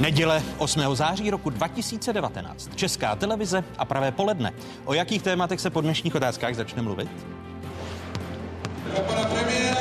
Neděle 0.00 0.42
8. 0.58 0.96
září 0.96 1.30
roku 1.30 1.50
2019. 1.50 2.70
Česká 2.76 3.16
televize 3.16 3.64
a 3.78 3.84
pravé 3.84 4.12
poledne. 4.12 4.52
O 4.84 4.94
jakých 4.94 5.22
tématech 5.22 5.60
se 5.60 5.70
po 5.70 5.80
dnešních 5.80 6.14
otázkách 6.14 6.54
začne 6.54 6.82
mluvit? 6.82 7.08
Pana 9.06 9.24
premiéra, 9.24 9.80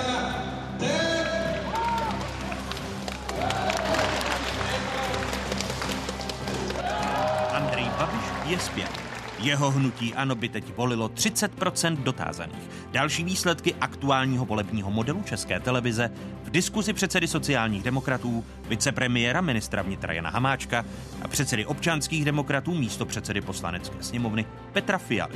Andrej 7.51 7.85
Babiš 7.99 8.25
je 8.45 8.59
zpět. 8.59 9.06
Jeho 9.39 9.71
hnutí 9.71 10.13
ano 10.13 10.35
by 10.35 10.49
teď 10.49 10.75
volilo 10.75 11.07
30% 11.07 11.97
dotázaných. 11.97 12.69
Další 12.91 13.23
výsledky 13.23 13.75
aktuálního 13.81 14.45
volebního 14.45 14.91
modelu 14.91 15.23
České 15.23 15.59
televize 15.59 16.11
v 16.43 16.49
diskuzi 16.49 16.93
předsedy 16.93 17.27
sociálních 17.27 17.83
demokratů, 17.83 18.45
vicepremiéra 18.69 19.41
ministra 19.41 19.81
vnitra 19.81 20.13
Jana 20.13 20.29
Hamáčka 20.29 20.85
a 21.21 21.27
předsedy 21.27 21.65
občanských 21.65 22.25
demokratů 22.25 22.73
místo 22.73 23.05
předsedy 23.05 23.41
poslanecké 23.41 24.03
sněmovny 24.03 24.45
Petra 24.73 24.97
Fialy. 24.97 25.35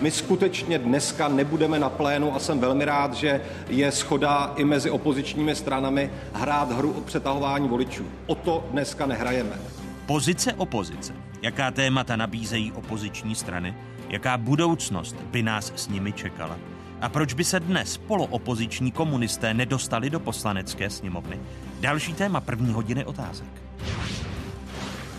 My 0.00 0.10
skutečně 0.10 0.78
dneska 0.78 1.28
nebudeme 1.28 1.78
na 1.78 1.90
plénu 1.90 2.34
a 2.34 2.38
jsem 2.38 2.60
velmi 2.60 2.84
rád, 2.84 3.14
že 3.14 3.40
je 3.68 3.92
schoda 3.92 4.52
i 4.56 4.64
mezi 4.64 4.90
opozičními 4.90 5.54
stranami 5.54 6.10
hrát 6.32 6.72
hru 6.72 6.92
o 6.92 7.00
přetahování 7.00 7.68
voličů. 7.68 8.06
O 8.26 8.34
to 8.34 8.68
dneska 8.70 9.06
nehrajeme. 9.06 9.58
Pozice 10.06 10.52
opozice. 10.52 11.12
Jaká 11.44 11.70
témata 11.70 12.16
nabízejí 12.16 12.72
opoziční 12.72 13.34
strany? 13.34 13.74
Jaká 14.08 14.38
budoucnost 14.38 15.16
by 15.16 15.42
nás 15.42 15.72
s 15.76 15.88
nimi 15.88 16.12
čekala? 16.12 16.58
A 17.00 17.08
proč 17.08 17.32
by 17.32 17.44
se 17.44 17.60
dnes 17.60 17.96
poloopoziční 17.96 18.92
komunisté 18.92 19.54
nedostali 19.54 20.10
do 20.10 20.20
poslanecké 20.20 20.90
sněmovny? 20.90 21.40
Další 21.80 22.14
téma 22.14 22.40
první 22.40 22.72
hodiny 22.72 23.04
otázek. 23.04 23.46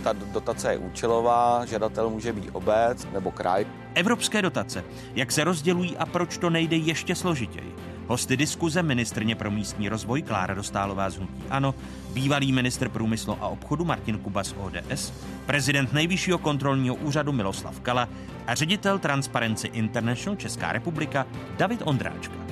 Ta 0.04 0.14
dotace 0.14 0.72
je 0.72 0.78
účelová, 0.78 1.66
žadatel 1.66 2.10
může 2.10 2.34
být 2.34 2.50
obec 2.54 3.08
nebo 3.14 3.32
kraj. 3.32 3.66
Evropské 3.94 4.42
dotace. 4.42 4.84
Jak 5.16 5.32
se 5.32 5.44
rozdělují 5.44 5.98
a 5.98 6.06
proč 6.06 6.38
to 6.38 6.50
nejde 6.50 6.76
ještě 6.76 7.16
složitěji? 7.16 7.76
Hosty 8.08 8.38
diskuze 8.38 8.84
ministrně 8.84 9.36
pro 9.36 9.52
místní 9.52 9.90
rozvoj 9.90 10.22
Klára 10.22 10.54
Dostálová 10.54 11.10
z 11.10 11.18
Hnutí 11.18 11.44
Ano, 11.50 11.76
bývalý 12.14 12.52
ministr 12.52 12.90
průmyslu 12.90 13.38
a 13.42 13.48
obchodu 13.48 13.86
Martin 13.86 14.18
Kuba 14.18 14.44
z 14.44 14.56
ODS, 14.58 15.14
prezident 15.46 15.94
nejvyššího 15.94 16.38
kontrolního 16.38 16.96
úřadu 16.96 17.32
Miloslav 17.32 17.80
Kala 17.80 18.10
a 18.48 18.56
ředitel 18.56 19.00
Transparency 19.00 19.68
International 19.68 20.36
Česká 20.36 20.72
republika 20.72 21.26
David 21.58 21.82
Ondráčka. 21.86 22.46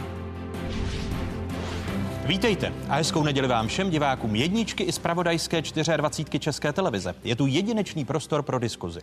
Vítejte 2.25 2.73
a 2.89 2.95
hezkou 2.95 3.23
neděli 3.23 3.47
vám 3.47 3.67
všem 3.67 3.89
divákům 3.89 4.35
jedničky 4.35 4.83
i 4.83 4.91
z 4.91 4.99
pravodajské 4.99 5.61
24 5.97 6.39
České 6.39 6.73
televize. 6.73 7.15
Je 7.23 7.35
tu 7.35 7.45
jedinečný 7.45 8.05
prostor 8.05 8.43
pro 8.43 8.59
diskuzi. 8.59 8.99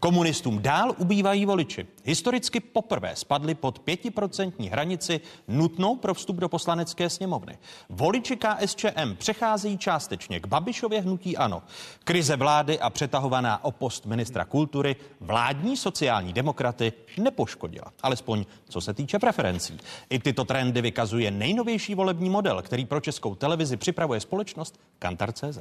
Komunistům 0.00 0.62
dál 0.62 0.94
ubývají 0.98 1.46
voliči. 1.46 1.86
Historicky 2.04 2.60
poprvé 2.60 3.16
spadli 3.16 3.54
pod 3.54 3.86
5% 3.86 4.70
hranici 4.70 5.20
nutnou 5.48 5.96
pro 5.96 6.14
vstup 6.14 6.36
do 6.36 6.48
poslanecké 6.48 7.10
sněmovny. 7.10 7.58
Voliči 7.88 8.36
KSČM 8.36 9.16
přecházejí 9.18 9.78
částečně 9.78 10.40
k 10.40 10.46
Babišově 10.46 11.00
hnutí 11.00 11.36
ANO. 11.36 11.62
Krize 12.04 12.36
vlády 12.36 12.80
a 12.80 12.90
přetahovaná 12.90 13.64
opost 13.64 14.06
ministra 14.06 14.44
kultury 14.44 14.96
vládní 15.20 15.76
sociální 15.76 16.32
demokraty 16.32 16.92
nepoškodila. 17.18 17.92
Alespoň 18.02 18.44
co 18.68 18.80
se 18.80 18.94
týče 18.94 19.18
preferencí. 19.18 19.78
I 20.10 20.18
tyto 20.18 20.44
trendy 20.44 20.82
vykazuje 20.82 21.30
nejnovější 21.30 21.94
volební 21.94 22.30
model, 22.30 22.62
který 22.62 22.86
pro 22.86 23.00
českou 23.00 23.34
televizi 23.34 23.76
připravuje 23.76 24.20
společnost 24.20 24.80
Kantar.cz. 24.98 25.58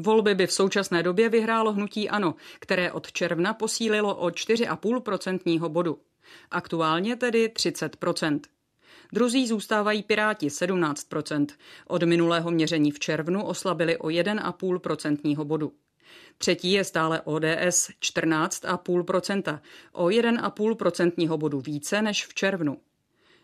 Volby 0.00 0.34
by 0.34 0.46
v 0.46 0.52
současné 0.52 1.02
době 1.02 1.28
vyhrálo 1.28 1.72
hnutí 1.72 2.08
ANO, 2.08 2.34
které 2.60 2.92
od 2.92 3.12
června 3.12 3.54
posílilo 3.54 4.14
o 4.14 4.28
4,5% 4.28 5.68
bodu. 5.68 5.98
Aktuálně 6.50 7.16
tedy 7.16 7.48
30%. 7.48 8.40
Druzí 9.12 9.46
zůstávají 9.46 10.02
Piráti 10.02 10.48
17%. 10.48 11.46
Od 11.86 12.02
minulého 12.02 12.50
měření 12.50 12.90
v 12.90 12.98
červnu 12.98 13.44
oslabili 13.44 13.96
o 13.96 14.06
1,5% 14.06 15.44
bodu. 15.44 15.72
Třetí 16.38 16.72
je 16.72 16.84
stále 16.84 17.20
ODS 17.20 17.90
14,5%, 18.00 19.60
o 19.92 20.06
1,5% 20.06 21.36
bodu 21.36 21.60
více 21.60 22.02
než 22.02 22.26
v 22.26 22.34
červnu. 22.34 22.76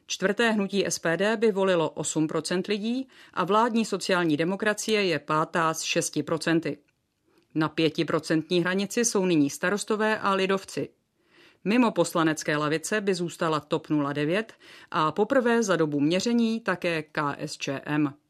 Čtvrté 0.07 0.51
hnutí 0.51 0.85
SPD 0.89 1.37
by 1.37 1.53
volilo 1.53 1.91
8% 1.91 2.63
lidí 2.69 3.09
a 3.35 3.45
vládní 3.45 3.85
sociální 3.85 4.37
demokracie 4.37 5.05
je 5.05 5.19
pátá 5.19 5.75
s 5.75 5.83
6%. 5.83 6.77
Na 7.55 7.69
5% 7.69 8.61
hranici 8.61 9.05
jsou 9.05 9.27
nyní 9.27 9.51
starostové 9.51 10.19
a 10.19 10.35
lidovci. 10.35 10.89
Mimo 11.65 11.91
poslanecké 11.91 12.57
lavice 12.57 13.01
by 13.01 13.15
zůstala 13.15 13.61
TOP 13.61 13.87
09 14.13 14.53
a 14.91 15.13
poprvé 15.13 15.63
za 15.63 15.77
dobu 15.77 16.01
měření 16.01 16.61
také 16.61 17.03
KSČM. 17.03 18.24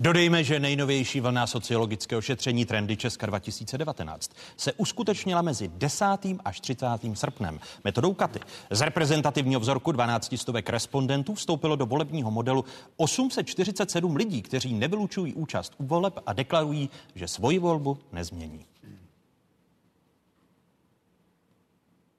Dodejme, 0.00 0.44
že 0.44 0.60
nejnovější 0.60 1.20
vlna 1.20 1.46
sociologického 1.46 2.22
šetření 2.22 2.64
Trendy 2.64 2.96
Česka 2.96 3.26
2019 3.26 4.30
se 4.56 4.72
uskutečnila 4.72 5.42
mezi 5.42 5.70
10. 5.74 6.06
až 6.44 6.60
30. 6.60 6.86
srpnem. 7.14 7.60
Metodou 7.84 8.14
Katy 8.14 8.40
z 8.70 8.80
reprezentativního 8.80 9.60
vzorku 9.60 9.92
12 9.92 10.34
stovek 10.36 10.70
respondentů 10.70 11.34
vstoupilo 11.34 11.76
do 11.76 11.86
volebního 11.86 12.30
modelu 12.30 12.64
847 12.96 14.16
lidí, 14.16 14.42
kteří 14.42 14.74
nevylučují 14.74 15.34
účast 15.34 15.74
u 15.78 15.86
voleb 15.86 16.18
a 16.26 16.32
deklarují, 16.32 16.90
že 17.14 17.28
svoji 17.28 17.58
volbu 17.58 17.98
nezmění. 18.12 18.64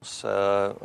Se 0.04 0.28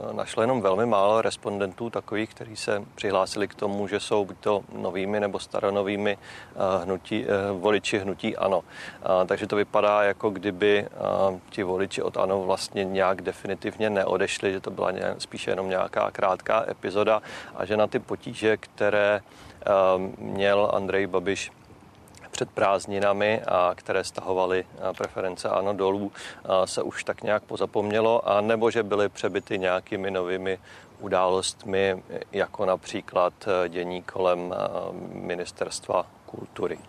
eh, 0.09 0.13
našlo 0.13 0.43
jenom 0.43 0.61
velmi 0.61 0.85
málo 0.85 1.21
respondentů 1.21 1.89
takových, 1.89 2.29
kteří 2.29 2.55
se 2.55 2.83
přihlásili 2.95 3.47
k 3.47 3.55
tomu, 3.55 3.87
že 3.87 3.99
jsou 3.99 4.25
buď 4.25 4.37
to 4.39 4.63
novými 4.73 5.19
nebo 5.19 5.39
staronovými 5.39 6.17
eh, 6.17 6.83
hnutí, 6.83 7.25
eh, 7.25 7.51
voliči 7.51 7.99
hnutí 7.99 8.37
ANO. 8.37 8.63
Takže 9.25 9.47
to 9.47 9.55
vypadá, 9.55 10.03
jako 10.03 10.29
kdyby 10.29 10.87
ti 11.49 11.63
voliči 11.63 12.01
od 12.01 12.17
ANO 12.17 12.43
vlastně 12.43 12.83
nějak 12.83 13.21
definitivně 13.21 13.89
neodešli, 13.89 14.51
že 14.51 14.59
to 14.59 14.71
byla 14.71 14.91
spíše 15.17 15.51
jenom 15.51 15.69
nějaká 15.69 16.11
krátká 16.11 16.65
epizoda 16.69 17.21
a 17.55 17.65
že 17.65 17.77
na 17.77 17.87
ty 17.87 17.99
potíže, 17.99 18.57
které 18.57 19.21
měl 20.17 20.71
Andrej 20.73 21.07
Babiš 21.07 21.51
před 22.35 22.51
prázdninami 22.51 23.41
a 23.47 23.71
které 23.75 24.03
stahovaly 24.03 24.65
preference 24.97 25.49
ANO 25.49 25.73
dolů, 25.73 26.11
se 26.65 26.81
už 26.81 27.03
tak 27.03 27.23
nějak 27.23 27.43
pozapomnělo, 27.43 28.29
a 28.29 28.41
nebo 28.41 28.71
že 28.71 28.83
byly 28.83 29.09
přebyty 29.09 29.59
nějakými 29.59 30.11
novými 30.11 30.59
událostmi, 30.99 32.03
jako 32.31 32.65
například 32.65 33.33
dění 33.67 34.03
kolem 34.03 34.55
ministerstva 35.11 36.05
kultury. 36.25 36.79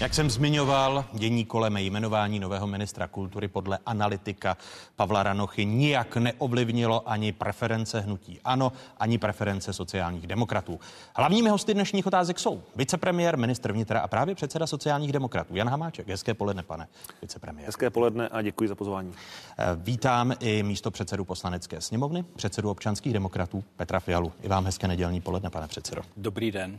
Jak 0.00 0.14
jsem 0.14 0.30
zmiňoval, 0.30 1.04
dění 1.12 1.44
kolem 1.44 1.76
jmenování 1.76 2.40
nového 2.40 2.66
ministra 2.66 3.06
kultury 3.06 3.48
podle 3.48 3.78
analytika 3.86 4.56
Pavla 4.96 5.22
Ranochy 5.22 5.64
nijak 5.64 6.16
neovlivnilo 6.16 7.08
ani 7.08 7.32
preference 7.32 8.00
hnutí 8.00 8.40
ANO, 8.44 8.72
ani 8.98 9.18
preference 9.18 9.72
sociálních 9.72 10.26
demokratů. 10.26 10.80
Hlavními 11.16 11.50
hosty 11.50 11.74
dnešních 11.74 12.06
otázek 12.06 12.38
jsou 12.38 12.62
vicepremiér, 12.76 13.36
ministr 13.36 13.72
vnitra 13.72 14.00
a 14.00 14.08
právě 14.08 14.34
předseda 14.34 14.66
sociálních 14.66 15.12
demokratů 15.12 15.56
Jan 15.56 15.68
Hamáček. 15.68 16.08
Hezké 16.08 16.34
poledne, 16.34 16.62
pane 16.62 16.88
vicepremiér. 17.22 17.66
Hezké 17.66 17.90
poledne 17.90 18.28
a 18.28 18.42
děkuji 18.42 18.68
za 18.68 18.74
pozvání. 18.74 19.12
Eh, 19.58 19.64
vítám 19.76 20.34
i 20.40 20.62
místo 20.62 20.90
předsedu 20.90 21.24
poslanecké 21.24 21.80
sněmovny, 21.80 22.24
předsedu 22.36 22.70
občanských 22.70 23.12
demokratů 23.12 23.64
Petra 23.76 24.00
Fialu. 24.00 24.32
I 24.42 24.48
vám 24.48 24.64
hezké 24.64 24.88
nedělní 24.88 25.20
poledne, 25.20 25.50
pane 25.50 25.68
předsedo. 25.68 26.02
Dobrý 26.16 26.50
den. 26.50 26.78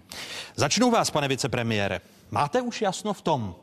Začnu 0.55 0.91
vás, 0.91 1.11
pane 1.11 1.27
vicepremiére. 1.27 2.01
Máte 2.31 2.61
už 2.61 2.81
jasno 2.81 3.13
v 3.13 3.21
tom, 3.21 3.55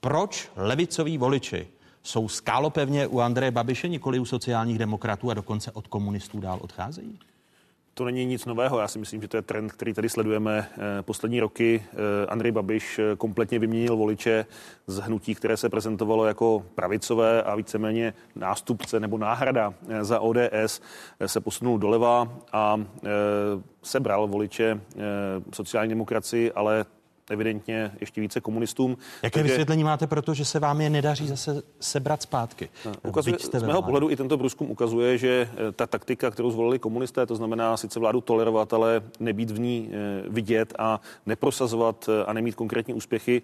proč 0.00 0.50
levicoví 0.56 1.18
voliči 1.18 1.68
jsou 2.02 2.28
skálopevně 2.28 3.06
u 3.06 3.20
Andreje 3.20 3.50
Babiše, 3.50 3.88
nikoli 3.88 4.18
u 4.18 4.24
sociálních 4.24 4.78
demokratů 4.78 5.30
a 5.30 5.34
dokonce 5.34 5.72
od 5.72 5.86
komunistů 5.86 6.40
dál 6.40 6.58
odcházejí? 6.62 7.18
To 7.94 8.04
není 8.04 8.24
nic 8.24 8.46
nového. 8.46 8.78
Já 8.78 8.88
si 8.88 8.98
myslím, 8.98 9.22
že 9.22 9.28
to 9.28 9.36
je 9.36 9.42
trend, 9.42 9.72
který 9.72 9.94
tady 9.94 10.08
sledujeme 10.08 10.68
eh, 10.72 11.02
poslední 11.02 11.40
roky. 11.40 11.84
Eh, 11.92 12.26
Andrej 12.26 12.52
Babiš 12.52 12.98
eh, 12.98 13.16
kompletně 13.16 13.58
vyměnil 13.58 13.96
voliče 13.96 14.46
z 14.86 14.98
hnutí, 14.98 15.34
které 15.34 15.56
se 15.56 15.68
prezentovalo 15.68 16.26
jako 16.26 16.64
pravicové 16.74 17.42
a 17.42 17.54
víceméně 17.54 18.14
nástupce 18.34 19.00
nebo 19.00 19.18
náhrada 19.18 19.74
za 20.00 20.20
ODS 20.20 20.80
se 21.26 21.40
posunul 21.40 21.78
doleva 21.78 22.28
a 22.52 22.80
sebral 23.82 24.28
voliče 24.28 24.80
sociální 25.52 25.88
demokracii, 25.88 26.52
ale 26.52 26.84
evidentně 27.30 27.92
ještě 28.00 28.20
více 28.20 28.40
komunistům. 28.40 28.96
Jaké 29.22 29.34
Takže... 29.34 29.42
vysvětlení 29.42 29.84
máte, 29.84 30.06
protože 30.06 30.44
se 30.44 30.58
vám 30.58 30.80
je 30.80 30.90
nedaří 30.90 31.28
zase 31.28 31.62
sebrat 31.80 32.22
zpátky? 32.22 32.68
No, 32.86 32.92
ukazuje, 33.02 33.36
z 33.38 33.62
mého 33.62 33.82
pohledu 33.82 34.10
i 34.10 34.16
tento 34.16 34.38
průzkum 34.38 34.70
ukazuje, 34.70 35.18
že 35.18 35.50
eh, 35.68 35.72
ta 35.72 35.86
taktika, 35.86 36.30
kterou 36.30 36.50
zvolili 36.50 36.78
komunisté, 36.78 37.26
to 37.26 37.36
znamená 37.36 37.76
sice 37.76 38.00
vládu 38.00 38.20
tolerovat, 38.20 38.72
ale 38.72 39.02
nebýt 39.20 39.50
v 39.50 39.60
ní 39.60 39.90
eh, 39.92 40.22
vidět 40.28 40.74
a 40.78 41.00
neprosazovat 41.26 42.08
eh, 42.08 42.24
a 42.24 42.32
nemít 42.32 42.54
konkrétní 42.54 42.94
úspěchy, 42.94 43.42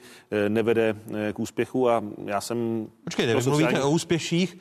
nevede 0.49 0.97
k 1.33 1.39
úspěchu 1.39 1.91
a 1.91 2.03
já 2.25 2.41
jsem... 2.41 2.87
Počkejte, 3.05 3.35
vy 3.35 3.43
sociální... 3.43 3.63
mluvíte 3.63 3.83
o 3.83 3.91
úspěších, 3.91 4.59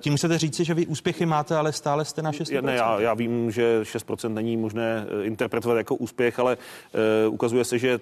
tím 0.00 0.16
chcete 0.16 0.38
říci, 0.38 0.64
že 0.64 0.74
vy 0.74 0.86
úspěchy 0.86 1.26
máte, 1.26 1.56
ale 1.56 1.72
stále 1.72 2.04
jste 2.04 2.22
na 2.22 2.32
6%? 2.32 2.62
Ne, 2.62 2.74
já, 2.74 3.00
já 3.00 3.14
vím, 3.14 3.50
že 3.50 3.82
6% 3.82 4.32
není 4.32 4.56
možné 4.56 5.06
interpretovat 5.22 5.76
jako 5.76 5.94
úspěch, 5.94 6.38
ale 6.38 6.56
ukazuje 7.28 7.64
se, 7.64 7.78
že 7.78 8.00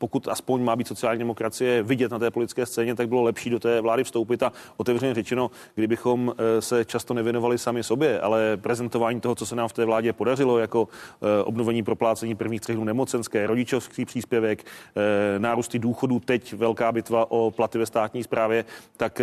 pokud 0.00 0.28
aspoň 0.28 0.64
má 0.64 0.76
být 0.76 0.88
sociální 0.88 1.18
demokracie 1.18 1.82
vidět 1.82 2.10
na 2.10 2.18
té 2.18 2.30
politické 2.30 2.66
scéně, 2.66 2.94
tak 2.94 3.08
bylo 3.08 3.22
lepší 3.22 3.50
do 3.50 3.58
té 3.58 3.80
vlády 3.80 4.04
vstoupit 4.04 4.42
a 4.42 4.52
otevřeně 4.76 5.14
řečeno, 5.14 5.50
kdybychom 5.74 6.32
eh, 6.38 6.62
se 6.62 6.84
často 6.84 7.14
nevěnovali 7.14 7.58
sami 7.58 7.82
sobě, 7.82 8.20
ale 8.20 8.56
prezentování 8.56 9.20
toho, 9.20 9.34
co 9.34 9.46
se 9.46 9.56
nám 9.56 9.68
v 9.68 9.72
té 9.72 9.84
vládě 9.84 10.12
podařilo, 10.12 10.58
jako 10.58 10.88
eh, 11.22 11.42
obnovení 11.42 11.82
proplácení 11.82 12.34
prvních 12.34 12.60
třech 12.60 12.78
nemocenské, 12.78 13.46
rodičovský 13.46 14.04
příspěvek, 14.04 14.64
eh, 14.64 15.38
nárůsty 15.38 15.78
důchodů, 15.78 16.20
teď 16.20 16.52
velká 16.52 16.92
bitva 16.92 17.30
o 17.30 17.50
platy 17.50 17.78
ve 17.78 17.86
státní 17.86 18.24
správě, 18.24 18.64
tak 18.96 19.20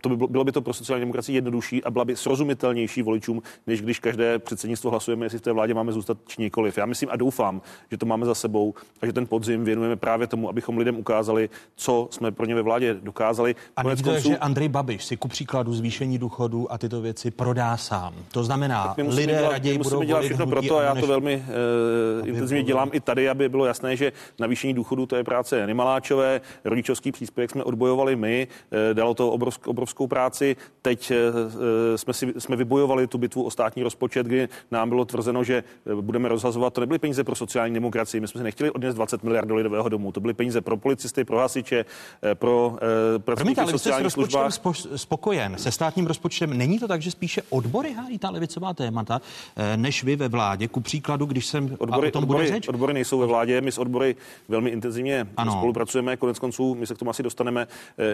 to 0.00 0.08
by 0.08 0.16
bylo, 0.16 0.28
bylo 0.28 0.44
by 0.44 0.52
to 0.52 0.62
pro 0.62 0.72
sociální 0.72 1.00
demokracii 1.00 1.36
jednodušší 1.36 1.84
a 1.84 1.90
byla 1.90 2.04
by 2.04 2.16
srozumitelnější 2.16 3.02
voličům, 3.02 3.42
než 3.66 3.82
když 3.82 3.98
každé 3.98 4.38
předsednictvo 4.38 4.90
hlasujeme, 4.90 5.26
jestli 5.26 5.38
v 5.38 5.42
té 5.42 5.52
vládě 5.52 5.74
máme 5.74 5.92
zůstat 5.92 6.18
či 6.26 6.42
nikoliv. 6.42 6.78
Já 6.78 6.86
myslím 6.86 7.08
a 7.12 7.16
doufám, 7.16 7.62
že 7.90 7.96
to 7.96 8.06
máme 8.06 8.26
za 8.26 8.34
sebou 8.34 8.74
a 9.02 9.06
že 9.06 9.12
ten 9.12 9.26
podzim 9.26 9.64
věnujeme 9.64 9.96
právě 9.96 10.26
tomu, 10.26 10.48
abychom 10.48 10.78
lidem 10.78 10.98
ukázali, 10.98 11.50
co 11.76 12.08
jsme 12.10 12.30
pro 12.30 12.46
ně 12.46 12.54
ve 12.54 12.62
vládě 12.62 12.94
dokázali. 12.94 13.54
A 13.76 13.82
Konec 13.82 14.02
konců... 14.02 14.28
že 14.28 14.38
Andrej 14.38 14.68
Babiš 14.68 15.04
si 15.04 15.16
ku 15.16 15.28
příkladu 15.28 15.74
zvýšení 15.74 16.18
důchodu 16.18 16.72
a 16.72 16.78
tyto 16.78 17.00
věci 17.00 17.30
prodá 17.30 17.76
sám. 17.76 18.14
To 18.32 18.44
znamená, 18.44 18.94
lidé 18.98 19.32
dělat, 19.32 19.52
raději 19.52 19.78
musíme 19.78 19.96
budou 19.96 20.06
dělat 20.06 20.22
všechno 20.22 20.46
proto 20.46 20.78
a 20.78 20.82
já 20.82 20.94
to 20.94 21.06
velmi 21.06 21.44
uh, 22.22 22.28
intenzivně 22.28 22.62
dělám 22.64 22.90
i 22.92 23.00
tady, 23.00 23.28
aby 23.28 23.48
bylo 23.48 23.64
jasné, 23.66 23.96
že 23.96 24.12
navýšení 24.38 24.74
důchodu 24.74 25.06
to 25.06 25.16
je 25.16 25.24
práce 25.24 25.58
Jany 25.58 25.74
Maláčové, 25.74 26.40
rodičovský 26.64 27.12
příspěvek 27.12 27.50
jsme 27.50 27.64
odbojovali 27.64 28.16
my, 28.16 28.48
uh, 28.72 28.94
dalo 28.94 29.14
to 29.14 29.30
obrovsk, 29.30 29.66
obrovskou 29.72 30.06
práci. 30.06 30.56
Teď 30.82 31.10
eh, 31.10 31.16
eh, 31.94 31.98
jsme, 31.98 32.12
si, 32.12 32.32
jsme 32.38 32.56
vybojovali 32.56 33.06
tu 33.06 33.18
bitvu 33.18 33.42
o 33.42 33.50
státní 33.50 33.82
rozpočet, 33.82 34.26
kdy 34.26 34.48
nám 34.70 34.88
bylo 34.88 35.04
tvrzeno, 35.04 35.44
že 35.44 35.64
eh, 35.64 35.94
budeme 35.94 36.28
rozhazovat. 36.28 36.74
To 36.74 36.80
nebyly 36.80 36.98
peníze 36.98 37.24
pro 37.24 37.34
sociální 37.34 37.74
demokracii. 37.74 38.20
My 38.20 38.28
jsme 38.28 38.38
si 38.38 38.44
nechtěli 38.44 38.70
odněst 38.70 38.96
20 38.96 39.22
miliard 39.22 39.48
do 39.48 39.54
lidového 39.54 39.88
domu. 39.88 40.12
To 40.12 40.20
byly 40.20 40.34
peníze 40.34 40.60
pro 40.60 40.76
policisty, 40.76 41.24
pro 41.24 41.38
hasiče, 41.38 41.84
pro 42.34 42.76
pracovníky 43.18 43.60
sociální 43.66 44.10
službách. 44.10 44.52
spokojen 44.96 45.56
se 45.58 45.72
státním 45.72 46.06
rozpočtem. 46.06 46.58
Není 46.58 46.78
to 46.78 46.88
tak, 46.88 47.02
že 47.02 47.10
spíše 47.10 47.42
odbory 47.50 47.92
hájí 47.92 48.18
ta 48.18 48.30
levicová 48.30 48.74
témata, 48.74 49.20
než 49.76 50.04
vy 50.04 50.16
ve 50.16 50.28
vládě? 50.28 50.68
Ku 50.68 50.80
příkladu, 50.80 51.26
když 51.26 51.46
jsem 51.46 51.76
odbory, 51.78 52.08
o 52.08 52.10
tom 52.10 52.22
odbory, 52.22 52.48
řeč? 52.48 52.68
odbory 52.68 52.94
nejsou 52.94 53.18
ve 53.18 53.26
vládě, 53.26 53.60
my 53.60 53.72
s 53.72 53.78
odbory 53.78 54.16
velmi 54.48 54.70
intenzivně 54.70 55.26
ano. 55.36 55.52
spolupracujeme. 55.52 56.16
Konec 56.16 56.38
konců, 56.38 56.74
my 56.74 56.86
se 56.86 56.94
k 56.94 56.98
tomu 56.98 57.10
asi 57.10 57.22
dostaneme 57.22 57.66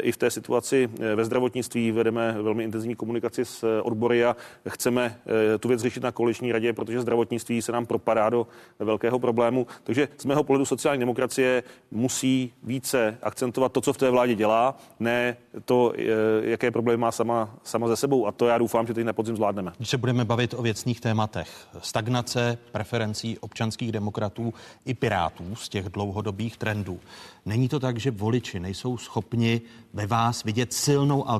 i 0.03 0.13
v 0.13 0.17
té 0.17 0.31
situaci 0.31 0.89
ve 1.15 1.25
zdravotnictví 1.25 1.48
vedeme 1.93 2.43
velmi 2.43 2.65
intenzivní 2.65 2.97
komunikaci 2.97 3.45
s 3.45 3.63
eh, 3.63 3.83
odbory 3.83 4.25
a 4.25 4.37
chceme 4.69 5.19
eh, 5.55 5.59
tu 5.59 5.69
věc 5.69 5.81
řešit 5.81 6.03
na 6.03 6.13
koaliční 6.13 6.53
radě, 6.53 6.73
protože 6.73 7.01
zdravotnictví 7.01 7.63
se 7.63 7.73
nám 7.73 7.87
propadá 7.87 8.31
do 8.31 8.47
velkého 8.79 9.19
problému. 9.19 9.67
Takže 9.85 10.09
z 10.19 10.25
mého 10.25 10.45
pohledu 10.45 10.65
sociální 10.65 11.01
demokracie 11.01 11.63
musí 11.91 12.53
více 12.63 13.19
akcentovat 13.23 13.73
to, 13.73 13.81
co 13.81 13.93
v 13.93 13.97
té 13.97 14.11
vládě 14.11 14.35
dělá, 14.35 14.77
ne 15.01 15.37
to, 15.65 15.93
eh, 15.97 16.03
jaké 16.43 16.71
problémy 16.71 17.01
má 17.01 17.13
sama, 17.13 17.55
sama 17.63 17.89
ze 17.89 17.97
sebou. 17.97 18.27
A 18.27 18.33
to 18.33 18.47
já 18.47 18.59
doufám, 18.59 18.87
že 18.87 18.95
teď 18.95 19.05
na 19.05 19.13
podzim 19.13 19.37
zvládneme. 19.37 19.73
Když 19.77 19.89
se 19.89 19.99
budeme 19.99 20.25
bavit 20.25 20.55
o 20.55 20.63
věcných 20.63 21.01
tématech, 21.01 21.49
stagnace 21.79 22.59
preferencí 22.73 23.39
občanských 23.39 23.93
demokratů 23.93 24.55
i 24.85 24.95
pirátů 24.95 25.55
z 25.55 25.69
těch 25.69 25.85
dlouhodobých 25.85 26.57
trendů. 26.57 27.01
Není 27.47 27.69
to 27.69 27.81
tak, 27.81 27.99
že 27.99 28.11
voliči 28.11 28.61
nejsou 28.61 28.97
schopni 28.97 29.61
ve 29.95 30.07
vás 30.07 30.45
vidět 30.45 30.73
silnou 30.73 31.29
alternativu 31.29 31.38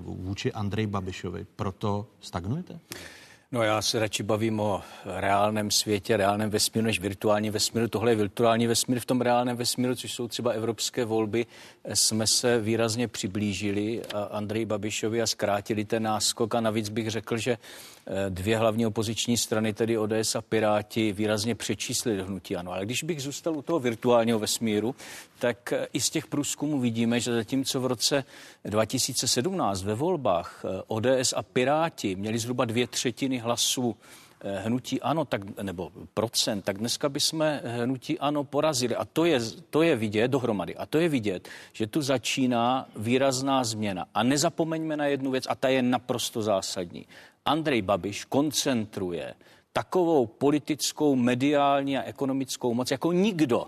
vůči 0.00 0.52
Andrej 0.52 0.86
Babišovi, 0.86 1.46
proto 1.56 2.06
stagnujete? 2.20 2.80
No 3.52 3.62
já 3.62 3.82
se 3.82 3.98
radši 3.98 4.22
bavím 4.22 4.60
o 4.60 4.82
reálném 5.04 5.70
světě, 5.70 6.16
reálném 6.16 6.50
vesmíru 6.50 6.86
než 6.86 7.00
virtuální 7.00 7.50
vesmíru. 7.50 7.88
Tohle 7.88 8.10
je 8.10 8.16
virtuální 8.16 8.66
vesmír. 8.66 9.00
V 9.00 9.04
tom 9.04 9.20
reálném 9.20 9.56
vesmíru, 9.56 9.94
což 9.94 10.12
jsou 10.12 10.28
třeba 10.28 10.50
evropské 10.50 11.04
volby, 11.04 11.46
jsme 11.94 12.26
se 12.26 12.60
výrazně 12.60 13.08
přiblížili 13.08 14.02
Andrej 14.30 14.64
Babišovi 14.64 15.22
a 15.22 15.26
zkrátili 15.26 15.84
ten 15.84 16.02
náskok. 16.02 16.54
A 16.54 16.60
navíc 16.60 16.88
bych 16.88 17.10
řekl, 17.10 17.36
že 17.36 17.58
Eh, 18.12 18.30
dvě 18.30 18.58
hlavní 18.58 18.86
opoziční 18.86 19.36
strany, 19.36 19.72
tedy 19.72 19.98
ODS 19.98 20.34
a 20.34 20.42
Piráti, 20.42 21.12
výrazně 21.12 21.54
přečíslili 21.54 22.22
hnutí 22.22 22.56
ano. 22.56 22.72
Ale 22.72 22.84
když 22.84 23.04
bych 23.04 23.22
zůstal 23.22 23.56
u 23.56 23.62
toho 23.62 23.78
virtuálního 23.78 24.38
vesmíru, 24.38 24.94
tak 25.38 25.72
eh, 25.72 25.86
i 25.92 26.00
z 26.00 26.10
těch 26.10 26.26
průzkumů 26.26 26.80
vidíme, 26.80 27.20
že 27.20 27.32
zatímco 27.32 27.80
v 27.80 27.86
roce 27.86 28.24
2017 28.64 29.82
ve 29.82 29.94
volbách 29.94 30.64
eh, 30.64 30.82
ODS 30.86 31.32
a 31.36 31.42
Piráti 31.42 32.16
měli 32.16 32.38
zhruba 32.38 32.64
dvě 32.64 32.86
třetiny 32.86 33.38
hlasů 33.40 33.96
hnutí 34.64 35.00
ano, 35.00 35.24
tak, 35.24 35.60
nebo 35.62 35.92
procent, 36.14 36.64
tak 36.64 36.78
dneska 36.78 37.08
bychom 37.08 37.44
hnutí 37.64 38.18
ano 38.18 38.44
porazili. 38.44 38.96
A 38.96 39.04
to 39.04 39.24
je, 39.24 39.40
to 39.70 39.82
je 39.82 39.96
vidět 39.96 40.28
dohromady. 40.28 40.76
A 40.76 40.86
to 40.86 40.98
je 40.98 41.08
vidět, 41.08 41.48
že 41.72 41.86
tu 41.86 42.02
začíná 42.02 42.88
výrazná 42.96 43.64
změna. 43.64 44.06
A 44.14 44.22
nezapomeňme 44.22 44.96
na 44.96 45.06
jednu 45.06 45.30
věc, 45.30 45.44
a 45.48 45.54
ta 45.54 45.68
je 45.68 45.82
naprosto 45.82 46.42
zásadní. 46.42 47.06
Andrej 47.44 47.82
Babiš 47.82 48.24
koncentruje 48.24 49.34
takovou 49.72 50.26
politickou, 50.26 51.16
mediální 51.16 51.98
a 51.98 52.02
ekonomickou 52.02 52.74
moc 52.74 52.90
jako 52.90 53.12
nikdo 53.12 53.66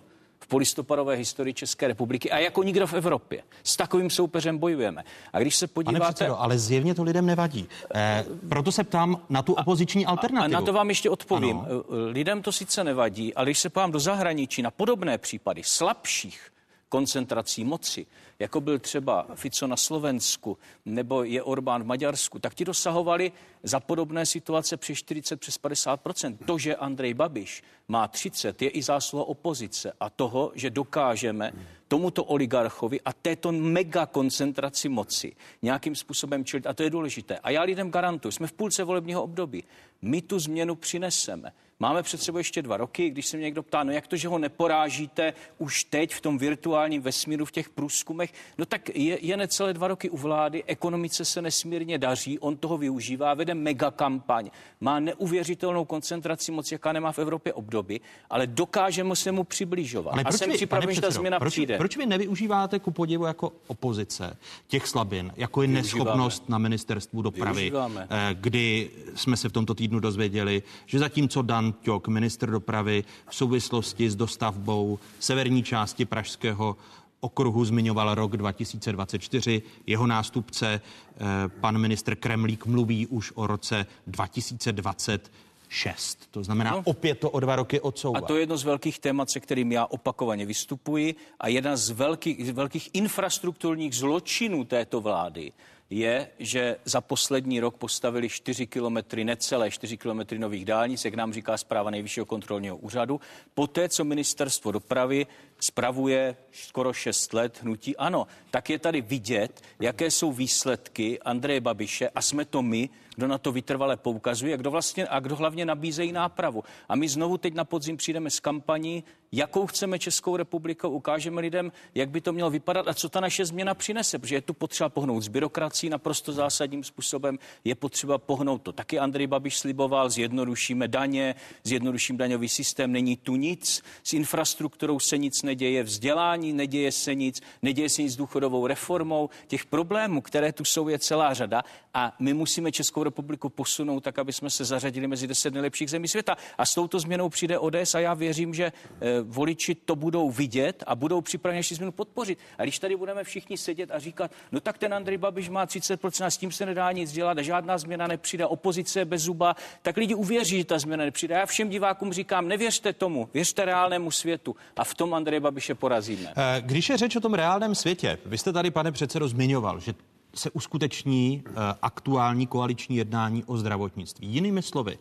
polistopadové 0.52 1.14
historii 1.14 1.54
České 1.54 1.88
republiky 1.88 2.30
a 2.30 2.38
jako 2.38 2.62
nikdo 2.62 2.86
v 2.86 2.94
Evropě. 2.94 3.42
S 3.64 3.76
takovým 3.76 4.10
soupeřem 4.10 4.58
bojujeme. 4.58 5.04
A 5.32 5.40
když 5.40 5.56
se 5.56 5.66
podíváte... 5.66 5.98
Pane 5.98 6.12
předsedo, 6.12 6.40
ale 6.40 6.58
zjevně 6.58 6.94
to 6.94 7.02
lidem 7.02 7.26
nevadí. 7.26 7.68
Eh, 7.94 8.24
proto 8.48 8.72
se 8.72 8.84
ptám 8.84 9.16
na 9.28 9.42
tu 9.42 9.52
opoziční 9.52 10.06
alternativu. 10.06 10.54
A, 10.54 10.58
a 10.58 10.60
na 10.60 10.66
to 10.66 10.72
vám 10.72 10.88
ještě 10.88 11.10
odpovím. 11.10 11.56
Ano. 11.60 11.84
Lidem 12.08 12.42
to 12.42 12.52
sice 12.52 12.84
nevadí, 12.84 13.34
ale 13.34 13.46
když 13.46 13.58
se 13.58 13.70
podívám 13.70 13.92
do 13.92 14.00
zahraničí 14.00 14.62
na 14.62 14.70
podobné 14.70 15.18
případy 15.18 15.62
slabších 15.64 16.51
koncentrací 16.92 17.64
moci, 17.64 18.06
jako 18.38 18.60
byl 18.60 18.78
třeba 18.78 19.26
Fico 19.34 19.66
na 19.66 19.76
Slovensku 19.76 20.58
nebo 20.84 21.24
je 21.24 21.42
Orbán 21.42 21.82
v 21.82 21.86
Maďarsku, 21.86 22.38
tak 22.38 22.54
ti 22.54 22.64
dosahovali 22.64 23.32
za 23.62 23.80
podobné 23.80 24.26
situace 24.26 24.76
přes 24.76 24.98
40, 24.98 25.40
přes 25.40 25.58
50 25.58 26.00
To, 26.46 26.58
že 26.58 26.76
Andrej 26.76 27.14
Babiš 27.14 27.62
má 27.88 28.08
30, 28.08 28.62
je 28.62 28.68
i 28.68 28.82
zásluha 28.82 29.24
opozice 29.24 29.92
a 30.00 30.10
toho, 30.10 30.52
že 30.54 30.70
dokážeme 30.70 31.52
tomuto 31.88 32.24
oligarchovi 32.24 33.00
a 33.00 33.12
této 33.12 33.52
mega 33.52 34.06
koncentraci 34.06 34.88
moci 34.88 35.32
nějakým 35.62 35.94
způsobem 35.94 36.44
čelit. 36.44 36.66
A 36.66 36.74
to 36.74 36.82
je 36.82 36.90
důležité. 36.90 37.38
A 37.38 37.50
já 37.50 37.62
lidem 37.62 37.90
garantuju, 37.90 38.32
jsme 38.32 38.46
v 38.46 38.52
půlce 38.52 38.84
volebního 38.84 39.22
období. 39.22 39.64
My 40.02 40.22
tu 40.22 40.38
změnu 40.38 40.74
přineseme. 40.74 41.52
Máme 41.82 42.02
před 42.02 42.22
sebou 42.22 42.38
ještě 42.38 42.62
dva 42.62 42.76
roky, 42.76 43.10
když 43.10 43.26
se 43.26 43.36
mě 43.36 43.44
někdo 43.44 43.62
ptá, 43.62 43.84
no 43.84 43.92
jak 43.92 44.06
to, 44.06 44.16
že 44.16 44.28
ho 44.28 44.38
neporážíte 44.38 45.32
už 45.58 45.84
teď 45.84 46.14
v 46.14 46.20
tom 46.20 46.38
virtuálním 46.38 47.02
vesmíru, 47.02 47.44
v 47.44 47.50
těch 47.50 47.68
průzkumech, 47.70 48.32
no 48.58 48.66
tak 48.66 48.96
je, 48.96 49.18
je 49.26 49.36
necelé 49.36 49.74
dva 49.74 49.88
roky 49.88 50.10
u 50.10 50.16
vlády, 50.16 50.64
ekonomice 50.66 51.24
se 51.24 51.42
nesmírně 51.42 51.98
daří, 51.98 52.38
on 52.38 52.56
toho 52.56 52.78
využívá, 52.78 53.34
vede 53.34 53.54
mega 53.54 53.90
kampaň, 53.90 54.50
má 54.80 55.00
neuvěřitelnou 55.00 55.84
koncentraci 55.84 56.52
moci, 56.52 56.74
jaká 56.74 56.92
nemá 56.92 57.12
v 57.12 57.18
Evropě 57.18 57.52
obdoby, 57.52 58.00
ale 58.30 58.46
dokážeme 58.46 59.16
se 59.16 59.32
mu 59.32 59.44
přibližovat. 59.44 60.12
Ale 60.12 60.22
A 60.22 60.32
jsem 60.32 60.52
připraven, 60.52 60.94
že 60.94 61.00
ta 61.00 61.10
změna 61.10 61.38
proč, 61.38 61.52
přijde. 61.52 61.78
Proč 61.78 61.96
vy 61.96 62.06
nevyužíváte 62.06 62.78
ku 62.78 62.90
podivu 62.90 63.24
jako 63.24 63.52
opozice 63.66 64.36
těch 64.66 64.86
slabin, 64.86 65.32
jako 65.36 65.62
je 65.62 65.68
neschopnost 65.68 66.48
na 66.48 66.58
ministerstvu 66.58 67.22
dopravy, 67.22 67.60
Využíváme. 67.60 68.06
Eh, 68.10 68.34
kdy 68.40 68.90
jsme 69.14 69.36
se 69.36 69.48
v 69.48 69.52
tomto 69.52 69.74
týdnu 69.74 70.00
dozvěděli, 70.00 70.62
že 70.86 70.98
zatímco 70.98 71.42
Dan 71.42 71.71
Ťok, 71.72 72.08
ministr 72.08 72.50
dopravy, 72.50 73.04
v 73.28 73.34
souvislosti 73.34 74.10
s 74.10 74.16
dostavbou 74.16 74.98
severní 75.18 75.62
části 75.62 76.04
Pražského 76.04 76.76
okruhu 77.20 77.64
zmiňoval 77.64 78.14
rok 78.14 78.36
2024. 78.36 79.62
Jeho 79.86 80.06
nástupce, 80.06 80.80
eh, 80.80 81.20
pan 81.60 81.78
ministr 81.78 82.14
Kremlík, 82.14 82.66
mluví 82.66 83.06
už 83.06 83.32
o 83.34 83.46
roce 83.46 83.86
2020 84.06 85.30
6. 85.72 86.28
To 86.30 86.44
znamená, 86.44 86.70
no. 86.70 86.82
opět 86.84 87.18
to 87.18 87.30
o 87.30 87.40
dva 87.40 87.56
roky 87.56 87.80
odsouvá. 87.80 88.18
A 88.18 88.22
to 88.22 88.34
je 88.34 88.42
jedno 88.42 88.56
z 88.56 88.64
velkých 88.64 88.98
témat, 88.98 89.30
se 89.30 89.40
kterým 89.40 89.72
já 89.72 89.86
opakovaně 89.86 90.46
vystupuji 90.46 91.14
a 91.40 91.48
jedna 91.48 91.76
z 91.76 91.90
velkých, 91.90 92.46
z 92.46 92.50
velkých 92.50 92.90
infrastrukturních 92.92 93.94
zločinů 93.94 94.64
této 94.64 95.00
vlády 95.00 95.52
je, 95.92 96.28
že 96.38 96.76
za 96.84 97.00
poslední 97.00 97.60
rok 97.60 97.76
postavili 97.76 98.28
4 98.28 98.66
kilometry, 98.66 99.24
necelé 99.24 99.70
4 99.70 99.96
kilometry 99.96 100.38
nových 100.38 100.64
dálnic, 100.64 101.04
jak 101.04 101.14
nám 101.14 101.32
říká 101.32 101.56
zpráva 101.56 101.90
Nejvyššího 101.90 102.26
kontrolního 102.26 102.76
úřadu, 102.76 103.20
poté, 103.54 103.88
co 103.88 104.04
ministerstvo 104.04 104.72
dopravy 104.72 105.26
spravuje 105.62 106.36
skoro 106.52 106.92
6 106.92 107.32
let 107.32 107.58
hnutí 107.62 107.96
ano, 107.96 108.26
tak 108.50 108.70
je 108.70 108.78
tady 108.78 109.00
vidět, 109.00 109.62
jaké 109.80 110.10
jsou 110.10 110.32
výsledky 110.32 111.20
Andreje 111.20 111.60
Babiše 111.60 112.08
a 112.08 112.22
jsme 112.22 112.44
to 112.44 112.62
my, 112.62 112.88
kdo 113.16 113.28
na 113.28 113.38
to 113.38 113.52
vytrvale 113.52 113.96
poukazuje 113.96 114.56
kdo, 114.56 114.70
vlastně, 114.70 115.06
a 115.06 115.20
kdo 115.20 115.36
hlavně 115.36 115.64
nabízejí 115.64 116.12
nápravu. 116.12 116.64
A 116.88 116.96
my 116.96 117.08
znovu 117.08 117.38
teď 117.38 117.54
na 117.54 117.64
podzim 117.64 117.96
přijdeme 117.96 118.30
s 118.30 118.40
kampaní, 118.40 119.04
jakou 119.32 119.66
chceme 119.66 119.98
Českou 119.98 120.36
republikou, 120.36 120.90
ukážeme 120.90 121.40
lidem, 121.40 121.72
jak 121.94 122.10
by 122.10 122.20
to 122.20 122.32
mělo 122.32 122.50
vypadat 122.50 122.88
a 122.88 122.94
co 122.94 123.08
ta 123.08 123.20
naše 123.20 123.44
změna 123.44 123.74
přinese, 123.74 124.18
protože 124.18 124.34
je 124.34 124.40
tu 124.40 124.54
potřeba 124.54 124.88
pohnout 124.88 125.22
s 125.22 125.28
byrokracií 125.28 125.90
naprosto 125.90 126.32
zásadním 126.32 126.84
způsobem, 126.84 127.38
je 127.64 127.74
potřeba 127.74 128.18
pohnout 128.18 128.62
to. 128.62 128.72
Taky 128.72 128.98
Andrej 128.98 129.26
Babiš 129.26 129.58
sliboval, 129.58 130.10
zjednodušíme 130.10 130.88
daně, 130.88 131.34
zjednoduším 131.64 132.16
daňový 132.16 132.48
systém, 132.48 132.92
není 132.92 133.16
tu 133.16 133.36
nic, 133.36 133.82
s 134.02 134.12
infrastrukturou 134.12 134.98
se 134.98 135.18
nic 135.18 135.42
neděje, 135.52 135.82
vzdělání 135.82 136.52
neděje 136.52 136.92
se 136.92 137.14
nic, 137.14 137.40
neděje 137.62 137.88
se 137.88 138.02
nic 138.02 138.12
s 138.12 138.16
důchodovou 138.16 138.66
reformou. 138.66 139.28
Těch 139.46 139.66
problémů, 139.66 140.20
které 140.20 140.52
tu 140.52 140.64
jsou, 140.64 140.88
je 140.88 140.98
celá 140.98 141.34
řada 141.34 141.62
a 141.94 142.16
my 142.18 142.34
musíme 142.34 142.72
Českou 142.72 143.02
republiku 143.02 143.48
posunout 143.48 144.00
tak, 144.00 144.18
aby 144.18 144.32
jsme 144.32 144.50
se 144.50 144.64
zařadili 144.64 145.06
mezi 145.06 145.26
deset 145.26 145.52
nejlepších 145.54 145.90
zemí 145.90 146.08
světa. 146.08 146.36
A 146.58 146.66
s 146.66 146.74
touto 146.74 146.98
změnou 146.98 147.28
přijde 147.28 147.58
ODS 147.58 147.94
a 147.94 148.00
já 148.00 148.14
věřím, 148.14 148.54
že 148.54 148.64
eh, 148.64 149.20
voliči 149.22 149.74
to 149.74 149.96
budou 149.96 150.30
vidět 150.30 150.84
a 150.86 150.96
budou 150.96 151.20
připraveni 151.20 151.58
naši 151.58 151.74
změnu 151.74 151.92
podpořit. 151.92 152.38
A 152.58 152.62
když 152.62 152.78
tady 152.78 152.96
budeme 152.96 153.24
všichni 153.24 153.56
sedět 153.56 153.90
a 153.90 153.98
říkat, 153.98 154.30
no 154.52 154.60
tak 154.60 154.78
ten 154.78 154.94
Andrej 154.94 155.18
Babiš 155.18 155.48
má 155.48 155.66
30% 155.66 156.24
a 156.24 156.30
s 156.30 156.36
tím 156.36 156.52
se 156.52 156.66
nedá 156.66 156.92
nic 156.92 157.12
dělat 157.12 157.38
žádná 157.38 157.78
změna 157.78 158.06
nepřijde, 158.06 158.46
opozice 158.46 159.00
je 159.00 159.04
bez 159.04 159.22
zuba, 159.22 159.56
tak 159.82 159.96
lidi 159.96 160.14
uvěří, 160.14 160.58
že 160.58 160.64
ta 160.64 160.78
změna 160.78 161.04
nepřijde. 161.04 161.34
Já 161.34 161.46
všem 161.46 161.68
divákům 161.68 162.12
říkám, 162.12 162.48
nevěřte 162.48 162.92
tomu, 162.92 163.28
věřte 163.34 163.64
reálnému 163.64 164.10
světu 164.10 164.56
a 164.76 164.84
v 164.84 164.94
tom 164.94 165.14
Andrej 165.14 165.40
Babiše 165.42 165.74
porazíme. 165.74 166.32
Eh, 166.36 166.62
když 166.66 166.88
je 166.88 166.96
řeč 166.96 167.16
o 167.16 167.20
tom 167.20 167.34
reálném 167.34 167.74
světě, 167.74 168.18
vy 168.26 168.38
jste 168.38 168.52
tady, 168.52 168.70
pane 168.70 168.92
předsedo, 168.92 169.28
zmiňoval, 169.28 169.80
že 169.80 169.94
se 170.34 170.50
uskuteční 170.50 171.42
eh, 171.46 171.50
aktuální 171.82 172.46
koaliční 172.46 172.96
jednání 172.96 173.44
o 173.44 173.56
zdravotnictví. 173.56 174.28
Jinými 174.28 174.62
slovy, 174.62 174.98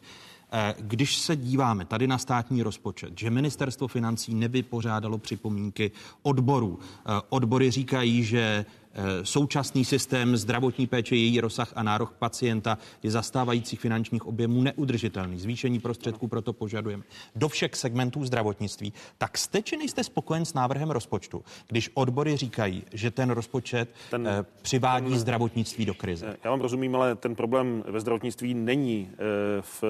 eh, 0.52 0.76
když 0.80 1.18
se 1.18 1.36
díváme 1.36 1.86
tady 1.86 2.08
na 2.08 2.18
státní 2.18 2.64
rozpočet, 2.64 3.20
že 3.20 3.30
ministerstvo 3.30 3.88
financí 3.88 4.36
nevypořádalo 4.36 5.18
připomínky 5.18 5.92
odborů. 6.22 6.80
Odbory 7.30 7.72
říkají, 7.72 8.24
že 8.24 8.66
současný 9.24 9.86
systém 9.86 10.38
zdravotní 10.38 10.88
péče, 10.88 11.16
její 11.16 11.42
rozsah 11.42 11.74
a 11.76 11.84
nárok 11.84 12.14
pacienta 12.20 12.78
je 13.04 13.12
zastávajících 13.12 13.80
finančních 13.80 14.28
objemů 14.28 14.62
neudržitelný. 14.62 15.40
Zvýšení 15.40 15.80
prostředků 15.80 16.28
proto 16.28 16.54
požadujeme 16.54 17.04
do 17.36 17.50
všech 17.50 17.76
segmentů 17.76 18.26
zdravotnictví. 18.26 18.94
Tak 19.18 19.38
jste 19.38 19.62
či 19.62 19.78
nejste 19.78 20.04
spokojen 20.04 20.46
s 20.46 20.54
návrhem 20.54 20.92
rozpočtu, 20.92 21.44
když 21.68 21.90
odbory 21.94 22.38
říkají, 22.38 22.84
že 22.94 23.12
ten 23.12 23.30
rozpočet 23.30 23.90
ten, 24.10 24.28
eh, 24.28 24.46
přivádí 24.62 25.10
ten, 25.10 25.20
zdravotnictví 25.20 25.86
do 25.86 25.94
krize? 25.94 26.26
Eh, 26.30 26.38
já 26.44 26.52
vám 26.52 26.62
rozumím, 26.62 26.96
ale 26.96 27.16
ten 27.16 27.36
problém 27.36 27.84
ve 27.88 28.00
zdravotnictví 28.00 28.54
není 28.54 29.10
v, 29.62 29.84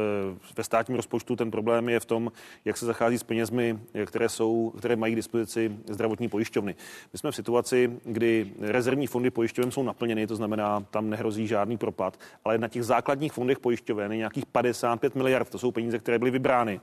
ve 0.58 0.64
státním 0.64 0.96
rozpočtu. 0.96 1.36
Ten 1.36 1.52
problém 1.52 1.90
je 1.90 2.00
v 2.00 2.06
tom, 2.06 2.32
jak 2.66 2.78
se 2.78 2.86
zachází 2.86 3.18
s 3.18 3.24
penězmi, 3.24 3.80
které, 4.06 4.30
jsou, 4.30 4.74
které 4.78 4.96
mají 4.96 5.14
k 5.14 5.16
dispozici 5.16 5.72
zdravotní 5.90 6.30
pojišťovny. 6.30 6.76
My 7.14 7.20
jsme 7.20 7.32
v 7.32 7.36
situaci, 7.36 8.00
kdy 8.06 8.52
rezervy 8.60 8.91
rezervní 8.92 9.08
fondy 9.08 9.32
pojišťoven 9.32 9.72
jsou 9.72 9.84
naplněny, 9.84 10.28
to 10.28 10.36
znamená, 10.36 10.80
tam 10.92 11.10
nehrozí 11.10 11.48
žádný 11.48 11.78
propad, 11.78 12.20
ale 12.46 12.58
na 12.58 12.68
těch 12.68 12.84
základních 12.84 13.34
fondech 13.34 13.60
pojišťoven 13.60 14.12
je 14.12 14.18
nějakých 14.18 14.46
55 14.46 15.16
miliard, 15.16 15.50
to 15.50 15.60
jsou 15.60 15.72
peníze, 15.72 16.00
které 16.00 16.20
byly 16.20 16.32
vybrány 16.32 16.80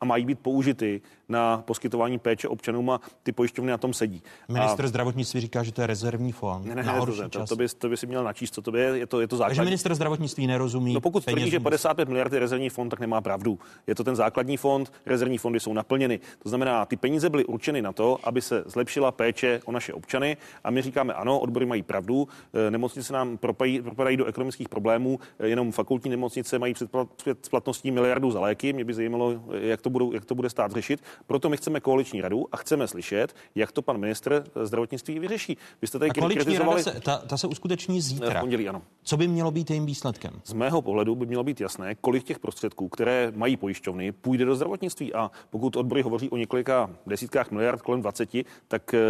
a 0.00 0.04
mají 0.04 0.24
být 0.24 0.38
použity 0.38 1.00
na 1.28 1.62
poskytování 1.66 2.18
péče 2.18 2.48
občanům 2.48 2.90
a 2.90 3.00
ty 3.22 3.32
pojišťovny 3.32 3.70
na 3.70 3.78
tom 3.78 3.94
sedí. 3.94 4.22
Minister 4.48 4.84
a... 4.84 4.88
zdravotnictví 4.88 5.40
říká, 5.40 5.62
že 5.62 5.72
to 5.72 5.80
je 5.80 5.86
rezervní 5.86 6.32
fond. 6.32 6.66
Ne, 6.66 6.74
ne, 6.74 6.82
ne 6.82 6.92
to, 6.98 7.28
to, 7.28 7.46
to, 7.46 7.56
by, 7.56 7.68
to 7.68 7.88
by 7.88 7.96
si 7.96 8.06
měl 8.06 8.24
načíst, 8.24 8.54
co 8.54 8.62
to 8.62 8.76
je, 8.76 8.98
je 8.98 9.06
to, 9.06 9.20
je 9.20 9.28
to 9.28 9.36
základní. 9.36 9.56
Takže 9.56 9.64
minister 9.64 9.94
zdravotnictví 9.94 10.46
nerozumí. 10.46 10.94
No 10.94 11.00
pokud 11.00 11.24
tvrdí, 11.24 11.50
že 11.50 11.60
55 11.60 12.08
miliard 12.08 12.32
je 12.32 12.38
rezervní 12.38 12.70
fond, 12.70 12.88
tak 12.88 13.00
nemá 13.00 13.20
pravdu. 13.20 13.58
Je 13.86 13.94
to 13.94 14.04
ten 14.04 14.16
základní 14.16 14.56
fond, 14.56 14.92
rezervní 15.06 15.38
fondy 15.38 15.60
jsou 15.60 15.72
naplněny. 15.72 16.20
To 16.42 16.48
znamená, 16.48 16.86
ty 16.86 16.96
peníze 16.96 17.30
byly 17.30 17.44
určeny 17.44 17.82
na 17.82 17.92
to, 17.92 18.18
aby 18.24 18.42
se 18.42 18.64
zlepšila 18.66 19.12
péče 19.12 19.60
o 19.64 19.72
naše 19.72 19.92
občany 19.92 20.36
a 20.64 20.70
my 20.70 20.82
říkáme 20.82 21.14
ano, 21.14 21.38
odbory 21.38 21.66
mají 21.66 21.82
pravdu, 21.82 22.28
eh, 22.54 22.70
nemocnice 22.70 23.12
nám 23.12 23.38
propadají, 23.38 23.82
propadají 23.82 24.16
do 24.16 24.24
ekonomických 24.24 24.68
problémů, 24.68 25.18
eh, 25.38 25.48
jenom 25.48 25.72
fakultní 25.72 26.10
nemocnice 26.10 26.58
mají 26.58 26.74
před 27.16 27.46
splatností 27.46 27.90
miliardu 27.90 28.30
za 28.30 28.40
léky. 28.40 28.72
Mě 28.72 28.84
by 28.84 28.94
zajímalo, 28.94 29.40
jak 29.60 29.80
to, 29.80 29.89
budou, 29.90 30.12
jak 30.12 30.24
to 30.24 30.34
bude 30.34 30.50
stát 30.50 30.72
řešit. 30.72 31.02
Proto 31.26 31.48
my 31.48 31.56
chceme 31.56 31.80
koaliční 31.80 32.20
radu 32.20 32.46
a 32.52 32.56
chceme 32.56 32.88
slyšet, 32.88 33.34
jak 33.54 33.72
to 33.72 33.82
pan 33.82 33.98
ministr 33.98 34.44
zdravotnictví 34.62 35.18
vyřeší. 35.18 35.56
Vy 35.82 35.88
jste 35.88 35.98
tady 35.98 36.10
kritizovali... 36.10 36.82
Se, 36.82 37.00
ta, 37.00 37.18
ta 37.18 37.36
se 37.36 37.46
uskuteční 37.46 38.00
zítra. 38.00 38.38
V 38.38 38.40
pondělí, 38.40 38.68
ano. 38.68 38.82
Co 39.02 39.16
by 39.16 39.28
mělo 39.28 39.50
být 39.50 39.70
jejím 39.70 39.86
výsledkem? 39.86 40.40
Z 40.44 40.52
mého 40.52 40.82
pohledu 40.82 41.14
by 41.14 41.26
mělo 41.26 41.44
být 41.44 41.60
jasné, 41.60 41.94
kolik 41.94 42.24
těch 42.24 42.38
prostředků, 42.38 42.88
které 42.88 43.32
mají 43.36 43.56
pojišťovny, 43.56 44.12
půjde 44.12 44.44
do 44.44 44.54
zdravotnictví. 44.56 45.14
A 45.14 45.30
pokud 45.50 45.76
odbory 45.76 46.02
hovoří 46.02 46.30
o 46.30 46.36
několika 46.36 46.90
desítkách 47.06 47.50
miliard, 47.50 47.82
kolem 47.82 48.00
20, 48.00 48.28
tak 48.68 48.94
eh, 48.94 49.00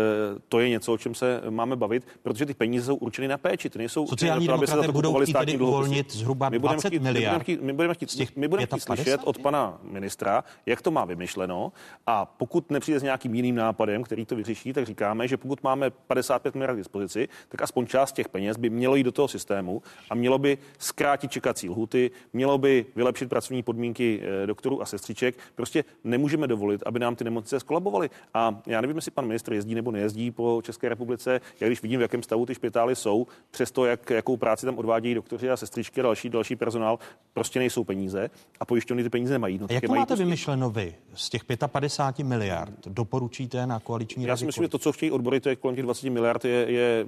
to 0.49 0.60
je 0.60 0.68
něco, 0.68 0.92
o 0.92 0.99
čem 0.99 1.14
se 1.14 1.40
máme 1.50 1.76
bavit, 1.76 2.06
protože 2.22 2.46
ty 2.46 2.54
peníze 2.54 2.87
jsou 2.87 2.96
určeny 2.96 3.28
na 3.28 3.38
péči. 3.38 3.70
Ty 3.70 3.78
nejsou 3.78 4.06
Sociální 4.06 4.46
to, 4.46 4.52
demokraté 4.52 4.92
budou 4.92 5.20
chtít 5.20 5.32
tedy 5.32 5.58
uvolnit 5.58 6.12
zhruba 6.12 6.49
20 6.49 6.88
chtít, 6.88 7.02
miliard. 7.02 7.25
My 7.25 7.28
budeme 7.28 7.44
chtít, 7.44 7.62
my 7.62 7.72
budeme 7.72 7.94
chtít, 7.94 8.37
my 8.37 8.49
budeme 8.49 8.66
chtít 8.66 8.80
slyšet 8.80 9.20
od 9.25 9.38
pana 9.38 9.78
ministra, 9.82 10.44
jak 10.70 10.82
to 10.82 10.90
má 10.90 11.04
vymyšleno 11.04 11.72
a 12.06 12.24
pokud 12.24 12.70
nepřijde 12.70 13.00
s 13.00 13.02
nějakým 13.02 13.34
jiným 13.34 13.54
nápadem, 13.54 14.02
který 14.02 14.26
to 14.26 14.36
vyřeší, 14.36 14.72
tak 14.72 14.86
říkáme, 14.86 15.28
že 15.28 15.36
pokud 15.36 15.62
máme 15.62 15.90
55 15.90 16.54
miliard 16.54 16.74
k 16.74 16.78
dispozici, 16.78 17.28
tak 17.48 17.62
aspoň 17.62 17.86
část 17.86 18.12
těch 18.12 18.28
peněz 18.28 18.56
by 18.56 18.70
mělo 18.70 18.96
jít 18.96 19.04
do 19.04 19.12
toho 19.12 19.28
systému 19.28 19.82
a 20.10 20.14
mělo 20.14 20.38
by 20.38 20.58
zkrátit 20.78 21.30
čekací 21.30 21.68
lhuty, 21.68 22.10
mělo 22.32 22.58
by 22.58 22.86
vylepšit 22.96 23.28
pracovní 23.28 23.62
podmínky 23.62 24.20
eh, 24.22 24.46
doktorů 24.46 24.82
a 24.82 24.86
sestřiček. 24.86 25.38
Prostě 25.54 25.84
nemůžeme 26.04 26.46
dovolit, 26.46 26.82
aby 26.86 26.98
nám 26.98 27.16
ty 27.16 27.24
nemocnice 27.24 27.60
skolabovaly. 27.60 28.10
A 28.34 28.62
já 28.66 28.80
nevím, 28.80 28.96
jestli 28.96 29.10
pan 29.10 29.26
ministr 29.26 29.52
jezdí 29.52 29.74
nebo 29.74 29.90
nejezdí 29.90 30.30
po 30.30 30.62
České 30.64 30.88
republice. 30.88 31.40
Já 31.60 31.66
když 31.66 31.82
vidím, 31.82 31.98
v 31.98 32.02
jakém 32.02 32.22
stavu 32.22 32.46
ty 32.46 32.54
špitály 32.54 32.96
jsou, 32.96 33.26
přesto 33.50 33.86
jak, 33.86 34.10
jakou 34.10 34.36
práci 34.36 34.66
tam 34.66 34.78
odvádějí 34.78 35.14
doktoři 35.14 35.50
a 35.50 35.56
sestřičky 35.56 36.00
a 36.00 36.02
další, 36.02 36.28
další 36.28 36.56
personál, 36.56 36.98
prostě 37.32 37.58
nejsou 37.58 37.84
peníze 37.84 38.30
a 38.60 38.64
pojišťovny 38.64 39.02
ty 39.02 39.10
peníze 39.10 39.32
nemají. 39.32 39.58
No, 39.58 39.66
a 39.70 39.72
jak 39.72 39.84
to 39.86 39.94
máte 39.94 40.16
vymyšleno 40.16 40.60
vy 40.69 40.95
z 41.14 41.31
těch 41.31 41.45
55 41.67 42.25
miliard? 42.25 42.87
Doporučíte 42.87 43.67
na 43.67 43.81
koaliční 43.81 44.25
Já 44.25 44.37
si 44.37 44.47
myslím, 44.47 44.64
že 44.64 44.69
to, 44.69 44.79
co 44.79 44.93
chtějí 44.93 45.12
odbory, 45.12 45.40
to 45.40 45.49
je 45.49 45.57
kolem 45.57 45.75
těch 45.76 45.85
20 45.85 46.11
miliard, 46.11 46.45
je, 46.45 46.73
je 46.73 47.07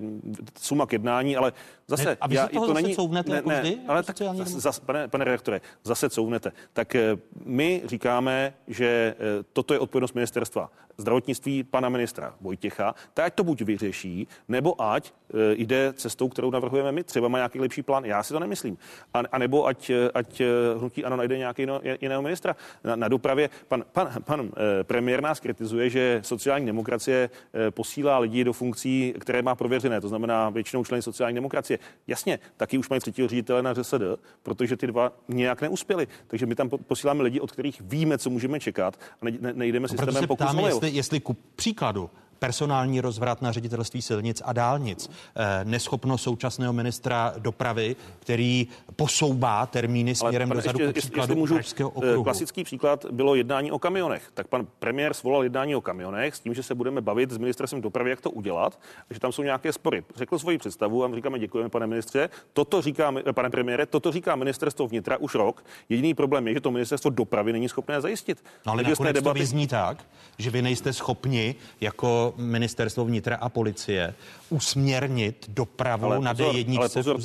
suma 0.61 0.87
k 0.87 0.93
jednání, 0.93 1.37
ale 1.37 1.53
zase... 1.89 2.05
Ne, 2.05 2.17
a 2.21 2.27
vy 2.27 2.35
já, 2.35 2.49
toho 2.49 2.67
to 2.67 2.75
zase 2.75 2.83
není, 2.83 2.95
couvnete 2.95 3.31
ne, 3.31 3.37
jako 3.37 3.49
ne, 3.49 3.61
vždy? 3.61 3.79
Ale 3.89 4.03
tak, 4.03 4.17
zase, 4.45 4.81
pane, 4.81 5.09
pane 5.09 5.25
redaktore, 5.25 5.61
zase 5.85 6.11
couvnete. 6.11 6.53
Tak 6.73 6.95
eh, 6.95 7.17
my 7.45 7.83
říkáme, 7.85 8.55
že 8.67 9.15
eh, 9.19 9.45
toto 9.53 9.75
je 9.75 9.81
odpovědnost 9.81 10.15
ministerstva 10.15 10.71
zdravotnictví 10.97 11.63
pana 11.63 11.89
ministra 11.89 12.35
Vojtěcha, 12.41 12.95
tak 13.15 13.27
ať 13.27 13.35
to 13.35 13.45
buď 13.45 13.63
vyřeší, 13.63 14.29
nebo 14.49 14.83
ať 14.83 15.13
jde 15.53 15.93
cestou, 15.97 16.29
kterou 16.29 16.51
navrhujeme 16.51 16.93
my. 16.93 17.05
Třeba 17.05 17.29
má 17.29 17.39
nějaký 17.39 17.61
lepší 17.61 17.83
plán. 17.83 18.05
Já 18.05 18.23
si 18.23 18.33
to 18.33 18.41
nemyslím. 18.41 18.79
A, 19.15 19.23
a 19.33 19.39
nebo 19.39 19.67
ať, 19.67 19.91
ať 20.15 20.43
hnutí 20.79 21.05
ano 21.05 21.17
najde 21.17 21.39
nějaký 21.39 21.67
jiného 22.01 22.23
ministra. 22.23 22.57
Na, 22.85 22.97
na 22.97 23.09
dopravě 23.09 23.51
pan, 23.69 23.85
pan, 23.93 24.11
pan 24.25 24.51
premiér 24.83 25.23
nás 25.23 25.41
kritizuje, 25.41 25.91
že 25.91 26.21
sociální 26.25 26.67
demokracie 26.67 27.31
posílá 27.71 28.19
lidi 28.19 28.45
do 28.45 28.53
funkcí, 28.53 29.15
které 29.19 29.43
má 29.43 29.55
prověřené, 29.55 30.01
to 30.01 30.09
znamená 30.09 30.51
většinou 30.51 30.85
členy 30.85 31.03
sociální 31.03 31.35
demokracie. 31.35 31.79
Jasně, 32.07 32.39
taky 32.57 32.79
už 32.79 32.89
mají 32.89 33.01
třetího 33.01 33.29
ředitele 33.29 33.63
na 33.63 33.75
ŘSD, 33.75 34.03
protože 34.43 34.77
ty 34.77 34.87
dva 34.87 35.13
nějak 35.29 35.63
neuspěli. 35.63 36.09
Takže 36.27 36.47
my 36.47 36.55
tam 36.55 36.69
posíláme 36.69 37.23
lidi, 37.23 37.41
od 37.41 37.53
kterých 37.53 37.81
víme, 37.81 38.19
co 38.19 38.31
můžeme 38.31 38.61
čekat 38.61 38.99
a 39.21 39.25
ne, 39.25 39.31
ne, 39.41 39.53
nejdeme 39.53 39.83
no, 39.83 39.89
systémem 39.89 40.27
pokus 40.27 40.47
jestli, 40.67 40.91
jestli 40.91 41.21
ku 41.21 41.37
příkladu 41.57 42.11
personální 42.43 43.01
rozvrat 43.01 43.43
na 43.43 43.53
ředitelství 43.53 44.03
silnic 44.03 44.43
a 44.45 44.53
dálnic, 44.53 45.11
eh, 45.11 45.65
neschopnost 45.65 46.23
současného 46.23 46.73
ministra 46.73 47.35
dopravy, 47.39 47.97
který 48.19 48.69
posouvá 48.97 49.67
termíny 49.67 50.15
směrem 50.15 50.49
do 50.49 50.55
dozadu 50.55 50.85
ještě, 50.85 51.01
příkladu 51.01 51.35
můžu, 51.37 51.59
eh, 51.81 51.85
okruhu. 51.85 52.25
Klasický 52.25 52.65
příklad 52.65 53.07
bylo 53.11 53.35
jednání 53.35 53.73
o 53.73 53.79
kamionech. 53.79 54.31
Tak 54.35 54.49
pan 54.49 54.67
premiér 54.79 55.15
svolal 55.15 55.43
jednání 55.43 55.77
o 55.77 55.81
kamionech 55.81 56.37
s 56.37 56.41
tím, 56.41 56.55
že 56.55 56.63
se 56.63 56.75
budeme 56.75 57.01
bavit 57.01 57.31
s 57.31 57.39
ministerstvem 57.39 57.83
dopravy, 57.83 58.11
jak 58.11 58.21
to 58.21 58.31
udělat, 58.31 58.81
že 59.11 59.21
tam 59.21 59.33
jsou 59.33 59.43
nějaké 59.43 59.73
spory. 59.73 60.05
Řekl 60.17 60.39
svoji 60.39 60.59
představu 60.59 61.05
a 61.05 61.09
my 61.09 61.17
říkáme 61.17 61.39
děkujeme, 61.39 61.71
pane 61.71 61.87
ministře. 61.87 62.29
Toto 62.53 62.83
říká, 62.83 63.15
eh, 63.27 63.33
pane 63.33 63.51
premiére, 63.51 63.87
toto 63.87 64.13
říká 64.13 64.37
ministerstvo 64.37 64.89
vnitra 64.89 65.17
už 65.17 65.35
rok. 65.35 65.65
Jediný 65.89 66.15
problém 66.15 66.49
je, 66.49 66.55
že 66.55 66.61
to 66.61 66.71
ministerstvo 66.71 67.11
dopravy 67.11 67.53
není 67.53 67.69
schopné 67.69 68.01
zajistit. 68.01 68.45
No 68.67 68.73
ale 68.73 68.83
nakonec 68.83 69.15
debaty... 69.15 69.39
to 69.39 69.41
vyzní 69.41 69.67
tak, 69.67 70.05
že 70.39 70.51
vy 70.51 70.63
nejste 70.63 70.93
schopni 70.93 71.55
jako 71.81 72.32
ministerstvo 72.37 73.05
vnitra 73.05 73.37
a 73.37 73.49
policie 73.49 74.15
usměrnit 74.51 75.47
dopravu 75.49 76.05
ale 76.05 76.21
na 76.21 76.35
D1 76.35 76.79
ale 76.79 76.89
pozor, 76.89 77.19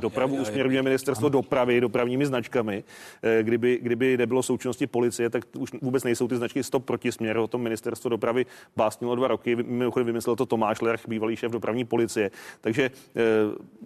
dopravu 0.00 0.36
usměrňuje 0.36 0.82
ministerstvo 0.82 1.26
ano. 1.26 1.32
dopravy 1.32 1.80
dopravními 1.80 2.26
značkami. 2.26 2.84
Eh, 3.22 3.42
kdyby, 3.42 3.78
kdyby 3.82 4.16
nebylo 4.16 4.42
součinnosti 4.42 4.86
policie, 4.86 5.30
tak 5.30 5.44
už 5.58 5.70
vůbec 5.82 6.04
nejsou 6.04 6.28
ty 6.28 6.36
značky 6.36 6.62
stop 6.62 6.84
proti 6.84 7.12
směru. 7.12 7.44
O 7.44 7.46
tom 7.46 7.62
ministerstvo 7.62 8.10
dopravy 8.10 8.46
básnilo 8.76 9.14
dva 9.14 9.28
roky. 9.28 9.56
Mimochodem 9.56 10.06
vymyslel 10.06 10.36
to 10.36 10.46
Tomáš 10.46 10.80
Lerch, 10.80 11.08
bývalý 11.08 11.36
šéf 11.36 11.52
dopravní 11.52 11.84
policie. 11.84 12.30
Takže 12.60 12.90
eh, 13.16 13.20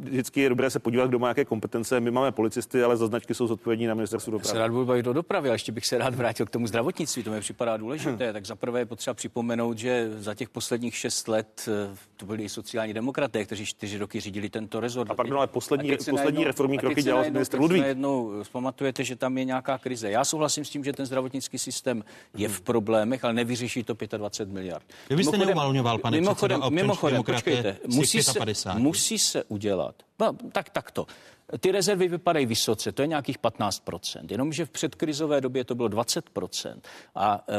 vždycky 0.00 0.40
je 0.40 0.48
dobré 0.48 0.70
se 0.70 0.78
podívat, 0.78 1.06
kdo 1.06 1.18
má 1.18 1.28
jaké 1.28 1.44
kompetence. 1.44 2.00
My 2.00 2.10
máme 2.10 2.32
policisty, 2.32 2.82
ale 2.82 2.96
za 2.96 3.06
značky 3.06 3.34
jsou 3.34 3.46
zodpovědní 3.46 3.86
na 3.86 3.94
ministerstvu 3.94 4.32
dopravy. 4.32 4.52
Se 4.52 4.58
rád 4.58 4.70
budu 4.70 4.86
bavit 4.86 5.02
do 5.02 5.12
dopravy, 5.12 5.48
ale 5.48 5.54
ještě 5.54 5.72
bych 5.72 5.86
se 5.86 5.98
rád 5.98 6.14
vrátil 6.14 6.46
k 6.46 6.50
tomu 6.50 6.66
zdravotnictví. 6.66 7.22
To 7.22 7.30
mi 7.30 7.40
připadá 7.40 7.76
důležité. 7.76 8.32
Tak 8.32 8.46
zaprvé 8.46 8.80
je 8.80 8.86
potřeba 8.86 9.14
připomenout, 9.14 9.78
že 9.78 10.10
za 10.18 10.34
těch 10.34 10.48
posledních 10.48 10.67
šest 10.94 11.28
let 11.28 11.68
eh, 11.92 11.96
to 12.16 12.26
byli 12.26 12.42
i 12.42 12.48
sociální 12.48 12.94
demokraté, 12.94 13.44
kteří 13.44 13.66
čtyři 13.66 13.98
roky 13.98 14.20
řídili 14.20 14.50
tento 14.50 14.80
rezort. 14.80 15.10
A 15.10 15.14
pak 15.14 15.30
ale 15.30 15.46
poslední, 15.46 15.96
poslední 15.96 16.16
najednou, 16.16 16.44
reformní 16.44 16.78
kroky 16.78 17.02
dělal 17.02 17.24
ministr 17.30 17.60
Ludvík. 17.60 17.80
Najednou 17.80 18.32
pamatujete, 18.52 19.04
že 19.04 19.16
tam 19.16 19.38
je 19.38 19.44
nějaká 19.44 19.78
krize. 19.78 20.10
Já 20.10 20.24
souhlasím 20.24 20.64
s 20.64 20.70
tím, 20.70 20.84
že 20.84 20.92
ten 20.92 21.06
zdravotnický 21.06 21.58
systém 21.58 22.04
je 22.36 22.48
v 22.48 22.60
problémech, 22.60 23.24
ale 23.24 23.32
nevyřeší 23.32 23.84
to 23.84 23.94
25 24.16 24.52
miliard. 24.54 24.86
Vy 25.10 25.16
byste 25.16 25.38
neumalňoval, 25.38 25.98
pane 25.98 26.20
mimochodem, 26.20 26.60
mimochodem, 26.68 27.22
počkejte, 27.22 27.76
musí 27.86 28.22
se, 28.22 28.32
musí 28.74 29.18
se 29.18 29.44
udělat. 29.44 29.94
No, 30.20 30.36
tak, 30.52 30.70
tak 30.70 30.90
to. 30.90 31.06
Ty 31.60 31.72
rezervy 31.72 32.08
vypadají 32.08 32.46
vysoce, 32.46 32.92
to 32.92 33.02
je 33.02 33.08
nějakých 33.08 33.38
15%, 33.38 34.26
jenomže 34.30 34.64
v 34.64 34.70
předkrizové 34.70 35.40
době 35.40 35.64
to 35.64 35.74
bylo 35.74 35.88
20% 35.88 36.80
a 37.14 37.44
e, 37.48 37.54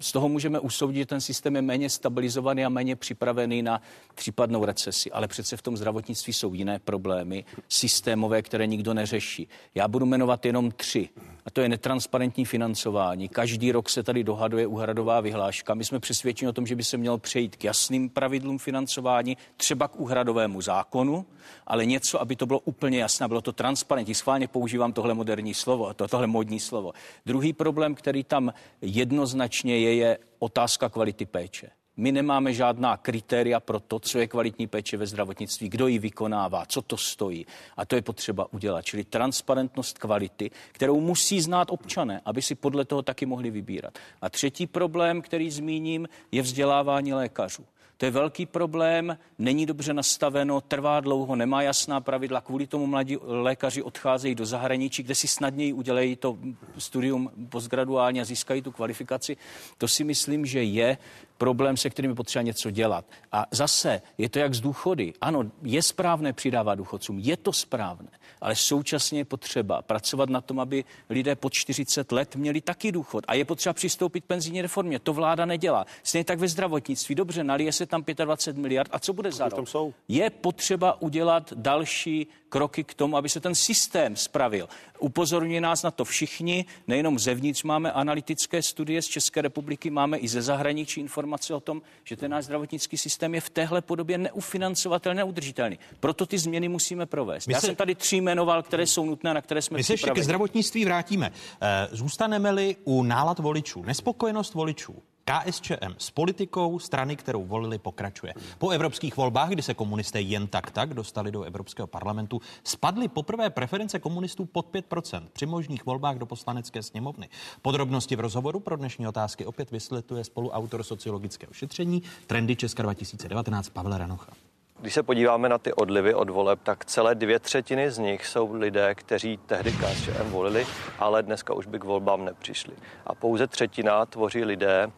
z 0.00 0.12
toho 0.12 0.28
můžeme 0.28 0.60
usoudit, 0.60 0.98
že 0.98 1.06
ten 1.06 1.20
systém 1.20 1.56
je 1.56 1.62
méně 1.62 1.90
stabilizovaný 1.90 2.64
a 2.64 2.68
méně 2.68 2.96
připravený 2.96 3.62
na 3.62 3.82
případnou 4.14 4.64
recesi. 4.64 5.12
Ale 5.12 5.28
přece 5.28 5.56
v 5.56 5.62
tom 5.62 5.76
zdravotnictví 5.76 6.32
jsou 6.32 6.54
jiné 6.54 6.78
problémy, 6.78 7.44
systémové, 7.68 8.42
které 8.42 8.66
nikdo 8.66 8.94
neřeší. 8.94 9.48
Já 9.74 9.88
budu 9.88 10.06
jmenovat 10.06 10.46
jenom 10.46 10.70
tři. 10.70 11.08
A 11.44 11.50
to 11.50 11.60
je 11.60 11.68
netransparentní 11.68 12.44
financování. 12.44 13.28
Každý 13.28 13.72
rok 13.72 13.88
se 13.88 14.02
tady 14.02 14.24
dohaduje 14.24 14.66
úhradová 14.66 15.20
vyhláška. 15.20 15.74
My 15.74 15.84
jsme 15.84 16.00
přesvědčeni 16.00 16.48
o 16.48 16.52
tom, 16.52 16.66
že 16.66 16.76
by 16.76 16.84
se 16.84 16.96
mělo 16.96 17.18
přejít 17.18 17.56
k 17.56 17.64
jasným 17.64 18.10
pravidlům 18.10 18.58
financování, 18.58 19.36
třeba 19.56 19.88
k 19.88 20.00
úhradovému 20.00 20.60
zákonu, 20.60 21.26
ale 21.66 21.86
něco, 21.86 22.20
aby 22.20 22.36
to 22.36 22.46
bylo 22.46 22.60
úplně 22.60 22.98
jasné, 22.98 23.24
bylo 23.32 23.40
to 23.40 23.52
transparentní. 23.52 24.14
Schválně 24.14 24.48
používám 24.48 24.92
tohle 24.92 25.14
moderní 25.14 25.54
slovo, 25.54 25.94
to, 25.94 26.08
tohle 26.08 26.26
modní 26.26 26.60
slovo. 26.60 26.92
Druhý 27.26 27.52
problém, 27.52 27.94
který 27.94 28.24
tam 28.24 28.52
jednoznačně 28.80 29.78
je, 29.78 29.94
je 29.94 30.18
otázka 30.38 30.88
kvality 30.88 31.26
péče. 31.26 31.70
My 31.96 32.12
nemáme 32.12 32.52
žádná 32.52 32.96
kritéria 32.96 33.60
pro 33.60 33.80
to, 33.80 33.98
co 33.98 34.18
je 34.18 34.26
kvalitní 34.26 34.66
péče 34.66 34.96
ve 34.96 35.06
zdravotnictví, 35.06 35.68
kdo 35.68 35.86
ji 35.86 35.98
vykonává, 35.98 36.66
co 36.66 36.82
to 36.82 36.96
stojí. 36.96 37.46
A 37.76 37.86
to 37.86 37.94
je 37.94 38.02
potřeba 38.02 38.52
udělat. 38.52 38.82
Čili 38.82 39.04
transparentnost 39.04 39.98
kvality, 39.98 40.50
kterou 40.72 41.00
musí 41.00 41.40
znát 41.40 41.70
občané, 41.70 42.20
aby 42.24 42.42
si 42.42 42.54
podle 42.54 42.84
toho 42.84 43.02
taky 43.02 43.26
mohli 43.26 43.50
vybírat. 43.50 43.98
A 44.20 44.30
třetí 44.30 44.66
problém, 44.66 45.22
který 45.22 45.50
zmíním, 45.50 46.08
je 46.32 46.42
vzdělávání 46.42 47.12
lékařů. 47.12 47.64
To 47.96 48.04
je 48.04 48.10
velký 48.10 48.46
problém, 48.46 49.18
není 49.38 49.66
dobře 49.66 49.94
nastaveno, 49.94 50.60
trvá 50.60 51.00
dlouho, 51.00 51.36
nemá 51.36 51.62
jasná 51.62 52.00
pravidla, 52.00 52.40
kvůli 52.40 52.66
tomu 52.66 52.86
mladí 52.86 53.18
lékaři 53.22 53.82
odcházejí 53.82 54.34
do 54.34 54.46
zahraničí, 54.46 55.02
kde 55.02 55.14
si 55.14 55.28
snadněji 55.28 55.72
udělají 55.72 56.16
to 56.16 56.38
studium 56.78 57.30
postgraduálně 57.48 58.20
a 58.20 58.24
získají 58.24 58.62
tu 58.62 58.72
kvalifikaci. 58.72 59.36
To 59.78 59.88
si 59.88 60.04
myslím, 60.04 60.46
že 60.46 60.62
je 60.62 60.98
problém, 61.42 61.76
se 61.76 61.90
kterým 61.90 62.10
je 62.10 62.14
potřeba 62.14 62.42
něco 62.42 62.70
dělat. 62.70 63.04
A 63.32 63.46
zase 63.50 64.02
je 64.18 64.28
to 64.28 64.38
jak 64.38 64.54
z 64.54 64.60
důchody. 64.60 65.12
Ano, 65.20 65.50
je 65.62 65.82
správné 65.82 66.32
přidávat 66.32 66.74
důchodcům, 66.74 67.18
je 67.18 67.36
to 67.36 67.52
správné, 67.52 68.08
ale 68.40 68.56
současně 68.56 69.20
je 69.20 69.24
potřeba 69.24 69.82
pracovat 69.82 70.30
na 70.30 70.40
tom, 70.40 70.60
aby 70.60 70.84
lidé 71.10 71.34
pod 71.36 71.52
40 71.52 72.12
let 72.12 72.36
měli 72.36 72.60
taky 72.60 72.92
důchod. 72.92 73.24
A 73.28 73.34
je 73.34 73.44
potřeba 73.44 73.72
přistoupit 73.72 74.24
penzijní 74.24 74.62
reformě. 74.62 74.98
To 74.98 75.12
vláda 75.12 75.46
nedělá. 75.46 75.86
Stejně 76.02 76.24
tak 76.24 76.38
ve 76.38 76.48
zdravotnictví. 76.48 77.14
Dobře, 77.14 77.44
nalije 77.44 77.72
se 77.72 77.86
tam 77.86 78.04
25 78.06 78.62
miliard. 78.62 78.90
A 78.94 78.98
co 78.98 79.12
bude 79.12 79.32
za 79.32 79.48
rok? 79.48 79.68
Je 80.08 80.30
potřeba 80.30 81.02
udělat 81.02 81.52
další 81.56 82.26
kroky 82.52 82.84
k 82.84 82.94
tomu, 82.94 83.16
aby 83.16 83.28
se 83.28 83.40
ten 83.40 83.54
systém 83.54 84.16
spravil. 84.16 84.68
Upozorňují 84.98 85.60
nás 85.60 85.82
na 85.82 85.90
to 85.90 86.04
všichni, 86.04 86.64
nejenom 86.86 87.18
zevnitř 87.18 87.62
máme 87.62 87.92
analytické 87.92 88.62
studie 88.62 89.02
z 89.02 89.06
České 89.06 89.42
republiky, 89.42 89.90
máme 89.90 90.18
i 90.18 90.28
ze 90.28 90.42
zahraničí 90.42 91.00
informace 91.00 91.54
o 91.54 91.60
tom, 91.60 91.82
že 92.04 92.16
ten 92.16 92.30
náš 92.30 92.44
zdravotnický 92.44 92.98
systém 92.98 93.34
je 93.34 93.40
v 93.40 93.50
téhle 93.50 93.80
podobě 93.80 94.18
neufinancovatelný, 94.18 95.16
neudržitelný. 95.16 95.78
Proto 96.00 96.26
ty 96.26 96.38
změny 96.38 96.68
musíme 96.68 97.06
provést. 97.06 97.46
My 97.46 97.54
Já 97.54 97.60
se... 97.60 97.66
jsem 97.66 97.76
tady 97.76 97.94
tři 97.94 98.16
jmenoval, 98.16 98.62
které 98.62 98.86
jsou 98.86 99.04
nutné, 99.04 99.34
na 99.34 99.40
které 99.40 99.62
jsme 99.62 99.76
My 99.76 99.84
se 99.84 99.92
ještě 99.92 100.10
ke 100.10 100.22
zdravotnictví 100.22 100.84
vrátíme. 100.84 101.32
Eh, 101.32 101.88
zůstaneme-li 101.92 102.76
u 102.84 103.02
nálad 103.02 103.38
voličů, 103.38 103.82
nespokojenost 103.82 104.54
voličů, 104.54 105.02
KSČM 105.24 105.94
s 105.98 106.10
politikou 106.10 106.78
strany, 106.78 107.16
kterou 107.16 107.44
volili, 107.44 107.78
pokračuje. 107.78 108.34
Po 108.58 108.70
evropských 108.70 109.16
volbách, 109.16 109.48
kdy 109.48 109.62
se 109.62 109.74
komunisté 109.74 110.20
jen 110.20 110.46
tak 110.46 110.70
tak 110.70 110.94
dostali 110.94 111.32
do 111.32 111.42
Evropského 111.42 111.86
parlamentu, 111.86 112.40
spadly 112.64 113.08
poprvé 113.08 113.50
preference 113.50 113.98
komunistů 113.98 114.44
pod 114.44 114.66
5% 114.72 115.22
při 115.32 115.46
možných 115.46 115.86
volbách 115.86 116.16
do 116.16 116.26
poslanecké 116.26 116.82
sněmovny. 116.82 117.28
Podrobnosti 117.62 118.16
v 118.16 118.20
rozhovoru 118.20 118.60
pro 118.60 118.76
dnešní 118.76 119.08
otázky 119.08 119.46
opět 119.46 119.70
vysvětluje 119.70 120.24
spoluautor 120.24 120.82
sociologického 120.82 121.52
šetření 121.52 122.02
Trendy 122.26 122.56
Česka 122.56 122.82
2019 122.82 123.68
Pavel 123.68 123.98
Ranocha. 123.98 124.32
Když 124.80 124.94
se 124.94 125.02
podíváme 125.02 125.48
na 125.48 125.58
ty 125.58 125.72
odlivy 125.72 126.14
od 126.14 126.30
voleb, 126.30 126.60
tak 126.62 126.84
celé 126.84 127.14
dvě 127.14 127.38
třetiny 127.38 127.90
z 127.90 127.98
nich 127.98 128.26
jsou 128.26 128.54
lidé, 128.54 128.94
kteří 128.94 129.38
tehdy 129.46 129.72
KSČM 129.72 130.30
volili, 130.30 130.66
ale 130.98 131.22
dneska 131.22 131.54
už 131.54 131.66
by 131.66 131.78
k 131.78 131.84
volbám 131.84 132.24
nepřišli. 132.24 132.72
A 133.06 133.14
pouze 133.14 133.46
třetina 133.46 134.06
tvoří 134.06 134.44
lidé, 134.44 134.90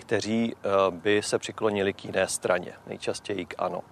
kteří 0.00 0.54
eh, 0.54 0.68
by 0.90 1.22
se 1.22 1.38
přiklonili 1.38 1.92
k 1.92 2.04
jiné 2.04 2.28
straně, 2.28 2.72
nejčastěji 2.86 3.44
k 3.44 3.54
ANO. 3.58 3.82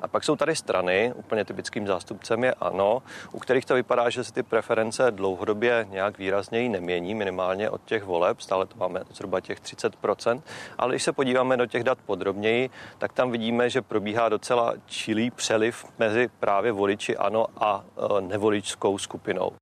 A 0.00 0.08
pak 0.08 0.24
jsou 0.24 0.36
tady 0.36 0.56
strany, 0.56 1.12
úplně 1.16 1.44
typickým 1.44 1.86
zástupcem 1.86 2.44
je 2.44 2.54
ANO, 2.54 3.02
u 3.32 3.38
kterých 3.38 3.64
to 3.64 3.74
vypadá, 3.74 4.10
že 4.10 4.24
se 4.24 4.32
ty 4.32 4.42
preference 4.42 5.10
dlouhodobě 5.10 5.86
nějak 5.90 6.18
výrazněji 6.18 6.68
nemění, 6.68 7.14
minimálně 7.14 7.70
od 7.70 7.84
těch 7.84 8.04
voleb, 8.04 8.40
stále 8.40 8.66
to 8.66 8.76
máme 8.76 9.02
zhruba 9.10 9.40
těch 9.40 9.60
30%, 9.60 10.42
ale 10.78 10.92
když 10.92 11.02
se 11.02 11.12
podíváme 11.12 11.56
do 11.56 11.66
těch 11.66 11.84
dat 11.84 11.98
podrobněji, 12.06 12.70
tak 12.98 13.12
tam 13.12 13.30
vidíme, 13.30 13.70
že 13.70 13.82
probíhá 13.82 14.28
docela 14.28 14.74
čilý 14.86 15.30
přeliv 15.30 15.84
mezi 15.98 16.28
právě 16.40 16.72
voliči 16.72 17.16
ANO 17.16 17.46
a 17.56 17.84
eh, 17.84 18.20
nevoličskou 18.20 18.98
skupinou. 18.98 19.52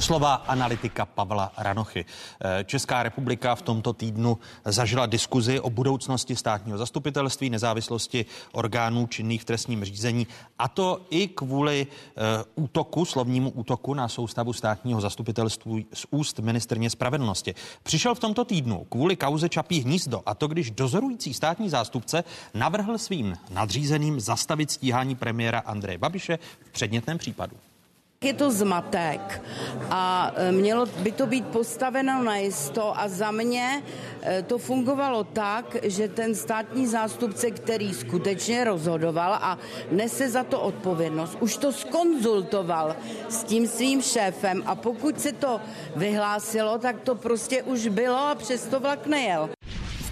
Slova 0.00 0.34
analytika 0.34 1.06
Pavla 1.06 1.52
Ranochy. 1.56 2.04
Eh, 2.04 2.64
Česká 2.64 3.02
republika 3.02 3.54
v 3.54 3.62
tomto 3.62 3.92
týdnu 3.92 4.38
zažila 4.64 5.06
diskuzi 5.06 5.60
o 5.60 5.70
budoucnosti 5.70 6.36
státního 6.36 6.78
zastupitelství, 6.78 7.50
nezávislosti 7.50 8.26
orgánů 8.52 9.06
činných 9.06 9.42
v 9.42 9.44
trestním 9.44 9.84
řízení, 9.84 10.26
a 10.58 10.68
to 10.68 11.00
i 11.10 11.28
kvůli 11.28 11.86
eh, 11.86 12.44
útoku, 12.54 13.04
slovnímu 13.04 13.50
útoku 13.50 13.94
na 13.94 14.08
soustavu 14.08 14.52
státního 14.52 15.00
zastupitelství 15.00 15.86
z 15.92 16.06
úst 16.10 16.38
ministrně 16.38 16.90
spravedlnosti. 16.90 17.54
Přišel 17.82 18.14
v 18.14 18.20
tomto 18.20 18.44
týdnu 18.44 18.86
kvůli 18.88 19.16
kauze 19.16 19.48
Čapí 19.48 19.80
hnízdo, 19.80 20.22
a 20.26 20.34
to 20.34 20.48
když 20.48 20.70
dozorující 20.70 21.34
státní 21.34 21.68
zástupce 21.68 22.24
navrhl 22.54 22.98
svým 22.98 23.36
nadřízeným 23.50 24.20
zastavit 24.20 24.70
stíhání 24.70 25.14
premiéra 25.14 25.58
Andreje 25.58 25.98
Babiše 25.98 26.38
v 26.68 26.72
předmětném 26.72 27.18
případu. 27.18 27.56
Je 28.24 28.32
to 28.32 28.50
zmatek. 28.50 29.42
A 29.90 30.32
e, 30.36 30.52
mělo 30.52 30.86
by 30.86 31.12
to 31.12 31.26
být 31.26 31.46
postaveno 31.46 32.22
na 32.24 32.36
jisto 32.36 32.98
a 32.98 33.08
za 33.08 33.30
mě 33.30 33.82
e, 34.22 34.42
to 34.42 34.58
fungovalo 34.58 35.24
tak, 35.24 35.76
že 35.82 36.08
ten 36.08 36.34
státní 36.34 36.86
zástupce, 36.86 37.50
který 37.50 37.94
skutečně 37.94 38.64
rozhodoval 38.64 39.34
a 39.34 39.58
nese 39.90 40.28
za 40.28 40.44
to 40.44 40.60
odpovědnost, 40.60 41.36
už 41.40 41.56
to 41.56 41.72
skonzultoval 41.72 42.96
s 43.28 43.44
tím 43.44 43.66
svým 43.66 44.02
šéfem 44.02 44.62
a 44.66 44.74
pokud 44.74 45.20
se 45.20 45.32
to 45.32 45.60
vyhlásilo, 45.96 46.78
tak 46.78 47.00
to 47.00 47.14
prostě 47.14 47.62
už 47.62 47.88
bylo 47.88 48.18
a 48.18 48.34
přesto 48.34 48.80
vlak 48.80 49.06
nejel 49.06 49.55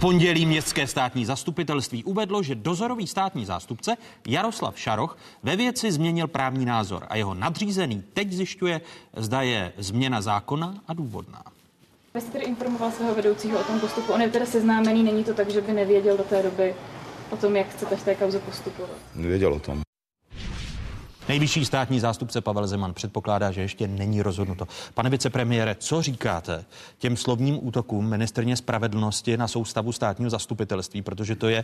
pondělí 0.05 0.45
městské 0.45 0.87
státní 0.87 1.25
zastupitelství 1.25 2.03
uvedlo, 2.03 2.43
že 2.43 2.55
dozorový 2.55 3.07
státní 3.07 3.45
zástupce 3.45 3.97
Jaroslav 4.27 4.79
Šaroch 4.79 5.17
ve 5.43 5.55
věci 5.55 5.91
změnil 5.91 6.27
právní 6.27 6.65
názor 6.65 7.05
a 7.09 7.15
jeho 7.15 7.33
nadřízený 7.33 8.03
teď 8.13 8.31
zjišťuje, 8.31 8.81
zda 9.17 9.41
je 9.41 9.73
změna 9.77 10.21
zákona 10.21 10.73
a 10.87 10.93
důvodná. 10.93 11.43
Vy 12.13 12.21
jste 12.21 12.31
tedy 12.31 12.45
informoval 12.45 12.91
svého 12.91 13.15
vedoucího 13.15 13.59
o 13.59 13.63
tom 13.63 13.79
postupu. 13.79 14.13
On 14.13 14.21
je 14.21 14.29
tedy 14.29 14.45
seznámený, 14.45 15.03
není 15.03 15.23
to 15.23 15.33
tak, 15.33 15.49
že 15.49 15.61
by 15.61 15.73
nevěděl 15.73 16.17
do 16.17 16.23
té 16.23 16.43
doby 16.43 16.75
o 17.29 17.37
tom, 17.37 17.55
jak 17.55 17.69
chcete 17.69 17.95
v 17.95 18.03
té 18.03 18.15
kauze 18.15 18.39
postupovat. 18.39 18.97
Nevěděl 19.15 19.53
o 19.53 19.59
tom. 19.59 19.84
Nejvyšší 21.29 21.65
státní 21.65 21.99
zástupce 21.99 22.41
Pavel 22.41 22.67
Zeman 22.67 22.93
předpokládá, 22.93 23.51
že 23.51 23.61
ještě 23.61 23.87
není 23.87 24.21
rozhodnuto. 24.21 24.67
Pane 24.93 25.09
vicepremiére, 25.09 25.75
co 25.75 26.01
říkáte 26.01 26.65
těm 26.97 27.17
slovním 27.17 27.67
útokům 27.67 28.09
ministrně 28.09 28.55
spravedlnosti 28.55 29.37
na 29.37 29.47
soustavu 29.47 29.91
státního 29.91 30.29
zastupitelství, 30.29 31.01
protože 31.01 31.35
to 31.35 31.49
je 31.49 31.63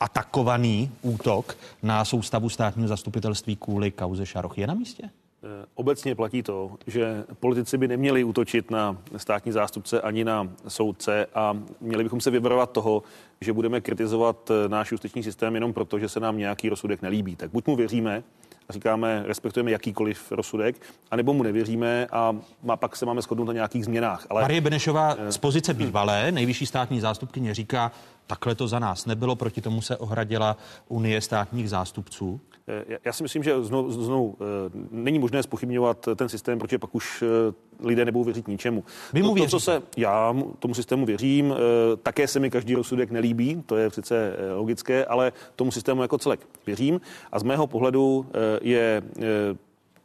atakovaný 0.00 0.90
útok 1.02 1.56
na 1.82 2.04
soustavu 2.04 2.48
státního 2.48 2.88
zastupitelství 2.88 3.56
kvůli 3.56 3.90
kauze 3.90 4.26
Šaroch. 4.26 4.58
Je 4.58 4.66
na 4.66 4.74
místě? 4.74 5.02
Eh, 5.42 5.66
obecně 5.74 6.14
platí 6.14 6.42
to, 6.42 6.70
že 6.86 7.24
politici 7.40 7.78
by 7.78 7.88
neměli 7.88 8.24
útočit 8.24 8.70
na 8.70 8.96
státní 9.16 9.52
zástupce 9.52 10.00
ani 10.00 10.24
na 10.24 10.48
soudce 10.68 11.26
a 11.34 11.56
měli 11.80 12.04
bychom 12.04 12.20
se 12.20 12.30
vybrovat 12.30 12.72
toho, 12.72 13.02
že 13.40 13.52
budeme 13.52 13.80
kritizovat 13.80 14.50
eh, 14.50 14.68
náš 14.68 14.92
justiční 14.92 15.22
systém 15.22 15.54
jenom 15.54 15.72
proto, 15.72 15.98
že 15.98 16.08
se 16.08 16.20
nám 16.20 16.38
nějaký 16.38 16.68
rozsudek 16.68 17.02
nelíbí. 17.02 17.36
Tak 17.36 17.50
buď 17.50 17.66
mu 17.66 17.76
věříme, 17.76 18.22
říkáme, 18.70 19.22
respektujeme 19.26 19.70
jakýkoliv 19.70 20.32
rozsudek, 20.32 20.76
anebo 21.10 21.34
mu 21.34 21.42
nevěříme 21.42 22.06
a 22.12 22.36
má, 22.62 22.76
pak 22.76 22.96
se 22.96 23.06
máme 23.06 23.22
shodnout 23.22 23.44
na 23.44 23.52
nějakých 23.52 23.84
změnách. 23.84 24.26
Ale... 24.30 24.42
Marie 24.42 24.60
Benešová 24.60 25.16
z 25.28 25.38
pozice 25.38 25.74
bývalé 25.74 26.32
nejvyšší 26.32 26.66
státní 26.66 27.00
zástupkyně 27.00 27.54
říká, 27.54 27.92
takhle 28.26 28.54
to 28.54 28.68
za 28.68 28.78
nás 28.78 29.06
nebylo, 29.06 29.36
proti 29.36 29.60
tomu 29.60 29.82
se 29.82 29.96
ohradila 29.96 30.56
Unie 30.88 31.20
státních 31.20 31.70
zástupců. 31.70 32.40
Eh, 32.68 32.98
já 33.04 33.12
si 33.12 33.22
myslím, 33.22 33.42
že 33.42 33.62
znovu, 33.62 33.90
znovu 33.90 34.36
eh, 34.40 34.44
není 34.90 35.18
možné 35.18 35.42
spochybňovat 35.42 36.08
ten 36.16 36.28
systém, 36.28 36.58
protože 36.58 36.78
pak 36.78 36.94
už 36.94 37.22
eh, 37.22 37.86
lidé 37.88 38.04
nebudou 38.04 38.24
věřit 38.24 38.48
ničemu. 38.48 38.84
Vy 39.12 39.22
mu 39.22 39.34
to, 39.34 39.42
to, 39.42 39.48
co 39.48 39.60
se, 39.60 39.82
já 39.96 40.34
tomu 40.58 40.74
systému 40.74 41.06
věřím, 41.06 41.54
také 42.02 42.28
se 42.28 42.40
mi 42.40 42.50
každý 42.50 42.74
rozsudek 42.74 43.10
nelíbí, 43.10 43.62
to 43.66 43.76
je 43.76 43.90
přece 43.90 44.36
logické, 44.54 45.04
ale 45.04 45.32
tomu 45.56 45.70
systému 45.70 46.02
jako 46.02 46.18
celek 46.18 46.40
věřím. 46.66 47.00
A 47.32 47.38
z 47.38 47.42
mého 47.42 47.66
pohledu 47.66 48.26
je 48.60 49.02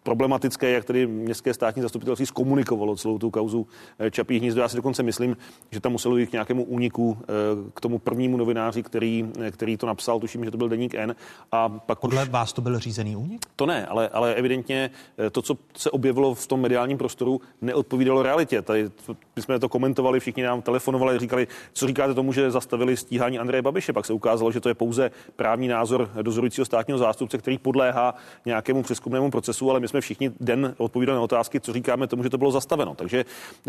problematické, 0.04 0.72
jak 0.72 0.86
tedy 0.86 1.08
městské 1.08 1.54
státní 1.54 1.82
zastupitelství 1.82 2.26
zkomunikovalo 2.26 2.96
celou 2.96 3.18
tu 3.18 3.30
kauzu 3.30 3.68
eh, 4.00 4.12
Čapí 4.12 4.39
hnízdo. 4.39 4.62
Já 4.62 4.68
si 4.68 4.76
dokonce 4.76 5.04
myslím, 5.04 5.38
že 5.72 5.80
tam 5.80 5.92
muselo 5.92 6.18
jít 6.18 6.30
k 6.30 6.32
nějakému 6.32 6.63
úniku 6.63 7.18
eh, 7.22 7.26
k 7.74 7.82
tomu 7.82 8.00
prvnímu 8.00 8.38
novináři, 8.38 8.84
který, 8.84 9.32
eh, 9.42 9.52
který 9.52 9.78
to 9.78 9.88
napsal, 9.88 10.20
tuším, 10.20 10.46
že 10.46 10.52
to 10.52 10.58
byl 10.58 10.70
Deník 10.70 10.96
N. 10.96 11.16
A 11.52 11.70
pak 11.70 12.00
Podle 12.00 12.24
už... 12.24 12.30
vás 12.30 12.54
to 12.54 12.62
byl 12.62 12.80
řízený 12.80 13.16
únik? 13.16 13.46
To 13.56 13.66
ne, 13.66 13.86
ale, 13.86 14.10
ale 14.10 14.34
evidentně 14.36 14.89
to, 15.32 15.42
co 15.42 15.58
se 15.78 15.92
objevilo 15.92 16.36
v 16.36 16.48
tom 16.48 16.62
mediálním 16.62 16.98
prostoru, 16.98 17.42
neodpovídalo 17.62 18.24
realitě. 18.24 18.62
Tady 18.62 18.89
my 19.36 19.42
jsme 19.42 19.60
to 19.60 19.70
komentovali, 19.70 20.20
všichni 20.20 20.44
nám 20.44 20.62
telefonovali, 20.62 21.20
říkali, 21.20 21.48
co 21.74 21.88
říkáte 21.88 22.13
tomu, 22.13 22.34
že 22.34 22.52
zastavili 22.52 22.98
stíhání 22.98 23.39
Andreje 23.39 23.62
Babiše. 23.62 23.94
Pak 23.94 24.06
se 24.06 24.13
ukázalo, 24.13 24.52
že 24.52 24.60
to 24.60 24.70
je 24.70 24.76
pouze 24.76 25.12
právní 25.36 25.68
názor 25.68 26.10
dozorujícího 26.22 26.66
státního 26.66 26.98
zástupce, 26.98 27.38
který 27.38 27.58
podléhá 27.58 28.16
nějakému 28.46 28.84
přeskumnému 28.84 29.32
procesu, 29.32 29.70
ale 29.70 29.80
my 29.80 29.88
jsme 29.93 30.01
všichni 30.01 30.32
den 30.39 30.75
odpovídali 30.77 31.15
na 31.15 31.21
otázky, 31.21 31.60
co 31.60 31.73
říkáme 31.73 32.08
tomu, 32.08 32.23
že 32.23 32.29
to 32.29 32.38
bylo 32.38 32.51
zastaveno. 32.51 32.95
Takže 32.95 33.25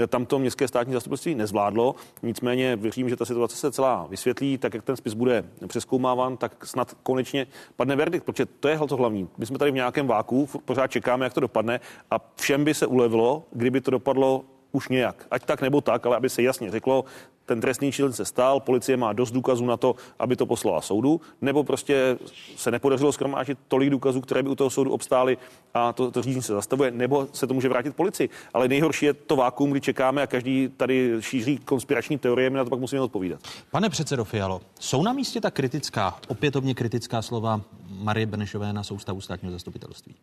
tam 0.08 0.26
to 0.26 0.38
městské 0.38 0.68
státní 0.68 0.92
zastupitelství 0.94 1.34
nezvládlo. 1.34 1.94
Nicméně 2.22 2.76
věřím, 2.76 3.08
že 3.08 3.16
ta 3.16 3.24
situace 3.24 3.56
se 3.56 3.72
celá 3.72 4.06
vysvětlí, 4.10 4.58
tak 4.58 4.74
jak 4.74 4.84
ten 4.84 4.96
spis 4.96 5.14
bude 5.14 5.44
přeskoumáván, 5.66 6.36
tak 6.36 6.66
snad 6.66 6.96
konečně 7.02 7.46
padne 7.76 7.96
verdikt, 7.96 8.24
protože 8.24 8.46
to 8.46 8.68
je 8.68 8.78
to 8.78 8.96
hlavní. 8.96 9.28
My 9.38 9.46
jsme 9.46 9.58
tady 9.58 9.70
v 9.70 9.74
nějakém 9.74 10.06
váku, 10.06 10.48
pořád 10.64 10.86
čekáme, 10.86 11.26
jak 11.26 11.34
to 11.34 11.40
dopadne 11.40 11.80
a 12.10 12.20
všem 12.34 12.64
by 12.64 12.74
se 12.74 12.86
ulevilo, 12.86 13.42
kdyby 13.52 13.80
to 13.80 13.90
dopadlo 13.90 14.44
už 14.74 14.88
nějak. 14.88 15.26
Ať 15.30 15.44
tak 15.44 15.62
nebo 15.62 15.80
tak, 15.80 16.06
ale 16.06 16.16
aby 16.16 16.30
se 16.30 16.42
jasně 16.42 16.70
řeklo, 16.70 17.04
ten 17.46 17.60
trestný 17.60 17.92
čin 17.92 18.12
se 18.12 18.24
stal, 18.24 18.60
policie 18.60 18.96
má 18.96 19.12
dost 19.12 19.30
důkazů 19.30 19.66
na 19.66 19.76
to, 19.76 19.94
aby 20.18 20.36
to 20.36 20.46
poslala 20.46 20.80
soudu, 20.80 21.20
nebo 21.40 21.64
prostě 21.64 22.18
se 22.56 22.70
nepodařilo 22.70 23.12
skromážit 23.12 23.58
tolik 23.68 23.90
důkazů, 23.90 24.20
které 24.20 24.42
by 24.42 24.48
u 24.48 24.54
toho 24.54 24.70
soudu 24.70 24.92
obstály 24.92 25.38
a 25.74 25.92
to, 25.92 26.10
to 26.10 26.22
řízení 26.22 26.42
se 26.42 26.52
zastavuje, 26.52 26.90
nebo 26.90 27.28
se 27.32 27.46
to 27.46 27.54
může 27.54 27.68
vrátit 27.68 27.96
policii. 27.96 28.28
Ale 28.54 28.68
nejhorší 28.68 29.06
je 29.06 29.14
to 29.14 29.36
vákuum, 29.36 29.70
kdy 29.70 29.80
čekáme 29.80 30.22
a 30.22 30.26
každý 30.26 30.68
tady 30.76 31.16
šíří 31.20 31.58
konspirační 31.58 32.18
teorie, 32.18 32.50
my 32.50 32.56
na 32.56 32.64
to 32.64 32.70
pak 32.70 32.80
musíme 32.80 33.02
odpovídat. 33.02 33.40
Pane 33.70 33.90
předsedo 33.90 34.24
Fialo, 34.24 34.60
jsou 34.80 35.02
na 35.02 35.12
místě 35.12 35.40
ta 35.40 35.50
kritická, 35.50 36.18
opětovně 36.28 36.74
kritická 36.74 37.22
slova 37.22 37.60
Marie 37.90 38.26
Benešové 38.26 38.72
na 38.72 38.82
soustavu 38.82 39.20
státního 39.20 39.52
zastupitelství? 39.52 40.14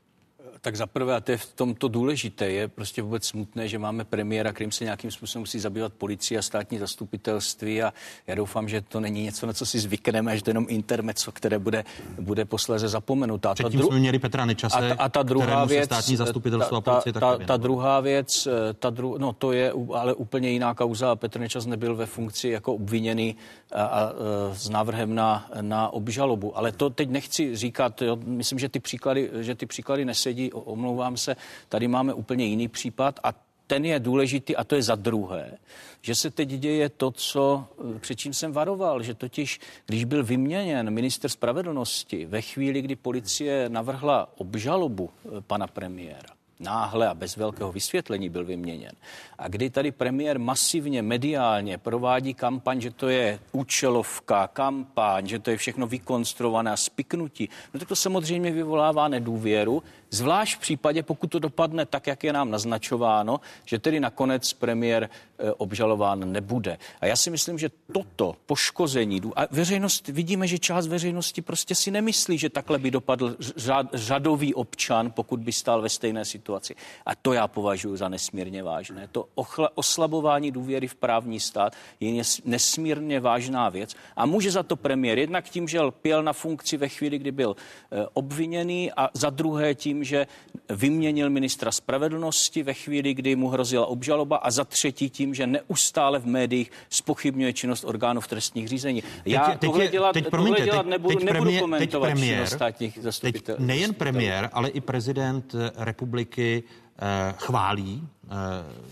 Tak 0.63 0.75
zaprvé, 0.75 1.15
a 1.15 1.19
to 1.19 1.31
je 1.31 1.37
v 1.37 1.53
tomto 1.53 1.87
důležité, 1.87 2.51
je 2.51 2.67
prostě 2.67 3.01
vůbec 3.01 3.25
smutné, 3.25 3.67
že 3.67 3.79
máme 3.79 4.03
premiéra, 4.03 4.53
kterým 4.53 4.71
se 4.71 4.83
nějakým 4.83 5.11
způsobem 5.11 5.41
musí 5.41 5.59
zabývat 5.59 5.93
policie 5.93 6.39
a 6.39 6.41
státní 6.41 6.77
zastupitelství 6.77 7.83
a 7.83 7.93
já 8.27 8.35
doufám, 8.35 8.69
že 8.69 8.81
to 8.81 8.99
není 8.99 9.23
něco, 9.23 9.45
na 9.45 9.53
co 9.53 9.65
si 9.65 9.79
zvykneme, 9.79 10.37
že 10.37 10.43
to 10.43 10.49
jenom 10.49 10.65
intermeco, 10.69 11.31
které 11.31 11.59
bude, 11.59 11.83
bude 12.19 12.45
posléze 12.45 12.87
zapomenuto. 12.87 13.49
A 13.49 13.53
Předtím 13.53 13.71
ta 13.71 13.77
dru... 13.77 13.87
jsme 13.87 13.99
měli 13.99 14.19
Petra 14.19 14.45
Nečase, 14.45 14.77
a, 14.77 14.95
ta, 14.95 15.03
a 15.03 15.09
ta 15.09 15.23
druhá 15.23 15.65
věc, 15.65 15.85
státní 15.85 16.15
zastupitelstvo 16.15 16.81
ta, 16.81 16.91
a 16.91 16.93
policie 16.93 17.13
ta, 17.13 17.19
ta, 17.19 17.37
ta 17.45 17.57
druhá 17.57 17.99
věc, 17.99 18.47
ta 18.79 18.89
dru... 18.89 19.17
no 19.17 19.33
to 19.33 19.51
je 19.51 19.73
ale 19.93 20.13
úplně 20.13 20.49
jiná 20.49 20.73
kauza. 20.73 21.15
Petr 21.15 21.39
Nečas 21.39 21.65
nebyl 21.65 21.95
ve 21.95 22.05
funkci 22.05 22.49
jako 22.49 22.73
obviněný 22.73 23.35
a, 23.71 23.83
a, 23.83 24.03
a 24.03 24.13
s 24.53 24.69
návrhem 24.69 25.15
na, 25.15 25.49
na 25.61 25.89
obžalobu. 25.89 26.57
Ale 26.57 26.71
to 26.71 26.89
teď 26.89 27.09
nechci 27.09 27.55
říkat, 27.55 28.01
jo, 28.01 28.17
myslím, 28.25 28.59
že 28.59 28.69
ty 28.69 28.79
příklady, 28.79 29.29
že 29.39 29.55
ty 29.55 29.65
příklady 29.65 30.05
nesedí 30.05 30.51
omlouvám 30.51 31.17
se, 31.17 31.35
tady 31.69 31.87
máme 31.87 32.13
úplně 32.13 32.45
jiný 32.45 32.67
případ 32.67 33.19
a 33.23 33.33
ten 33.71 33.85
je 33.85 33.99
důležitý 33.99 34.55
a 34.55 34.63
to 34.63 34.75
je 34.75 34.83
za 34.83 34.95
druhé, 34.95 35.57
že 36.01 36.15
se 36.15 36.31
teď 36.31 36.49
děje 36.49 36.89
to, 36.89 37.11
co 37.11 37.65
eh, 37.95 37.99
před 37.99 38.15
čím 38.15 38.33
jsem 38.33 38.51
varoval, 38.51 39.03
že 39.03 39.13
totiž, 39.13 39.59
když 39.85 40.03
byl 40.03 40.23
vyměněn 40.23 40.91
minister 40.91 41.29
spravedlnosti 41.29 42.25
ve 42.25 42.41
chvíli, 42.41 42.81
kdy 42.81 42.95
policie 42.95 43.69
navrhla 43.69 44.27
obžalobu 44.37 45.09
eh, 45.09 45.41
pana 45.41 45.67
premiéra, 45.67 46.29
náhle 46.61 47.07
a 47.07 47.13
bez 47.13 47.35
velkého 47.37 47.71
vysvětlení 47.71 48.29
byl 48.29 48.45
vyměněn. 48.45 48.91
A 49.37 49.47
kdy 49.47 49.69
tady 49.69 49.91
premiér 49.91 50.39
masivně 50.39 51.01
mediálně 51.01 51.77
provádí 51.77 52.33
kampaň, 52.33 52.81
že 52.81 52.91
to 52.91 53.09
je 53.09 53.39
účelovka, 53.51 54.47
kampaň, 54.47 55.27
že 55.27 55.39
to 55.39 55.49
je 55.51 55.57
všechno 55.57 55.87
vykonstruované 55.87 56.71
a 56.71 56.77
spiknutí, 56.77 57.49
no 57.73 57.79
tak 57.79 57.89
to 57.89 57.95
samozřejmě 57.95 58.51
vyvolává 58.51 59.07
nedůvěru, 59.07 59.83
zvlášť 60.11 60.57
v 60.57 60.59
případě, 60.59 61.03
pokud 61.03 61.27
to 61.27 61.39
dopadne 61.39 61.85
tak, 61.85 62.07
jak 62.07 62.23
je 62.23 62.33
nám 62.33 62.51
naznačováno, 62.51 63.39
že 63.65 63.79
tedy 63.79 63.99
nakonec 63.99 64.53
premiér 64.53 65.03
e, 65.03 65.51
obžalován 65.51 66.31
nebude. 66.31 66.77
A 67.01 67.05
já 67.05 67.15
si 67.15 67.29
myslím, 67.29 67.57
že 67.57 67.69
toto 67.93 68.35
poškození, 68.45 69.21
a 69.35 69.47
veřejnost, 69.51 70.07
vidíme, 70.07 70.47
že 70.47 70.59
část 70.59 70.87
veřejnosti 70.87 71.41
prostě 71.41 71.75
si 71.75 71.91
nemyslí, 71.91 72.37
že 72.37 72.49
takhle 72.49 72.79
by 72.79 72.91
dopadl 72.91 73.35
řad, 73.39 73.87
řadový 73.93 74.53
občan, 74.53 75.11
pokud 75.11 75.39
by 75.39 75.51
stál 75.51 75.81
ve 75.81 75.89
stejné 75.89 76.25
situaci. 76.25 76.75
A 77.05 77.15
to 77.15 77.33
já 77.33 77.47
považuji 77.47 77.97
za 77.97 78.09
nesmírně 78.09 78.63
vážné. 78.63 79.07
To 79.11 79.27
ochla, 79.35 79.69
oslabování 79.75 80.51
důvěry 80.51 80.87
v 80.87 80.95
právní 80.95 81.39
stát 81.39 81.73
je 81.99 82.23
nesmírně 82.45 83.19
vážná 83.19 83.69
věc. 83.69 83.95
A 84.15 84.25
může 84.25 84.51
za 84.51 84.63
to 84.63 84.75
premiér 84.75 85.19
jednak 85.19 85.49
tím, 85.49 85.67
že 85.67 85.81
lpěl 85.81 86.23
na 86.23 86.33
funkci 86.33 86.77
ve 86.77 86.89
chvíli, 86.89 87.17
kdy 87.17 87.31
byl 87.31 87.55
e, 87.55 88.07
obviněný 88.13 88.91
a 88.91 89.09
za 89.13 89.29
druhé 89.29 89.75
tím, 89.75 90.00
že 90.03 90.27
vyměnil 90.69 91.29
ministra 91.29 91.71
spravedlnosti 91.71 92.63
ve 92.63 92.73
chvíli, 92.73 93.13
kdy 93.13 93.35
mu 93.35 93.47
hrozila 93.47 93.85
obžaloba 93.85 94.37
a 94.37 94.51
za 94.51 94.63
třetí 94.63 95.09
tím, 95.09 95.33
že 95.33 95.47
neustále 95.47 96.19
v 96.19 96.25
médiích 96.25 96.71
spochybňuje 96.89 97.53
činnost 97.53 97.83
orgánů 97.83 98.21
v 98.21 98.27
trestních 98.27 98.67
řízení. 98.67 99.03
Já 99.25 99.49
teď, 99.49 99.59
tohle 99.59 99.87
dělat, 99.87 100.13
teď, 100.13 100.29
promiňte, 100.29 100.57
tohle 100.57 100.71
dělat 100.71 100.85
nebudu, 100.85 101.15
teď 101.15 101.27
premiér, 101.27 101.43
nebudu 101.43 101.59
komentovat 101.59 102.07
teď 102.07 102.15
premiér, 102.15 102.47
státních 102.47 102.99
zastupitel. 103.01 103.55
Teď 103.55 103.65
nejen 103.65 103.93
premiér, 103.93 104.49
ale 104.53 104.69
i 104.69 104.81
prezident 104.81 105.55
republiky 105.77 106.63
eh, 106.99 107.33
chválí 107.37 108.07
eh, 108.23 108.27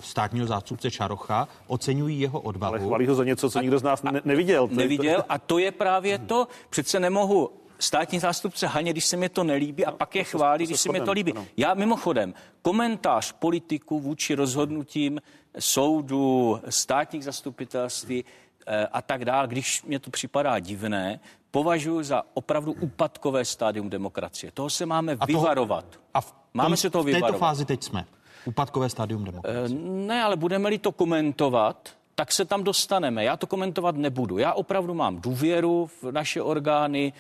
státního 0.01 0.47
zástupce 0.47 0.91
Čarocha, 0.91 1.47
oceňují 1.67 2.19
jeho 2.19 2.39
odvahu. 2.41 2.73
Ale 2.75 2.85
chválí 2.85 3.07
ho 3.07 3.15
za 3.15 3.23
něco, 3.23 3.49
co 3.49 3.61
nikdo 3.61 3.79
z 3.79 3.83
nás 3.83 4.03
ne- 4.03 4.21
neviděl. 4.25 4.69
Neviděl 4.71 5.23
a 5.29 5.37
to 5.37 5.57
je 5.57 5.71
právě 5.71 6.17
to. 6.17 6.47
Přece 6.69 6.99
nemohu 6.99 7.58
státní 7.79 8.19
zástupce 8.19 8.67
haně, 8.67 8.91
když 8.91 9.05
se 9.05 9.17
mi 9.17 9.29
to 9.29 9.43
nelíbí 9.43 9.85
a 9.85 9.91
no, 9.91 9.97
pak 9.97 10.15
je 10.15 10.23
chválí, 10.23 10.65
když 10.65 10.81
se 10.81 10.91
mi 10.91 11.01
to 11.01 11.11
líbí. 11.11 11.33
Já 11.57 11.73
mimochodem, 11.73 12.33
komentář 12.61 13.31
politiků 13.31 13.99
vůči 13.99 14.35
rozhodnutím 14.35 15.21
soudu, 15.59 16.59
státních 16.69 17.23
zastupitelství 17.23 18.25
eh, 18.67 18.87
a 18.87 19.01
tak 19.01 19.25
dále, 19.25 19.47
když 19.47 19.83
mě 19.83 19.99
to 19.99 20.11
připadá 20.11 20.59
divné, 20.59 21.19
považuji 21.51 22.03
za 22.03 22.23
opravdu 22.33 22.71
úpadkové 22.71 23.45
stádium 23.45 23.89
demokracie. 23.89 24.51
Toho 24.51 24.69
se 24.69 24.85
máme 24.85 25.17
a 25.19 25.25
vyvarovat. 25.25 25.85
a 26.13 26.21
v 26.21 26.31
tom, 26.31 26.39
máme 26.53 26.77
se 26.77 26.89
toho 26.89 27.03
vyvarovat. 27.03 27.29
V 27.29 27.33
této 27.33 27.39
fázi 27.39 27.65
teď 27.65 27.83
jsme. 27.83 28.05
Úpadkové 28.45 28.89
stádium 28.89 29.23
demokracie. 29.23 29.65
Eh, 29.65 29.89
ne, 29.89 30.23
ale 30.23 30.35
budeme-li 30.35 30.77
to 30.77 30.91
komentovat, 30.91 31.89
tak 32.15 32.31
se 32.31 32.45
tam 32.45 32.63
dostaneme. 32.63 33.23
Já 33.23 33.37
to 33.37 33.47
komentovat 33.47 33.95
nebudu. 33.95 34.37
Já 34.37 34.53
opravdu 34.53 34.93
mám 34.93 35.21
důvěru 35.21 35.89
v 36.01 36.11
naše 36.11 36.41
orgány, 36.41 37.13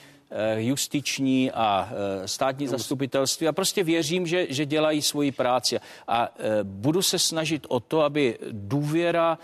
justiční 0.57 1.51
a 1.51 1.89
eh, 1.91 2.27
státní 2.27 2.67
zastupitelství 2.67 3.47
a 3.47 3.51
prostě 3.51 3.83
věřím, 3.83 4.27
že, 4.27 4.45
že 4.49 4.65
dělají 4.65 5.01
svoji 5.01 5.31
práci. 5.31 5.79
A 6.07 6.29
eh, 6.39 6.63
budu 6.63 7.01
se 7.01 7.19
snažit 7.19 7.65
o 7.69 7.79
to, 7.79 8.01
aby 8.01 8.37
důvěra 8.51 9.37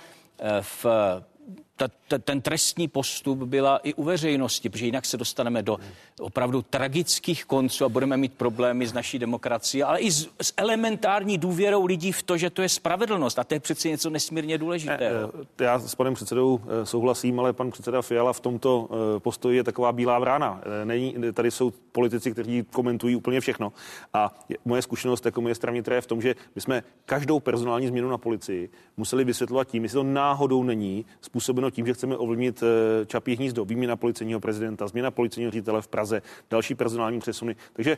v 0.61 0.85
ta, 1.75 1.87
ten 2.23 2.41
trestní 2.41 2.87
postup 2.87 3.39
byla 3.39 3.77
i 3.77 3.93
u 3.93 4.03
veřejnosti, 4.03 4.69
protože 4.69 4.85
jinak 4.85 5.05
se 5.05 5.17
dostaneme 5.17 5.63
do 5.63 5.77
opravdu 6.19 6.61
tragických 6.61 7.45
konců 7.45 7.85
a 7.85 7.89
budeme 7.89 8.17
mít 8.17 8.33
problémy 8.33 8.87
s 8.87 8.93
naší 8.93 9.19
demokracií, 9.19 9.83
ale 9.83 9.99
i 9.99 10.11
s, 10.11 10.29
s 10.41 10.53
elementární 10.57 11.37
důvěrou 11.37 11.85
lidí 11.85 12.11
v 12.11 12.23
to, 12.23 12.37
že 12.37 12.49
to 12.49 12.61
je 12.61 12.69
spravedlnost. 12.69 13.39
A 13.39 13.43
to 13.43 13.53
je 13.53 13.59
přeci 13.59 13.89
něco 13.89 14.09
nesmírně 14.09 14.57
důležitého. 14.57 15.31
Já 15.59 15.79
s 15.79 15.95
panem 15.95 16.13
předsedou 16.13 16.61
souhlasím, 16.83 17.39
ale 17.39 17.53
pan 17.53 17.71
předseda 17.71 18.01
Fiala 18.01 18.33
v 18.33 18.39
tomto 18.39 18.89
postoji 19.19 19.57
je 19.57 19.63
taková 19.63 19.91
bílá 19.91 20.19
vrána. 20.19 20.61
Není, 20.83 21.15
tady 21.33 21.51
jsou 21.51 21.71
politici, 21.91 22.31
kteří 22.31 22.65
komentují 22.71 23.15
úplně 23.15 23.41
všechno. 23.41 23.73
A 24.13 24.33
moje 24.65 24.81
zkušenost 24.81 25.25
jako 25.25 25.41
ministra 25.41 25.71
vnitra 25.71 25.95
je 25.95 26.01
v 26.01 26.07
tom, 26.07 26.21
že 26.21 26.35
my 26.55 26.61
jsme 26.61 26.83
každou 27.05 27.39
personální 27.39 27.87
změnu 27.87 28.09
na 28.09 28.17
policii 28.17 28.69
museli 28.97 29.23
vysvětlovat 29.23 29.67
tím, 29.67 29.83
jestli 29.83 29.95
to 29.95 30.03
náhodou 30.03 30.63
není 30.63 31.05
způsobeno 31.21 31.69
tím, 31.69 31.85
že 31.85 31.94
chceme 31.95 32.17
ovlivnit 32.17 32.63
eh, 32.63 33.05
Čapí 33.05 33.35
hnízdo, 33.35 33.65
výměna 33.65 33.95
policejního 33.95 34.39
prezidenta, 34.39 34.87
změna 34.87 35.11
policejního 35.11 35.51
ředitele 35.51 35.81
v 35.81 35.87
Praze, 35.87 36.21
další 36.49 36.75
personální 36.75 37.19
přesuny. 37.19 37.55
Takže 37.73 37.97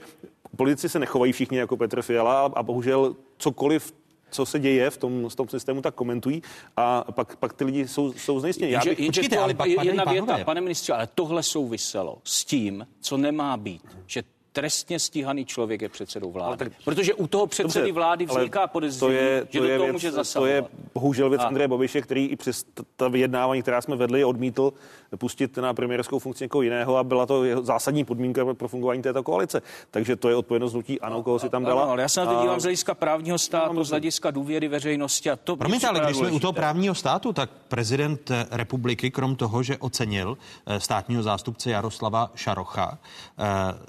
politici 0.56 0.90
se 0.90 1.00
nechovají 1.00 1.32
všichni 1.32 1.58
jako 1.58 1.78
Petr 1.78 2.02
Fiala 2.02 2.52
a 2.56 2.64
bohužel 2.64 3.16
cokoliv 3.38 3.94
co 4.30 4.46
se 4.46 4.60
děje 4.60 4.90
v 4.90 4.98
tom, 4.98 5.30
v 5.30 5.36
tom 5.36 5.50
systému, 5.50 5.82
tak 5.82 5.96
komentují 5.96 6.42
a 6.78 7.12
pak, 7.12 7.36
pak 7.36 7.54
ty 7.54 7.64
lidi 7.64 7.88
jsou, 7.88 8.14
jsou 8.14 8.40
znejistěni. 8.40 8.72
Já 8.72 8.82
bych... 8.86 9.06
Počkejte, 9.06 9.38
ale 9.38 9.54
pak, 9.54 9.68
jedna 9.68 10.04
věta, 10.04 10.38
pane 10.44 10.62
ministře, 10.62 10.94
ale 10.94 11.08
tohle 11.16 11.44
souviselo 11.44 12.18
s 12.24 12.46
tím, 12.46 12.88
co 13.00 13.18
nemá 13.18 13.58
být, 13.58 13.82
že 14.08 14.24
trestně 14.58 15.00
stíhaný 15.00 15.46
člověk 15.46 15.82
je 15.82 15.90
předsedou 15.90 16.32
vlády. 16.32 16.58
Tak, 16.58 16.74
Protože 16.86 17.14
u 17.14 17.28
toho 17.28 17.48
předsedy 17.48 17.88
dobře, 17.88 17.94
vlády 17.94 18.26
vzniká 18.26 18.68
podezření, 18.68 19.12
to 19.12 19.12
je, 19.12 19.48
že 19.50 19.60
to 19.60 19.68
do 19.68 19.68
toho 19.68 19.84
věc, 19.84 19.94
může 19.94 20.12
zasahovat. 20.12 20.50
To 20.50 20.54
je 20.54 20.66
bohužel 20.94 21.30
věc 21.30 21.42
a... 21.42 21.48
Andreje 21.48 21.68
Babiše, 21.68 22.02
který 22.02 22.26
i 22.26 22.36
přes 22.36 22.66
ta 22.96 23.08
vyjednávání, 23.08 23.62
která 23.62 23.82
jsme 23.82 23.96
vedli, 23.96 24.24
odmítl 24.26 24.74
pustit 25.18 25.58
na 25.58 25.74
premiérskou 25.74 26.20
funkci 26.20 26.44
někoho 26.44 26.62
jiného 26.62 26.98
a 26.98 27.04
byla 27.04 27.26
to 27.26 27.44
jeho 27.44 27.62
zásadní 27.62 28.04
podmínka 28.06 28.54
pro 28.54 28.68
fungování 28.68 29.02
této 29.02 29.24
koalice. 29.24 29.62
Takže 29.92 30.16
to 30.16 30.30
je 30.30 30.36
odpovědnost 30.36 30.74
nutí 30.74 31.02
ano, 31.02 31.24
koho 31.24 31.40
si 31.40 31.50
tam 31.50 31.64
dala. 31.64 31.84
ale 31.84 32.02
já 32.02 32.10
se 32.10 32.20
na 32.20 32.34
to 32.34 32.42
dívám 32.42 32.60
z 32.60 32.64
hlediska 32.64 32.96
právního 32.96 33.38
státu, 33.38 33.84
z 33.84 33.90
hlediska 33.90 34.32
důvěry 34.32 34.68
veřejnosti 34.68 35.30
a 35.30 35.36
to. 35.36 35.56
Promiňte, 35.56 35.88
ale 35.88 36.00
když 36.00 36.18
jsme 36.18 36.32
u 36.32 36.40
toho 36.40 36.54
právního 36.54 36.96
státu, 36.96 37.34
tak 37.34 37.50
prezident 37.68 38.32
republiky, 38.52 39.12
krom 39.12 39.36
toho, 39.36 39.64
že 39.64 39.78
ocenil 39.78 40.38
eh, 40.66 40.80
státního 40.80 41.24
zástupce 41.24 41.72
Jaroslava 41.72 42.32
Šarocha 42.36 42.98
eh, 42.98 43.44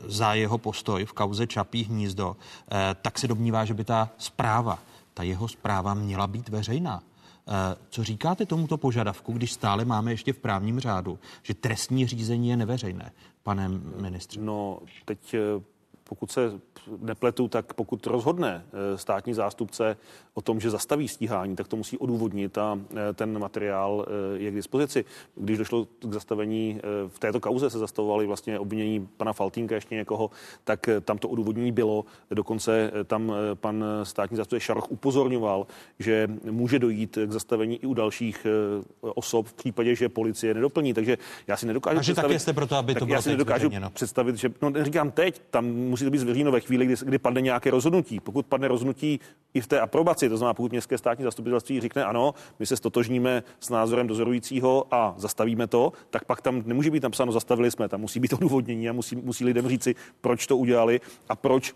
za 0.06 0.34
jeho 0.34 0.58
postoj 0.58 1.04
v 1.04 1.12
kauze 1.12 1.46
Čapí 1.46 1.84
hnízdo, 1.84 2.36
eh, 2.36 2.96
tak 3.02 3.18
se 3.18 3.28
domnívá, 3.28 3.64
že 3.64 3.74
by 3.74 3.84
ta 3.84 4.08
zpráva, 4.18 4.78
ta 5.14 5.22
jeho 5.22 5.48
zpráva 5.48 5.94
měla 5.94 6.26
být 6.26 6.48
veřejná. 6.48 7.02
Eh, 7.48 7.76
co 7.90 8.04
říkáte 8.04 8.46
tomuto 8.46 8.78
požadavku, 8.78 9.32
když 9.32 9.52
stále 9.52 9.84
máme 9.84 10.12
ještě 10.12 10.32
v 10.32 10.38
právním 10.38 10.80
řádu, 10.80 11.18
že 11.42 11.54
trestní 11.54 12.06
řízení 12.06 12.48
je 12.48 12.56
neveřejné, 12.56 13.12
pane 13.42 13.68
ministře? 14.00 14.40
No, 14.40 14.78
teď 15.04 15.34
eh, 15.34 15.38
pokud 16.04 16.30
se 16.30 16.52
nepletu, 16.98 17.48
tak 17.48 17.74
pokud 17.74 18.06
rozhodne 18.06 18.64
eh, 18.66 18.98
státní 18.98 19.34
zástupce 19.34 19.96
o 20.38 20.40
tom, 20.40 20.60
že 20.60 20.70
zastaví 20.70 21.08
stíhání, 21.08 21.56
tak 21.56 21.68
to 21.68 21.76
musí 21.76 21.98
odůvodnit 21.98 22.58
a 22.58 22.78
eh, 22.78 23.12
ten 23.14 23.38
materiál 23.38 24.06
eh, 24.06 24.38
je 24.38 24.50
k 24.50 24.54
dispozici. 24.54 25.04
Když 25.34 25.58
došlo 25.58 25.84
k 25.84 26.12
zastavení, 26.12 26.80
v 27.08 27.18
této 27.18 27.40
kauze 27.40 27.70
se 27.70 27.78
zastavovali 27.78 28.26
vlastně 28.26 28.58
obvinění 28.58 29.08
pana 29.16 29.32
Faltínka 29.32 29.74
ještě 29.74 29.94
někoho, 29.94 30.30
tak 30.64 30.88
tam 31.04 31.18
to 31.18 31.28
odůvodnění 31.28 31.72
bylo. 31.72 32.04
Dokonce 32.30 32.90
tam 33.04 33.32
pan 33.54 33.84
státní 34.02 34.36
zástupce 34.36 34.60
Šaroch 34.60 34.90
upozorňoval, 34.90 35.66
že 35.98 36.28
může 36.50 36.78
dojít 36.78 37.18
k 37.26 37.32
zastavení 37.32 37.76
i 37.76 37.86
u 37.86 37.94
dalších 37.94 38.46
osob 39.00 39.46
v 39.46 39.52
případě, 39.52 39.94
že 39.94 40.08
policie 40.08 40.54
nedoplní. 40.54 40.94
Takže 40.94 41.18
já 41.46 41.56
si 41.56 41.66
nedokážu 41.66 41.96
Takže 41.96 42.12
představit, 42.12 42.34
také 42.34 42.40
jste 42.40 42.52
proto, 42.52 42.76
aby 42.76 42.94
to 42.94 43.06
bylo 43.06 43.16
já 43.16 43.22
si 43.22 43.28
nedokážu 43.30 43.70
představit, 43.92 44.36
že, 44.36 44.48
no 44.62 44.72
říkám 44.84 45.10
teď, 45.10 45.42
tam 45.50 45.66
musí 45.66 46.04
to 46.04 46.10
být 46.10 46.18
zveřejněno 46.18 46.52
ve 46.52 46.60
chvíli, 46.60 46.86
kdy, 46.86 46.94
kdy 47.04 47.18
padne 47.18 47.40
nějaké 47.40 47.70
rozhodnutí. 47.70 48.20
Pokud 48.20 48.46
padne 48.46 48.68
rozhodnutí 48.68 49.20
i 49.54 49.60
v 49.60 49.66
té 49.66 49.80
aprobaci, 49.80 50.27
to 50.30 50.36
znamená, 50.36 50.54
pokud 50.54 50.72
městské 50.72 50.98
státní 50.98 51.24
zastupitelství 51.24 51.80
řekne 51.80 52.04
ano, 52.04 52.34
my 52.58 52.66
se 52.66 52.76
stotožníme 52.76 53.42
s 53.60 53.70
názorem 53.70 54.06
dozorujícího 54.06 54.86
a 54.90 55.14
zastavíme 55.16 55.66
to, 55.66 55.92
tak 56.10 56.24
pak 56.24 56.40
tam 56.40 56.62
nemůže 56.66 56.90
být 56.90 57.02
napsáno 57.02 57.32
zastavili 57.32 57.70
jsme, 57.70 57.88
tam 57.88 58.00
musí 58.00 58.20
být 58.20 58.32
odůvodnění 58.32 58.88
a 58.88 58.92
musí, 58.92 59.16
musí 59.16 59.44
lidem 59.44 59.68
říci, 59.68 59.94
proč 60.20 60.46
to 60.46 60.56
udělali 60.56 61.00
a 61.28 61.36
proč 61.36 61.74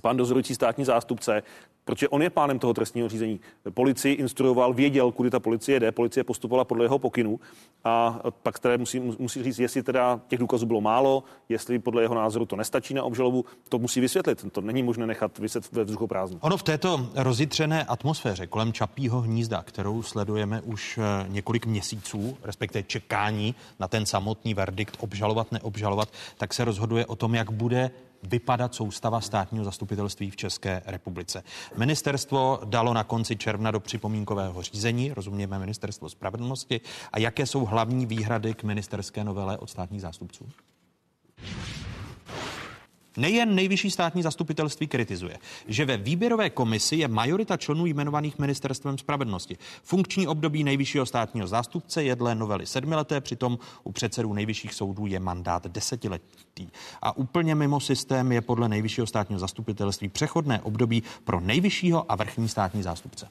pan 0.00 0.16
dozorující 0.16 0.54
státní 0.54 0.84
zástupce 0.84 1.42
protože 1.84 2.08
on 2.08 2.22
je 2.22 2.30
pánem 2.30 2.58
toho 2.58 2.74
trestního 2.74 3.08
řízení. 3.08 3.40
Policii 3.70 4.14
instruoval, 4.14 4.74
věděl, 4.74 5.12
kudy 5.12 5.30
ta 5.30 5.40
policie 5.40 5.80
jde, 5.80 5.92
policie 5.92 6.24
postupovala 6.24 6.64
podle 6.64 6.84
jeho 6.84 6.98
pokynu 6.98 7.40
a 7.84 8.20
pak 8.42 8.58
tedy 8.58 8.78
musí, 8.78 9.00
musí 9.00 9.42
říct, 9.42 9.58
jestli 9.58 9.82
teda 9.82 10.20
těch 10.28 10.38
důkazů 10.38 10.66
bylo 10.66 10.80
málo, 10.80 11.24
jestli 11.48 11.78
podle 11.78 12.02
jeho 12.02 12.14
názoru 12.14 12.46
to 12.46 12.56
nestačí 12.56 12.94
na 12.94 13.02
obžalobu, 13.02 13.44
to 13.68 13.78
musí 13.78 14.00
vysvětlit. 14.00 14.52
To 14.52 14.60
není 14.60 14.82
možné 14.82 15.06
nechat 15.06 15.38
vyset 15.38 15.72
ve 15.72 15.84
vzduchu 15.84 16.06
prázdnu. 16.06 16.38
Ono 16.42 16.56
v 16.56 16.62
této 16.62 17.08
rozitřené 17.14 17.84
atmosféře 17.84 18.46
kolem 18.46 18.72
Čapího 18.72 19.20
hnízda, 19.20 19.62
kterou 19.62 20.02
sledujeme 20.02 20.60
už 20.60 20.98
eh, 20.98 21.26
několik 21.28 21.66
měsíců, 21.66 22.36
respektive 22.42 22.82
čekání 22.82 23.54
na 23.80 23.88
ten 23.88 24.06
samotný 24.06 24.54
verdikt, 24.54 24.96
obžalovat, 25.00 25.52
neobžalovat, 25.52 26.08
tak 26.38 26.54
se 26.54 26.64
rozhoduje 26.64 27.06
o 27.06 27.16
tom, 27.16 27.34
jak 27.34 27.50
bude 27.50 27.90
vypadat 28.26 28.74
soustava 28.74 29.20
státního 29.20 29.64
zastupitelství 29.64 30.30
v 30.30 30.36
České 30.36 30.82
republice. 30.86 31.42
Ministerstvo 31.76 32.60
dalo 32.64 32.94
na 32.94 33.04
konci 33.04 33.36
června 33.36 33.70
do 33.70 33.80
připomínkového 33.80 34.62
řízení, 34.62 35.12
rozumějme 35.12 35.58
ministerstvo 35.58 36.08
spravedlnosti, 36.08 36.80
a 37.12 37.18
jaké 37.18 37.46
jsou 37.46 37.64
hlavní 37.64 38.06
výhrady 38.06 38.54
k 38.54 38.64
ministerské 38.64 39.24
novele 39.24 39.58
od 39.58 39.70
státních 39.70 40.00
zástupců? 40.00 40.48
Nejen 43.16 43.54
nejvyšší 43.54 43.90
státní 43.90 44.22
zastupitelství 44.22 44.86
kritizuje, 44.86 45.38
že 45.68 45.84
ve 45.84 45.96
výběrové 45.96 46.50
komisi 46.50 46.96
je 46.96 47.08
majorita 47.08 47.56
členů 47.56 47.86
jmenovaných 47.86 48.38
ministerstvem 48.38 48.98
spravedlnosti. 48.98 49.56
Funkční 49.82 50.26
období 50.26 50.64
nejvyššího 50.64 51.06
státního 51.06 51.46
zástupce 51.46 52.02
je 52.02 52.16
dle 52.16 52.34
novely 52.34 52.66
sedmileté, 52.66 53.20
přitom 53.20 53.58
u 53.84 53.92
předsedů 53.92 54.32
nejvyšších 54.32 54.74
soudů 54.74 55.06
je 55.06 55.20
mandát 55.20 55.66
desetiletý. 55.66 56.68
A 57.02 57.16
úplně 57.16 57.54
mimo 57.54 57.80
systém 57.80 58.32
je 58.32 58.40
podle 58.40 58.68
nejvyššího 58.68 59.06
státního 59.06 59.38
zastupitelství 59.38 60.08
přechodné 60.08 60.60
období 60.60 61.02
pro 61.24 61.40
nejvyššího 61.40 62.12
a 62.12 62.16
vrchní 62.16 62.48
státní 62.48 62.82
zástupce. 62.82 63.28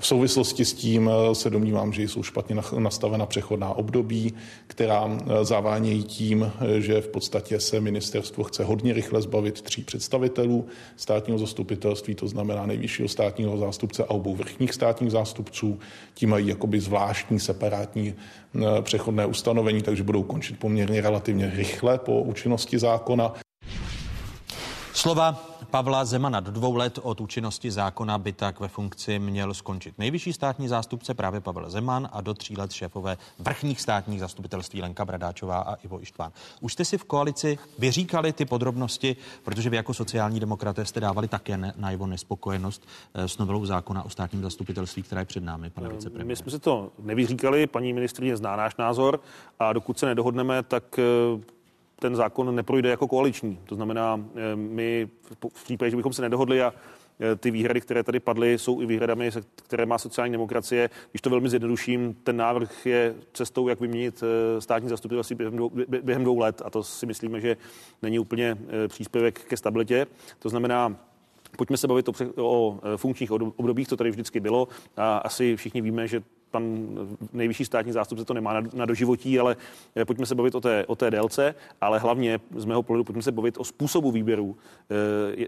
V 0.00 0.06
souvislosti 0.06 0.64
s 0.64 0.72
tím 0.72 1.10
eh, 1.12 1.34
se 1.34 1.50
domnívám, 1.50 1.92
že 1.92 2.02
jsou 2.02 2.22
špatně 2.22 2.56
nastavena 2.78 3.26
přechodná 3.26 3.74
období, 3.74 4.34
která 4.66 5.08
eh, 5.08 5.44
zavánějí 5.44 6.02
tím, 6.02 6.52
eh, 6.60 6.80
že 6.80 7.00
v 7.00 7.08
podstatě 7.08 7.60
se 7.60 7.80
ministerstvo 7.80 8.44
chce 8.44 8.64
hodně 8.64 8.92
rychle 8.92 9.22
zbavit 9.22 9.62
tří 9.62 9.82
představitelů 9.82 10.66
státního 10.96 11.38
zastupitelství, 11.38 12.14
to 12.14 12.28
znamená 12.28 12.66
nejvyššího 12.66 13.08
státního 13.08 13.58
zástupce 13.58 14.04
a 14.04 14.10
obou 14.10 14.36
vrchních 14.36 14.74
státních 14.74 15.10
zástupců. 15.10 15.78
Tím 16.14 16.30
mají 16.30 16.48
jakoby 16.48 16.80
zvláštní 16.80 17.40
separátní 17.40 18.14
přechodné 18.82 19.26
ustanovení, 19.26 19.82
takže 19.82 20.02
budou 20.02 20.22
končit 20.22 20.58
poměrně 20.58 21.00
relativně 21.00 21.52
rychle 21.54 21.98
po 21.98 22.22
účinnosti 22.22 22.78
zákona. 22.78 23.34
Slova 24.92 25.50
Pavla 25.70 26.04
Zemana 26.04 26.40
do 26.40 26.50
dvou 26.50 26.74
let 26.76 26.98
od 27.02 27.20
účinnosti 27.20 27.70
zákona 27.70 28.18
by 28.18 28.32
tak 28.32 28.60
ve 28.60 28.68
funkci 28.68 29.18
měl 29.18 29.54
skončit 29.54 29.98
nejvyšší 29.98 30.32
státní 30.32 30.68
zástupce 30.68 31.14
právě 31.14 31.40
Pavel 31.40 31.70
Zeman 31.70 32.08
a 32.12 32.20
do 32.20 32.34
tří 32.34 32.56
let 32.56 32.72
šéfové 32.72 33.16
vrchních 33.38 33.80
státních 33.80 34.20
zastupitelství 34.20 34.82
Lenka 34.82 35.04
Bradáčová 35.04 35.58
a 35.58 35.74
Ivo 35.74 36.02
Ištván. 36.02 36.32
Už 36.60 36.72
jste 36.72 36.84
si 36.84 36.98
v 36.98 37.04
koalici 37.04 37.58
vyříkali 37.78 38.32
ty 38.32 38.44
podrobnosti, 38.44 39.16
protože 39.42 39.70
vy 39.70 39.76
jako 39.76 39.94
sociální 39.94 40.40
demokraté 40.40 40.84
jste 40.84 41.00
dávali 41.00 41.28
také 41.28 41.56
ne, 41.56 41.72
najevo 41.76 42.06
nespokojenost 42.06 42.88
eh, 43.14 43.28
s 43.28 43.38
novelou 43.38 43.66
zákona 43.66 44.02
o 44.02 44.10
státním 44.10 44.42
zastupitelství, 44.42 45.02
která 45.02 45.20
je 45.20 45.24
před 45.24 45.42
námi, 45.42 45.70
pane 45.70 45.88
vicepremiér. 45.88 46.26
My 46.26 46.36
jsme 46.36 46.50
si 46.50 46.58
to 46.58 46.90
nevyříkali, 46.98 47.66
paní 47.66 47.92
ministrině 47.92 48.36
zná 48.36 48.56
náš 48.56 48.76
názor 48.76 49.20
a 49.58 49.72
dokud 49.72 49.98
se 49.98 50.06
nedohodneme, 50.06 50.62
tak 50.62 50.98
eh, 50.98 51.59
ten 52.00 52.16
zákon 52.16 52.54
neprojde 52.54 52.88
jako 52.88 53.08
koaliční. 53.08 53.58
To 53.64 53.74
znamená, 53.74 54.24
eh, 54.34 54.56
my 54.56 55.08
v 55.54 55.64
případě, 55.64 55.90
že 55.90 55.96
bychom 55.96 56.12
se 56.12 56.22
nedohodli 56.22 56.62
a 56.62 56.74
eh, 57.20 57.36
ty 57.36 57.50
výhrady, 57.50 57.80
které 57.80 58.02
tady 58.02 58.20
padly, 58.20 58.58
jsou 58.58 58.80
i 58.82 58.86
výhradami, 58.86 59.30
které 59.56 59.86
má 59.86 59.98
sociální 59.98 60.32
demokracie. 60.32 60.90
Když 61.10 61.22
to 61.22 61.30
velmi 61.30 61.48
zjednoduším, 61.48 62.16
ten 62.24 62.36
návrh 62.36 62.86
je 62.86 63.14
cestou, 63.32 63.68
jak 63.68 63.80
vyměnit 63.80 64.22
eh, 64.22 64.60
státní 64.60 64.88
zastupitelství 64.88 65.36
během 65.36 65.56
dvou, 65.56 65.70
během 66.02 66.24
dvou 66.24 66.38
let 66.38 66.62
a 66.64 66.70
to 66.70 66.82
si 66.82 67.06
myslíme, 67.06 67.40
že 67.40 67.56
není 68.02 68.18
úplně 68.18 68.56
příspěvek 68.88 69.44
ke 69.44 69.56
stabilitě. 69.56 70.06
To 70.38 70.48
znamená, 70.48 70.96
Pojďme 71.56 71.76
se 71.76 71.88
bavit 71.88 72.08
o, 72.08 72.12
o 72.36 72.80
funkčních 72.96 73.30
obdobích, 73.32 73.88
to 73.88 73.96
tady 73.96 74.10
vždycky 74.10 74.40
bylo 74.40 74.68
a 74.96 75.18
asi 75.18 75.56
všichni 75.56 75.80
víme, 75.80 76.08
že 76.08 76.22
pan 76.50 76.88
nejvyšší 77.32 77.64
státní 77.64 77.92
zástupce 77.92 78.24
to 78.24 78.34
nemá 78.34 78.60
na, 78.60 78.68
na 78.74 78.86
doživotí, 78.86 79.38
ale 79.38 79.56
eh, 79.96 80.04
pojďme 80.04 80.26
se 80.26 80.34
bavit 80.34 80.54
o 80.54 80.60
té, 80.60 80.86
o 80.86 80.96
té 80.96 81.10
délce, 81.10 81.54
ale 81.80 81.98
hlavně 81.98 82.40
z 82.56 82.64
mého 82.64 82.82
pohledu 82.82 83.04
pojďme 83.04 83.22
se 83.22 83.32
bavit 83.32 83.58
o 83.58 83.64
způsobu 83.64 84.10
výběru 84.10 84.56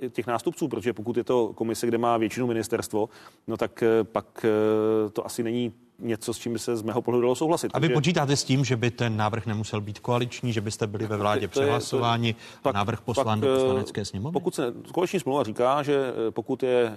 e, 0.02 0.08
těch 0.08 0.26
nástupců, 0.26 0.68
protože 0.68 0.92
pokud 0.92 1.16
je 1.16 1.24
to 1.24 1.52
komise, 1.54 1.86
kde 1.86 1.98
má 1.98 2.16
většinu 2.16 2.46
ministerstvo, 2.46 3.08
no 3.46 3.56
tak 3.56 3.82
e, 3.82 4.04
pak 4.04 4.44
e, 4.44 5.10
to 5.10 5.26
asi 5.26 5.42
není 5.42 5.72
něco, 5.98 6.34
s 6.34 6.38
čím 6.38 6.52
by 6.52 6.58
se 6.58 6.76
z 6.76 6.82
mého 6.82 7.02
pohledu 7.02 7.22
dalo 7.22 7.34
souhlasit. 7.34 7.70
A 7.74 7.78
vy 7.78 7.88
Takže... 7.88 7.94
počítáte 7.94 8.36
s 8.36 8.44
tím, 8.44 8.64
že 8.64 8.76
by 8.76 8.90
ten 8.90 9.16
návrh 9.16 9.46
nemusel 9.46 9.80
být 9.80 9.98
koaliční, 9.98 10.52
že 10.52 10.60
byste 10.60 10.86
byli 10.86 11.06
ve 11.06 11.16
vládě 11.16 11.48
přehlasováni, 11.48 12.34
návrh 12.74 13.00
poslán 13.00 13.40
pak, 13.40 13.48
do 13.48 13.54
poslanecké 13.54 14.04
sněmovny? 14.04 14.32
Pokud 14.32 14.54
se 14.54 14.74
koaliční 14.92 15.20
smlouva 15.20 15.42
říká, 15.42 15.82
že 15.82 16.12
pokud, 16.30 16.62
je, 16.62 16.96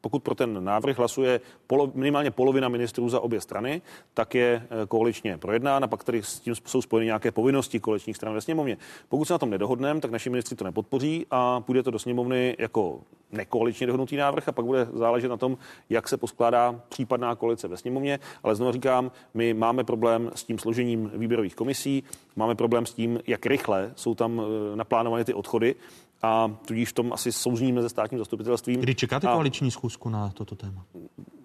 pokud 0.00 0.22
pro 0.22 0.34
ten 0.34 0.64
návrh 0.64 0.98
hlasuje 0.98 1.40
polo, 1.66 1.90
minimálně 1.94 2.30
polovina 2.30 2.68
ministrů 2.68 3.08
za 3.08 3.20
obě 3.20 3.40
strany, 3.40 3.82
tak 4.14 4.34
je 4.34 4.66
koaličně 4.88 5.38
projednán 5.38 5.84
a 5.84 5.86
pak 5.86 6.04
tady 6.04 6.22
s 6.22 6.40
tím 6.40 6.54
jsou 6.66 6.82
spojeny 6.82 7.06
nějaké 7.06 7.30
povinnosti 7.30 7.80
koaličních 7.80 8.16
stran 8.16 8.34
ve 8.34 8.40
sněmovně. 8.40 8.76
Pokud 9.08 9.24
se 9.24 9.34
na 9.34 9.38
tom 9.38 9.50
nedohodneme, 9.50 10.00
tak 10.00 10.10
naši 10.10 10.30
ministři 10.30 10.56
to 10.56 10.64
nepodpoří 10.64 11.26
a 11.30 11.60
půjde 11.60 11.82
to 11.82 11.90
do 11.90 11.98
sněmovny 11.98 12.56
jako 12.58 13.00
nekoaličně 13.32 13.86
dohodnutý 13.86 14.16
návrh 14.16 14.48
a 14.48 14.52
pak 14.52 14.64
bude 14.64 14.88
záležet 14.92 15.28
na 15.28 15.36
tom, 15.36 15.58
jak 15.90 16.08
se 16.08 16.16
poskládá 16.16 16.80
případná 16.88 17.34
koalice 17.34 17.68
ve 17.68 17.76
sněmovně. 17.76 18.13
Ale 18.42 18.54
znovu 18.54 18.72
říkám, 18.72 19.12
my 19.34 19.54
máme 19.54 19.84
problém 19.84 20.30
s 20.34 20.44
tím 20.44 20.58
složením 20.58 21.10
výběrových 21.14 21.54
komisí, 21.54 22.02
máme 22.36 22.54
problém 22.54 22.86
s 22.86 22.94
tím, 22.94 23.20
jak 23.26 23.46
rychle 23.46 23.92
jsou 23.96 24.14
tam 24.14 24.42
eh, 24.42 24.76
naplánovány 24.76 25.24
ty 25.24 25.34
odchody 25.34 25.74
a 26.22 26.56
tudíž 26.64 26.88
v 26.88 26.92
tom 26.92 27.12
asi 27.12 27.32
souzníme 27.32 27.82
se 27.82 27.88
státním 27.88 28.18
zastupitelstvím. 28.18 28.80
Kdy 28.80 28.94
čekáte 28.94 29.28
a 29.28 29.32
koaliční 29.32 29.70
schůzku 29.70 30.08
na 30.08 30.30
toto 30.30 30.56
téma? 30.56 30.84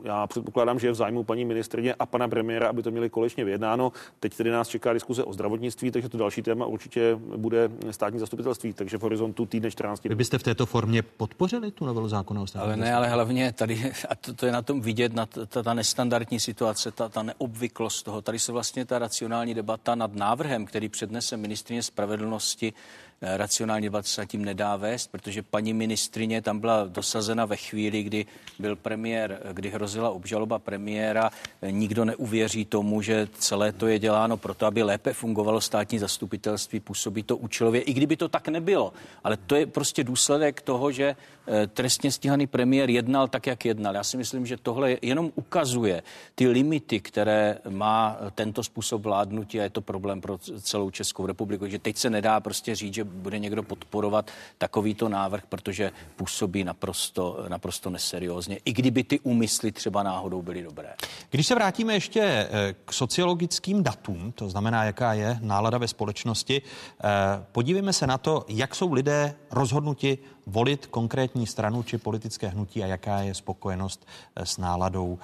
Já 0.04 0.28
předpokládám, 0.28 0.80
že 0.80 0.88
je 0.88 0.92
v 0.92 0.96
zájmu 0.96 1.24
paní 1.24 1.46
ministrině 1.46 1.94
a 1.94 2.06
pana 2.06 2.28
premiéra, 2.28 2.70
aby 2.70 2.84
to 2.84 2.92
měli 2.92 3.10
kolečně 3.10 3.46
vyjednáno. 3.46 3.92
Teď 4.20 4.36
tedy 4.36 4.52
nás 4.52 4.68
čeká 4.68 4.94
diskuze 4.94 5.24
o 5.24 5.34
zdravotnictví, 5.34 5.92
takže 5.92 6.10
to 6.10 6.18
další 6.18 6.42
téma 6.42 6.66
určitě 6.66 7.16
bude 7.38 7.70
státní 7.92 8.20
zastupitelství, 8.20 8.74
takže 8.74 8.98
v 8.98 9.02
horizontu 9.02 9.46
týdne 9.46 9.72
14. 9.72 10.04
Vy 10.04 10.16
byste 10.16 10.38
v 10.38 10.44
této 10.44 10.66
formě 10.66 11.02
podpořili 11.02 11.72
tu 11.72 11.86
novelu 11.86 12.08
zákona 12.08 12.42
o 12.42 12.46
Ale 12.56 12.78
ne, 12.78 12.94
ale 12.94 13.10
hlavně 13.10 13.54
tady, 13.54 13.92
a 14.10 14.16
to, 14.16 14.34
to 14.34 14.46
je 14.46 14.52
na 14.52 14.62
tom 14.62 14.82
vidět, 14.82 15.14
na 15.14 15.26
ta, 15.26 15.64
ta 15.64 15.74
nestandardní 15.74 16.40
situace, 16.40 16.92
ta, 16.92 17.10
ta 17.10 17.24
neobvyklost 17.24 18.06
toho. 18.06 18.22
Tady 18.22 18.40
se 18.40 18.52
vlastně 18.52 18.86
ta 18.86 19.00
racionální 19.00 19.54
debata 19.54 19.96
nad 19.96 20.16
návrhem, 20.16 20.66
který 20.66 20.90
přednese 20.90 21.38
ministrině 21.38 21.84
spravedlnosti, 21.84 22.74
racionální 23.22 23.84
debat 23.84 24.08
se 24.08 24.26
tím 24.26 24.46
nedá 24.46 24.76
vést, 24.76 25.08
protože 25.08 25.42
paní 25.42 25.74
ministrině 25.74 26.42
tam 26.42 26.60
byla 26.60 26.86
dosazena 26.86 27.46
ve 27.46 27.56
chvíli, 27.56 28.04
kdy 28.04 28.26
byl 28.60 28.76
premiér, 28.76 29.42
kdy 29.54 29.70
hrozila 29.70 30.10
obžaloba 30.10 30.60
premiéra. 30.60 31.32
Eh, 31.62 31.72
nikdo 31.72 32.06
neuvěří 32.06 32.66
tomu, 32.66 33.02
že 33.02 33.28
celé 33.38 33.72
to 33.72 33.88
je 33.88 34.00
děláno 34.00 34.38
proto, 34.38 34.66
aby 34.66 34.84
lépe 34.84 35.14
fungovalo 35.14 35.62
státní 35.62 36.00
zastupitelství, 36.00 36.80
působí 36.80 37.24
to 37.24 37.38
účelově, 37.38 37.82
i 37.82 37.94
kdyby 37.94 38.18
to 38.18 38.30
tak 38.30 38.48
nebylo. 38.48 38.94
Ale 39.24 39.38
to 39.38 39.56
je 39.56 39.66
prostě 39.66 40.04
důsledek 40.04 40.62
toho, 40.62 40.92
že 40.92 41.16
eh, 41.48 41.68
trestně 41.68 42.12
stíhaný 42.12 42.48
premiér 42.48 42.90
jednal 42.90 43.28
tak, 43.28 43.48
jak 43.48 43.66
jednal. 43.66 43.96
Já 43.96 44.04
si 44.04 44.18
myslím, 44.18 44.46
že 44.46 44.58
tohle 44.58 44.98
jenom 45.02 45.32
ukazuje 45.36 46.04
ty 46.36 46.48
limity, 46.48 47.00
které 47.00 47.58
má 47.70 48.18
tento 48.36 48.64
způsob 48.64 49.02
vládnutí 49.02 49.60
a 49.60 49.64
je 49.64 49.70
to 49.70 49.82
problém 49.82 50.22
pro 50.22 50.38
celou 50.38 50.90
Českou 50.90 51.26
republiku. 51.26 51.68
Že 51.68 51.80
teď 51.80 51.98
se 51.98 52.10
nedá 52.10 52.40
prostě 52.40 52.76
říct, 52.76 52.94
že 52.94 53.09
bude 53.14 53.40
někdo 53.40 53.64
podporovat 53.64 54.32
takovýto 54.58 55.10
návrh, 55.10 55.46
protože 55.50 55.92
působí 56.16 56.64
naprosto, 56.64 57.46
naprosto 57.48 57.90
neseriózně, 57.90 58.60
i 58.66 58.74
kdyby 58.74 59.04
ty 59.04 59.20
úmysly 59.20 59.72
třeba 59.72 60.04
náhodou 60.04 60.42
byly 60.42 60.64
dobré. 60.64 60.94
Když 61.30 61.48
se 61.48 61.56
vrátíme 61.56 61.94
ještě 61.94 62.22
eh, 62.22 62.76
k 62.86 62.94
sociologickým 62.94 63.84
datům, 63.84 64.32
to 64.32 64.50
znamená, 64.50 64.84
jaká 64.84 65.14
je 65.14 65.40
nálada 65.42 65.78
ve 65.78 65.88
společnosti, 65.88 66.62
eh, 66.62 67.08
podívejme 67.52 67.94
se 67.94 68.08
na 68.08 68.18
to, 68.18 68.46
jak 68.48 68.76
jsou 68.76 68.94
lidé 68.94 69.36
rozhodnuti 69.52 70.18
volit 70.46 70.86
konkrétní 70.86 71.48
stranu 71.48 71.84
či 71.84 71.98
politické 71.98 72.48
hnutí 72.48 72.84
a 72.84 72.88
jaká 72.88 73.20
je 73.20 73.34
spokojenost 73.34 74.08
eh, 74.36 74.46
s 74.46 74.58
náladou 74.58 75.20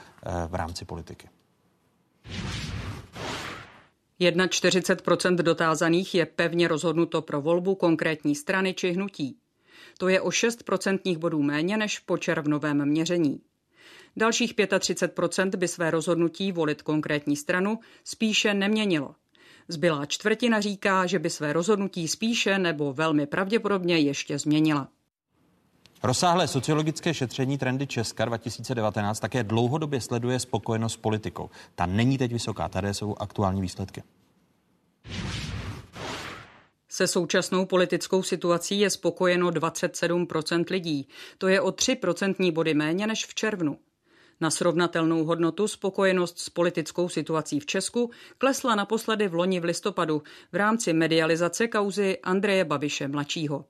v 0.47 0.55
rámci 0.55 0.85
politiky. 0.85 1.27
41% 4.19 5.35
dotázaných 5.35 6.15
je 6.15 6.25
pevně 6.25 6.67
rozhodnuto 6.67 7.21
pro 7.21 7.41
volbu 7.41 7.75
konkrétní 7.75 8.35
strany 8.35 8.73
či 8.73 8.91
hnutí. 8.91 9.37
To 9.97 10.07
je 10.07 10.21
o 10.21 10.31
6 10.31 10.63
procentních 10.63 11.17
bodů 11.17 11.41
méně 11.41 11.77
než 11.77 11.99
po 11.99 12.17
červnovém 12.17 12.85
měření. 12.85 13.41
Dalších 14.17 14.55
35% 14.55 15.55
by 15.55 15.67
své 15.67 15.91
rozhodnutí 15.91 16.51
volit 16.51 16.81
konkrétní 16.81 17.35
stranu 17.35 17.79
spíše 18.03 18.53
neměnilo. 18.53 19.15
Zbylá 19.67 20.05
čtvrtina 20.05 20.59
říká, 20.61 21.05
že 21.05 21.19
by 21.19 21.29
své 21.29 21.53
rozhodnutí 21.53 22.07
spíše 22.07 22.59
nebo 22.59 22.93
velmi 22.93 23.27
pravděpodobně 23.27 23.99
ještě 23.99 24.39
změnila. 24.39 24.89
Rozsáhlé 26.05 26.47
sociologické 26.47 27.13
šetření 27.13 27.57
Trendy 27.57 27.87
Česka 27.87 28.25
2019 28.25 29.19
také 29.19 29.43
dlouhodobě 29.43 30.01
sleduje 30.01 30.39
spokojenost 30.39 30.93
s 30.93 30.97
politikou. 30.97 31.49
Ta 31.75 31.85
není 31.85 32.17
teď 32.17 32.33
vysoká, 32.33 32.69
tady 32.69 32.93
jsou 32.93 33.15
aktuální 33.19 33.61
výsledky. 33.61 34.03
Se 36.89 37.07
současnou 37.07 37.65
politickou 37.65 38.23
situací 38.23 38.79
je 38.79 38.89
spokojeno 38.89 39.49
27% 39.49 40.65
lidí. 40.69 41.07
To 41.37 41.47
je 41.47 41.61
o 41.61 41.71
3 41.71 41.95
procentní 41.95 42.51
body 42.51 42.73
méně 42.73 43.07
než 43.07 43.25
v 43.25 43.35
červnu. 43.35 43.77
Na 44.41 44.51
srovnatelnou 44.51 45.23
hodnotu 45.23 45.67
spokojenost 45.67 46.39
s 46.39 46.49
politickou 46.49 47.09
situací 47.09 47.59
v 47.59 47.65
Česku 47.65 48.11
klesla 48.37 48.75
naposledy 48.75 49.27
v 49.27 49.33
loni 49.33 49.59
v 49.59 49.63
listopadu 49.63 50.23
v 50.51 50.55
rámci 50.55 50.93
medializace 50.93 51.67
kauzy 51.67 52.17
Andreje 52.23 52.65
Babiše 52.65 53.07
mladšího. 53.07 53.65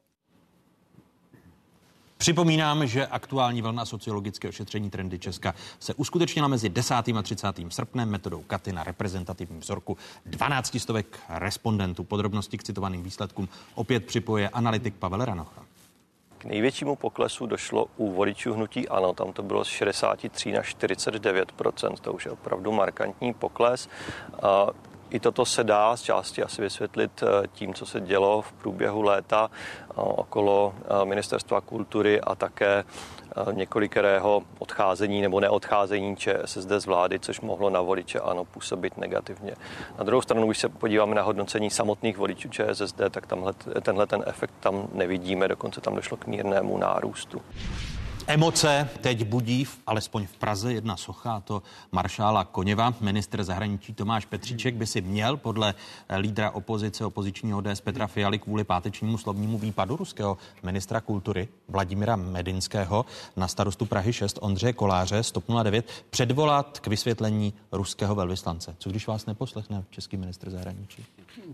Připomínám, 2.18 2.88
že 2.88 3.08
aktuální 3.08 3.62
vlna 3.62 3.86
sociologického 3.86 4.52
šetření 4.52 4.90
trendy 4.90 5.20
Česka 5.20 5.54
se 5.80 5.94
uskutečnila 5.94 6.48
mezi 6.48 6.70
10. 6.70 6.94
a 6.96 7.22
30. 7.22 7.48
srpnem 7.70 8.10
metodou 8.10 8.42
Katy 8.42 8.72
na 8.72 8.84
reprezentativním 8.84 9.60
vzorku 9.60 9.98
12 10.26 10.80
stovek 10.80 11.20
respondentů. 11.30 12.04
Podrobnosti 12.04 12.58
k 12.58 12.64
citovaným 12.64 13.04
výsledkům 13.04 13.50
opět 13.76 14.06
připoje 14.06 14.50
analytik 14.50 14.96
Pavel 14.96 15.26
Ranocha. 15.26 15.66
K 16.38 16.46
největšímu 16.46 16.96
poklesu 16.96 17.46
došlo 17.46 17.88
u 17.98 18.12
voličů 18.12 18.54
hnutí 18.54 18.90
ANO, 18.90 19.14
tam 19.14 19.34
to 19.34 19.44
bylo 19.44 19.66
z 19.66 19.68
63 19.68 20.52
na 20.52 20.62
49% 20.62 21.94
to 22.02 22.14
už 22.14 22.26
je 22.26 22.32
opravdu 22.32 22.72
markantní 22.72 23.34
pokles. 23.34 23.90
I 25.16 25.20
toto 25.20 25.46
se 25.46 25.64
dá 25.64 25.98
z 25.98 26.02
části 26.02 26.44
asi 26.44 26.62
vysvětlit 26.62 27.24
eh, 27.24 27.48
tím, 27.54 27.74
co 27.74 27.86
se 27.86 28.02
dělo 28.02 28.42
v 28.42 28.54
průběhu 28.54 29.02
léta 29.02 29.50
eh, 29.52 29.94
okolo 29.96 30.74
eh, 30.78 31.06
ministerstva 31.06 31.62
kultury 31.62 32.22
a 32.22 32.36
také 32.36 32.84
několikerého 33.52 34.42
odcházení 34.60 35.22
nebo 35.22 35.40
neodcházení 35.40 36.16
ČSSD 36.16 36.70
z 36.78 36.86
vlády, 36.86 37.20
což 37.20 37.42
mohlo 37.42 37.70
na 37.70 37.82
voliče 37.82 38.20
ano 38.20 38.46
působit 38.46 38.98
negativně. 38.98 39.56
Na 39.98 40.04
druhou 40.04 40.22
stranu, 40.22 40.48
když 40.48 40.58
se 40.58 40.70
podíváme 40.70 41.16
na 41.16 41.22
hodnocení 41.22 41.70
samotných 41.70 42.18
voličů 42.18 42.50
ČSSD, 42.50 43.02
tak 43.12 43.28
tamhle, 43.28 43.54
tenhle 43.82 44.08
ten 44.08 44.24
efekt 44.26 44.54
tam 44.60 44.88
nevidíme, 44.94 45.48
dokonce 45.48 45.82
tam 45.82 45.96
došlo 45.96 46.18
k 46.18 46.28
mírnému 46.28 46.78
nárůstu. 46.78 47.42
Emoce 48.28 48.90
teď 49.02 49.24
budí, 49.24 49.66
v, 49.66 49.80
alespoň 49.88 50.26
v 50.28 50.38
Praze, 50.38 50.74
jedna 50.74 50.98
socha, 50.98 51.36
a 51.36 51.40
to 51.40 51.64
maršála 51.92 52.44
Koněva. 52.44 52.94
Minister 53.02 53.44
zahraničí 53.44 53.94
Tomáš 53.94 54.26
Petříček 54.26 54.76
by 54.76 54.88
si 54.88 55.02
měl 55.02 55.38
podle 55.38 55.74
lídra 56.18 56.52
opozice 56.52 57.06
opozičního 57.06 57.62
DS 57.62 57.82
Petra 57.82 58.08
Fialy 58.08 58.40
kvůli 58.40 58.64
pátečnímu 58.64 59.18
slovnímu 59.18 59.58
výpadu 59.58 59.96
ruského 59.96 60.38
ministra 60.64 61.02
kultury 61.02 61.48
Vladimira 61.68 62.16
Medinského 62.16 63.06
na 63.36 63.48
starostu 63.48 63.86
Prahy 63.86 64.14
6 64.14 64.40
Ondřeje 64.42 64.74
Koláře 64.74 65.24
109 65.24 65.90
předvolat 66.10 66.80
k 66.80 66.88
vysvětlení 66.88 67.54
ruského 67.72 68.16
velvyslance. 68.16 68.76
Co 68.80 68.90
když 68.90 69.08
vás 69.08 69.26
neposlechne 69.26 69.84
český 69.90 70.18
minister 70.18 70.50
zahraničí? 70.50 71.06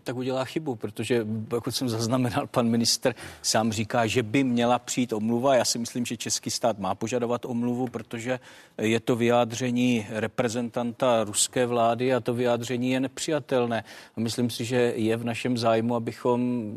Tak 0.04 0.15
udělá 0.15 0.46
chybu, 0.46 0.76
protože 0.76 1.26
pokud 1.48 1.72
jsem 1.72 1.89
zaznamenal, 1.89 2.48
pan 2.48 2.70
minister 2.70 3.15
sám 3.41 3.72
říká, 3.72 4.08
že 4.08 4.24
by 4.24 4.44
měla 4.44 4.80
přijít 4.80 5.13
omluva. 5.13 5.56
Já 5.56 5.65
si 5.65 5.80
myslím, 5.80 6.06
že 6.06 6.17
český 6.17 6.52
stát 6.52 6.80
má 6.80 6.96
požadovat 6.96 7.46
omluvu, 7.46 7.88
protože 7.88 8.39
je 8.78 9.00
to 9.00 9.15
vyjádření 9.15 10.08
reprezentanta 10.10 11.24
ruské 11.24 11.65
vlády 11.65 12.13
a 12.13 12.20
to 12.20 12.34
vyjádření 12.34 12.91
je 12.91 13.00
nepřijatelné. 13.00 13.84
A 14.17 14.20
myslím 14.20 14.50
si, 14.50 14.65
že 14.65 14.94
je 14.96 15.17
v 15.17 15.24
našem 15.24 15.58
zájmu, 15.58 15.96
abychom 15.96 16.72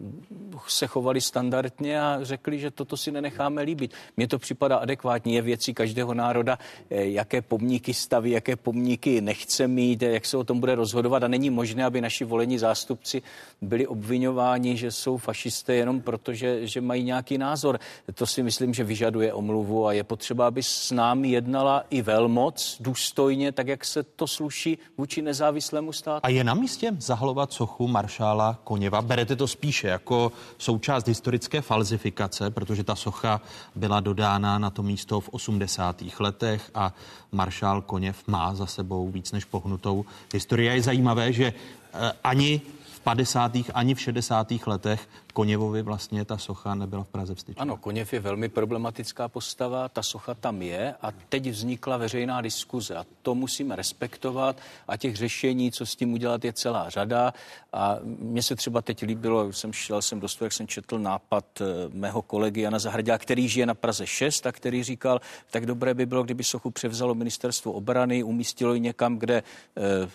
se 0.68 0.86
chovali 0.86 1.20
standardně 1.20 2.00
a 2.00 2.18
řekli, 2.22 2.58
že 2.58 2.70
toto 2.70 2.96
si 2.96 3.10
nenecháme 3.10 3.62
líbit. 3.62 3.94
Mně 4.16 4.28
to 4.28 4.38
připadá 4.38 4.76
adekvátní, 4.76 5.34
je 5.34 5.42
věcí 5.42 5.74
každého 5.74 6.14
národa, 6.14 6.58
eh, 6.90 7.04
jaké 7.04 7.42
pomníky 7.42 7.94
staví, 7.94 8.30
jaké 8.30 8.56
pomníky 8.56 9.20
nechce 9.20 9.68
mít, 9.68 10.02
jak 10.02 10.26
se 10.26 10.36
o 10.36 10.44
tom 10.44 10.60
bude 10.60 10.74
rozhodovat 10.74 11.22
a 11.22 11.28
není 11.28 11.50
možné, 11.50 11.84
aby 11.84 12.00
naši 12.00 12.24
volení 12.24 12.58
zástupci 12.58 12.93
zástupci 12.94 13.22
byli 13.62 13.86
obvinováni, 13.86 14.76
že 14.76 14.90
jsou 14.90 15.16
fašisté 15.16 15.74
jenom 15.74 16.00
proto, 16.00 16.34
že, 16.34 16.66
že 16.66 16.80
mají 16.80 17.04
nějaký 17.04 17.38
názor. 17.38 17.78
To 18.14 18.26
si 18.26 18.42
myslím, 18.42 18.74
že 18.74 18.84
vyžaduje 18.84 19.32
omluvu 19.32 19.86
a 19.86 19.92
je 19.92 20.04
potřeba, 20.04 20.46
aby 20.46 20.62
s 20.62 20.90
námi 20.90 21.28
jednala 21.28 21.84
i 21.90 22.02
velmoc 22.02 22.76
důstojně, 22.80 23.52
tak 23.52 23.68
jak 23.68 23.84
se 23.84 24.02
to 24.02 24.26
sluší 24.26 24.78
vůči 24.98 25.22
nezávislému 25.22 25.92
státu. 25.92 26.20
A 26.22 26.28
je 26.28 26.44
na 26.44 26.54
místě 26.54 26.92
zahalovat 26.98 27.52
sochu 27.52 27.88
maršála 27.88 28.58
Koněva? 28.64 29.02
Berete 29.02 29.36
to 29.36 29.48
spíše 29.48 29.88
jako 29.88 30.32
součást 30.58 31.08
historické 31.08 31.60
falzifikace, 31.60 32.50
protože 32.50 32.84
ta 32.84 32.94
socha 32.94 33.40
byla 33.74 34.00
dodána 34.00 34.58
na 34.58 34.70
to 34.70 34.82
místo 34.82 35.20
v 35.20 35.28
80. 35.28 36.04
letech 36.20 36.70
a 36.74 36.94
maršál 37.32 37.82
Koněv 37.82 38.16
má 38.26 38.54
za 38.54 38.66
sebou 38.66 39.08
víc 39.08 39.32
než 39.32 39.44
pohnutou 39.44 40.04
historii. 40.34 40.68
Je 40.68 40.82
zajímavé, 40.82 41.32
že 41.32 41.52
eh, 41.52 42.12
ani 42.24 42.60
50. 43.04 43.70
ani 43.74 43.94
v 43.94 44.00
60. 44.00 44.66
letech 44.66 45.08
Koněvovi 45.34 45.82
vlastně 45.82 46.24
ta 46.24 46.38
socha 46.38 46.74
nebyla 46.74 47.04
v 47.04 47.08
Praze 47.08 47.34
vstyčena. 47.34 47.62
Ano, 47.62 47.76
Koněv 47.76 48.12
je 48.12 48.20
velmi 48.20 48.48
problematická 48.48 49.28
postava, 49.28 49.88
ta 49.88 50.02
socha 50.02 50.34
tam 50.34 50.62
je 50.62 50.94
a 51.02 51.12
teď 51.28 51.50
vznikla 51.50 51.96
veřejná 51.96 52.40
diskuze 52.40 52.96
a 52.96 53.04
to 53.22 53.34
musíme 53.34 53.76
respektovat 53.76 54.56
a 54.88 54.96
těch 54.96 55.16
řešení, 55.16 55.72
co 55.72 55.86
s 55.86 55.96
tím 55.96 56.12
udělat, 56.12 56.44
je 56.44 56.52
celá 56.52 56.90
řada 56.90 57.34
a 57.72 57.98
mně 58.04 58.42
se 58.42 58.56
třeba 58.56 58.82
teď 58.82 59.02
líbilo, 59.02 59.52
jsem 59.52 59.72
šel 59.72 60.02
jsem 60.02 60.20
do 60.20 60.28
jak 60.40 60.52
jsem 60.52 60.66
četl 60.66 60.98
nápad 60.98 61.44
eh, 61.60 61.64
mého 61.92 62.22
kolegy 62.22 62.60
Jana 62.60 62.78
Zahradila, 62.78 63.18
který 63.18 63.48
žije 63.48 63.66
na 63.66 63.74
Praze 63.74 64.06
6 64.06 64.46
a 64.46 64.52
který 64.52 64.82
říkal, 64.82 65.20
tak 65.50 65.66
dobré 65.66 65.94
by 65.94 66.06
bylo, 66.06 66.22
kdyby 66.22 66.44
sochu 66.44 66.70
převzalo 66.70 67.14
ministerstvo 67.14 67.72
obrany, 67.72 68.22
umístilo 68.22 68.74
ji 68.74 68.80
někam, 68.80 69.18
kde 69.18 69.36
e, 69.36 69.42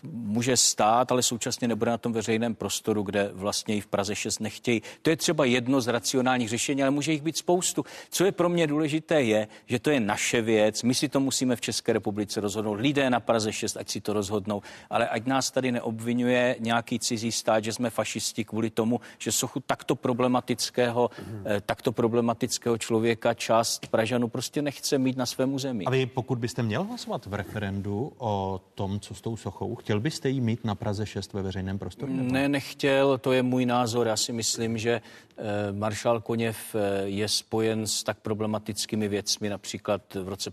může 0.03 0.57
stát, 0.57 1.11
ale 1.11 1.23
současně 1.23 1.67
nebude 1.67 1.91
na 1.91 1.97
tom 1.97 2.13
veřejném 2.13 2.55
prostoru, 2.55 3.03
kde 3.03 3.29
vlastně 3.33 3.75
i 3.75 3.81
v 3.81 3.87
Praze 3.87 4.15
6 4.15 4.39
nechtějí. 4.39 4.81
To 5.01 5.08
je 5.09 5.17
třeba 5.17 5.45
jedno 5.45 5.81
z 5.81 5.87
racionálních 5.87 6.49
řešení, 6.49 6.81
ale 6.81 6.91
může 6.91 7.11
jich 7.11 7.21
být 7.21 7.37
spoustu. 7.37 7.85
Co 8.09 8.25
je 8.25 8.31
pro 8.31 8.49
mě 8.49 8.67
důležité, 8.67 9.21
je, 9.21 9.47
že 9.65 9.79
to 9.79 9.89
je 9.89 9.99
naše 9.99 10.41
věc. 10.41 10.83
My 10.83 10.93
si 10.93 11.09
to 11.09 11.19
musíme 11.19 11.55
v 11.55 11.61
České 11.61 11.93
republice 11.93 12.41
rozhodnout. 12.41 12.73
Lidé 12.73 13.09
na 13.09 13.19
Praze 13.19 13.53
6, 13.53 13.77
ať 13.77 13.89
si 13.89 14.01
to 14.01 14.13
rozhodnou, 14.13 14.61
ale 14.89 15.07
ať 15.07 15.25
nás 15.25 15.51
tady 15.51 15.71
neobvinuje 15.71 16.55
nějaký 16.59 16.99
cizí 16.99 17.31
stát, 17.31 17.63
že 17.63 17.73
jsme 17.73 17.89
fašisti 17.89 18.45
kvůli 18.45 18.69
tomu, 18.69 19.01
že 19.17 19.31
sochu 19.31 19.59
takto 19.59 19.95
problematického, 19.95 21.09
mm. 21.27 21.43
eh, 21.45 21.61
takto 21.61 21.91
problematického 21.91 22.77
člověka 22.77 23.33
část 23.33 23.87
Pražanů 23.87 24.27
prostě 24.27 24.61
nechce 24.61 24.97
mít 24.97 25.17
na 25.17 25.25
svém 25.25 25.53
území. 25.53 25.85
A 25.85 25.89
vy, 25.89 26.05
pokud 26.05 26.39
byste 26.39 26.63
měl 26.63 26.83
hlasovat 26.83 27.25
v 27.25 27.33
referendu 27.33 28.11
o 28.17 28.61
tom, 28.75 28.99
co 28.99 29.15
s 29.15 29.21
tou 29.21 29.37
sochou, 29.37 29.75
chtěl 29.75 29.99
byste 29.99 30.29
jí 30.29 30.41
mít 30.41 30.65
na 30.65 30.75
Praze 30.75 31.05
6 31.05 31.33
ve 31.33 31.41
veřejném 31.41 31.79
prostoru? 31.79 32.13
Ne, 32.13 32.49
nechtěl, 32.49 33.17
to 33.17 33.31
je 33.31 33.43
můj 33.43 33.65
názor. 33.65 34.07
Já 34.07 34.17
si 34.17 34.33
myslím, 34.33 34.77
že 34.77 34.98
Eh, 35.41 35.71
maršál 35.71 36.21
Koněv 36.21 36.75
eh, 36.75 37.01
je 37.03 37.27
spojen 37.27 37.87
s 37.87 38.03
tak 38.03 38.19
problematickými 38.19 39.07
věcmi, 39.07 39.49
například 39.49 40.01
v 40.13 40.29
roce 40.29 40.51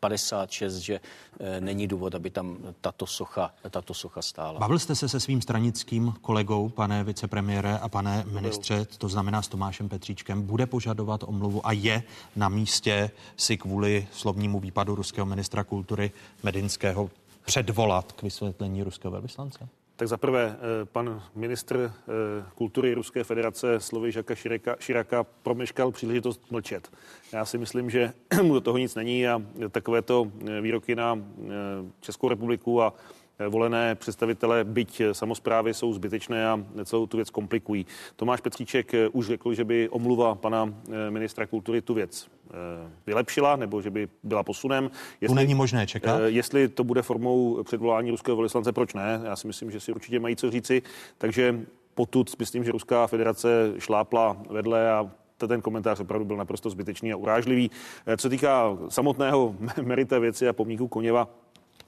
56, 0.00 0.76
že 0.76 1.00
eh, 1.40 1.60
není 1.60 1.86
důvod, 1.86 2.14
aby 2.14 2.30
tam 2.30 2.58
tato 2.80 3.06
socha, 3.06 3.54
tato 3.70 3.94
socha 3.94 4.22
stála. 4.22 4.60
Bavil 4.60 4.78
jste 4.78 4.94
se 4.94 5.08
se 5.08 5.20
svým 5.20 5.42
stranickým 5.42 6.14
kolegou, 6.20 6.68
pane 6.68 7.04
vicepremiére 7.04 7.78
a 7.78 7.88
pane 7.88 8.24
ministře, 8.30 8.84
to 8.98 9.08
znamená 9.08 9.42
s 9.42 9.48
Tomášem 9.48 9.88
Petříčkem, 9.88 10.42
bude 10.42 10.66
požadovat 10.66 11.22
omluvu 11.22 11.66
a 11.66 11.72
je 11.72 12.02
na 12.36 12.48
místě 12.48 13.10
si 13.36 13.56
kvůli 13.56 14.06
slovnímu 14.12 14.60
výpadu 14.60 14.94
ruského 14.94 15.26
ministra 15.26 15.64
kultury 15.64 16.10
Medinského 16.42 17.10
předvolat 17.44 18.12
k 18.12 18.22
vysvětlení 18.22 18.82
ruského 18.82 19.12
velvyslance? 19.12 19.68
Tak 20.00 20.08
za 20.08 20.16
prvé, 20.16 20.56
eh, 20.56 20.84
pan 20.84 21.22
ministr 21.34 21.76
eh, 21.92 22.44
kultury 22.54 22.94
Ruské 22.94 23.24
federace 23.24 23.80
slovy 23.80 24.12
Žaka 24.12 24.34
Širaka, 24.34 24.76
Širaka 24.80 25.24
promeškal 25.24 25.90
příležitost 25.90 26.50
mlčet. 26.50 26.92
Já 27.32 27.44
si 27.44 27.58
myslím, 27.58 27.90
že 27.90 28.12
mu 28.42 28.54
do 28.54 28.60
toho 28.60 28.78
nic 28.78 28.94
není 28.94 29.28
a 29.28 29.42
takovéto 29.70 30.26
eh, 30.48 30.60
výroky 30.60 30.96
na 30.96 31.18
Českou 32.00 32.28
republiku 32.28 32.82
a 32.82 32.94
volené 33.48 33.94
představitele, 33.94 34.64
byť 34.64 35.02
samozprávy 35.12 35.74
jsou 35.74 35.92
zbytečné 35.92 36.48
a 36.48 36.64
celou 36.84 37.06
tu 37.06 37.16
věc 37.16 37.30
komplikují. 37.30 37.86
Tomáš 38.16 38.40
Petříček 38.40 38.92
už 39.12 39.26
řekl, 39.26 39.54
že 39.54 39.64
by 39.64 39.88
omluva 39.88 40.34
pana 40.34 40.74
ministra 41.10 41.46
kultury 41.46 41.82
tu 41.82 41.94
věc 41.94 42.30
Eh, 42.50 42.90
vylepšila 43.06 43.56
nebo 43.56 43.82
že 43.82 43.90
by 43.90 44.08
byla 44.22 44.42
posunem. 44.42 44.90
Jestli, 45.20 45.34
to 45.34 45.34
není 45.34 45.54
možné 45.54 45.86
čekat. 45.86 46.20
Eh, 46.20 46.30
jestli 46.30 46.68
to 46.68 46.84
bude 46.84 47.02
formou 47.02 47.62
předvolání 47.62 48.10
ruského 48.10 48.36
velvyslance, 48.36 48.72
proč 48.72 48.94
ne? 48.94 49.20
Já 49.24 49.36
si 49.36 49.46
myslím, 49.46 49.70
že 49.70 49.80
si 49.80 49.92
určitě 49.92 50.20
mají 50.20 50.36
co 50.36 50.50
říci. 50.50 50.82
Takže 51.18 51.60
potud 51.94 52.30
myslím, 52.38 52.64
že 52.64 52.72
Ruská 52.72 53.06
federace 53.06 53.74
šlápla 53.78 54.36
vedle 54.50 54.92
a 54.92 55.10
ten 55.48 55.60
komentář 55.60 56.00
opravdu 56.00 56.24
byl 56.24 56.36
naprosto 56.36 56.70
zbytečný 56.70 57.12
a 57.12 57.16
urážlivý. 57.16 57.70
Eh, 58.06 58.16
co 58.16 58.28
týká 58.28 58.78
samotného 58.88 59.54
merita 59.82 60.18
věci 60.18 60.48
a 60.48 60.52
pomníku 60.52 60.88
Koněva, 60.88 61.28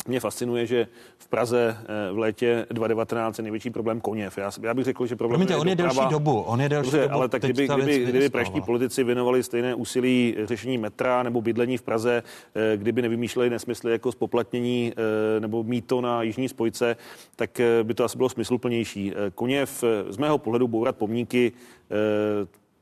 mě 0.09 0.21
fascinuje, 0.21 0.67
že 0.67 0.87
v 1.19 1.29
Praze 1.29 1.77
eh, 2.09 2.13
v 2.13 2.19
létě 2.19 2.67
2019 2.71 3.39
je 3.39 3.43
největší 3.43 3.71
problém 3.71 4.01
koněv. 4.01 4.39
Já, 4.39 4.51
já 4.63 4.75
bych 4.75 4.85
řekl, 4.85 5.07
že 5.07 5.17
problém 5.17 5.35
Promiňte, 5.39 5.55
je 5.55 5.59
on 5.59 5.69
je 5.69 5.77
doprava. 5.77 5.95
delší 5.95 6.11
dobu. 6.13 6.41
On 6.41 6.61
je 6.61 6.69
delší 6.69 6.91
Dobře, 6.91 7.03
dobu. 7.03 7.15
Ale 7.15 7.29
tak 7.29 7.43
kdyby, 7.43 7.69
kdyby, 7.69 8.05
kdyby 8.05 8.29
praští 8.29 8.61
politici 8.61 9.05
věnovali 9.05 9.43
stejné 9.43 9.75
úsilí 9.75 10.37
řešení 10.45 10.79
metra 10.79 11.23
nebo 11.23 11.41
bydlení 11.41 11.77
v 11.79 11.83
Praze, 11.83 12.23
eh, 12.55 12.77
kdyby 12.77 13.03
nevymýšleli 13.03 13.51
nesmysly 13.51 13.93
jako 13.93 14.13
spoplatnění 14.13 14.93
eh, 15.37 15.41
nebo 15.41 15.63
míto 15.63 16.01
na 16.01 16.23
jižní 16.23 16.49
spojce, 16.49 16.97
tak 17.37 17.61
by 17.83 17.95
to 17.95 18.05
asi 18.05 18.17
bylo 18.17 18.29
smysluplnější. 18.29 19.13
Koněv 19.35 19.85
z 20.09 20.17
mého 20.17 20.39
pohledu 20.39 20.69
bourat 20.69 20.97
pomníky 20.97 21.53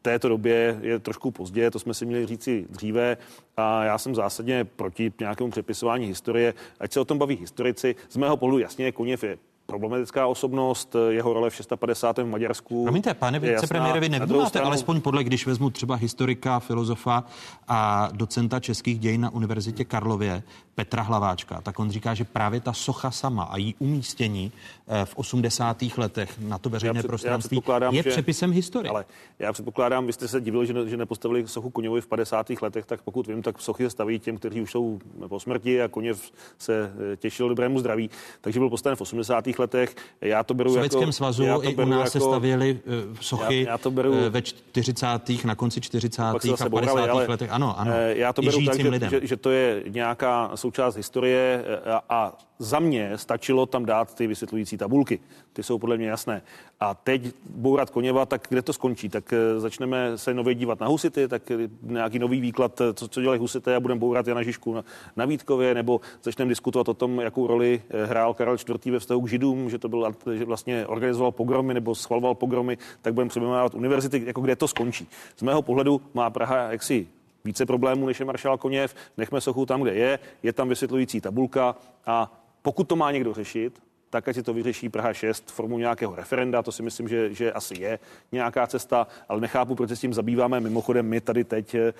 této 0.02 0.28
době 0.28 0.78
je 0.82 0.98
trošku 0.98 1.30
pozdě, 1.30 1.70
to 1.70 1.78
jsme 1.78 1.94
si 1.94 2.06
měli 2.06 2.26
říci 2.26 2.66
dříve 2.70 3.16
a 3.56 3.84
já 3.84 3.98
jsem 3.98 4.14
zásadně 4.14 4.64
proti 4.64 5.12
nějakému 5.20 5.50
přepisování 5.50 6.06
historie, 6.06 6.54
ať 6.80 6.92
se 6.92 7.00
o 7.00 7.04
tom 7.04 7.18
baví 7.18 7.36
historici. 7.36 7.96
Z 8.08 8.16
mého 8.16 8.36
pohledu 8.36 8.58
jasně 8.58 8.92
Koněv 8.92 9.24
je 9.24 9.38
problematická 9.70 10.26
osobnost, 10.26 10.96
jeho 11.08 11.32
role 11.32 11.50
v 11.50 11.54
650. 11.54 12.18
v 12.18 12.26
Maďarsku. 12.26 12.84
Promiňte, 12.84 13.14
pane 13.14 13.38
vicepremiére, 13.38 14.00
vy 14.00 14.08
nevnímáte 14.08 14.48
stranu... 14.48 14.66
alespoň 14.66 15.00
podle, 15.00 15.24
když 15.24 15.46
vezmu 15.46 15.70
třeba 15.70 15.94
historika, 15.94 16.58
filozofa 16.58 17.24
a 17.68 18.08
docenta 18.12 18.60
českých 18.60 18.98
dějin 18.98 19.20
na 19.20 19.30
Univerzitě 19.30 19.84
Karlově, 19.84 20.42
Petra 20.74 21.02
Hlaváčka, 21.02 21.60
tak 21.60 21.78
on 21.78 21.90
říká, 21.90 22.14
že 22.14 22.24
právě 22.24 22.60
ta 22.60 22.72
socha 22.72 23.10
sama 23.10 23.44
a 23.44 23.56
její 23.56 23.74
umístění 23.78 24.52
eh, 24.88 25.04
v 25.04 25.16
80. 25.16 25.82
letech 25.96 26.38
na 26.38 26.58
to 26.58 26.70
veřejné 26.70 26.98
já 26.98 27.02
před, 27.02 27.08
prostranství 27.08 27.62
já 27.80 27.90
je 27.90 28.02
že, 28.02 28.10
přepisem 28.10 28.52
historie. 28.52 28.90
Ale 28.90 29.04
já 29.38 29.52
předpokládám, 29.52 30.06
vy 30.06 30.12
jste 30.12 30.28
se 30.28 30.40
divili, 30.40 30.66
že, 30.66 30.88
že 30.88 30.96
nepostavili 30.96 31.48
sochu 31.48 31.70
Koněvovi 31.70 32.00
v 32.00 32.06
50. 32.06 32.50
letech, 32.62 32.86
tak 32.86 33.02
pokud 33.02 33.26
vím, 33.26 33.42
tak 33.42 33.60
sochy 33.60 33.84
se 33.84 33.90
staví 33.90 34.18
těm, 34.18 34.36
kteří 34.36 34.62
už 34.62 34.70
jsou 34.70 34.98
po 35.28 35.40
smrti 35.40 35.82
a 35.82 35.88
Koněv 35.88 36.32
se 36.58 36.92
eh, 37.12 37.16
těšil 37.16 37.48
dobrému 37.48 37.78
zdraví, 37.78 38.10
takže 38.40 38.58
byl 38.60 38.70
postaven 38.70 38.96
v 38.96 39.00
80 39.00 39.46
letech. 39.60 39.96
Já 40.20 40.44
to 40.44 40.54
beru 40.54 40.70
v 40.70 40.74
Sovětském 40.74 41.02
jako, 41.02 41.12
svazu 41.12 41.42
já 41.42 41.54
to 41.54 41.64
i 41.64 41.74
u 41.74 41.84
nás 41.84 41.98
jako, 41.98 42.10
se 42.10 42.20
stavěly 42.20 42.80
uh, 42.86 43.16
sochy 43.20 43.62
já, 43.62 43.70
já 43.70 43.78
to 43.78 43.90
beru, 43.90 44.10
uh, 44.10 44.18
ve 44.28 44.42
40. 44.42 45.44
na 45.44 45.54
konci 45.54 45.80
40. 45.80 46.22
a 46.22 46.38
50. 46.38 46.68
Bohrali, 46.68 47.26
letech. 47.28 47.50
Ano, 47.52 47.80
ano. 47.80 47.92
Eh, 47.94 48.14
já 48.16 48.32
to 48.32 48.42
beru 48.42 48.58
tak, 48.66 48.80
že, 48.80 49.10
že, 49.10 49.26
že, 49.26 49.36
to 49.36 49.50
je 49.50 49.82
nějaká 49.88 50.50
součást 50.54 50.96
historie 50.96 51.64
a, 51.86 52.02
a 52.08 52.32
za 52.60 52.78
mě 52.78 53.18
stačilo 53.18 53.66
tam 53.66 53.84
dát 53.84 54.14
ty 54.14 54.26
vysvětlující 54.26 54.76
tabulky. 54.76 55.18
Ty 55.52 55.62
jsou 55.62 55.78
podle 55.78 55.96
mě 55.96 56.08
jasné. 56.08 56.42
A 56.80 56.94
teď 56.94 57.34
bourat 57.50 57.90
Koněva, 57.90 58.26
tak 58.26 58.46
kde 58.48 58.62
to 58.62 58.72
skončí? 58.72 59.08
Tak 59.08 59.34
začneme 59.58 60.18
se 60.18 60.34
nově 60.34 60.54
dívat 60.54 60.80
na 60.80 60.86
husity, 60.86 61.28
tak 61.28 61.42
nějaký 61.82 62.18
nový 62.18 62.40
výklad, 62.40 62.80
co, 62.94 63.08
co 63.08 63.20
dělají 63.20 63.40
husité 63.40 63.76
a 63.76 63.80
budeme 63.80 64.00
bourat 64.00 64.26
Jana 64.26 64.42
Žižku 64.42 64.74
na, 64.74 64.84
na 65.16 65.24
Vítkově, 65.24 65.74
nebo 65.74 66.00
začneme 66.22 66.48
diskutovat 66.48 66.88
o 66.88 66.94
tom, 66.94 67.20
jakou 67.20 67.46
roli 67.46 67.82
hrál 68.04 68.34
Karel 68.34 68.54
IV. 68.54 68.86
ve 68.86 68.98
vztahu 68.98 69.20
k 69.20 69.28
Židům, 69.28 69.70
že 69.70 69.78
to 69.78 69.88
byl, 69.88 70.14
že 70.34 70.44
vlastně 70.44 70.86
organizoval 70.86 71.32
pogromy 71.32 71.74
nebo 71.74 71.94
schvaloval 71.94 72.34
pogromy, 72.34 72.78
tak 73.02 73.14
budeme 73.14 73.28
přeměnávat 73.28 73.74
univerzity, 73.74 74.22
jako 74.26 74.40
kde 74.40 74.56
to 74.56 74.68
skončí. 74.68 75.08
Z 75.36 75.42
mého 75.42 75.62
pohledu 75.62 76.00
má 76.14 76.30
Praha 76.30 76.56
jaksi 76.56 77.06
více 77.44 77.66
problémů 77.66 78.06
než 78.06 78.20
je 78.20 78.26
maršál 78.26 78.58
Koněv. 78.58 78.94
Nechme 79.16 79.40
sochu 79.40 79.66
tam, 79.66 79.82
kde 79.82 79.94
je, 79.94 80.18
je 80.42 80.52
tam 80.52 80.68
vysvětlující 80.68 81.20
tabulka 81.20 81.76
a 82.06 82.39
pokud 82.62 82.84
to 82.84 82.96
má 82.96 83.12
někdo 83.12 83.34
řešit, 83.34 83.82
tak 84.10 84.28
ať 84.28 84.34
si 84.34 84.42
to 84.42 84.54
vyřeší 84.54 84.88
Praha 84.88 85.12
6 85.12 85.50
formou 85.50 85.78
nějakého 85.78 86.14
referenda, 86.14 86.62
to 86.62 86.72
si 86.72 86.82
myslím, 86.82 87.08
že, 87.08 87.34
že 87.34 87.52
asi 87.52 87.74
je 87.80 87.98
nějaká 88.32 88.66
cesta, 88.66 89.06
ale 89.28 89.40
nechápu, 89.40 89.74
proč 89.74 89.88
se 89.88 89.96
s 89.96 90.00
tím 90.00 90.14
zabýváme. 90.14 90.60
Mimochodem, 90.60 91.06
my 91.06 91.20
tady 91.20 91.44
teď 91.44 91.74
e, 91.74 91.92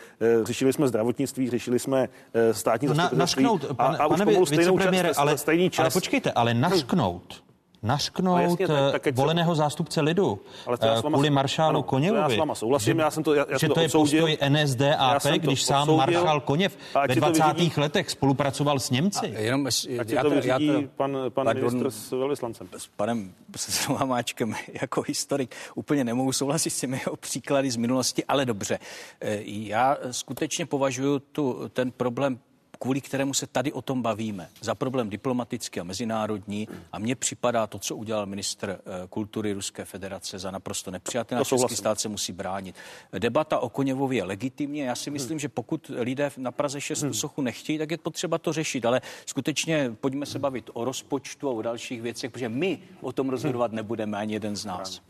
řešili 0.43 0.73
jsme 0.73 0.89
zdravotnictví, 0.89 1.51
řešili 1.51 1.79
jsme 1.79 2.09
e, 2.35 2.55
státní 2.55 2.89
zastupitelství. 2.89 3.45
Na, 3.45 3.51
a, 3.79 3.85
a 3.87 4.09
pane 4.09 4.39
už 4.39 4.49
stejnou 4.49 4.79
čas, 4.79 5.19
ale, 5.19 5.39
stejný 5.39 5.71
čas. 5.71 5.81
Ale 5.81 5.91
počkejte, 5.91 6.33
ale 6.33 6.55
nasknout 6.55 7.50
našknout 7.83 8.37
no 8.37 8.43
jasně, 8.43 8.67
tak, 8.67 9.03
tak, 9.03 9.17
voleného 9.17 9.55
zástupce 9.55 10.01
lidu 10.01 10.41
ale 10.67 10.79
to 10.79 10.87
já 10.87 11.03
kvůli 11.03 11.31
maršálu 11.31 11.69
ano, 11.69 11.83
Koněvovi. 11.83 12.23
já 12.23 12.29
s 12.29 12.37
váma 12.37 12.55
souhlasím, 12.55 12.97
že, 12.97 13.03
já 13.03 13.11
jsem 13.11 13.23
to, 13.23 13.35
já, 13.35 13.47
já 13.49 13.59
že 13.59 13.69
to, 13.69 13.75
to 13.75 13.81
je 13.81 13.89
postoj 13.89 14.39
NSDAP, 14.49 15.23
když 15.37 15.63
sám 15.63 15.83
odsoudil, 15.83 15.97
maršál 15.97 16.41
Koněv 16.41 16.79
ve 17.09 17.15
20. 17.15 17.43
letech 17.77 18.11
spolupracoval 18.11 18.79
s 18.79 18.91
Němci. 18.91 19.37
A 19.37 19.39
jenom, 19.39 19.67
já, 19.89 20.05
já, 20.09 20.23
to, 20.23 20.33
já 20.45 20.59
to, 20.59 20.89
pan, 20.97 21.17
pan 21.29 21.45
pardon, 21.45 21.75
ministr 21.75 21.91
s 21.91 22.11
velvyslancem. 22.11 22.69
S 22.77 22.87
panem 22.97 23.33
Hamáčkem 23.97 24.55
jako 24.81 25.03
historik 25.03 25.55
úplně 25.75 26.05
nemohu 26.05 26.33
souhlasit 26.33 26.71
s 26.71 26.81
těmi 26.81 27.01
jeho 27.07 27.17
příklady 27.17 27.71
z 27.71 27.77
minulosti, 27.77 28.25
ale 28.25 28.47
dobře. 28.47 28.79
E, 29.21 29.39
já 29.45 29.97
skutečně 30.11 30.67
považuji 30.67 31.19
tu, 31.19 31.69
ten 31.73 31.91
problém 31.91 32.39
kvůli 32.81 33.01
kterému 33.01 33.35
se 33.35 33.47
tady 33.47 33.73
o 33.73 33.83
tom 33.83 34.03
bavíme, 34.03 34.49
za 34.61 34.75
problém 34.75 35.11
diplomatický 35.11 35.81
a 35.81 35.85
mezinárodní. 35.85 36.69
A 36.93 36.99
mně 36.99 37.15
připadá 37.17 37.67
to, 37.67 37.79
co 37.79 37.97
udělal 37.97 38.27
ministr 38.27 38.71
eh, 38.71 39.07
kultury 39.09 39.53
Ruské 39.53 39.85
federace 39.85 40.39
za 40.39 40.51
naprosto 40.51 40.91
nepřijatelné. 40.91 41.45
Český 41.45 41.77
stát 41.77 42.01
se 42.01 42.09
musí 42.09 42.33
bránit. 42.33 42.77
Debata 43.19 43.59
o 43.59 43.69
Koněvovi 43.69 44.17
je 44.17 44.25
legitimní. 44.25 44.79
Já 44.79 44.95
si 44.95 45.11
myslím, 45.11 45.31
hmm. 45.31 45.39
že 45.39 45.49
pokud 45.49 45.91
lidé 45.95 46.31
na 46.37 46.53
Praze 46.53 46.81
6 46.81 47.03
hmm. 47.03 47.15
sochu 47.15 47.43
nechtějí, 47.43 47.79
tak 47.79 47.91
je 47.91 47.99
potřeba 47.99 48.39
to 48.39 48.53
řešit. 48.53 48.85
Ale 48.85 49.01
skutečně 49.27 49.93
pojďme 50.01 50.27
se 50.27 50.39
bavit 50.39 50.71
o 50.73 50.85
rozpočtu 50.85 51.49
a 51.49 51.53
o 51.53 51.63
dalších 51.63 52.03
věcech, 52.03 52.31
protože 52.31 52.49
my 52.49 52.79
o 53.01 53.13
tom 53.13 53.29
rozhodovat 53.29 53.73
nebudeme 53.73 54.19
ani 54.19 54.33
jeden 54.33 54.57
z 54.57 54.65
nás. 54.65 55.01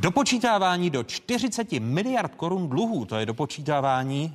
Dopočítávání 0.00 0.90
do 0.90 1.02
40 1.02 1.72
miliard 1.72 2.34
korun 2.34 2.68
dluhů, 2.68 3.04
to 3.04 3.16
je 3.16 3.26
dopočítávání 3.26 4.34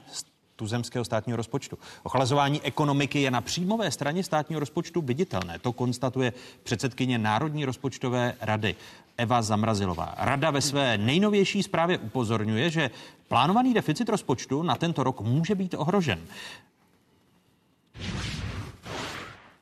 tuzemského 0.56 1.06
státního 1.06 1.38
rozpočtu. 1.38 1.78
Ochlazování 2.04 2.62
ekonomiky 2.62 3.22
je 3.22 3.32
na 3.32 3.42
příjmové 3.42 3.92
straně 3.92 4.24
státního 4.24 4.60
rozpočtu 4.60 5.02
viditelné. 5.02 5.60
To 5.60 5.74
konstatuje 5.74 6.34
předsedkyně 6.64 7.18
Národní 7.18 7.66
rozpočtové 7.66 8.34
rady 8.42 8.76
Eva 9.18 9.42
Zamrazilová. 9.42 10.16
Rada 10.18 10.52
ve 10.52 10.62
své 10.62 10.98
nejnovější 10.98 11.64
zprávě 11.64 11.98
upozorňuje, 11.98 12.70
že 12.70 12.90
plánovaný 13.28 13.74
deficit 13.74 14.10
rozpočtu 14.10 14.64
na 14.64 14.76
tento 14.76 15.04
rok 15.04 15.22
může 15.22 15.56
být 15.56 15.74
ohrožen. 15.78 16.20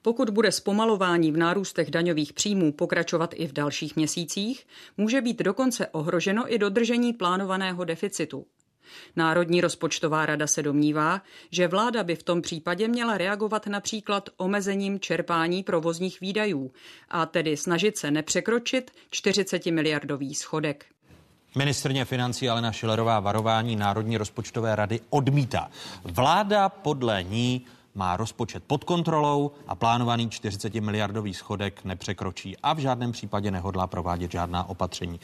Pokud 0.05 0.29
bude 0.29 0.51
zpomalování 0.51 1.31
v 1.31 1.37
nárůstech 1.37 1.91
daňových 1.91 2.33
příjmů 2.33 2.71
pokračovat 2.71 3.33
i 3.35 3.47
v 3.47 3.53
dalších 3.53 3.95
měsících, 3.95 4.67
může 4.97 5.21
být 5.21 5.39
dokonce 5.39 5.87
ohroženo 5.87 6.53
i 6.53 6.57
dodržení 6.57 7.13
plánovaného 7.13 7.83
deficitu. 7.83 8.45
Národní 9.15 9.61
rozpočtová 9.61 10.25
rada 10.25 10.47
se 10.47 10.63
domnívá, 10.63 11.21
že 11.51 11.67
vláda 11.67 12.03
by 12.03 12.15
v 12.15 12.23
tom 12.23 12.41
případě 12.41 12.87
měla 12.87 13.17
reagovat 13.17 13.67
například 13.67 14.29
omezením 14.37 14.99
čerpání 14.99 15.63
provozních 15.63 16.21
výdajů 16.21 16.71
a 17.09 17.25
tedy 17.25 17.57
snažit 17.57 17.97
se 17.97 18.11
nepřekročit 18.11 18.91
40 19.09 19.65
miliardový 19.65 20.35
schodek. 20.35 20.85
Ministrně 21.57 22.05
financí 22.05 22.49
Alena 22.49 22.71
Šilerová 22.71 23.19
varování 23.19 23.75
Národní 23.75 24.17
rozpočtové 24.17 24.75
rady 24.75 24.99
odmítá. 25.09 25.69
Vláda 26.03 26.69
podle 26.69 27.23
ní 27.23 27.65
má 27.95 28.17
rozpočet 28.17 28.63
pod 28.67 28.83
kontrolou 28.83 29.51
a 29.67 29.75
plánovaný 29.75 30.29
40 30.29 30.75
miliardový 30.75 31.33
schodek 31.33 31.85
nepřekročí 31.85 32.57
a 32.63 32.73
v 32.73 32.77
žádném 32.77 33.11
případě 33.11 33.51
nehodlá 33.51 33.87
provádět 33.87 34.31
žádná 34.31 34.69
opatření. 34.69 35.19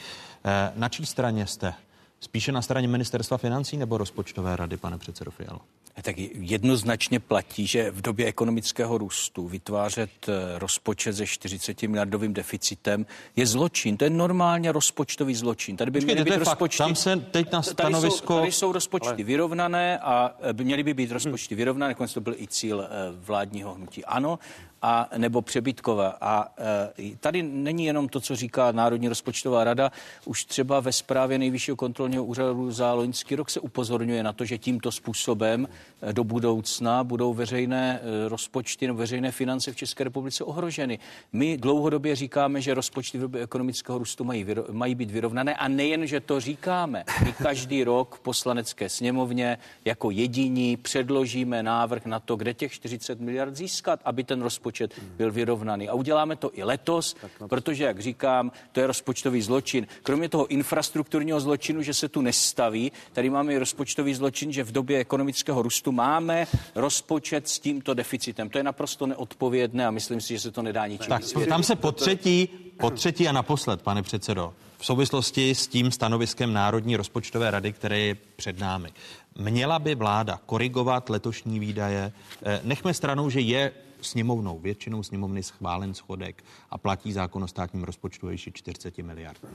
Eh, 0.45 0.72
na 0.76 0.89
čí 0.89 1.05
straně 1.05 1.47
jste? 1.47 1.74
Spíše 2.20 2.51
na 2.51 2.61
straně 2.61 2.88
ministerstva 2.88 3.38
financí 3.38 3.78
nebo 3.78 3.97
rozpočtové 3.97 4.55
rady, 4.55 4.78
pane 4.78 4.97
předsedo 4.97 5.32
Fialo? 5.32 5.59
Tak 6.02 6.16
jednoznačně 6.34 7.20
platí, 7.20 7.68
že 7.68 7.91
v 7.91 8.02
době 8.02 8.26
ekonomického 8.26 8.97
růstu 8.97 9.47
vytvářet 9.47 10.10
eh, 10.28 10.60
rozpočet 10.60 11.14
se 11.14 11.28
40 11.28 11.82
miliardovým 11.82 12.34
deficitem 12.34 13.06
je 13.36 13.47
zločin. 13.47 13.97
To 13.97 14.04
je 14.04 14.10
normálně 14.10 14.72
rozpočtový 14.72 15.36
zločin. 15.36 15.78
Tady 15.78 15.91
by 15.91 16.02
měly 16.02 16.24
být 16.24 16.38
rozpočty... 16.38 16.78
Tam 16.78 16.95
se 16.95 17.16
teď 17.16 17.52
na 17.52 17.62
stanovisko... 17.62 18.34
Tady 18.34 18.36
jsou, 18.36 18.39
tady 18.39 18.52
jsou 18.52 18.72
rozpočty 18.72 19.08
Ale... 19.08 19.24
vyrovnané 19.24 20.00
a 20.00 20.36
eh, 20.41 20.54
by 20.54 20.64
měly 20.64 20.84
by 20.84 20.93
být 20.93 21.12
rozpočty 21.12 21.56
hmm. 21.56 21.58
vyrovnané. 21.58 21.93
Konec 21.93 22.14
to 22.14 22.22
byl 22.22 22.34
i 22.34 22.47
cíl 22.47 22.82
eh, 22.82 22.88
vládního 23.12 23.74
hnutí. 23.74 24.06
Ano, 24.06 24.39
a 24.82 25.09
nebo 25.17 25.41
přebytkové. 25.41 26.13
A 26.21 26.53
e, 26.99 27.15
tady 27.19 27.43
není 27.43 27.86
jenom 27.86 28.09
to, 28.09 28.19
co 28.19 28.36
říká 28.36 28.71
Národní 28.71 29.07
rozpočtová 29.07 29.63
rada. 29.63 29.91
Už 30.25 30.45
třeba 30.45 30.80
ve 30.80 30.91
zprávě 30.91 31.38
Nejvyššího 31.38 31.77
kontrolního 31.77 32.25
úřadu 32.25 32.71
za 32.71 32.93
loňský 32.93 33.36
rok 33.36 33.49
se 33.49 33.59
upozorňuje 33.59 34.23
na 34.23 34.34
to, 34.34 34.45
že 34.45 34.57
tímto 34.57 34.91
způsobem 34.91 35.67
e, 36.01 36.13
do 36.13 36.23
budoucna 36.23 37.03
budou 37.03 37.34
veřejné 37.34 37.99
e, 37.99 38.30
rozpočty 38.30 38.88
nebo 38.88 38.99
veřejné 38.99 39.32
finance 39.32 39.71
v 39.71 39.75
České 39.75 40.03
republice 40.03 40.43
ohroženy. 40.43 40.99
My 41.34 41.57
dlouhodobě 41.57 42.15
říkáme, 42.15 42.61
že 42.61 42.73
rozpočty 42.73 43.17
v 43.17 43.21
době 43.21 43.43
ekonomického 43.43 43.97
růstu 43.97 44.23
mají, 44.23 44.43
vyro, 44.43 44.65
mají 44.71 44.95
být 44.95 45.11
vyrovnané 45.11 45.55
a 45.55 45.67
nejen, 45.67 46.07
že 46.07 46.19
to 46.19 46.39
říkáme. 46.39 47.03
My 47.25 47.34
každý 47.34 47.84
rok 47.89 48.15
v 48.15 48.19
poslanecké 48.19 48.89
sněmovně 48.89 49.57
jako 49.86 50.11
jediní 50.11 50.77
předložíme 50.77 51.63
návrh 51.63 52.05
na 52.05 52.19
to, 52.19 52.36
kde 52.36 52.53
těch 52.53 52.71
40 52.71 53.19
miliard 53.19 53.55
získat, 53.55 53.99
aby 54.05 54.23
ten 54.23 54.41
rozpočet 54.41 54.68
rozpočet 54.70 55.01
byl 55.17 55.32
vyrovnaný. 55.32 55.89
A 55.89 55.93
uděláme 55.93 56.36
to 56.36 56.51
i 56.53 56.63
letos, 56.63 57.15
protože, 57.49 57.84
jak 57.84 57.99
říkám, 57.99 58.51
to 58.72 58.80
je 58.80 58.88
rozpočtový 58.88 59.41
zločin. 59.41 59.88
Kromě 60.03 60.30
toho 60.30 60.47
infrastrukturního 60.47 61.39
zločinu, 61.39 61.82
že 61.82 61.93
se 61.93 62.09
tu 62.09 62.22
nestaví, 62.22 62.91
tady 63.13 63.30
máme 63.30 63.53
i 63.53 63.57
rozpočtový 63.57 64.13
zločin, 64.13 64.51
že 64.51 64.63
v 64.63 64.72
době 64.72 64.99
ekonomického 64.99 65.61
růstu 65.61 65.91
máme 65.91 66.47
rozpočet 66.76 67.49
s 67.49 67.59
tímto 67.59 67.93
deficitem. 67.93 68.49
To 68.49 68.57
je 68.57 68.63
naprosto 68.63 69.07
neodpovědné 69.07 69.88
a 69.88 69.91
myslím 69.91 70.22
si, 70.22 70.34
že 70.34 70.39
se 70.39 70.51
to 70.51 70.61
nedá 70.61 70.88
ničím. 70.88 71.09
Tak, 71.09 71.22
tam 71.49 71.63
se 71.63 71.76
po 71.76 71.91
třetí, 71.91 72.49
po 72.78 72.89
třetí 72.89 73.28
a 73.28 73.32
naposled, 73.32 73.82
pane 73.82 74.01
předsedo, 74.01 74.53
v 74.78 74.86
souvislosti 74.86 75.55
s 75.55 75.67
tím 75.67 75.91
stanoviskem 75.91 76.53
Národní 76.53 76.95
rozpočtové 76.95 77.51
rady, 77.51 77.74
které 77.74 77.99
je 77.99 78.15
před 78.36 78.59
námi. 78.59 78.89
Měla 79.38 79.80
by 79.80 79.95
vláda 79.95 80.39
korigovat 80.45 81.09
letošní 81.09 81.59
výdaje? 81.59 82.11
Eh, 82.43 82.61
nechme 82.63 82.93
stranou, 82.93 83.30
že 83.30 83.39
je 83.39 83.71
sněmovnou, 84.01 84.59
většinou 84.59 85.03
sněmovny 85.03 85.43
schválen 85.43 85.93
schodek 85.93 86.43
a 86.69 86.77
platí 86.77 87.13
zákon 87.13 87.43
o 87.43 87.47
státním 87.47 87.84
rozpočtu 87.84 88.27
ve 88.27 88.38
40 88.38 88.97
miliard. 88.97 89.45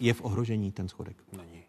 Je 0.00 0.14
v 0.14 0.24
ohrožení 0.24 0.72
ten 0.72 0.88
schodek? 0.88 1.16
Není. 1.32 1.62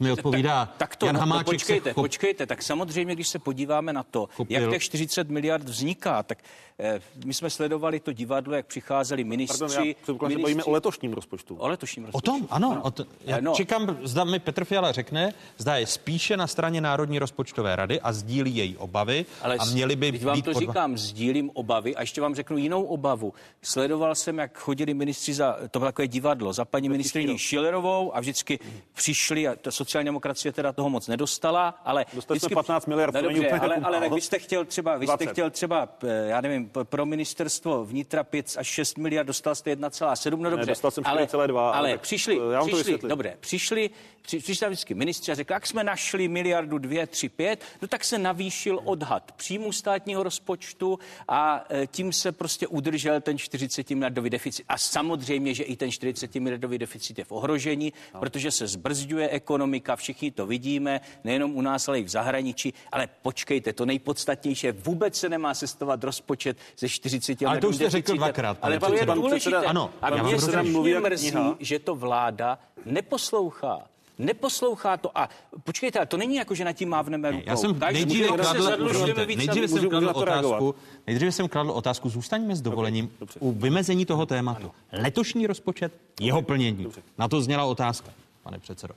Mi 0.00 0.12
odpovídá 0.12 0.66
tak, 0.66 0.76
tak 0.76 0.96
to, 0.96 1.06
Jan 1.06 1.14
no, 1.14 1.20
Hamáček 1.20 1.46
počkejte, 1.46 1.92
chop... 1.92 2.04
počkejte, 2.04 2.46
tak 2.46 2.62
samozřejmě, 2.62 3.14
když 3.14 3.28
se 3.28 3.38
podíváme 3.38 3.92
na 3.92 4.02
to, 4.02 4.28
chopil. 4.32 4.60
jak 4.60 4.70
těch 4.70 4.82
40 4.82 5.28
miliard 5.28 5.64
vzniká, 5.64 6.22
tak 6.22 6.38
eh, 6.78 7.00
my 7.24 7.34
jsme 7.34 7.50
sledovali 7.50 8.00
to 8.00 8.12
divadlo, 8.12 8.54
jak 8.54 8.66
přicházeli 8.66 9.24
ministři. 9.24 9.58
Pardon, 9.58 9.76
já 9.76 9.82
ministři... 9.82 10.42
bavíme 10.42 10.64
o 10.64 10.70
letošním 10.70 11.12
rozpočtu. 11.12 11.56
O 11.56 11.68
letošním 11.68 12.04
rozpočtu. 12.04 12.30
O 12.30 12.34
tom, 12.34 12.46
ano. 12.50 12.70
ano. 12.70 12.82
O 12.82 12.90
to, 12.90 13.04
já 13.24 13.40
no. 13.40 13.52
čekám, 13.54 13.98
zda 14.02 14.24
mi 14.24 14.38
Petr 14.38 14.64
Fiala 14.64 14.92
řekne, 14.92 15.32
zda 15.58 15.76
je 15.76 15.86
spíše 15.86 16.36
na 16.36 16.46
straně 16.46 16.80
Národní 16.80 17.18
rozpočtové 17.18 17.76
rady 17.76 18.00
a 18.00 18.12
sdílí 18.12 18.56
její 18.56 18.76
obavy 18.76 19.26
Ale 19.42 19.56
a 19.56 19.64
měli 19.64 19.96
by 19.96 20.12
být 20.12 20.22
vám 20.22 20.42
to 20.42 20.52
podva... 20.52 20.72
říkám, 20.72 20.98
sdílím 20.98 21.50
obavy 21.54 21.96
a 21.96 22.00
ještě 22.00 22.20
vám 22.20 22.34
řeknu 22.34 22.56
jinou 22.56 22.82
obavu. 22.82 23.32
Sledoval 23.62 24.14
jsem, 24.14 24.38
jak 24.38 24.58
chodili 24.58 24.94
ministři 24.94 25.34
za, 25.34 25.56
to 25.70 25.78
bylo 25.78 25.88
takové 25.88 26.08
divadlo, 26.08 26.52
za 26.52 26.64
paní 26.64 26.88
ministriní 26.88 27.38
Šilerovou 27.38 28.16
a 28.16 28.20
vždycky 28.20 28.58
přišli 28.94 29.48
a 29.48 29.56
ta 29.70 29.74
sociální 29.74 30.04
demokracie 30.04 30.52
teda 30.52 30.72
toho 30.72 30.90
moc 30.90 31.08
nedostala, 31.08 31.74
ale... 31.84 32.06
Dostali 32.14 32.36
vždycky, 32.36 32.54
jsme 32.54 32.54
15 32.54 32.86
miliard, 32.86 33.14
ne, 33.14 33.22
dobře, 33.22 33.50
ale, 33.50 33.76
ale 33.76 34.00
tak 34.00 34.12
vy 34.12 34.20
jste 34.20 34.38
chtěl 34.38 34.64
třeba, 34.64 34.96
vy 34.96 35.06
jste 35.06 35.26
chtěl 35.26 35.50
třeba, 35.50 35.88
eh, 36.04 36.26
já 36.28 36.40
nevím, 36.40 36.70
pro 36.82 37.06
ministerstvo 37.06 37.84
vnitra 37.84 38.24
5 38.24 38.56
až 38.58 38.66
6 38.66 38.98
miliard, 38.98 39.26
dostal 39.26 39.54
jste 39.54 39.70
1,7, 39.70 40.42
no 40.42 40.50
dobře. 40.50 40.66
Ne, 40.66 40.70
dostal 40.70 40.90
jsem 40.90 41.04
4,2. 41.04 41.72
Ale, 41.72 41.78
ale 41.78 41.98
přišli, 41.98 42.40
já 42.52 42.64
přišli, 42.64 42.98
dobré, 43.08 43.36
přišli, 43.40 43.90
přišli 44.22 44.66
vždycky 44.66 44.94
ministři 44.94 45.32
a 45.32 45.34
řekli, 45.34 45.52
jak 45.52 45.66
jsme 45.66 45.84
našli 45.84 46.28
miliardu 46.28 46.78
2, 46.78 47.06
3, 47.06 47.28
5, 47.28 47.64
no 47.82 47.88
tak 47.88 48.04
se 48.04 48.18
navýšil 48.18 48.80
odhad 48.84 49.32
příjmu 49.32 49.72
státního 49.72 50.22
rozpočtu 50.22 50.98
a 51.28 51.64
eh, 51.70 51.86
tím 51.86 52.12
se 52.12 52.32
prostě 52.32 52.66
udržel 52.66 53.20
ten 53.20 53.38
40 53.38 53.90
miliardový 53.90 54.30
deficit. 54.30 54.64
A 54.68 54.78
samozřejmě, 54.78 55.54
že 55.54 55.62
i 55.62 55.76
ten 55.76 55.90
40 55.90 56.34
miliardový 56.34 56.78
deficit 56.78 57.18
je 57.18 57.24
v 57.24 57.32
ohrožení, 57.32 57.92
no. 58.14 58.20
protože 58.20 58.50
se 58.50 58.66
zbrzďuje 58.66 59.28
ekonomika, 59.28 59.49
ekonomika, 59.50 59.96
všichni 59.96 60.30
to 60.30 60.46
vidíme, 60.46 61.00
nejenom 61.24 61.56
u 61.56 61.60
nás, 61.60 61.88
ale 61.88 61.98
i 61.98 62.04
v 62.04 62.08
zahraničí. 62.08 62.74
Ale 62.92 63.08
počkejte, 63.22 63.72
to 63.72 63.86
nejpodstatnější 63.86 64.66
je, 64.66 64.72
vůbec 64.72 65.16
se 65.16 65.28
nemá 65.28 65.54
sestovat 65.54 66.04
rozpočet 66.04 66.56
ze 66.78 66.88
40 66.88 67.42
Ale 67.42 67.58
to 67.58 67.68
už 67.68 67.76
jste 67.76 67.90
řekl 67.90 68.16
dvakrát. 68.16 68.58
Ale 68.62 68.78
to 68.80 68.94
je 68.94 69.06
důležité. 69.06 69.56
Ano, 69.56 69.90
a 70.02 70.22
mě 70.22 70.40
strašně 70.40 71.00
mrzí, 71.00 71.32
že 71.58 71.78
to 71.78 71.94
vláda 71.94 72.58
neposlouchá. 72.86 73.78
Neposlouchá 74.18 74.96
to 74.96 75.18
a 75.18 75.28
počkejte, 75.64 75.98
ale 75.98 76.06
to 76.06 76.16
není 76.16 76.36
jako, 76.36 76.54
že 76.54 76.64
na 76.64 76.72
tím 76.72 76.88
mávneme 76.88 77.30
rukou. 77.30 77.44
Já 77.46 77.56
jsem 77.56 77.78
nejdříve 77.92 78.28
kladl, 78.28 78.92
nejdříve 79.36 79.68
jsem 79.68 79.88
kladl 79.88 80.10
otázku, 80.14 80.74
nejdříve 81.06 81.32
jsem 81.32 81.48
kladl 81.48 81.70
otázku, 81.70 82.08
zůstaňme 82.08 82.56
s 82.56 82.60
dovolením 82.60 83.10
dobře, 83.20 83.40
u 83.40 83.52
vymezení 83.52 84.06
toho 84.06 84.26
tématu. 84.26 84.70
Letošní 84.92 85.46
rozpočet, 85.46 85.92
jeho 86.20 86.42
plnění. 86.42 86.86
Na 87.18 87.28
to 87.28 87.40
zněla 87.40 87.64
otázka, 87.64 88.10
pane 88.42 88.58
předsedo. 88.58 88.94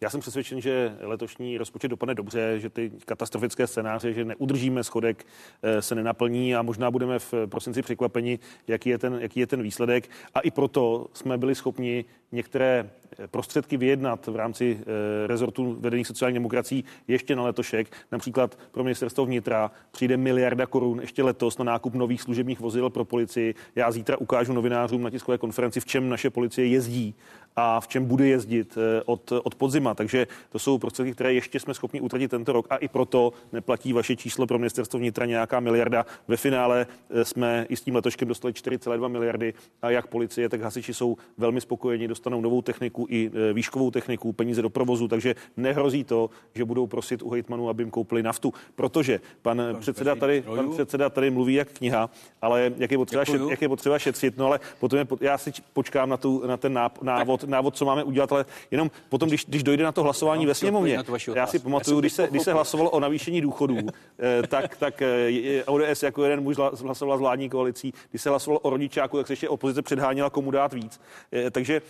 Já 0.00 0.10
jsem 0.10 0.20
přesvědčen, 0.20 0.60
že 0.60 0.96
letošní 1.00 1.58
rozpočet 1.58 1.88
dopadne 1.88 2.14
dobře, 2.14 2.60
že 2.60 2.70
ty 2.70 2.92
katastrofické 3.04 3.66
scénáře, 3.66 4.12
že 4.12 4.24
neudržíme 4.24 4.84
schodek, 4.84 5.26
eh, 5.62 5.82
se 5.82 5.94
nenaplní 5.94 6.54
a 6.56 6.62
možná 6.62 6.90
budeme 6.90 7.18
v 7.18 7.34
prosinci 7.46 7.82
překvapeni, 7.82 8.38
jaký 8.68 8.88
je 8.88 8.98
ten, 8.98 9.18
jaký 9.20 9.40
je 9.40 9.46
ten 9.46 9.62
výsledek. 9.62 10.10
A 10.34 10.40
i 10.40 10.50
proto 10.50 11.06
jsme 11.12 11.38
byli 11.38 11.54
schopni 11.54 12.04
některé 12.32 12.90
prostředky 13.30 13.76
vyjednat 13.76 14.26
v 14.26 14.36
rámci 14.36 14.80
eh, 14.80 15.26
rezortu 15.26 15.76
vedení 15.80 16.04
sociální 16.04 16.34
demokracií 16.34 16.84
ještě 17.08 17.36
na 17.36 17.42
letošek. 17.42 17.92
Například 18.12 18.58
pro 18.72 18.84
ministerstvo 18.84 19.26
vnitra 19.26 19.70
přijde 19.90 20.16
miliarda 20.16 20.66
korun 20.66 21.00
ještě 21.00 21.22
letos 21.22 21.58
na 21.58 21.64
nákup 21.64 21.94
nových 21.94 22.22
služebních 22.22 22.60
vozidel 22.60 22.90
pro 22.90 23.04
policii. 23.04 23.54
Já 23.74 23.90
zítra 23.90 24.16
ukážu 24.16 24.52
novinářům 24.52 25.02
na 25.02 25.10
tiskové 25.10 25.38
konferenci, 25.38 25.80
v 25.80 25.86
čem 25.86 26.08
naše 26.08 26.30
policie 26.30 26.66
jezdí 26.66 27.14
a 27.56 27.80
v 27.80 27.88
čem 27.88 28.04
bude 28.04 28.26
jezdit 28.26 28.78
eh, 28.78 29.02
od, 29.06 29.32
od 29.32 29.54
podzima. 29.86 29.94
Takže 29.94 30.26
to 30.50 30.58
jsou 30.58 30.78
prostředky, 30.78 31.12
které 31.12 31.34
ještě 31.34 31.60
jsme 31.60 31.74
schopni 31.74 32.00
utratit 32.00 32.30
tento 32.30 32.52
rok. 32.52 32.66
A 32.70 32.76
i 32.76 32.88
proto 32.88 33.32
neplatí 33.52 33.92
vaše 33.92 34.16
číslo 34.16 34.46
pro 34.46 34.58
ministerstvo 34.58 34.98
vnitra 34.98 35.26
nějaká 35.26 35.60
miliarda. 35.60 36.06
Ve 36.28 36.36
finále 36.36 36.86
eh, 36.86 37.24
jsme 37.24 37.66
i 37.68 37.76
s 37.76 37.82
tím 37.82 37.94
letoškem 37.94 38.28
dostali 38.28 38.54
4,2 38.54 39.08
miliardy. 39.08 39.54
A 39.82 39.90
jak 39.90 40.06
policie, 40.06 40.48
tak 40.48 40.60
hasiči 40.60 40.94
jsou 40.94 41.16
velmi 41.38 41.60
spokojeni, 41.60 42.08
dostanou 42.08 42.40
novou 42.40 42.62
techniku 42.62 43.06
i 43.10 43.30
e, 43.30 43.52
výškovou 43.52 43.90
techniku, 43.90 44.32
peníze 44.32 44.62
do 44.62 44.70
provozu, 44.70 45.08
takže 45.08 45.34
nehrozí 45.56 46.04
to, 46.04 46.30
že 46.54 46.64
budou 46.64 46.86
prosit 46.86 47.22
u 47.22 47.30
hejtmanů, 47.30 47.68
aby 47.68 47.82
jim 47.82 47.90
koupili 47.90 48.22
naftu, 48.22 48.52
protože 48.74 49.20
pan 49.42 49.62
předseda 49.80 50.14
tady, 50.14 50.42
pan 50.42 50.70
předseda 50.70 51.10
tady 51.10 51.30
mluví 51.30 51.54
jak 51.54 51.68
kniha, 51.72 52.10
ale 52.42 52.72
jak 52.76 52.90
je 52.90 52.98
potřeba, 52.98 53.24
šet, 53.24 53.40
jak 53.50 53.62
je 53.62 53.68
potřeba 53.68 53.98
šetřit, 53.98 54.36
no 54.36 54.46
ale 54.46 54.60
potom 54.80 54.98
je, 54.98 55.06
já 55.20 55.38
si 55.38 55.52
počkám 55.72 56.08
na, 56.08 56.16
tu, 56.16 56.46
na 56.46 56.56
ten 56.56 56.72
návod, 57.02 57.44
návod, 57.44 57.76
co 57.76 57.84
máme 57.84 58.04
udělat, 58.04 58.32
ale 58.32 58.44
jenom 58.70 58.90
potom, 59.08 59.28
když, 59.28 59.44
když 59.46 59.62
dojde 59.62 59.75
na 59.84 59.92
to 59.92 60.02
hlasování 60.02 60.44
no, 60.44 60.48
ve 60.48 60.54
sněmovně, 60.54 60.98
já 61.34 61.46
si 61.46 61.58
pamatuju, 61.58 62.00
když 62.00 62.12
se, 62.12 62.28
když 62.30 62.42
se 62.42 62.52
hlasovalo 62.52 62.90
o 62.90 63.00
navýšení 63.00 63.40
důchodů, 63.40 63.76
eh, 64.18 64.46
tak, 64.46 64.76
tak 64.76 65.02
eh, 65.02 65.64
ODS 65.64 66.02
jako 66.02 66.22
jeden 66.22 66.40
muž 66.40 66.56
hlasoval 66.56 67.18
s 67.18 67.20
vládní 67.20 67.50
koalicí, 67.50 67.92
když 68.10 68.22
se 68.22 68.30
hlasovalo 68.30 68.60
o 68.60 68.70
rodičáku, 68.70 69.16
tak 69.16 69.26
se 69.26 69.32
ještě 69.32 69.48
opozice 69.48 69.82
předháněla, 69.82 70.30
komu 70.30 70.50
dát 70.50 70.72
víc. 70.72 71.00
Eh, 71.32 71.50
takže 71.50 71.82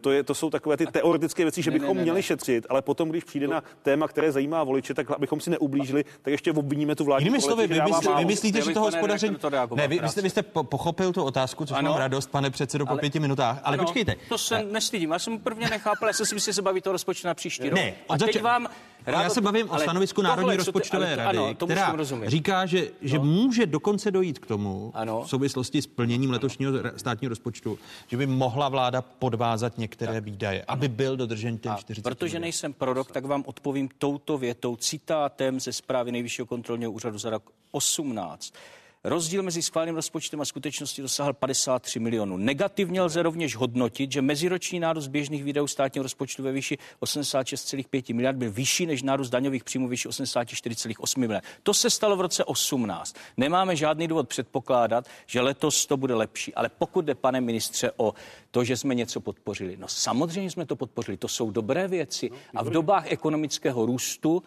to, 0.00 0.10
je, 0.10 0.22
to 0.22 0.34
jsou 0.34 0.50
takové 0.50 0.76
ty 0.76 0.86
teoretické 0.86 1.42
věci, 1.42 1.62
že 1.62 1.70
ne, 1.70 1.78
bychom 1.78 1.96
ne, 1.96 2.00
ne, 2.00 2.02
měli 2.02 2.18
ne. 2.18 2.22
šetřit, 2.22 2.66
ale 2.68 2.82
potom, 2.82 3.08
když 3.08 3.24
přijde 3.24 3.46
to... 3.46 3.52
na 3.52 3.62
téma, 3.82 4.08
které 4.08 4.32
zajímá 4.32 4.64
voliče, 4.64 4.94
tak 4.94 5.10
abychom 5.10 5.40
si 5.40 5.50
neublížili, 5.50 6.04
tak 6.22 6.32
ještě 6.32 6.52
obviníme 6.52 6.94
tu 6.94 7.04
vládní 7.04 7.24
Jinými 7.24 7.40
slovy, 7.40 7.66
vy, 7.66 7.80
myslí, 7.80 8.08
vy 8.18 8.24
myslíte, 8.24 8.62
že 8.62 8.72
to 8.72 8.80
hospodaření... 8.80 9.36
Ne, 9.74 9.88
vy, 9.88 9.98
vy, 9.98 10.08
jste, 10.08 10.22
vy 10.22 10.30
jste 10.30 10.42
pochopil 10.42 11.12
tu 11.12 11.22
otázku, 11.22 11.66
což 11.66 11.78
ano, 11.78 11.90
mám 11.90 11.98
radost, 11.98 12.30
pane 12.30 12.50
předsedo, 12.50 12.86
po 12.86 12.90
ale, 12.90 13.00
pěti 13.00 13.20
minutách. 13.20 13.60
Ale 13.64 13.74
ano, 13.74 13.84
počkejte. 13.84 14.14
To 14.28 14.38
se 14.38 14.62
nestydím. 14.62 15.10
Já 15.10 15.18
jsem 15.18 15.38
prvně 15.38 15.68
nechápal, 15.70 16.08
já 16.08 16.12
jsem 16.12 16.26
si 16.26 16.34
myslel, 16.34 16.52
že 16.52 16.54
se 16.54 16.62
baví 16.62 16.80
to 16.80 16.92
rozpočet 16.92 17.24
na 17.34 17.36
příští 17.36 17.68
rok. 17.68 17.78
Ne, 17.78 17.94
a 18.08 18.18
teď 18.18 18.42
vám 18.42 18.68
Rád 19.06 19.22
já 19.22 19.30
se 19.30 19.40
bavím 19.40 19.70
o 19.70 19.78
stanovisku 19.78 20.22
Národní 20.22 20.56
rozpočtové 20.56 21.16
rady, 21.16 21.38
ano, 21.38 21.54
která 21.54 21.96
říká, 22.26 22.66
že, 22.66 22.90
že 23.02 23.18
no. 23.18 23.24
může 23.24 23.66
dokonce 23.66 24.10
dojít 24.10 24.38
k 24.38 24.46
tomu 24.46 24.92
ano. 24.94 25.22
v 25.22 25.28
souvislosti 25.28 25.82
s 25.82 25.86
plněním 25.86 26.30
letošního 26.30 26.72
státního 26.96 27.28
rozpočtu, 27.28 27.78
že 28.08 28.16
by 28.16 28.26
mohla 28.26 28.68
vláda 28.68 29.02
podvázat 29.02 29.78
některé 29.78 30.12
tak. 30.12 30.24
výdaje, 30.24 30.64
aby 30.68 30.88
byl 30.88 31.16
dodržen 31.16 31.58
ten 31.58 31.76
40. 31.76 32.02
Protože 32.02 32.40
nejsem 32.40 32.72
prorok, 32.72 33.12
tak 33.12 33.24
vám 33.24 33.42
odpovím 33.46 33.88
touto 33.98 34.38
větou, 34.38 34.76
citátem 34.76 35.60
ze 35.60 35.72
zprávy 35.72 36.12
Nejvyššího 36.12 36.46
kontrolního 36.46 36.92
úřadu 36.92 37.18
za 37.18 37.30
rok 37.30 37.52
18. 37.70 38.54
Rozdíl 39.06 39.42
mezi 39.42 39.62
schváleným 39.62 39.94
rozpočtem 39.94 40.40
a 40.40 40.44
skutečností 40.44 41.02
dosáhl 41.02 41.32
53 41.32 42.00
milionů. 42.00 42.36
Negativně 42.36 43.02
lze 43.02 43.22
rovněž 43.22 43.56
hodnotit, 43.56 44.12
že 44.12 44.22
meziroční 44.22 44.80
nárůst 44.80 45.08
běžných 45.08 45.44
výdajů 45.44 45.66
státního 45.66 46.02
rozpočtu 46.02 46.42
ve 46.42 46.52
výši 46.52 46.78
86,5 47.02 48.14
miliard 48.14 48.36
byl 48.36 48.52
vyšší 48.52 48.86
než 48.86 49.02
nárůst 49.02 49.30
daňových 49.30 49.64
příjmů 49.64 49.88
výši 49.88 50.08
84,8 50.08 51.18
miliard. 51.18 51.44
To 51.62 51.74
se 51.74 51.90
stalo 51.90 52.16
v 52.16 52.20
roce 52.20 52.44
18. 52.44 53.16
Nemáme 53.36 53.76
žádný 53.76 54.08
důvod 54.08 54.28
předpokládat, 54.28 55.06
že 55.26 55.40
letos 55.40 55.86
to 55.86 55.96
bude 55.96 56.14
lepší. 56.14 56.54
Ale 56.54 56.68
pokud 56.78 57.04
jde, 57.04 57.14
pane 57.14 57.40
ministře, 57.40 57.90
o 57.96 58.14
to, 58.50 58.64
že 58.64 58.76
jsme 58.76 58.94
něco 58.94 59.20
podpořili, 59.20 59.76
no 59.76 59.88
samozřejmě 59.88 60.50
jsme 60.50 60.66
to 60.66 60.76
podpořili. 60.76 61.16
To 61.16 61.28
jsou 61.28 61.50
dobré 61.50 61.88
věci. 61.88 62.30
A 62.54 62.64
v 62.64 62.70
dobách 62.70 63.12
ekonomického 63.12 63.86
růstu 63.86 64.42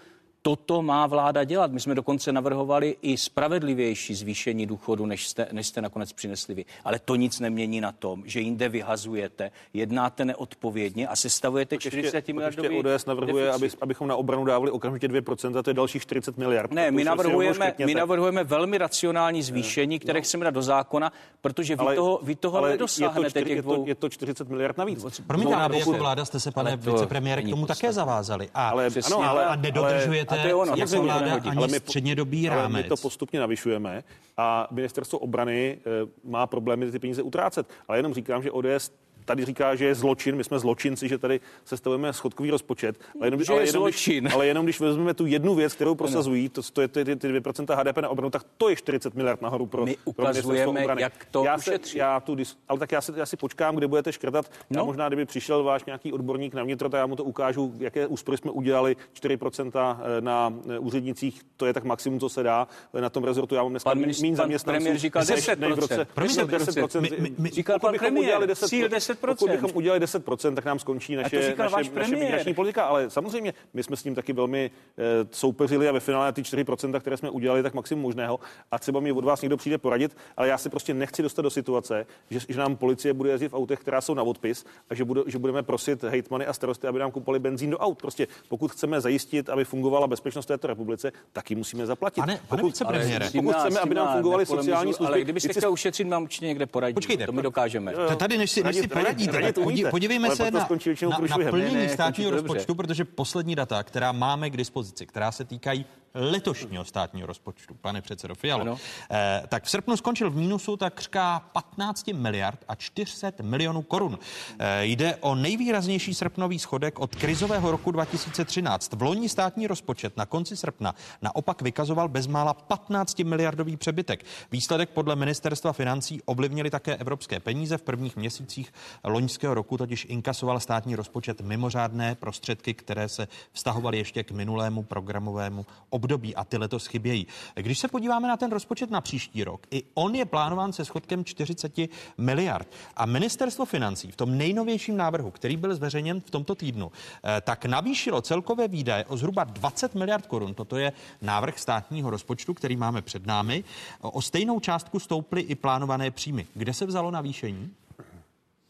toto 0.47 0.81
má 0.81 1.07
vláda 1.07 1.43
dělat. 1.43 1.71
My 1.71 1.79
jsme 1.79 1.95
dokonce 1.95 2.31
navrhovali 2.31 2.95
i 3.01 3.17
spravedlivější 3.17 4.15
zvýšení 4.15 4.65
důchodu, 4.65 5.05
než 5.05 5.27
jste, 5.27 5.47
než 5.51 5.67
jste 5.67 5.81
nakonec 5.81 6.13
přinesli 6.13 6.55
vy. 6.55 6.65
Ale 6.83 6.99
to 6.99 7.15
nic 7.15 7.39
nemění 7.39 7.81
na 7.81 7.91
tom, 7.91 8.23
že 8.25 8.39
jinde 8.39 8.69
vyhazujete, 8.69 9.51
jednáte 9.73 10.25
neodpovědně 10.25 11.07
a 11.07 11.15
sestavujete 11.15 11.77
40 11.77 12.27
miliardový 12.27 12.79
ODS 12.79 13.05
navrhuje, 13.05 13.51
aby, 13.51 13.69
abychom 13.81 14.07
na 14.07 14.15
obranu 14.15 14.45
dávali 14.45 14.71
okamžitě 14.71 15.07
2%, 15.07 15.63
to 15.63 15.69
je 15.69 15.73
dalších 15.73 16.01
40 16.01 16.37
miliard. 16.37 16.71
Ne, 16.71 16.91
my 16.91 17.03
navrhujeme, 17.03 17.73
my 17.85 17.95
navrhujeme 17.95 18.43
velmi 18.43 18.77
racionální 18.77 19.43
zvýšení, 19.43 19.99
které 19.99 20.19
no. 20.19 20.23
chceme 20.23 20.45
dát 20.45 20.53
do 20.53 20.61
zákona, 20.61 21.11
protože 21.41 21.75
vy 21.75 21.79
ale, 21.79 21.95
toho, 21.95 22.19
vy 22.23 22.35
toho 22.35 22.57
ale 22.57 22.69
nedosáhnete. 22.69 23.39
Je 23.39 23.43
to, 23.43 23.49
čtyři, 23.49 23.55
je, 23.55 23.63
to, 23.63 23.83
je 23.87 23.95
to 23.95 24.09
40 24.09 24.49
miliard 24.49 24.77
navíc. 24.77 25.21
Promiňte, 25.27 25.55
ale 25.55 25.77
jako 25.77 25.91
vláda 25.91 26.25
jste 26.25 26.39
se, 26.39 26.51
pane 26.51 26.75
vicepremiére, 26.75 27.41
k 27.41 27.49
tomu 27.49 27.65
také 27.65 27.93
zavázali. 27.93 28.49
A, 28.53 28.69
ale, 28.69 28.89
ano, 29.05 29.29
ale, 29.29 29.45
a 29.45 29.55
nedodržujete 29.55 30.36
to 30.41 30.47
je 30.47 30.55
ono, 30.55 30.73
jako 30.75 31.01
vláda 31.01 31.33
ani 31.33 31.57
ale 31.57 31.67
my, 31.67 31.79
střednědobý 31.79 32.49
rámec. 32.49 32.73
Ale 32.73 32.83
my 32.83 32.89
to 32.89 32.97
postupně 32.97 33.39
navyšujeme 33.39 34.03
a 34.37 34.67
ministerstvo 34.71 35.19
obrany 35.19 35.77
e, 35.77 36.29
má 36.29 36.47
problémy 36.47 36.91
ty 36.91 36.99
peníze 36.99 37.21
utrácet. 37.21 37.69
Ale 37.87 37.97
jenom 37.97 38.13
říkám, 38.13 38.43
že 38.43 38.51
ODS 38.51 38.91
tady 39.27 39.45
říká, 39.45 39.75
že 39.75 39.85
je 39.85 39.95
zločin, 39.95 40.35
my 40.35 40.43
jsme 40.43 40.59
zločinci, 40.59 41.07
že 41.07 41.17
tady 41.17 41.39
sestavujeme 41.65 42.13
schodkový 42.13 42.51
rozpočet, 42.51 42.99
ale 43.19 43.27
jenom, 43.27 43.43
že 43.43 43.53
ale, 43.53 43.61
jenom, 43.61 43.71
zločin. 43.71 44.23
Když, 44.23 44.33
ale 44.33 44.47
jenom 44.47 44.65
když 44.65 44.79
vezmeme 44.79 45.13
tu 45.13 45.25
jednu 45.25 45.55
věc, 45.55 45.73
kterou 45.73 45.95
prosazují, 45.95 46.49
to, 46.49 46.61
to 46.73 46.81
je 46.81 46.87
ty, 46.87 47.05
ty, 47.05 47.15
ty 47.15 47.39
2% 47.39 47.75
HDP 47.75 47.97
na 47.97 48.09
obranu, 48.09 48.29
tak 48.29 48.43
to 48.57 48.69
je 48.69 48.75
40 48.75 49.15
miliard 49.15 49.41
nahoru 49.41 49.65
pro, 49.65 49.85
my 49.85 49.97
ukazujeme, 50.05 50.83
pro 50.83 50.99
jak 50.99 51.25
to 51.31 51.43
já 51.43 51.57
se, 51.57 51.79
já 51.95 52.19
tu, 52.19 52.35
ale 52.69 52.79
tak 52.79 52.91
já 52.91 53.01
si, 53.01 53.11
já 53.15 53.25
si 53.25 53.37
počkám, 53.37 53.75
kde 53.75 53.87
budete 53.87 54.11
škrtat. 54.11 54.51
No. 54.69 54.79
Já 54.79 54.83
možná, 54.83 55.07
kdyby 55.07 55.25
přišel 55.25 55.63
váš 55.63 55.85
nějaký 55.85 56.13
odborník 56.13 56.53
na 56.53 56.63
vnitro, 56.63 56.89
tak 56.89 56.99
já 56.99 57.05
mu 57.05 57.15
to 57.15 57.23
ukážu, 57.23 57.73
jaké 57.79 58.07
úspory 58.07 58.37
jsme 58.37 58.51
udělali, 58.51 58.95
4% 59.21 59.97
eh, 59.99 60.21
na 60.21 60.53
eh, 60.69 60.79
úřednicích, 60.79 61.41
to 61.57 61.65
je 61.65 61.73
tak 61.73 61.83
maximum, 61.83 62.19
co 62.19 62.29
se 62.29 62.43
dá 62.43 62.67
eh, 62.93 63.01
na 63.01 63.09
tom 63.09 63.23
rezortu. 63.23 63.55
Já 63.55 63.63
mám 63.63 63.71
dneska 63.71 63.89
pan 63.89 63.99
méně 63.99 64.35
zaměstnanců. 64.35 64.77
Premiér 64.77 64.97
říkal 64.97 65.23
10%. 65.23 66.05
10%. 66.15 67.51
Říkal 67.51 67.79
pan 67.79 67.95
premiér, 67.97 68.39
10%. 68.39 69.16
Pokud 69.21 69.51
bychom 69.51 69.71
udělali 69.73 70.01
10%, 70.01 70.55
tak 70.55 70.65
nám 70.65 70.79
skončí 70.79 71.15
naše, 71.15 71.55
naše, 71.57 71.91
naše 71.93 72.15
migrační 72.15 72.53
politika. 72.53 72.83
Ale 72.83 73.09
samozřejmě, 73.09 73.53
my 73.73 73.83
jsme 73.83 73.95
s 73.95 74.03
tím 74.03 74.15
taky 74.15 74.33
velmi 74.33 74.71
e, 74.97 75.27
soupeřili 75.31 75.89
a 75.89 75.91
ve 75.91 75.99
finále 75.99 76.33
ty 76.33 76.41
4%, 76.41 76.99
které 76.99 77.17
jsme 77.17 77.29
udělali, 77.29 77.63
tak 77.63 77.73
maximum 77.73 78.01
možného. 78.01 78.39
A 78.71 78.79
třeba 78.79 78.99
mi 78.99 79.11
od 79.11 79.23
vás 79.23 79.41
někdo 79.41 79.57
přijde 79.57 79.77
poradit, 79.77 80.17
ale 80.37 80.47
já 80.47 80.57
si 80.57 80.69
prostě 80.69 80.93
nechci 80.93 81.23
dostat 81.23 81.41
do 81.41 81.49
situace, 81.49 82.05
že, 82.29 82.39
že 82.49 82.59
nám 82.59 82.75
policie 82.75 83.13
bude 83.13 83.29
jezdit 83.29 83.47
v 83.47 83.53
autech, 83.53 83.79
která 83.79 84.01
jsou 84.01 84.13
na 84.13 84.23
odpis 84.23 84.65
a 84.89 84.95
že, 84.95 85.03
bude, 85.03 85.21
že 85.27 85.37
budeme 85.39 85.63
prosit 85.63 86.03
hejtmany 86.03 86.45
a 86.45 86.53
starosty, 86.53 86.87
aby 86.87 86.99
nám 86.99 87.11
kupovali 87.11 87.39
benzín 87.39 87.69
do 87.69 87.77
aut. 87.77 87.97
Prostě 87.97 88.27
pokud 88.49 88.71
chceme 88.71 89.01
zajistit, 89.01 89.49
aby 89.49 89.65
fungovala 89.65 90.07
bezpečnost 90.07 90.45
této 90.45 90.67
republice, 90.67 91.11
taky 91.33 91.55
musíme 91.55 91.85
zaplatit. 91.85 92.21
Pane, 92.21 92.39
pane 92.47 92.61
pokud, 92.61 92.81
ale, 92.85 93.19
pokud 93.33 93.55
chceme, 93.55 93.79
aby 93.79 93.95
nám 93.95 94.13
fungovaly 94.13 94.45
sociální 94.45 94.93
služby. 94.93 95.13
Ale 95.13 95.21
kdybyste 95.21 95.53
chtěl 95.53 95.71
ušetřit, 95.71 96.07
mám 96.07 96.23
určitě 96.23 96.45
někde 96.47 96.65
poradit. 96.65 96.93
Počkejte, 96.93 97.25
to 97.25 97.31
my 97.31 97.41
dokážeme. 97.41 97.93
Tady, 98.17 98.37
než 98.37 98.51
si, 98.51 98.63
než 98.63 98.75
si 98.75 98.87
poradíte, 99.07 99.53
podí, 99.53 99.85
podívejme 99.91 100.35
se 100.35 100.51
na, 100.51 100.67
na, 101.09 101.37
na 101.37 101.49
plnění 101.49 101.75
ne, 101.75 101.89
státního 101.89 102.31
rozpočtu, 102.31 102.75
protože 102.75 103.05
poslední 103.05 103.55
data, 103.55 103.83
která 103.83 104.11
máme 104.11 104.49
k 104.49 104.57
dispozici, 104.57 105.05
která 105.05 105.31
se 105.31 105.45
týkají 105.45 105.85
letošního 106.13 106.85
státního 106.85 107.27
rozpočtu, 107.27 107.73
pane 107.73 108.01
předsedo 108.01 108.35
Fialo, 108.35 108.77
eh, 109.11 109.43
tak 109.47 109.63
v 109.63 109.69
srpnu 109.69 109.97
skončil 109.97 110.31
v 110.31 110.35
mínusu 110.35 110.77
takřka 110.77 111.39
15 111.39 112.13
miliard 112.13 112.59
a 112.67 112.75
400 112.75 113.31
milionů 113.41 113.81
korun. 113.81 114.19
Eh, 114.59 114.85
jde 114.85 115.15
o 115.15 115.35
nejvýraznější 115.35 116.13
srpnový 116.13 116.59
schodek 116.59 116.99
od 116.99 117.15
krizového 117.15 117.71
roku 117.71 117.91
2013. 117.91 118.93
V 118.93 119.01
loni 119.01 119.29
státní 119.29 119.67
rozpočet 119.67 120.17
na 120.17 120.25
konci 120.25 120.57
srpna 120.57 120.95
naopak 121.21 121.61
vykazoval 121.61 122.07
bezmála 122.07 122.53
15 122.53 123.23
miliardový 123.23 123.77
přebytek. 123.77 124.25
Výsledek 124.51 124.89
podle 124.89 125.15
ministerstva 125.15 125.73
financí 125.73 126.21
ovlivnili 126.25 126.69
také 126.69 126.95
evropské 126.95 127.39
peníze. 127.39 127.77
V 127.77 127.81
prvních 127.81 128.15
měsících 128.15 128.73
loňského 129.03 129.53
roku 129.53 129.77
totiž 129.77 130.05
inkasoval 130.09 130.59
státní 130.59 130.95
rozpočet 130.95 131.41
mimořádné 131.41 132.15
prostředky, 132.15 132.73
které 132.73 133.09
se 133.09 133.27
vztahovaly 133.51 133.97
ještě 133.97 134.23
k 134.23 134.31
minulému 134.31 134.83
programovému 134.83 135.65
období 135.89 136.06
a 136.35 136.43
ty 136.43 136.57
letos 136.57 136.85
chybějí. 136.85 137.27
Když 137.55 137.79
se 137.79 137.87
podíváme 137.87 138.27
na 138.27 138.37
ten 138.37 138.51
rozpočet 138.51 138.91
na 138.91 139.01
příští 139.01 139.43
rok, 139.43 139.67
i 139.71 139.83
on 139.93 140.15
je 140.15 140.25
plánován 140.25 140.73
se 140.73 140.85
schodkem 140.85 141.25
40 141.25 141.73
miliard. 142.17 142.67
A 142.95 143.05
ministerstvo 143.05 143.65
financí 143.65 144.11
v 144.11 144.15
tom 144.15 144.37
nejnovějším 144.37 144.97
návrhu, 144.97 145.31
který 145.31 145.57
byl 145.57 145.75
zveřejněn 145.75 146.21
v 146.21 146.31
tomto 146.31 146.55
týdnu, 146.55 146.91
eh, 147.23 147.41
tak 147.41 147.65
navýšilo 147.65 148.21
celkové 148.21 148.67
výdaje 148.67 149.05
o 149.05 149.17
zhruba 149.17 149.43
20 149.43 149.95
miliard 149.95 150.27
korun. 150.27 150.53
Toto 150.53 150.77
je 150.77 150.91
návrh 151.21 151.59
státního 151.59 152.09
rozpočtu, 152.09 152.53
který 152.53 152.75
máme 152.75 153.01
před 153.01 153.25
námi. 153.25 153.63
O 154.01 154.21
stejnou 154.21 154.59
částku 154.59 154.99
stouply 154.99 155.41
i 155.41 155.55
plánované 155.55 156.11
příjmy. 156.11 156.47
Kde 156.53 156.73
se 156.73 156.85
vzalo 156.85 157.11
navýšení? 157.11 157.71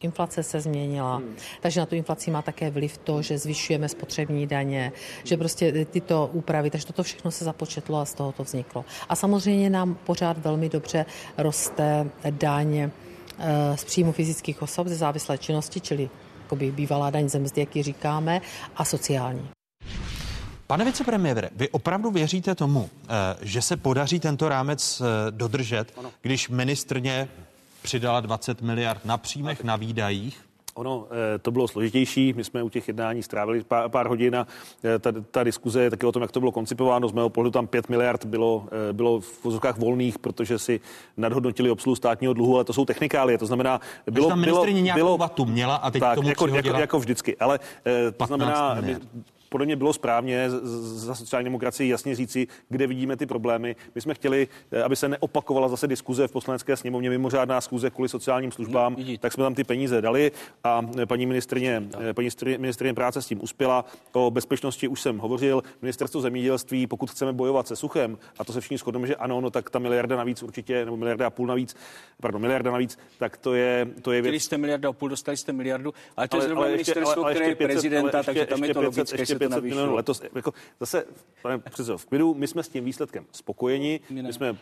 Inflace 0.02 0.44
se 0.44 0.62
změnila, 0.62 1.16
hmm. 1.16 1.36
takže 1.62 1.80
na 1.80 1.86
tu 1.86 1.96
inflaci 1.96 2.32
má 2.32 2.42
také 2.42 2.70
vliv 2.70 2.98
to, 2.98 3.22
že 3.22 3.38
zvyšujeme 3.38 3.90
spotřební 3.90 4.48
daně, 4.48 4.92
že 5.24 5.38
prostě 5.38 5.86
tyto 5.86 6.30
úpravy, 6.34 6.70
takže 6.70 6.88
toto 6.88 7.04
všechno 7.04 7.32
se 7.32 7.46
započetlo 7.46 8.00
a 8.00 8.06
z 8.06 8.14
toho 8.14 8.32
to 8.32 8.44
vzniklo. 8.44 8.86
A 9.10 9.16
samozřejmě 9.16 9.70
nám 9.70 9.96
pořád 9.96 10.38
velmi 10.38 10.70
dobře 10.70 11.06
roste 11.38 12.10
daň 12.30 12.78
eh, 12.78 12.92
z 13.76 13.84
příjmu 13.84 14.12
fyzických 14.12 14.62
osob 14.62 14.88
ze 14.88 14.96
závislé 14.96 15.38
činnosti, 15.38 15.82
čili 15.82 16.10
jakoby 16.42 16.72
bývalá 16.72 17.10
daň 17.10 17.30
ze 17.30 17.40
mzdy, 17.40 17.62
jak 17.62 17.76
ji 17.76 17.84
říkáme, 17.84 18.42
a 18.76 18.86
sociální. 18.86 19.50
Pane 20.68 20.86
vicepremiére, 20.86 21.50
vy 21.56 21.70
opravdu 21.70 22.12
věříte 22.12 22.56
tomu, 22.56 22.90
eh, 22.90 23.08
že 23.42 23.62
se 23.62 23.78
podaří 23.78 24.20
tento 24.20 24.50
rámec 24.50 25.02
eh, 25.02 25.32
dodržet, 25.32 26.00
když 26.22 26.50
ministrně 26.50 27.30
přidala 27.88 28.20
20 28.20 28.62
miliard 28.62 29.06
na 29.06 29.18
příjmech, 29.18 29.64
na 29.64 29.76
výdajích? 29.76 30.46
Ono 30.74 31.08
eh, 31.12 31.40
to 31.40 31.52
bylo 31.52 31.68
složitější, 31.68 32.34
my 32.34 32.44
jsme 32.44 32.64
u 32.64 32.70
těch 32.70 32.88
jednání 32.88 33.24
strávili 33.24 33.64
pár, 33.64 33.90
pár 33.90 34.08
hodin 34.08 34.36
a 34.36 34.48
ta, 35.00 35.12
ta 35.32 35.44
diskuze 35.44 35.82
je 35.82 35.90
taky 35.90 36.06
o 36.06 36.12
tom, 36.12 36.22
jak 36.22 36.32
to 36.32 36.40
bylo 36.40 36.52
koncipováno. 36.52 37.08
Z 37.08 37.12
mého 37.12 37.30
pohledu 37.30 37.52
tam 37.52 37.68
5 37.68 37.90
miliard 37.90 38.26
bylo, 38.26 38.68
bylo 38.92 39.20
v 39.20 39.44
vozovkách 39.44 39.78
volných, 39.78 40.20
protože 40.20 40.60
si 40.60 40.80
nadhodnotili 41.18 41.72
obsluhu 41.72 41.96
státního 41.96 42.34
dluhu, 42.34 42.56
ale 42.56 42.64
to 42.64 42.74
jsou 42.74 42.86
technikálie. 42.86 43.38
To 43.38 43.46
znamená, 43.46 43.82
bylo, 44.12 44.36
bylo, 44.36 44.66
bylo, 44.94 45.18
vatu 45.18 45.46
měla 45.46 45.76
a 45.76 45.92
teď 45.92 46.00
tak, 46.00 46.16
tomu 46.16 46.30
jako, 46.30 46.48
jako, 46.48 46.70
jako, 46.70 47.00
vždycky. 47.00 47.38
Ale 47.38 47.60
to 48.18 48.26
znamená, 48.26 48.78
podle 49.50 49.66
mě 49.66 49.76
bylo 49.76 49.94
správně 49.94 50.50
za 50.50 51.16
sociální 51.16 51.46
demokracii 51.46 51.90
jasně 51.90 52.16
říci, 52.16 52.48
kde 52.70 52.88
vidíme 52.88 53.18
ty 53.18 53.26
problémy. 53.26 53.76
My 53.96 54.02
jsme 54.02 54.14
chtěli, 54.14 54.48
eh, 54.72 54.84
aby 54.84 54.96
se 54.96 55.10
neopakovala 55.10 55.68
zase 55.68 55.88
diskuze 55.88 56.28
v 56.28 56.32
poslanecké 56.32 56.78
sněmovně, 56.78 57.10
mimořádná 57.10 57.62
schůze 57.62 57.90
kvůli 57.90 58.10
sociálním 58.10 58.52
službám, 58.52 58.96
no, 59.00 59.18
tak 59.20 59.34
jsme 59.34 59.44
tam 59.44 59.56
ty 59.56 59.64
peníze 59.64 60.02
dali 60.02 60.32
a 60.64 60.82
eh, 61.00 61.06
paní 61.06 61.26
ministrině, 61.26 61.84
eh, 62.10 62.14
paní 62.14 62.30
ministrině 62.58 62.94
práce 62.94 63.22
s 63.22 63.28
tím 63.28 63.44
uspěla. 63.44 63.86
O 64.14 64.32
bezpečnosti 64.32 64.88
už 64.88 65.02
jsem 65.02 65.18
hovořil. 65.18 65.64
Ministerstvo 65.82 66.22
zemědělství, 66.22 66.88
pokud 66.88 67.12
chceme 67.12 67.34
bojovat 67.34 67.68
se 67.68 67.76
suchem, 67.76 68.18
a 68.40 68.44
to 68.44 68.54
se 68.54 68.62
všichni 68.62 68.78
shodneme, 68.78 69.08
že 69.08 69.16
ano, 69.16 69.42
no 69.42 69.50
tak 69.50 69.70
ta 69.70 69.80
miliarda 69.80 70.16
navíc 70.16 70.44
určitě, 70.44 70.86
nebo 70.86 70.98
miliarda 70.98 71.28
a 71.28 71.30
půl 71.30 71.48
navíc, 71.48 71.76
pardon, 72.22 72.42
miliarda 72.42 72.72
navíc, 72.72 73.00
tak 73.20 73.38
to 73.38 73.54
je, 73.54 73.88
to 74.02 74.12
je 74.12 74.22
věc. 74.22 74.44
jste 74.44 74.58
miliarda 74.58 74.90
a 74.90 74.94
půl, 74.94 75.10
dostali 75.10 75.38
jste 75.38 75.54
miliardu, 75.54 75.94
ale 76.18 76.28
to 76.28 76.38
ale, 76.38 76.44
je 76.44 76.48
zrovna 76.48 76.66
ministerstvo, 76.66 77.12
ale, 77.12 77.24
ale 77.24 77.34
které 77.34 77.50
je 77.50 77.56
prezidenta, 77.56 78.24
takže 78.24 78.46
tam 78.46 78.64
je 78.64 78.74
to 78.74 78.82
logické, 78.82 79.26
500 79.40 79.64
milionů 79.64 79.96
letos. 79.96 80.22
Jako 80.36 80.54
zase, 80.80 81.06
pane 81.42 81.58
předsedo, 81.58 81.98
v 81.98 82.06
klidu, 82.06 82.34
my 82.34 82.48
jsme 82.48 82.64
s 82.64 82.70
tím 82.70 82.86
výsledkem 82.86 83.26
spokojeni. 83.32 84.00
My 84.10 84.34
jsme 84.34 84.58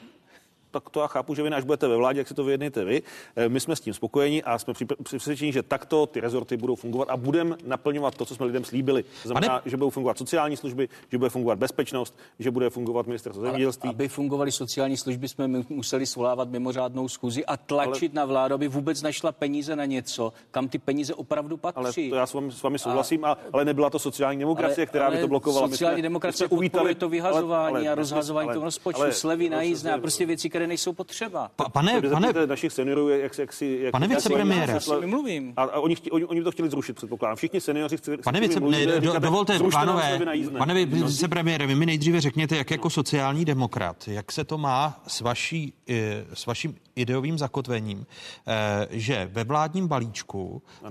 tak 0.79 0.89
to 0.89 1.01
já 1.01 1.07
chápu, 1.07 1.35
že 1.35 1.43
vy 1.43 1.49
až 1.49 1.63
budete 1.63 1.87
ve 1.87 1.97
vládě, 1.97 2.19
jak 2.19 2.27
si 2.27 2.33
to 2.33 2.43
vyjednejte 2.43 2.85
vy. 2.85 3.01
Eh, 3.35 3.49
my 3.49 3.59
jsme 3.59 3.75
s 3.75 3.79
tím 3.79 3.93
spokojeni 3.93 4.43
a 4.43 4.59
jsme 4.59 4.73
přesvědčeni, 5.03 5.53
že 5.53 5.63
takto 5.63 6.05
ty 6.05 6.19
rezorty 6.19 6.57
budou 6.57 6.75
fungovat 6.75 7.09
a 7.09 7.17
budeme 7.17 7.55
naplňovat 7.65 8.15
to, 8.15 8.25
co 8.25 8.35
jsme 8.35 8.45
lidem 8.45 8.63
slíbili. 8.63 9.03
Znamená, 9.23 9.47
Pane... 9.47 9.61
že 9.65 9.77
budou 9.77 9.89
fungovat 9.89 10.17
sociální 10.17 10.57
služby, 10.57 10.89
že 11.11 11.17
bude 11.17 11.29
fungovat 11.29 11.59
bezpečnost, 11.59 12.17
že 12.39 12.51
bude 12.51 12.69
fungovat 12.69 13.07
ministerstvo 13.07 13.43
zemědělství. 13.43 13.89
Aby 13.89 14.07
fungovaly 14.07 14.51
sociální 14.51 14.97
služby, 14.97 15.27
jsme 15.27 15.47
museli 15.69 16.05
svolávat 16.05 16.49
mimořádnou 16.49 17.07
schůzi 17.07 17.45
a 17.45 17.57
tlačit 17.57 18.11
ale... 18.11 18.15
na 18.15 18.25
vládu, 18.25 18.55
aby 18.55 18.67
vůbec 18.67 19.01
našla 19.01 19.31
peníze 19.31 19.75
na 19.75 19.85
něco, 19.85 20.33
kam 20.51 20.67
ty 20.67 20.77
peníze 20.77 21.13
opravdu 21.13 21.57
patří. 21.57 21.79
Ale 21.79 22.09
to 22.09 22.15
já 22.15 22.25
s 22.25 22.33
vámi, 22.33 22.51
s 22.51 22.63
vámi 22.63 22.79
souhlasím, 22.79 23.25
a... 23.25 23.37
ale 23.53 23.65
nebyla 23.65 23.89
to 23.89 23.99
sociální 23.99 24.39
demokracie, 24.39 24.77
ale, 24.77 24.85
která 24.85 25.05
ale 25.05 25.15
by 25.15 25.21
to 25.21 25.27
blokovala. 25.27 25.67
Sociální 25.67 26.01
demokracie 26.01 26.47
uvítali 26.47 26.95
to 26.95 27.09
vyhazování 27.09 27.75
ale, 27.75 27.79
ale, 27.79 27.89
a 27.89 27.95
rozhazování 27.95 28.49
toho 28.49 28.65
rozpočtu, 28.65 29.11
slevy 29.11 29.49
na 29.49 29.61
jízdné 29.61 29.93
a 29.93 29.97
prostě 29.97 30.25
věci, 30.25 30.49
které 30.49 30.64
nejsou 30.67 30.93
potřeba. 30.93 31.51
Pa, 31.55 31.69
pane, 31.69 32.01
pane, 32.01 32.33
našich 32.45 32.73
seniorů, 32.73 33.09
jak, 33.09 33.37
jak 33.37 33.53
si... 33.53 33.79
Jak, 33.81 33.91
pane 33.91 34.07
vicepremiére. 34.07 34.79
mluvím. 35.05 35.53
A, 35.57 35.63
a 35.63 35.79
oni, 35.79 35.95
oni, 36.11 36.25
oni, 36.25 36.43
to 36.43 36.51
chtěli 36.51 36.69
zrušit, 36.69 36.95
předpokládám. 36.95 37.35
Všichni 37.35 37.61
seniori 37.61 37.97
chci, 37.97 38.17
Pane 38.17 38.39
vicepremiére, 38.39 39.01
do, 39.01 39.19
dovolte, 39.19 39.59
pánové, 39.71 40.19
pane 40.57 40.85
vicepremiére, 40.85 41.67
vy 41.67 41.75
mi 41.75 41.85
nejdříve 41.85 42.21
řekněte, 42.21 42.57
jak 42.57 42.71
jako 42.71 42.89
sociální 42.89 43.45
demokrat, 43.45 44.07
jak 44.07 44.31
se 44.31 44.43
to 44.43 44.57
má 44.57 45.03
s, 45.07 45.21
vaší, 45.21 45.73
eh, 45.89 46.25
s 46.33 46.45
vaším 46.45 46.75
ideovým 46.95 47.37
zakotvením, 47.37 48.05
eh, 48.47 48.87
že 48.91 49.29
ve 49.31 49.43
vládním 49.43 49.87
balíčku, 49.87 50.61
eh, 50.83 50.89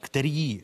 který 0.00 0.62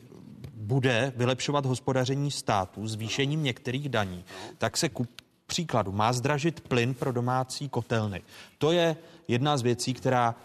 bude 0.53 1.13
vylepšovat 1.15 1.65
hospodaření 1.65 2.31
státu 2.31 2.87
zvýšením 2.87 3.43
některých 3.43 3.89
daní, 3.89 4.25
tak 4.57 4.77
se 4.77 4.89
kup, 4.89 5.09
příkladu 5.55 5.91
má 5.91 6.13
zdražit 6.13 6.61
plyn 6.67 6.93
pro 6.93 7.11
domácí 7.11 7.69
kotelny. 7.69 8.21
To 8.57 8.71
je 8.71 8.95
jedna 9.27 9.57
z 9.57 9.61
věcí, 9.61 9.93
která 9.93 10.35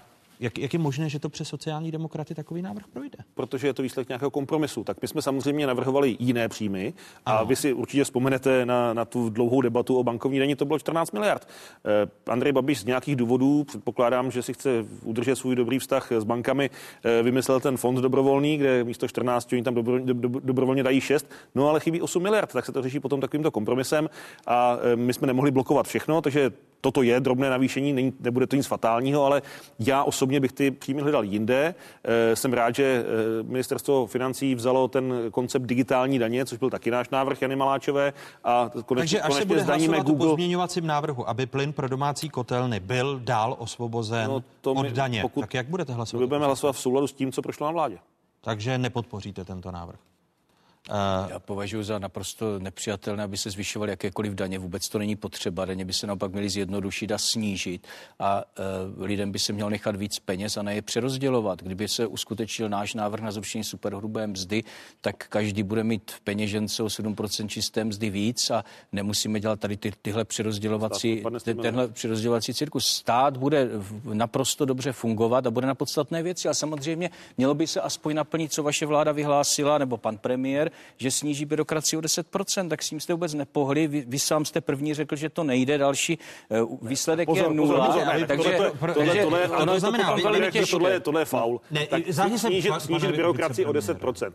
jak, 0.40 0.58
jak 0.58 0.72
je 0.72 0.78
možné, 0.78 1.08
že 1.08 1.18
to 1.18 1.28
přes 1.28 1.48
sociální 1.48 1.90
demokraty 1.90 2.34
takový 2.34 2.62
návrh 2.62 2.86
projde? 2.86 3.18
Protože 3.34 3.66
je 3.66 3.74
to 3.74 3.82
výsledek 3.82 4.08
nějakého 4.08 4.30
kompromisu. 4.30 4.84
Tak 4.84 5.02
my 5.02 5.08
jsme 5.08 5.22
samozřejmě 5.22 5.66
navrhovali 5.66 6.16
jiné 6.18 6.48
příjmy 6.48 6.94
a 7.26 7.36
ano. 7.36 7.46
vy 7.46 7.56
si 7.56 7.72
určitě 7.72 8.04
vzpomenete 8.04 8.66
na, 8.66 8.94
na 8.94 9.04
tu 9.04 9.30
dlouhou 9.30 9.60
debatu 9.60 9.96
o 9.96 10.04
bankovní 10.04 10.38
daní, 10.38 10.54
to 10.56 10.64
bylo 10.64 10.78
14 10.78 11.12
miliard. 11.12 11.48
Eh, 11.84 12.30
Andrej 12.32 12.52
Babiš 12.52 12.80
z 12.80 12.84
nějakých 12.84 13.16
důvodů, 13.16 13.64
předpokládám, 13.64 14.30
že 14.30 14.42
si 14.42 14.52
chce 14.52 14.84
udržet 15.02 15.36
svůj 15.36 15.56
dobrý 15.56 15.78
vztah 15.78 16.12
s 16.12 16.24
bankami, 16.24 16.70
eh, 17.04 17.22
vymyslel 17.22 17.60
ten 17.60 17.76
fond 17.76 17.98
dobrovolný, 17.98 18.56
kde 18.56 18.84
místo 18.84 19.08
14 19.08 19.52
oni 19.52 19.62
tam 19.62 19.74
dobro, 19.74 19.98
do, 19.98 20.14
do, 20.14 20.28
dobrovolně 20.28 20.82
dají 20.82 21.00
6, 21.00 21.30
no 21.54 21.68
ale 21.68 21.80
chybí 21.80 22.02
8 22.02 22.22
miliard, 22.22 22.52
tak 22.52 22.66
se 22.66 22.72
to 22.72 22.82
řeší 22.82 23.00
potom 23.00 23.20
takovýmto 23.20 23.50
kompromisem 23.50 24.10
a 24.46 24.78
eh, 24.82 24.96
my 24.96 25.12
jsme 25.12 25.26
nemohli 25.26 25.50
blokovat 25.50 25.86
všechno, 25.86 26.20
takže 26.22 26.50
toto 26.80 27.02
je 27.02 27.20
drobné 27.20 27.50
navýšení, 27.50 27.92
není, 27.92 28.12
nebude 28.20 28.46
to 28.46 28.56
nic 28.56 28.66
fatálního, 28.66 29.24
ale 29.24 29.42
já 29.78 30.04
osobně 30.04 30.40
bych 30.40 30.52
ty 30.52 30.70
příjmy 30.70 31.02
hledal 31.02 31.24
jinde. 31.24 31.74
E, 32.04 32.36
jsem 32.36 32.52
rád, 32.52 32.74
že 32.74 32.84
e, 32.84 33.42
ministerstvo 33.42 34.06
financí 34.06 34.54
vzalo 34.54 34.88
ten 34.88 35.14
koncept 35.30 35.66
digitální 35.66 36.18
daně, 36.18 36.46
což 36.46 36.58
byl 36.58 36.70
taky 36.70 36.90
náš 36.90 37.08
návrh 37.08 37.42
Jany 37.42 37.56
Maláčové. 37.56 38.12
A 38.44 38.70
konečně, 38.86 39.00
Takže 39.00 39.20
až 39.20 39.26
konečně 39.28 39.40
se 39.40 39.46
bude 39.46 39.62
hlasovat 39.62 40.06
Google... 40.06 40.26
o 40.26 40.30
pozměňovacím 40.30 40.86
návrhu, 40.86 41.28
aby 41.28 41.46
plyn 41.46 41.72
pro 41.72 41.88
domácí 41.88 42.28
kotelny 42.28 42.80
byl 42.80 43.20
dál 43.24 43.56
osvobozen 43.58 44.26
no, 44.28 44.42
to 44.60 44.72
od 44.72 44.82
my, 44.82 44.90
daně, 44.90 45.22
pokud, 45.22 45.40
tak 45.40 45.54
jak 45.54 45.66
budete 45.66 45.92
hlasovat? 45.92 46.26
Budeme 46.26 46.46
hlasovat 46.46 46.72
v 46.72 46.78
souladu 46.80 47.06
s 47.06 47.12
tím, 47.12 47.32
co 47.32 47.42
prošlo 47.42 47.66
na 47.66 47.72
vládě. 47.72 47.98
Takže 48.40 48.78
nepodpoříte 48.78 49.44
tento 49.44 49.70
návrh. 49.70 50.09
Já 51.28 51.38
považuji 51.38 51.82
za 51.82 51.98
naprosto 51.98 52.58
nepřijatelné, 52.58 53.22
aby 53.22 53.36
se 53.36 53.50
zvyšovaly 53.50 53.92
jakékoliv 53.92 54.34
daně. 54.34 54.58
Vůbec 54.58 54.88
to 54.88 54.98
není 54.98 55.16
potřeba. 55.16 55.64
Daně 55.64 55.84
by 55.84 55.92
se 55.92 56.06
naopak 56.06 56.32
měly 56.32 56.48
zjednodušit 56.48 57.12
a 57.12 57.18
snížit. 57.18 57.86
A 58.18 58.44
uh, 58.96 59.04
lidem 59.04 59.32
by 59.32 59.38
se 59.38 59.52
měl 59.52 59.70
nechat 59.70 59.96
víc 59.96 60.18
peněz 60.18 60.56
a 60.56 60.62
ne 60.62 60.74
je 60.74 60.82
přerozdělovat. 60.82 61.62
Kdyby 61.62 61.88
se 61.88 62.06
uskutečnil 62.06 62.68
náš 62.68 62.94
návrh 62.94 63.22
na 63.22 63.30
zrušení 63.30 63.64
superhrubé 63.64 64.26
mzdy, 64.26 64.64
tak 65.00 65.28
každý 65.28 65.62
bude 65.62 65.84
mít 65.84 66.10
v 66.10 66.20
peněžence 66.20 66.82
o 66.82 66.86
7% 66.86 67.48
čisté 67.48 67.84
mzdy 67.84 68.10
víc 68.10 68.50
a 68.50 68.64
nemusíme 68.92 69.40
dělat 69.40 69.60
tady 69.60 69.76
ty, 69.76 69.92
tyhle 70.02 70.24
přerozdělovací, 70.24 71.22
ty, 71.44 71.54
tenhle 71.54 71.88
přerozdělovací 71.88 72.54
cirkus. 72.54 72.86
Stát 72.86 73.36
bude 73.36 73.68
naprosto 74.12 74.64
dobře 74.64 74.92
fungovat 74.92 75.46
a 75.46 75.50
bude 75.50 75.66
na 75.66 75.74
podstatné 75.74 76.22
věci. 76.22 76.48
A 76.48 76.54
samozřejmě 76.54 77.10
mělo 77.36 77.54
by 77.54 77.66
se 77.66 77.80
aspoň 77.80 78.14
naplnit, 78.14 78.52
co 78.52 78.62
vaše 78.62 78.86
vláda 78.86 79.12
vyhlásila, 79.12 79.78
nebo 79.78 79.96
pan 79.96 80.18
premiér, 80.18 80.70
že 80.96 81.10
sníží 81.10 81.44
byrokracii 81.44 81.98
o 81.98 82.00
10%, 82.00 82.68
tak 82.68 82.82
s 82.82 82.88
tím 82.88 83.00
jste 83.00 83.12
vůbec 83.12 83.34
nepohli. 83.34 83.86
Vy, 83.86 84.04
vy 84.06 84.18
sám 84.18 84.44
jste 84.44 84.60
první 84.60 84.94
řekl, 84.94 85.16
že 85.16 85.28
to 85.28 85.44
nejde, 85.44 85.78
další 85.78 86.18
uh, 86.62 86.88
výsledek 86.88 87.26
pozor, 87.26 87.46
je 87.46 87.54
nula. 87.54 87.86
Pozor, 87.86 88.04
pozor, 88.04 88.26
takže 88.26 88.50
tohle, 88.50 88.94
tohle, 88.94 89.16
tohle, 89.16 89.66
to 89.66 89.80
znamená, 89.80 90.16
tohle, 90.70 91.00
tohle 91.00 91.20
je 91.20 91.24
faul. 91.24 91.60
Ne, 91.70 91.86
tak 91.86 92.02
snížit, 92.36 92.72
snížit 92.78 93.10
byrokracii 93.10 93.66
o 93.66 93.72
10%. 93.72 94.32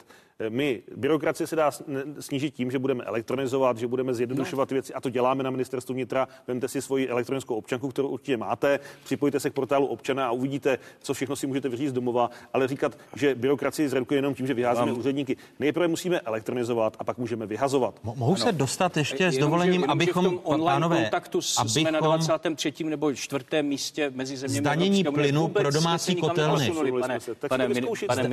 My, 0.49 0.81
byrokracie 0.95 1.47
se 1.47 1.55
dá 1.55 1.71
snížit 2.19 2.53
tím, 2.53 2.71
že 2.71 2.79
budeme 2.79 3.03
elektronizovat, 3.03 3.77
že 3.77 3.87
budeme 3.87 4.13
zjednodušovat 4.13 4.71
no. 4.71 4.75
věci 4.75 4.93
a 4.93 5.01
to 5.01 5.09
děláme 5.09 5.43
na 5.43 5.49
ministerstvu 5.49 5.93
vnitra. 5.93 6.27
Vemte 6.47 6.67
si 6.67 6.81
svoji 6.81 7.07
elektronickou 7.07 7.55
občanku, 7.55 7.89
kterou 7.89 8.07
určitě 8.07 8.37
máte, 8.37 8.79
připojte 9.03 9.39
se 9.39 9.49
k 9.49 9.53
portálu 9.53 9.87
občana 9.87 10.27
a 10.27 10.31
uvidíte, 10.31 10.77
co 10.99 11.13
všechno 11.13 11.35
si 11.35 11.47
můžete 11.47 11.69
vyříct 11.69 11.93
domova, 11.93 12.29
ale 12.53 12.67
říkat, 12.67 12.97
že 13.15 13.35
byrokracii 13.35 13.89
zredukuje 13.89 14.17
jenom 14.17 14.33
tím, 14.33 14.47
že 14.47 14.53
vyházíme 14.53 14.91
úředníky. 14.91 15.37
Nejprve 15.59 15.87
musíme 15.87 16.19
elektronizovat 16.35 16.95
a 16.99 17.03
pak 17.03 17.17
můžeme 17.17 17.45
vyhazovat. 17.45 17.99
Mohou 18.03 18.35
ano. 18.35 18.43
se 18.43 18.51
dostat 18.51 18.97
ještě 18.97 19.31
s 19.31 19.37
dovolením, 19.37 19.81
že, 19.81 19.87
abychom 19.87 20.37
v 20.37 20.39
online 20.43 20.71
pánové, 20.71 21.01
kontaktu 21.01 21.41
s, 21.41 21.57
abychom, 21.57 21.81
jsme 21.81 21.91
na 21.91 21.99
23. 21.99 22.73
nebo 22.83 23.13
4. 23.13 23.45
místě 23.61 24.11
mezi 24.15 24.37
zeměmi 24.37 24.59
Zdanění 24.59 25.03
plynu 25.03 25.47
pro 25.47 25.71
domácí 25.71 26.15
kotelny. 26.15 26.71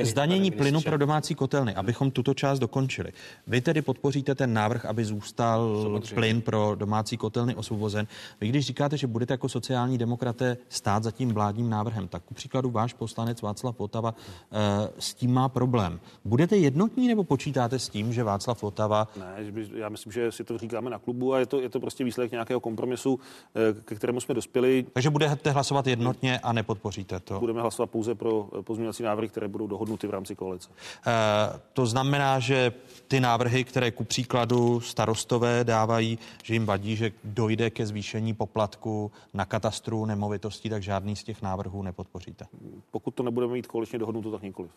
Zdanění 0.03 0.51
plynu 0.51 0.81
pro 0.81 0.97
domácí 0.97 1.35
kotelny, 1.35 1.75
abychom 1.75 2.11
tuto 2.11 2.33
část 2.33 2.59
dokončili. 2.59 3.11
Vy 3.47 3.61
tedy 3.61 3.81
podpoříte 3.81 4.35
ten 4.35 4.53
návrh, 4.53 4.85
aby 4.85 5.05
zůstal 5.05 5.79
Samozřejmě. 5.83 6.15
plyn 6.15 6.41
pro 6.41 6.75
domácí 6.75 7.17
kotelny 7.17 7.55
osvobozen. 7.55 8.07
Vy 8.41 8.47
když 8.47 8.65
říkáte, 8.65 8.97
že 8.97 9.07
budete 9.07 9.33
jako 9.33 9.49
sociální 9.49 9.97
demokraté 9.97 10.57
stát 10.69 11.03
za 11.03 11.11
tím 11.11 11.33
vládním 11.33 11.69
návrhem, 11.69 12.07
tak 12.07 12.23
ku 12.23 12.33
příkladu 12.33 12.71
váš 12.71 12.93
poslanec 12.93 13.41
Václav 13.41 13.75
Potava 13.75 14.11
uh, 14.11 14.57
s 14.99 15.13
tím 15.13 15.33
má 15.33 15.49
problém. 15.49 15.99
Budete 16.25 16.57
jednotní 16.57 17.07
nebo 17.07 17.23
počítáte 17.23 17.79
s 17.79 17.89
tím, 17.93 18.13
že 18.13 18.23
Václav 18.23 18.61
Votava... 18.61 19.07
Ne, 19.19 19.45
že 19.45 19.51
by, 19.51 19.67
já 19.73 19.89
myslím, 19.89 20.11
že 20.11 20.31
si 20.31 20.43
to 20.43 20.57
říkáme 20.57 20.89
na 20.89 20.99
klubu 20.99 21.33
a 21.33 21.39
je 21.39 21.45
to, 21.45 21.61
je 21.61 21.69
to 21.69 21.79
prostě 21.79 22.03
výsledek 22.03 22.31
nějakého 22.31 22.59
kompromisu, 22.59 23.19
eh, 23.55 23.81
ke 23.85 23.95
kterému 23.95 24.19
jsme 24.19 24.35
dospěli. 24.35 24.85
Takže 24.93 25.09
budete 25.09 25.51
hlasovat 25.51 25.87
jednotně 25.87 26.39
a 26.39 26.53
nepodpoříte 26.53 27.19
to? 27.19 27.39
Budeme 27.39 27.61
hlasovat 27.61 27.89
pouze 27.89 28.15
pro 28.15 28.49
eh, 28.59 28.61
pozměňovací 28.61 29.03
návrhy, 29.03 29.29
které 29.29 29.47
budou 29.47 29.67
dohodnuty 29.67 30.07
v 30.07 30.09
rámci 30.09 30.35
koalice. 30.35 30.69
E, 31.07 31.59
to 31.73 31.85
znamená, 31.85 32.39
že 32.39 32.73
ty 33.07 33.19
návrhy, 33.19 33.63
které 33.63 33.91
ku 33.91 34.03
příkladu 34.03 34.79
starostové 34.81 35.63
dávají, 35.63 36.19
že 36.43 36.53
jim 36.53 36.65
vadí, 36.65 36.95
že 36.95 37.11
dojde 37.23 37.69
ke 37.69 37.85
zvýšení 37.85 38.33
poplatku 38.33 39.11
na 39.33 39.45
katastru 39.45 40.05
nemovitostí, 40.05 40.69
tak 40.69 40.83
žádný 40.83 41.15
z 41.15 41.23
těch 41.23 41.41
návrhů 41.41 41.83
nepodpoříte. 41.83 42.45
Pokud 42.91 43.15
to 43.15 43.23
nebudeme 43.23 43.53
mít 43.53 43.67
koaličně 43.67 43.99
dohodnuto, 43.99 44.31
tak 44.31 44.41
nikoliv. 44.41 44.71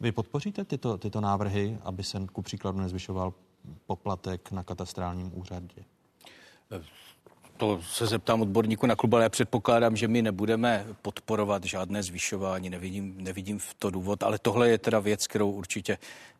Vy 0.00 0.12
podpoříte 0.12 0.64
tyto, 0.64 0.98
tyto 0.98 1.20
návrhy, 1.20 1.78
aby 1.84 2.04
se 2.04 2.26
ku 2.32 2.42
příkladu 2.46 2.80
nezvyšoval 2.80 3.32
poplatek 3.86 4.50
na 4.50 4.64
katastrálním 4.64 5.38
úřadě? 5.38 5.84
To 7.56 7.82
se 7.82 8.06
zeptám 8.06 8.42
odborníku 8.42 8.86
na 8.86 8.96
klub, 8.96 9.14
ale 9.14 9.22
já 9.22 9.28
předpokládám, 9.28 9.96
že 9.96 10.08
my 10.08 10.22
nebudeme 10.22 10.86
podporovat 11.02 11.64
žádné 11.64 12.02
zvyšování, 12.02 12.70
nevidím, 12.70 13.14
nevidím 13.18 13.58
v 13.58 13.74
to 13.74 13.90
důvod, 13.90 14.22
ale 14.22 14.38
tohle 14.38 14.68
je 14.68 14.78
teda 14.78 15.00
věc, 15.00 15.26
kterou 15.26 15.50
určitě 15.50 15.98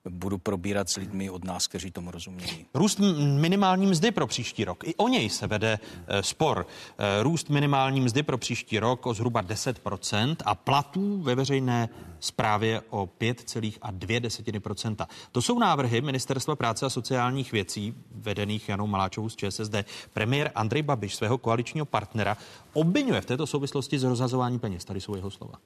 budu 0.08 0.38
probírat 0.38 0.88
s 0.88 0.96
lidmi 0.96 1.30
od 1.30 1.44
nás, 1.44 1.66
kteří 1.66 1.90
tomu 1.90 2.10
rozumějí. 2.10 2.66
Růst 2.74 3.00
minimální 3.38 3.86
mzdy 3.86 4.10
pro 4.10 4.26
příští 4.26 4.64
rok. 4.64 4.84
I 4.84 4.94
o 4.94 5.08
něj 5.08 5.30
se 5.30 5.46
vede 5.46 5.78
e, 6.06 6.22
spor. 6.22 6.66
E, 6.98 7.22
růst 7.22 7.50
minimální 7.50 8.00
mzdy 8.00 8.22
pro 8.22 8.38
příští 8.38 8.78
rok 8.78 9.06
o 9.06 9.14
zhruba 9.14 9.42
10% 9.42 10.36
a 10.44 10.54
platů 10.54 11.22
ve 11.22 11.34
veřejné 11.34 11.88
správě 12.20 12.80
o 12.90 13.08
5,2%. 13.20 15.06
To 15.32 15.42
jsou 15.42 15.58
návrhy 15.58 16.00
Ministerstva 16.00 16.56
práce 16.56 16.86
a 16.86 16.90
sociálních 16.90 17.52
věcí, 17.52 17.94
vedených 18.14 18.68
Janou 18.68 18.86
Maláčovou 18.86 19.28
z 19.28 19.36
ČSSD. 19.36 19.74
Premiér 20.12 20.50
Andrej 20.54 20.82
Babiš 20.82 21.16
svého 21.16 21.38
koaličního 21.38 21.86
partnera 21.86 22.36
obvinuje 22.72 23.20
v 23.20 23.26
této 23.26 23.46
souvislosti 23.46 23.98
z 23.98 24.04
rozhazování 24.04 24.58
peněz. 24.58 24.84
Tady 24.84 25.00
jsou 25.00 25.16
jeho 25.16 25.30
slova. 25.30 25.58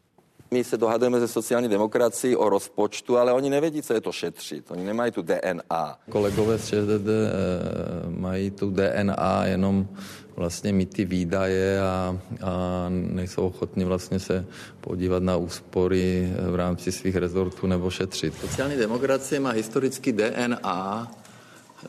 My 0.55 0.65
se 0.65 0.77
dohadujeme 0.77 1.21
ze 1.21 1.29
sociální 1.29 1.69
demokracii 1.69 2.37
o 2.37 2.49
rozpočtu, 2.49 3.19
ale 3.19 3.33
oni 3.33 3.51
nevědí, 3.51 3.83
co 3.83 3.95
je 3.95 4.01
to 4.01 4.13
šetřit. 4.13 4.71
Oni 4.71 4.85
nemají 4.85 5.13
tu 5.13 5.23
DNA. 5.23 5.99
Kolegové 6.11 6.59
z 6.59 6.65
ČSSD 6.65 7.09
eh, 7.09 8.11
mají 8.11 8.51
tu 8.51 8.71
DNA 8.71 9.47
jenom 9.47 9.89
vlastně 10.37 10.73
mít 10.73 10.95
ty 10.95 11.05
výdaje 11.05 11.81
a, 11.81 12.19
a 12.43 12.87
nejsou 12.89 13.47
ochotní 13.47 13.85
vlastně 13.85 14.19
se 14.19 14.47
podívat 14.81 15.23
na 15.23 15.37
úspory 15.37 16.33
v 16.51 16.55
rámci 16.55 16.93
svých 16.93 17.17
rezortů 17.17 17.67
nebo 17.67 17.91
šetřit. 17.91 18.35
Sociální 18.41 18.77
demokracie 18.77 19.41
má 19.41 19.51
historický 19.51 20.13
DNA 20.13 21.11
eh, 21.11 21.89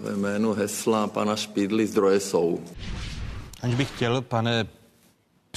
ve 0.00 0.12
jménu 0.12 0.52
hesla 0.52 1.06
pana 1.06 1.36
Špidly 1.36 1.86
zdroje 1.86 2.20
jsou. 2.20 2.60
Aniž 3.62 3.76
bych 3.76 3.88
chtěl, 3.88 4.22
pane 4.22 4.66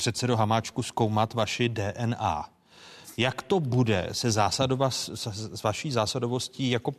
předsedo 0.01 0.37
Hamáčku, 0.37 0.83
zkoumat 0.83 1.33
vaši 1.33 1.69
DNA. 1.69 2.49
Jak 3.17 3.41
to 3.41 3.59
bude 3.59 4.09
se 4.11 4.31
zásadova, 4.31 4.89
s 4.89 5.63
vaší 5.63 5.91
zásadovostí 5.91 6.71
jako 6.71 6.91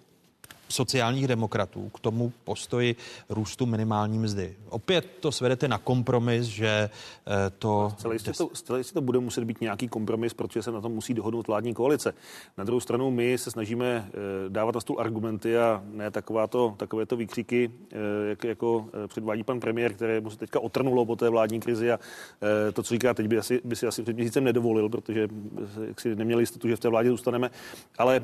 sociálních 0.72 1.28
demokratů 1.28 1.88
k 1.94 2.00
tomu 2.00 2.32
postoji 2.44 2.96
růstu 3.28 3.66
minimální 3.66 4.18
mzdy. 4.18 4.54
Opět 4.68 5.06
to 5.20 5.32
svedete 5.32 5.68
na 5.68 5.78
kompromis, 5.78 6.46
že 6.46 6.68
eh, 6.68 7.50
to... 7.58 7.92
Celé 7.96 8.14
jistě 8.14 8.32
to, 8.32 8.48
celé 8.52 8.80
jistě 8.80 8.94
to 8.94 9.00
bude 9.00 9.18
muset 9.18 9.44
být 9.44 9.60
nějaký 9.60 9.88
kompromis, 9.88 10.34
protože 10.34 10.62
se 10.62 10.72
na 10.72 10.80
tom 10.80 10.92
musí 10.92 11.14
dohodnout 11.14 11.46
vládní 11.46 11.74
koalice. 11.74 12.14
Na 12.58 12.64
druhou 12.64 12.80
stranu 12.80 13.10
my 13.10 13.38
se 13.38 13.50
snažíme 13.50 13.86
eh, 14.08 14.10
dávat 14.48 14.74
na 14.74 14.80
stůl 14.80 15.00
argumenty 15.00 15.58
a 15.58 15.82
ne 15.84 16.10
takováto, 16.10 16.74
takovéto 16.76 17.16
výkřiky, 17.16 17.70
eh, 17.92 17.96
jak, 18.28 18.44
jako 18.44 18.86
předvádí 19.06 19.44
pan 19.44 19.60
premiér, 19.60 19.94
které 19.94 20.20
mu 20.20 20.30
se 20.30 20.38
teďka 20.38 20.60
otrnulo 20.60 21.06
po 21.06 21.16
té 21.16 21.28
vládní 21.28 21.60
krizi 21.60 21.92
a 21.92 21.98
to, 22.72 22.82
co 22.82 22.94
říká 22.94 23.14
teď, 23.14 23.26
by, 23.26 23.38
asi, 23.38 23.60
by 23.64 23.76
si 23.76 23.86
asi 23.86 24.02
před 24.02 24.16
měsícem 24.16 24.44
nedovolil, 24.44 24.88
protože 24.88 25.28
jak 25.88 26.00
si 26.00 26.16
neměli 26.16 26.42
jistotu, 26.42 26.68
že 26.68 26.76
v 26.76 26.80
té 26.80 26.88
vládě 26.88 27.08
zůstaneme. 27.08 27.50
Ale 27.98 28.20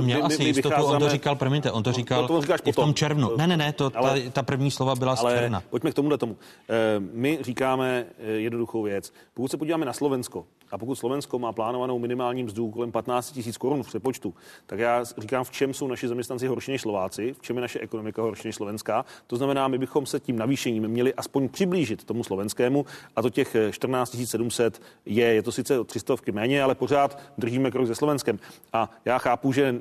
Měl 0.00 0.18
my, 0.18 0.22
asi 0.22 0.42
my 0.42 0.44
jistotu, 0.44 0.68
vycházíme... 0.68 0.94
on 0.94 1.02
to 1.02 1.08
říkal, 1.08 1.36
promiňte, 1.36 1.72
on 1.72 1.82
to 1.84 1.92
říkal 1.92 2.28
to, 2.28 2.42
to 2.42 2.54
i 2.64 2.72
v 2.72 2.76
tom 2.76 2.94
červnu. 2.94 3.36
Ne, 3.36 3.46
ne, 3.46 3.56
ne, 3.56 3.72
to, 3.72 3.90
ale, 3.94 4.20
ta, 4.20 4.30
ta 4.30 4.42
první 4.42 4.70
slova 4.70 4.94
byla 4.94 5.14
ale 5.18 5.30
z 5.30 5.34
června. 5.34 5.62
Pojďme 5.70 5.90
k 5.90 5.94
tomuhle 5.94 6.18
tomu. 6.18 6.36
Eh, 6.68 6.74
my 7.12 7.38
říkáme 7.40 8.06
eh, 8.18 8.30
jednoduchou 8.30 8.82
věc. 8.82 9.12
Pokud 9.34 9.50
se 9.50 9.56
podíváme 9.56 9.86
na 9.86 9.92
Slovensko, 9.92 10.46
a 10.70 10.78
pokud 10.78 10.94
Slovensko 10.94 11.38
má 11.38 11.52
plánovanou 11.52 11.98
minimální 11.98 12.42
mzdu 12.42 12.70
kolem 12.70 12.92
15 12.92 13.32
tisíc 13.32 13.56
korun 13.56 13.82
v 13.82 13.86
přepočtu, 13.86 14.34
tak 14.66 14.78
já 14.78 15.04
říkám, 15.18 15.44
v 15.44 15.50
čem 15.50 15.74
jsou 15.74 15.86
naši 15.86 16.08
zaměstnanci 16.08 16.46
horší 16.46 16.72
než 16.72 16.80
Slováci, 16.80 17.32
v 17.32 17.42
čem 17.42 17.56
je 17.56 17.62
naše 17.62 17.80
ekonomika 17.80 18.22
horší 18.22 18.48
než 18.48 18.54
slovenská. 18.54 19.04
To 19.26 19.36
znamená, 19.36 19.68
my 19.68 19.78
bychom 19.78 20.06
se 20.06 20.20
tím 20.20 20.38
navýšením 20.38 20.88
měli 20.88 21.14
aspoň 21.14 21.48
přiblížit 21.48 22.04
tomu 22.04 22.24
slovenskému 22.24 22.86
a 23.16 23.22
to 23.22 23.30
těch 23.30 23.56
14 23.70 24.14
eh, 24.14 24.26
700 24.26 24.82
je. 25.06 25.26
Je 25.26 25.42
to 25.42 25.52
sice 25.52 25.78
o 25.78 25.84
300 25.84 26.14
méně, 26.32 26.62
ale 26.62 26.74
pořád 26.74 27.18
držíme 27.38 27.70
krok 27.70 27.86
se 27.86 27.94
Slovenskem. 27.94 28.38
A 28.72 28.90
já 29.04 29.18
chápu, 29.18 29.52
že 29.52 29.80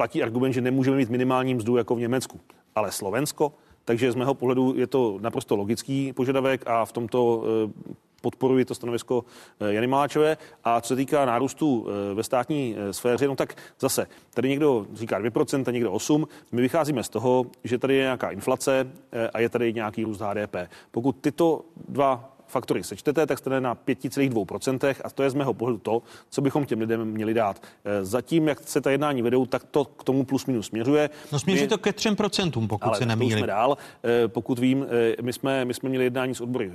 platí 0.00 0.22
argument, 0.22 0.52
že 0.52 0.60
nemůžeme 0.60 0.96
mít 0.96 1.10
minimální 1.10 1.54
mzdu 1.54 1.76
jako 1.76 1.94
v 1.94 2.00
Německu. 2.00 2.40
Ale 2.74 2.92
Slovensko, 2.92 3.52
takže 3.84 4.12
z 4.12 4.14
mého 4.14 4.34
pohledu 4.34 4.74
je 4.76 4.86
to 4.86 5.18
naprosto 5.20 5.56
logický 5.56 6.12
požadavek 6.12 6.62
a 6.66 6.84
v 6.84 6.92
tomto 6.92 7.44
eh, 7.44 7.94
podporuji 8.20 8.64
to 8.64 8.74
stanovisko 8.74 9.24
eh, 9.60 9.72
Jany 9.72 9.86
Maláčové. 9.86 10.36
A 10.64 10.80
co 10.80 10.88
se 10.88 10.96
týká 10.96 11.24
nárůstu 11.24 11.86
eh, 11.86 12.14
ve 12.14 12.22
státní 12.22 12.76
sféře, 12.90 13.28
no 13.28 13.36
tak 13.36 13.54
zase, 13.80 14.06
tady 14.34 14.48
někdo 14.48 14.86
říká 14.94 15.20
2%, 15.20 15.72
někdo 15.72 15.92
8%. 15.92 16.26
My 16.52 16.62
vycházíme 16.62 17.02
z 17.02 17.08
toho, 17.08 17.46
že 17.64 17.78
tady 17.78 17.94
je 17.94 18.02
nějaká 18.02 18.30
inflace 18.30 18.92
a 19.32 19.40
je 19.40 19.48
tady 19.48 19.72
nějaký 19.72 20.04
růst 20.04 20.20
HDP. 20.20 20.56
Pokud 20.90 21.16
tyto 21.20 21.60
dva 21.88 22.36
faktory 22.50 22.84
sečtete, 22.84 23.26
tak 23.26 23.38
jste 23.38 23.60
na 23.60 23.74
5,2% 23.74 24.94
a 25.04 25.10
to 25.10 25.22
je 25.22 25.30
z 25.30 25.34
mého 25.34 25.54
pohledu 25.54 25.78
to, 25.78 26.02
co 26.30 26.40
bychom 26.40 26.66
těm 26.66 26.80
lidem 26.80 27.04
měli 27.04 27.34
dát. 27.34 27.62
Eh, 27.84 28.04
zatím, 28.04 28.48
jak 28.48 28.60
se 28.60 28.80
ta 28.80 28.90
jednání 28.90 29.22
vedou, 29.22 29.46
tak 29.46 29.64
to 29.64 29.84
k 29.84 30.04
tomu 30.04 30.24
plus 30.24 30.46
minus 30.46 30.66
směřuje. 30.66 31.10
No 31.32 31.38
směří 31.38 31.62
my, 31.62 31.68
to 31.68 31.78
ke 31.78 31.90
3%, 31.90 32.68
pokud 32.68 32.88
ale 32.88 32.98
se 32.98 33.06
nemýlím. 33.06 33.38
jsme 33.38 33.46
dál. 33.46 33.76
Eh, 34.04 34.28
pokud 34.28 34.58
vím, 34.58 34.86
eh, 34.88 35.22
my 35.22 35.32
jsme, 35.32 35.64
my 35.64 35.74
jsme 35.74 35.88
měli 35.88 36.04
jednání 36.04 36.34
s 36.34 36.40
odbory 36.40 36.72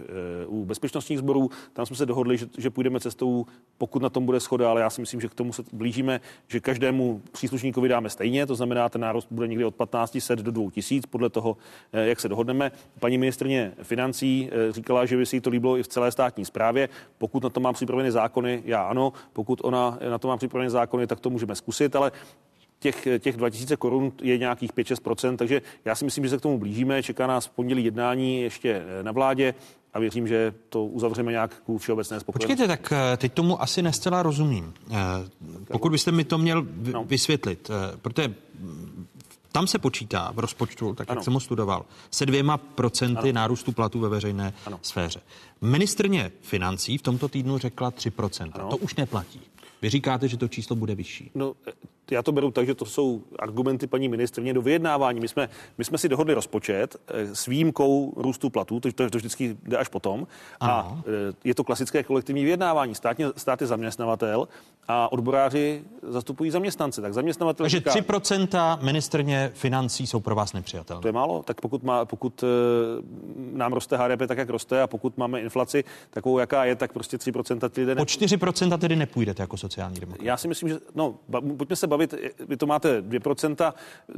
u 0.47 0.65
bezpečnostních 0.65 1.19
sborů, 1.19 1.49
tam 1.73 1.85
jsme 1.85 1.95
se 1.95 2.05
dohodli, 2.05 2.37
že, 2.37 2.47
že 2.57 2.69
půjdeme 2.69 2.99
cestou, 2.99 3.45
pokud 3.77 4.01
na 4.01 4.09
tom 4.09 4.25
bude 4.25 4.39
schoda, 4.39 4.69
ale 4.69 4.81
já 4.81 4.89
si 4.89 5.01
myslím, 5.01 5.21
že 5.21 5.27
k 5.27 5.33
tomu 5.33 5.53
se 5.53 5.63
blížíme, 5.73 6.21
že 6.47 6.59
každému 6.59 7.21
příslušníkovi 7.31 7.89
dáme 7.89 8.09
stejně, 8.09 8.45
to 8.45 8.55
znamená, 8.55 8.89
ten 8.89 9.01
nárost 9.01 9.27
bude 9.31 9.47
někdy 9.47 9.65
od 9.65 9.75
1500 9.75 10.39
do 10.39 10.51
2000, 10.51 11.07
podle 11.07 11.29
toho, 11.29 11.57
jak 11.93 12.19
se 12.19 12.29
dohodneme. 12.29 12.71
Paní 12.99 13.17
ministrně 13.17 13.71
financí 13.83 14.49
říkala, 14.71 15.05
že 15.05 15.17
by 15.17 15.25
si 15.25 15.41
to 15.41 15.49
líbilo 15.49 15.64
bylo 15.65 15.77
i 15.77 15.83
v 15.83 15.87
celé 15.87 16.11
státní 16.11 16.45
správě. 16.45 16.89
Pokud 17.17 17.43
na 17.43 17.49
to 17.49 17.59
mám 17.59 17.73
připravené 17.73 18.11
zákony, 18.11 18.63
já 18.65 18.81
ano. 18.81 19.13
Pokud 19.33 19.59
ona 19.63 19.97
na 20.09 20.17
to 20.17 20.27
má 20.27 20.37
připravené 20.37 20.69
zákony, 20.69 21.07
tak 21.07 21.19
to 21.19 21.29
můžeme 21.29 21.55
zkusit, 21.55 21.95
ale 21.95 22.11
těch, 22.79 23.07
těch 23.19 23.37
2000 23.37 23.77
korun 23.77 24.11
je 24.21 24.37
nějakých 24.37 24.73
5-6%, 24.73 25.35
takže 25.35 25.61
já 25.85 25.95
si 25.95 26.05
myslím, 26.05 26.23
že 26.23 26.29
se 26.29 26.37
k 26.37 26.41
tomu 26.41 26.59
blížíme. 26.59 27.03
Čeká 27.03 27.27
nás 27.27 27.45
v 27.45 27.49
pondělí 27.49 27.85
jednání 27.85 28.41
ještě 28.41 28.83
na 29.01 29.11
vládě 29.11 29.53
a 29.93 29.99
věřím, 29.99 30.27
že 30.27 30.53
to 30.69 30.85
uzavřeme 30.85 31.31
nějak 31.31 31.55
ku 31.65 31.77
všeobecné 31.77 32.19
spokojenosti. 32.19 32.53
Počkejte, 32.53 32.67
tak 32.67 32.93
eh, 33.13 33.17
teď 33.17 33.33
tomu 33.33 33.61
asi 33.61 33.81
nescela 33.81 34.23
rozumím. 34.23 34.73
Eh, 34.91 34.95
pokud 35.71 35.91
byste 35.91 36.11
mi 36.11 36.23
to 36.23 36.37
měl 36.37 36.67
no. 36.91 37.03
vysvětlit, 37.03 37.69
eh, 37.69 37.97
protože 37.97 38.33
tam 39.55 39.67
se 39.67 39.79
počítá 39.79 40.31
v 40.31 40.39
rozpočtu, 40.39 40.93
tak 40.93 41.09
ano. 41.09 41.17
jak 41.17 41.23
jsem 41.23 41.33
ho 41.33 41.39
studoval, 41.39 41.85
se 42.11 42.25
dvěma 42.25 42.57
procenty 42.57 43.29
ano. 43.29 43.31
nárůstu 43.31 43.71
platů 43.71 43.99
ve 43.99 44.09
veřejné 44.09 44.53
ano. 44.65 44.79
sféře. 44.81 45.21
Ministrně 45.61 46.31
financí 46.41 46.97
v 46.97 47.01
tomto 47.01 47.27
týdnu 47.27 47.57
řekla 47.57 47.91
3%. 47.91 48.51
Ano. 48.53 48.69
To 48.69 48.77
už 48.77 48.95
neplatí. 48.95 49.41
Vy 49.81 49.89
říkáte, 49.89 50.27
že 50.27 50.37
to 50.37 50.47
číslo 50.47 50.75
bude 50.75 50.95
vyšší. 50.95 51.31
No, 51.35 51.53
já 52.11 52.23
to 52.23 52.31
beru 52.31 52.51
tak, 52.51 52.65
že 52.65 52.75
to 52.75 52.85
jsou 52.85 53.23
argumenty 53.39 53.87
paní 53.87 54.09
ministrně 54.09 54.53
do 54.53 54.61
vyjednávání. 54.61 55.19
My 55.19 55.27
jsme, 55.27 55.49
my 55.77 55.85
jsme 55.85 55.97
si 55.97 56.09
dohodli 56.09 56.33
rozpočet 56.33 56.95
eh, 57.07 57.35
s 57.35 57.45
výjimkou 57.45 58.13
růstu 58.15 58.49
platů, 58.49 58.79
to, 58.79 58.91
to, 58.91 59.09
to 59.09 59.17
vždycky 59.17 59.57
jde 59.63 59.77
až 59.77 59.87
potom. 59.87 60.27
Ano. 60.59 60.73
A 60.73 61.01
eh, 61.07 61.33
je 61.43 61.55
to 61.55 61.63
klasické 61.63 62.03
kolektivní 62.03 62.43
vyjednávání. 62.43 62.95
Státně, 62.95 63.25
stát 63.37 63.61
je 63.61 63.67
zaměstnavatel 63.67 64.47
a 64.87 65.11
odboráři 65.11 65.83
zastupují 66.07 66.51
zaměstnance. 66.51 67.01
Tak 67.01 67.13
zaměstnavatel 67.13 67.63
Takže 67.63 67.77
říká, 67.77 67.91
3% 67.91 68.83
ministrně 68.83 69.51
financí 69.53 70.07
jsou 70.07 70.19
pro 70.19 70.35
vás 70.35 70.53
nepřijatelné. 70.53 71.01
To 71.01 71.07
je 71.07 71.11
málo. 71.11 71.43
Tak 71.43 71.61
pokud, 71.61 71.83
má, 71.83 72.05
pokud 72.05 72.43
uh, 72.43 72.49
nám 73.57 73.73
roste 73.73 73.97
HDP 73.97 74.27
tak, 74.27 74.37
jak 74.37 74.49
roste 74.49 74.81
a 74.81 74.87
pokud 74.87 75.17
máme 75.17 75.41
inflaci 75.41 75.83
takovou, 76.09 76.39
jaká 76.39 76.65
je, 76.65 76.75
tak 76.75 76.93
prostě 76.93 77.17
3% 77.17 77.69
ty 77.69 77.81
lidé... 77.81 77.95
Po 77.95 78.03
4% 78.03 78.77
tedy 78.77 78.95
nepůjdete 78.95 79.43
jako 79.43 79.57
sociální 79.57 79.99
demokrat. 79.99 80.25
Já 80.25 80.37
si 80.37 80.47
myslím, 80.47 80.69
že 80.69 80.79
no, 80.95 81.15
pojďme 81.57 81.75
se 81.75 81.87
bavit, 81.97 82.13
vy 82.47 82.57
to 82.57 82.65
máte 82.65 83.01
2%, 83.01 83.73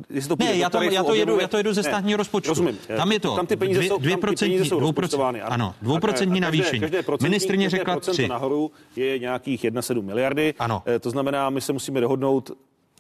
jestli 0.09 0.30
to 0.30 0.36
ne, 0.39 0.57
já 0.57 0.69
to, 0.69 0.82
já, 0.82 1.03
to 1.03 1.13
jedu, 1.13 1.39
já 1.39 1.47
to 1.47 1.57
jedu 1.57 1.73
ze 1.73 1.84
státního 1.84 2.17
rozpočtu. 2.17 2.49
Rozumím. 2.49 2.78
Tam 2.97 3.11
je 3.11 3.19
to 3.19 3.36
tam 3.36 3.47
ty 3.47 3.55
peníze 3.55 3.84
jsou, 3.84 3.97
2%, 3.97 4.19
tam 4.19 4.36
ty 4.36 4.45
peníze 4.45 4.65
jsou 4.65 4.80
2%, 4.80 5.41
ano, 5.43 5.75
2% 5.84 6.39
navýšení. 6.39 6.80
Každé, 6.80 7.03
každé 7.03 7.23
Ministrně 7.23 7.69
řekla 7.69 7.99
3. 7.99 8.28
nahoru 8.28 8.71
je 8.95 9.19
nějakých 9.19 9.63
1,7 9.63 10.01
miliardy. 10.01 10.53
Ano. 10.59 10.84
Eh, 10.86 10.99
to 10.99 11.09
znamená, 11.09 11.49
my 11.49 11.61
se 11.61 11.73
musíme 11.73 12.01
dohodnout 12.01 12.51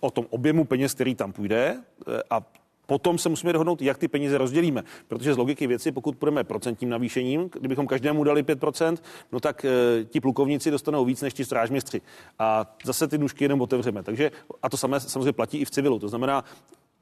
o 0.01 0.11
tom 0.11 0.25
objemu 0.29 0.65
peněz, 0.65 0.93
který 0.93 1.15
tam 1.15 1.31
půjde 1.31 1.77
eh, 2.07 2.21
a 2.29 2.41
Potom 2.87 3.17
se 3.17 3.29
musíme 3.29 3.53
dohodnout, 3.53 3.81
jak 3.81 3.97
ty 3.97 4.07
peníze 4.07 4.37
rozdělíme. 4.37 4.83
Protože 5.07 5.33
z 5.33 5.37
logiky 5.37 5.67
věci, 5.67 5.91
pokud 5.91 6.15
půjdeme 6.15 6.43
procentním 6.43 6.89
navýšením, 6.89 7.49
kdybychom 7.59 7.87
každému 7.87 8.23
dali 8.23 8.43
5%, 8.43 8.97
no 9.31 9.39
tak 9.39 9.65
e, 9.65 9.69
ti 10.05 10.19
plukovníci 10.19 10.71
dostanou 10.71 11.05
víc 11.05 11.21
než 11.21 11.33
ti 11.33 11.45
strážměstři. 11.45 12.01
A 12.39 12.77
zase 12.83 13.07
ty 13.07 13.17
nůžky 13.17 13.43
jenom 13.43 13.61
otevřeme. 13.61 14.03
Takže, 14.03 14.31
a 14.63 14.69
to 14.69 14.77
samé 14.77 14.99
samozřejmě 14.99 15.31
platí 15.31 15.57
i 15.57 15.65
v 15.65 15.71
civilu. 15.71 15.99
To 15.99 16.09
znamená, 16.09 16.43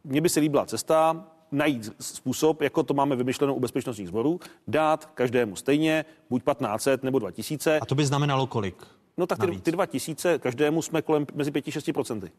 mně 0.04 0.22
by 0.22 0.30
se 0.30 0.40
líbila 0.40 0.66
cesta, 0.66 1.26
najít 1.52 1.94
způsob, 2.00 2.62
jako 2.62 2.84
to 2.84 2.94
máme 2.94 3.16
vymyšleno 3.16 3.56
u 3.56 3.60
bezpečnostních 3.60 4.08
sborů, 4.08 4.40
dát 4.68 5.06
každému 5.06 5.56
stejně, 5.56 6.06
buď 6.30 6.44
1500 6.44 7.04
nebo 7.04 7.20
2000. 7.20 7.80
A 7.80 7.86
to 7.86 7.96
by 7.96 8.06
znamenalo 8.06 8.48
kolik? 8.48 8.76
No 9.18 9.28
tak 9.28 9.40
ty, 9.40 9.60
ty 9.62 9.72
2000 9.72 10.40
každému 10.40 10.82
jsme 10.82 11.02
kolem 11.02 11.26
mezi 11.34 11.52
5-6% 11.52 12.30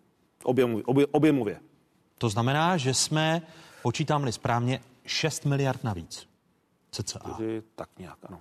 objemově, 0.45 0.85
obje, 0.85 1.07
objemově. 1.07 1.61
To 2.19 2.29
znamená, 2.29 2.77
že 2.77 2.95
jsme, 2.95 3.43
počítám-li 3.83 4.33
správně, 4.33 4.81
6 5.07 5.45
miliard 5.45 5.85
navíc. 5.85 6.29
CCA. 6.91 7.39
Tak 7.75 7.89
nějak, 7.99 8.19
ano. 8.23 8.41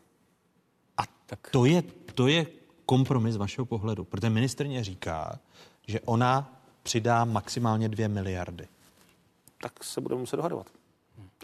A 0.98 1.04
tak. 1.26 1.50
To, 1.52 1.66
je, 1.66 1.82
to 2.14 2.28
je 2.28 2.46
kompromis 2.86 3.38
vašeho 3.38 3.66
pohledu, 3.66 4.04
protože 4.06 4.30
ministrně 4.30 4.84
říká, 4.84 5.40
že 5.88 6.00
ona 6.02 6.62
přidá 6.84 7.26
maximálně 7.26 7.90
2 7.90 8.08
miliardy. 8.08 8.68
Tak 9.62 9.84
se 9.84 10.02
budeme 10.02 10.20
muset 10.20 10.36
dohadovat. 10.36 10.68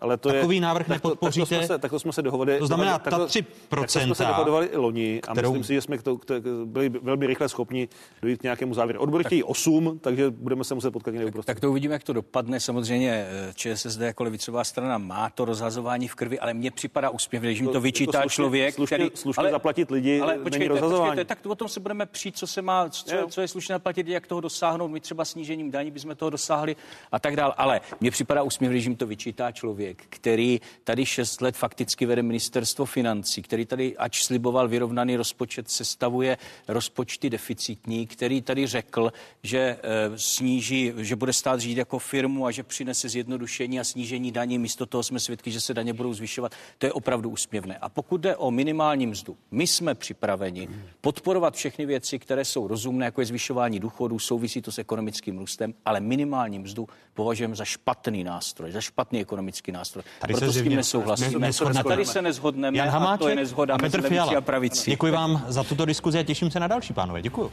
Ale 0.01 0.17
to 0.17 0.29
Takový 0.29 0.55
je, 0.57 0.61
návrh 0.61 0.87
tak 0.87 1.01
to, 1.01 1.07
nepodpoříte? 1.07 1.45
Tak 1.45 1.49
to, 1.49 1.55
jsme 1.55 1.67
se, 1.67 1.79
tak 1.79 1.91
to 1.91 1.99
jsme 1.99 2.13
se 2.13 2.21
dohodli. 2.21 2.59
To 2.59 2.67
znamená, 2.67 2.99
tak 2.99 3.13
to, 3.13 3.19
ta 3.19 3.25
3%, 3.25 3.45
tak 3.69 3.91
to 3.91 3.99
jsme 3.99 4.15
se 4.15 4.25
dohodovali 4.25 4.67
i 4.67 4.77
loni 4.77 5.21
a 5.27 5.31
kterou... 5.31 5.49
myslím 5.49 5.63
si, 5.63 5.73
že 5.73 5.81
jsme 5.81 5.97
k 5.97 6.03
to, 6.03 6.17
k 6.17 6.25
to, 6.25 6.33
byli 6.65 6.89
velmi 6.89 7.27
rychle 7.27 7.49
schopni 7.49 7.89
dojít 8.21 8.39
k 8.39 8.43
nějakému 8.43 8.73
závěru. 8.73 8.99
Odbory 8.99 9.23
chtějí 9.23 9.43
8, 9.43 9.99
takže 9.99 10.29
budeme 10.29 10.63
se 10.63 10.75
muset 10.75 10.91
potkat 10.91 11.11
někde 11.11 11.31
tak, 11.31 11.45
tak 11.45 11.59
to 11.59 11.69
uvidíme, 11.69 11.93
jak 11.93 12.03
to 12.03 12.13
dopadne. 12.13 12.59
Samozřejmě 12.59 13.27
eh, 13.29 13.53
ČSSD 13.55 13.99
jako 13.99 14.23
levicová 14.23 14.63
strana 14.63 14.97
má 14.97 15.29
to 15.29 15.45
rozhazování 15.45 16.07
v 16.07 16.15
krvi, 16.15 16.39
ale 16.39 16.53
mně 16.53 16.71
připadá 16.71 17.09
úspěvně, 17.09 17.53
že 17.53 17.63
mi 17.63 17.69
to 17.69 17.81
vyčítá 17.81 18.11
to 18.11 18.21
slušně, 18.21 18.35
člověk, 18.35 18.75
slušně, 18.75 18.97
který... 18.97 19.09
Slušně 19.13 19.41
ale, 19.41 19.51
zaplatit 19.51 19.91
lidi 19.91 20.21
ale 20.21 20.33
není 20.33 20.43
počkejte, 20.43 20.67
rozhazování. 20.67 21.09
Počkejte, 21.11 21.35
tak 21.35 21.45
o 21.45 21.55
tom 21.55 21.67
se 21.67 21.79
budeme 21.79 22.05
přijít, 22.05 22.37
co 22.37 22.47
se 22.47 22.61
má, 22.61 22.89
co, 22.89 23.27
co 23.29 23.41
je 23.41 23.47
slušné 23.47 23.79
platit, 23.79 24.07
jak 24.07 24.27
toho 24.27 24.41
dosáhnout. 24.41 24.87
My 24.87 24.99
třeba 24.99 25.25
snížením 25.25 25.71
daní 25.71 25.91
bychom 25.91 26.15
toho 26.15 26.29
dosáhli 26.29 26.75
a 27.11 27.19
tak 27.19 27.35
dál. 27.35 27.53
Ale 27.57 27.81
mně 28.01 28.11
připadá 28.11 28.43
úsměvný, 28.43 28.81
že 28.81 28.89
mi 28.89 28.95
to 28.95 29.07
vyčítá 29.07 29.51
člověk, 29.51 29.90
který 29.95 30.61
tady 30.83 31.05
6 31.05 31.41
let 31.41 31.55
fakticky 31.55 32.05
vede 32.05 32.23
ministerstvo 32.23 32.85
financí, 32.85 33.41
který 33.41 33.65
tady, 33.65 33.97
ač 33.97 34.23
sliboval 34.23 34.67
vyrovnaný 34.67 35.15
rozpočet, 35.15 35.69
sestavuje 35.69 36.37
rozpočty 36.67 37.29
deficitní, 37.29 38.07
který 38.07 38.41
tady 38.41 38.67
řekl, 38.67 39.13
že 39.43 39.59
e, 39.59 39.77
sníží, 40.15 40.93
že 40.97 41.15
bude 41.15 41.33
stát 41.33 41.59
řídit 41.59 41.77
jako 41.77 41.99
firmu 41.99 42.45
a 42.45 42.51
že 42.51 42.63
přinese 42.63 43.09
zjednodušení 43.09 43.79
a 43.79 43.83
snížení 43.83 44.31
daní. 44.31 44.59
Místo 44.59 44.85
toho 44.85 45.03
jsme 45.03 45.19
svědky, 45.19 45.51
že 45.51 45.61
se 45.61 45.73
daně 45.73 45.93
budou 45.93 46.13
zvyšovat. 46.13 46.51
To 46.77 46.85
je 46.85 46.93
opravdu 46.93 47.29
úsměvné. 47.29 47.77
A 47.77 47.89
pokud 47.89 48.21
jde 48.21 48.35
o 48.35 48.51
minimální 48.51 49.07
mzdu, 49.07 49.37
my 49.51 49.67
jsme 49.67 49.95
připraveni 49.95 50.67
podporovat 51.01 51.55
všechny 51.55 51.85
věci, 51.85 52.19
které 52.19 52.45
jsou 52.45 52.67
rozumné, 52.67 53.05
jako 53.05 53.21
je 53.21 53.25
zvyšování 53.25 53.79
důchodů, 53.79 54.19
souvisí 54.19 54.61
to 54.61 54.71
s 54.71 54.79
ekonomickým 54.79 55.37
růstem, 55.37 55.73
ale 55.85 55.99
minimální 55.99 56.59
mzdu 56.59 56.87
považujeme 57.13 57.55
za 57.55 57.65
špatný 57.65 58.23
nástroj, 58.23 58.71
za 58.71 58.81
špatný 58.81 59.21
ekonomický 59.21 59.71
nástroj. 59.71 59.80
Tady 60.19 60.33
Proto 60.33 60.51
se 60.53 60.59
s 60.59 60.63
tím 60.63 60.75
nesouhlasíme. 60.75 61.39
Ne, 61.39 61.83
Tady 61.83 62.05
se 62.05 62.21
nezhodneme. 62.21 62.77
Jan 62.77 62.89
Hamáček, 62.89 63.13
a 63.13 63.17
to 63.17 63.29
je 63.29 63.35
nezhoda 63.35 63.75
a 63.75 63.77
Petr 63.77 63.97
mezi 64.01 64.09
Fiala. 64.09 64.37
a 64.37 64.41
pravicí. 64.41 64.91
Děkuji 64.91 65.11
vám 65.11 65.45
za 65.47 65.63
tuto 65.63 65.85
diskuzi 65.85 66.19
a 66.19 66.23
těším 66.23 66.51
se 66.51 66.59
na 66.59 66.67
další, 66.67 66.93
pánové. 66.93 67.21
Děkuji. 67.21 67.51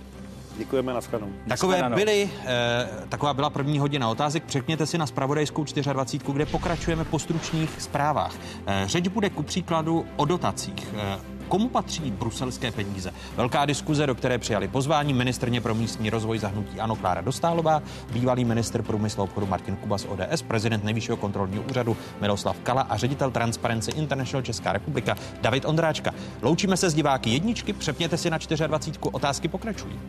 Děkujeme 0.58 0.94
na 0.94 1.00
shledanou. 1.00 1.32
Takové 1.48 1.90
byly, 1.94 2.30
eh, 2.44 2.88
taková 3.08 3.34
byla 3.34 3.50
první 3.50 3.78
hodina 3.78 4.10
otázek. 4.10 4.44
Překněte 4.44 4.86
si 4.86 4.98
na 4.98 5.06
spravodajskou 5.06 5.64
24, 5.92 6.32
kde 6.32 6.46
pokračujeme 6.46 7.04
po 7.04 7.18
stručných 7.18 7.70
zprávách. 7.78 8.34
Eh, 8.66 8.82
řeč 8.86 9.08
bude 9.08 9.30
ku 9.30 9.42
příkladu 9.42 10.06
o 10.16 10.24
dotacích. 10.24 10.88
Eh, 10.96 11.18
Komu 11.48 11.68
patří 11.68 12.10
bruselské 12.10 12.70
peníze? 12.72 13.14
Velká 13.36 13.66
diskuze, 13.66 14.06
do 14.06 14.14
které 14.14 14.38
přijali 14.38 14.68
pozvání 14.68 15.14
ministrně 15.14 15.60
pro 15.60 15.74
místní 15.74 16.10
rozvoj 16.10 16.38
zahnutí 16.38 16.80
Ano 16.80 16.96
Klára 16.96 17.20
Dostálová, 17.20 17.82
bývalý 18.12 18.44
minister 18.44 18.82
průmyslu 18.82 19.20
a 19.20 19.24
obchodu 19.24 19.46
Martin 19.46 19.76
Kuba 19.76 19.98
z 19.98 20.06
ODS, 20.08 20.42
prezident 20.42 20.84
nejvyššího 20.84 21.16
kontrolního 21.16 21.62
úřadu 21.70 21.96
Miloslav 22.20 22.56
Kala 22.62 22.82
a 22.82 22.96
ředitel 22.96 23.30
Transparency 23.30 23.90
International 23.90 24.42
Česká 24.42 24.72
republika 24.72 25.16
David 25.40 25.64
Ondráčka. 25.64 26.14
Loučíme 26.42 26.76
se 26.76 26.90
s 26.90 26.94
diváky 26.94 27.30
jedničky, 27.30 27.72
přepněte 27.72 28.16
si 28.16 28.30
na 28.30 28.38
24. 28.38 28.98
Otázky 29.12 29.48
pokračují. 29.48 30.00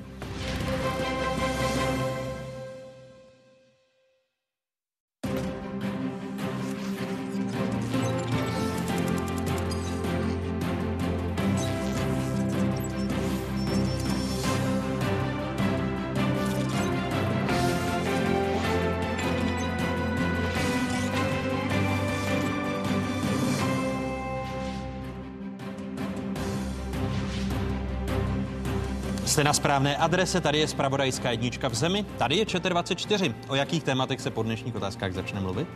Jste 29.29 29.43
na 29.43 29.53
správné 29.53 29.97
adrese, 29.97 30.41
tady 30.41 30.59
je 30.59 30.67
Spravodajská 30.67 31.31
jednička 31.31 31.67
v 31.67 31.73
zemi, 31.73 32.05
tady 32.17 32.35
je 32.35 32.45
ČT24. 32.45 33.33
O 33.47 33.55
jakých 33.55 33.83
tématech 33.83 34.21
se 34.21 34.29
po 34.29 34.43
dnešních 34.43 34.75
otázkách 34.75 35.13
začne 35.13 35.39
mluvit? 35.39 35.67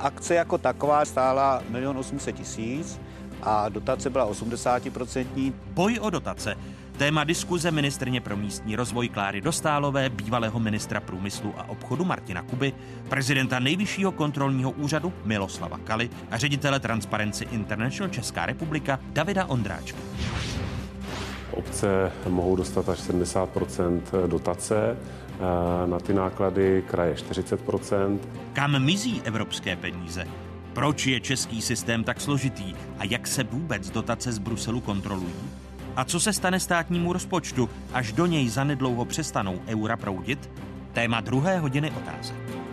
Akce 0.00 0.34
jako 0.34 0.58
taková 0.58 1.04
stála 1.04 1.62
1 1.74 1.90
800 1.98 2.36
tisíc 2.36 3.00
a 3.42 3.68
dotace 3.68 4.10
byla 4.10 4.30
80%. 4.30 5.52
Boj 5.66 5.98
o 6.00 6.10
dotace. 6.10 6.56
Téma 6.98 7.24
diskuze 7.24 7.70
ministrně 7.70 8.20
pro 8.20 8.36
místní 8.36 8.76
rozvoj 8.76 9.08
Kláry 9.08 9.40
Dostálové, 9.40 10.08
bývalého 10.08 10.60
ministra 10.60 11.00
průmyslu 11.00 11.54
a 11.56 11.68
obchodu 11.68 12.04
Martina 12.04 12.42
Kuby, 12.42 12.72
prezidenta 13.08 13.58
nejvyššího 13.58 14.12
kontrolního 14.12 14.70
úřadu 14.70 15.12
Miloslava 15.24 15.78
Kaly 15.78 16.10
a 16.30 16.38
ředitele 16.38 16.80
Transparency 16.80 17.44
International 17.50 18.12
Česká 18.12 18.46
republika 18.46 19.00
Davida 19.12 19.46
Ondráčka. 19.46 19.98
Obce 21.52 22.12
mohou 22.28 22.56
dostat 22.56 22.88
až 22.88 22.98
70% 22.98 24.00
dotace, 24.26 24.96
na 25.86 26.00
ty 26.00 26.14
náklady 26.14 26.84
kraje 26.90 27.14
40% 27.14 28.18
Kam 28.52 28.84
mizí 28.84 29.22
evropské 29.24 29.76
peníze? 29.76 30.26
Proč 30.72 31.06
je 31.06 31.20
český 31.20 31.62
systém 31.62 32.04
tak 32.04 32.20
složitý 32.20 32.74
a 32.98 33.04
jak 33.04 33.26
se 33.26 33.44
vůbec 33.44 33.90
dotace 33.90 34.32
z 34.32 34.38
Bruselu 34.38 34.80
kontrolují? 34.80 35.34
A 35.96 36.04
co 36.04 36.20
se 36.20 36.32
stane 36.32 36.60
státnímu 36.60 37.12
rozpočtu, 37.12 37.68
až 37.92 38.12
do 38.12 38.26
něj 38.26 38.48
zanedlouho 38.48 39.04
přestanou 39.04 39.60
eura 39.66 39.96
proudit? 39.96 40.50
Téma 40.92 41.20
druhé 41.20 41.58
hodiny 41.58 41.90
otázek. 41.90 42.69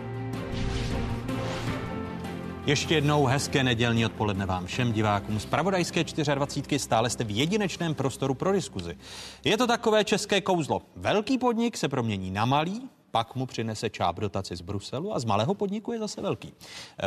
Ještě 2.68 2.94
jednou 2.94 3.26
hezké 3.26 3.64
nedělní 3.64 4.06
odpoledne 4.06 4.46
vám 4.46 4.66
všem 4.66 4.92
divákům 4.92 5.40
z 5.40 5.46
Pravodajské 5.46 6.04
24. 6.34 6.78
Stále 6.78 7.10
jste 7.10 7.24
v 7.24 7.30
jedinečném 7.30 7.94
prostoru 7.94 8.34
pro 8.34 8.52
diskuzi. 8.52 8.96
Je 9.44 9.56
to 9.56 9.66
takové 9.66 10.04
české 10.04 10.40
kouzlo. 10.40 10.82
Velký 10.96 11.38
podnik 11.38 11.76
se 11.76 11.88
promění 11.88 12.30
na 12.30 12.44
malý, 12.44 12.82
pak 13.10 13.36
mu 13.36 13.46
přinese 13.46 13.90
čáp 13.90 14.20
dotaci 14.20 14.56
z 14.56 14.60
Bruselu 14.60 15.14
a 15.14 15.18
z 15.18 15.24
malého 15.24 15.54
podniku 15.54 15.92
je 15.92 15.98
zase 15.98 16.20
velký. 16.22 16.52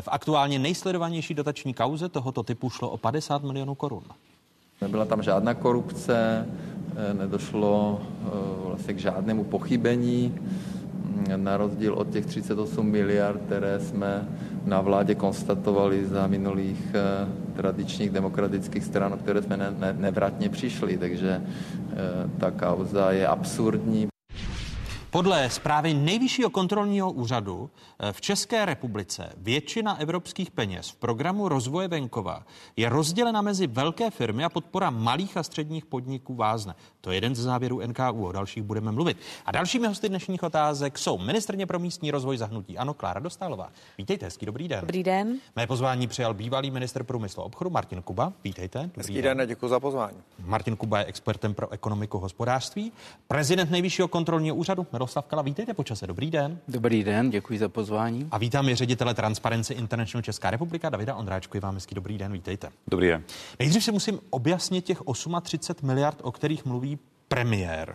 V 0.01 0.07
aktuálně 0.07 0.59
nejsledovanější 0.59 1.33
dotační 1.33 1.73
kauze 1.73 2.09
tohoto 2.09 2.43
typu 2.43 2.69
šlo 2.69 2.89
o 2.89 2.97
50 2.97 3.43
milionů 3.43 3.75
korun. 3.75 4.03
Nebyla 4.81 5.05
tam 5.05 5.23
žádná 5.23 5.53
korupce, 5.53 6.47
nedošlo 7.13 8.01
vlastně 8.65 8.93
k 8.93 8.99
žádnému 8.99 9.43
pochybení 9.43 10.39
na 11.35 11.57
rozdíl 11.57 11.93
od 11.93 12.09
těch 12.09 12.25
38 12.25 12.85
miliard, 12.85 13.41
které 13.45 13.79
jsme 13.79 14.27
na 14.65 14.81
vládě 14.81 15.15
konstatovali 15.15 16.05
za 16.05 16.27
minulých 16.27 16.95
tradičních 17.55 18.09
demokratických 18.09 18.83
stran, 18.83 19.17
které 19.17 19.41
jsme 19.41 19.57
ne, 19.57 19.73
ne, 19.79 19.95
nevratně 19.99 20.49
přišli. 20.49 20.97
Takže 20.97 21.41
ta 22.37 22.51
kauza 22.51 23.11
je 23.11 23.27
absurdní. 23.27 24.10
Podle 25.11 25.49
zprávy 25.49 25.93
Nejvyššího 25.93 26.49
kontrolního 26.49 27.11
úřadu 27.11 27.69
v 28.11 28.21
České 28.21 28.65
republice 28.65 29.29
většina 29.37 29.99
evropských 29.99 30.51
peněz 30.51 30.89
v 30.89 30.95
programu 30.95 31.49
rozvoje 31.49 31.87
venkova 31.87 32.43
je 32.75 32.89
rozdělena 32.89 33.41
mezi 33.41 33.67
velké 33.67 34.09
firmy 34.11 34.43
a 34.43 34.49
podpora 34.49 34.89
malých 34.89 35.37
a 35.37 35.43
středních 35.43 35.85
podniků 35.85 36.35
vázne. 36.35 36.75
To 37.01 37.11
je 37.11 37.17
jeden 37.17 37.35
ze 37.35 37.43
závěrů 37.43 37.81
NKU, 37.87 38.25
o 38.25 38.31
dalších 38.31 38.63
budeme 38.63 38.91
mluvit. 38.91 39.17
A 39.45 39.51
dalšími 39.51 39.87
hosty 39.87 40.09
dnešních 40.09 40.43
otázek 40.43 40.97
jsou 40.97 41.17
ministrně 41.17 41.65
pro 41.65 41.79
místní 41.79 42.11
rozvoj 42.11 42.37
zahnutí 42.37 42.77
Ano 42.77 42.93
Klára 42.93 43.19
Dostálová. 43.19 43.69
Vítejte, 43.97 44.25
hezký 44.25 44.45
dobrý 44.45 44.67
den. 44.67 44.81
Dobrý 44.81 45.03
den. 45.03 45.37
Mé 45.55 45.67
pozvání 45.67 46.07
přijal 46.07 46.33
bývalý 46.33 46.71
minister 46.71 47.03
průmyslu 47.03 47.43
a 47.43 47.45
obchodu 47.45 47.69
Martin 47.69 48.01
Kuba. 48.01 48.33
Vítejte. 48.43 48.79
Dobrý 48.79 48.97
hezký 48.97 49.21
den, 49.21 49.37
den 49.37 49.47
děkuji 49.47 49.67
za 49.67 49.79
pozvání. 49.79 50.17
Martin 50.45 50.75
Kuba 50.75 50.99
je 50.99 51.05
expertem 51.05 51.53
pro 51.53 51.71
ekonomiku 51.71 52.17
hospodářství, 52.17 52.91
prezident 53.27 53.71
Nejvyššího 53.71 54.07
kontrolního 54.07 54.55
úřadu 54.55 54.83
Miroslav 55.01 55.25
Kala. 55.25 55.41
Vítejte 55.41 55.73
počase. 55.73 56.07
Dobrý 56.07 56.31
den. 56.31 56.59
Dobrý 56.67 57.03
den, 57.03 57.29
děkuji 57.29 57.59
za 57.59 57.69
pozvání. 57.69 58.27
A 58.31 58.37
vítám 58.37 58.69
je 58.69 58.75
ředitele 58.75 59.13
Transparency 59.13 59.73
International 59.73 60.21
Česká 60.21 60.51
republika 60.51 60.89
Davida 60.89 61.15
Ondráčku. 61.15 61.59
Vám 61.59 61.73
hezký 61.73 61.95
dobrý 61.95 62.17
den, 62.17 62.31
vítejte. 62.31 62.69
Dobrý 62.87 63.07
den. 63.07 63.23
Nejdřív 63.59 63.83
si 63.83 63.91
musím 63.91 64.19
objasnit 64.29 64.85
těch 64.85 65.01
38 65.41 65.87
miliard, 65.87 66.17
o 66.21 66.31
kterých 66.31 66.65
mluví 66.65 66.99
premiér. 67.27 67.93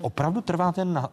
Opravdu 0.00 0.40
trváte 0.40 0.84
na, 0.84 1.10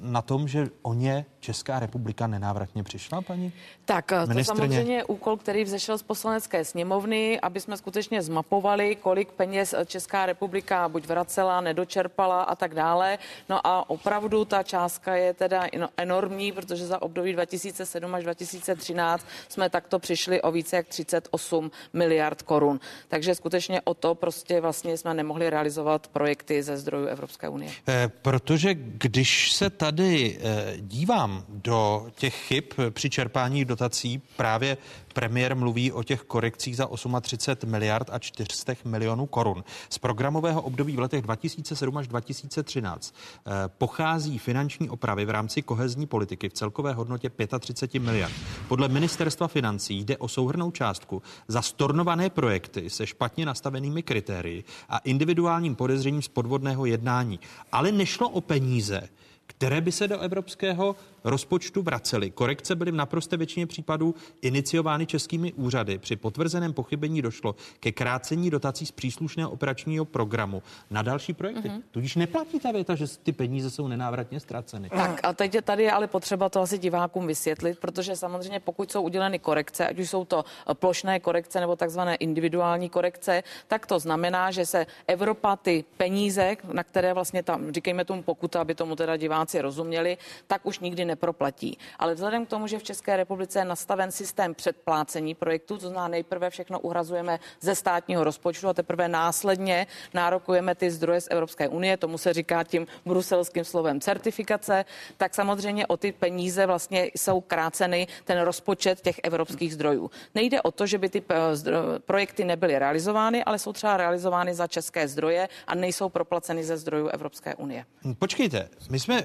na 0.00 0.22
tom, 0.22 0.48
že 0.48 0.68
o 0.82 0.94
ně 0.94 1.26
Česká 1.40 1.78
republika 1.78 2.26
nenávratně 2.26 2.82
přišla, 2.82 3.22
paní? 3.22 3.52
Tak 3.84 4.12
to 4.34 4.44
samozřejmě 4.44 4.94
je 4.94 5.04
úkol, 5.04 5.36
který 5.36 5.64
vzešel 5.64 5.98
z 5.98 6.02
poslanecké 6.02 6.64
sněmovny, 6.64 7.40
aby 7.40 7.60
jsme 7.60 7.76
skutečně 7.76 8.22
zmapovali, 8.22 8.96
kolik 8.96 9.32
peněz 9.32 9.74
Česká 9.86 10.26
republika 10.26 10.88
buď 10.88 11.06
vracela, 11.06 11.60
nedočerpala 11.60 12.42
a 12.42 12.54
tak 12.54 12.74
dále. 12.74 13.18
No 13.48 13.66
a 13.66 13.90
opravdu 13.90 14.44
ta 14.44 14.62
částka 14.62 15.14
je 15.14 15.34
teda 15.34 15.66
enormní, 15.96 16.52
protože 16.52 16.86
za 16.86 17.02
období 17.02 17.32
2007 17.32 18.14
až 18.14 18.24
2013 18.24 19.26
jsme 19.48 19.70
takto 19.70 19.98
přišli 19.98 20.42
o 20.42 20.52
více 20.52 20.76
jak 20.76 20.88
38 20.88 21.70
miliard 21.92 22.42
korun. 22.42 22.80
Takže 23.08 23.34
skutečně 23.34 23.80
o 23.80 23.94
to 23.94 24.14
prostě 24.14 24.60
vlastně 24.60 24.96
jsme 24.96 25.14
nemohli 25.14 25.50
realizovat 25.50 26.08
projekty 26.08 26.62
ze 26.62 26.76
zdrojů 26.76 27.06
Evropské 27.06 27.48
unie. 27.48 27.72
Eh, 27.88 28.08
protože 28.22 28.74
když 28.74 29.52
se 29.52 29.70
tady 29.70 30.38
eh, 30.40 30.74
dívám 30.78 31.44
do 31.48 32.06
těch 32.14 32.34
chyb 32.34 32.64
při 32.90 33.10
čerpání 33.10 33.64
dotací, 33.64 34.22
právě 34.36 34.76
premiér 35.12 35.56
mluví 35.56 35.92
o 35.92 36.02
těch 36.02 36.22
korekcích 36.22 36.76
za 36.76 36.88
38 37.20 37.70
miliard 37.70 38.10
a 38.10 38.18
400 38.18 38.72
milionů 38.84 39.26
korun. 39.26 39.64
Z 39.90 39.98
programového 39.98 40.62
období 40.62 40.96
v 40.96 40.98
letech 40.98 41.22
2007 41.22 41.96
až 41.96 42.08
2013 42.08 43.14
eh, 43.14 43.50
pochází 43.68 44.38
finanční 44.38 44.90
opravy 44.90 45.24
v 45.24 45.30
rámci 45.30 45.62
kohezní 45.62 46.06
politiky 46.06 46.48
v 46.48 46.52
celkové 46.52 46.92
hodnotě 46.92 47.30
35 47.58 48.00
miliard. 48.00 48.34
Podle 48.68 48.88
ministerstva 48.88 49.48
financí 49.48 49.98
jde 49.98 50.16
o 50.16 50.28
souhrnou 50.28 50.70
částku 50.70 51.22
za 51.48 51.62
stornované 51.62 52.30
projekty 52.30 52.90
se 52.90 53.06
špatně 53.06 53.46
nastavenými 53.46 54.02
kritérii 54.02 54.64
a 54.88 54.98
individuálním 54.98 55.74
podezřením 55.74 56.22
z 56.22 56.28
podvodného 56.28 56.86
jednání. 56.86 57.40
Ale 57.72 57.92
nešlo 57.92 58.28
o 58.28 58.40
peníze, 58.40 59.08
které 59.46 59.80
by 59.80 59.92
se 59.92 60.08
do 60.08 60.18
evropského 60.18 60.96
rozpočtu 61.24 61.82
vracely. 61.82 62.30
Korekce 62.30 62.74
byly 62.74 62.90
v 62.90 62.94
naprosté 62.94 63.36
většině 63.36 63.66
případů 63.66 64.14
iniciovány 64.42 65.06
českými 65.06 65.52
úřady. 65.52 65.98
Při 65.98 66.16
potvrzeném 66.16 66.72
pochybení 66.72 67.22
došlo 67.22 67.54
ke 67.80 67.92
krácení 67.92 68.50
dotací 68.50 68.86
z 68.86 68.92
příslušného 68.92 69.50
operačního 69.50 70.04
programu 70.04 70.62
na 70.90 71.02
další 71.02 71.32
projekty. 71.32 71.68
Mm-hmm. 71.68 71.82
Tudíž 71.90 72.16
neplatí 72.16 72.60
ta 72.60 72.72
věta, 72.72 72.94
že 72.94 73.06
ty 73.22 73.32
peníze 73.32 73.70
jsou 73.70 73.88
nenávratně 73.88 74.40
ztraceny. 74.40 74.90
Tak 74.90 75.20
a 75.22 75.32
teď 75.32 75.56
tady 75.64 75.82
je 75.82 75.92
ale 75.92 76.06
potřeba 76.06 76.48
to 76.48 76.60
asi 76.60 76.78
divákům 76.78 77.26
vysvětlit, 77.26 77.78
protože 77.78 78.16
samozřejmě 78.16 78.60
pokud 78.60 78.92
jsou 78.92 79.02
uděleny 79.02 79.38
korekce, 79.38 79.88
ať 79.88 79.98
už 79.98 80.10
jsou 80.10 80.24
to 80.24 80.44
plošné 80.74 81.20
korekce 81.20 81.60
nebo 81.60 81.76
takzvané 81.76 82.14
individuální 82.14 82.88
korekce, 82.88 83.42
tak 83.68 83.86
to 83.86 83.98
znamená, 83.98 84.50
že 84.50 84.66
se 84.66 84.86
Evropa 85.06 85.56
ty 85.56 85.84
peníze, 85.96 86.56
na 86.72 86.84
které 86.84 87.14
vlastně 87.14 87.42
tam, 87.42 87.72
říkejme 87.72 88.04
tomu 88.04 88.22
pokuta, 88.22 88.60
aby 88.60 88.74
tomu 88.74 88.96
teda 88.96 89.16
diváci 89.16 89.60
rozuměli, 89.60 90.18
tak 90.46 90.66
už 90.66 90.78
nikdy 90.78 91.04
neproplatí. 91.10 91.78
Ale 91.98 92.14
vzhledem 92.14 92.46
k 92.46 92.48
tomu, 92.48 92.66
že 92.66 92.78
v 92.78 92.82
České 92.82 93.16
republice 93.16 93.58
je 93.58 93.64
nastaven 93.64 94.10
systém 94.10 94.54
předplácení 94.54 95.34
projektů, 95.34 95.78
to 95.78 95.90
znamená 95.90 96.08
nejprve 96.08 96.50
všechno 96.50 96.80
uhrazujeme 96.80 97.38
ze 97.60 97.74
státního 97.74 98.24
rozpočtu 98.24 98.68
a 98.68 98.74
teprve 98.74 99.08
následně 99.08 99.86
nárokujeme 100.14 100.74
ty 100.74 100.90
zdroje 100.90 101.20
z 101.20 101.28
Evropské 101.30 101.68
unie, 101.68 101.96
tomu 101.96 102.18
se 102.18 102.32
říká 102.32 102.64
tím 102.64 102.86
bruselským 103.06 103.64
slovem 103.64 104.00
certifikace, 104.00 104.84
tak 105.16 105.34
samozřejmě 105.34 105.86
o 105.86 105.96
ty 105.96 106.12
peníze 106.12 106.66
vlastně 106.66 107.10
jsou 107.14 107.40
kráceny 107.40 108.06
ten 108.24 108.40
rozpočet 108.40 109.00
těch 109.00 109.20
evropských 109.22 109.74
zdrojů. 109.74 110.10
Nejde 110.34 110.62
o 110.62 110.70
to, 110.70 110.86
že 110.86 110.98
by 110.98 111.08
ty 111.08 111.22
eh, 111.30 111.98
projekty 111.98 112.44
nebyly 112.44 112.78
realizovány, 112.78 113.44
ale 113.44 113.58
jsou 113.58 113.72
třeba 113.72 113.96
realizovány 113.96 114.54
za 114.54 114.66
české 114.66 115.08
zdroje 115.08 115.48
a 115.66 115.74
nejsou 115.74 116.08
proplaceny 116.08 116.64
ze 116.64 116.76
zdrojů 116.76 117.08
Evropské 117.08 117.54
unie. 117.54 117.84
Počkejte, 118.18 118.68
my 118.90 119.00
jsme, 119.00 119.22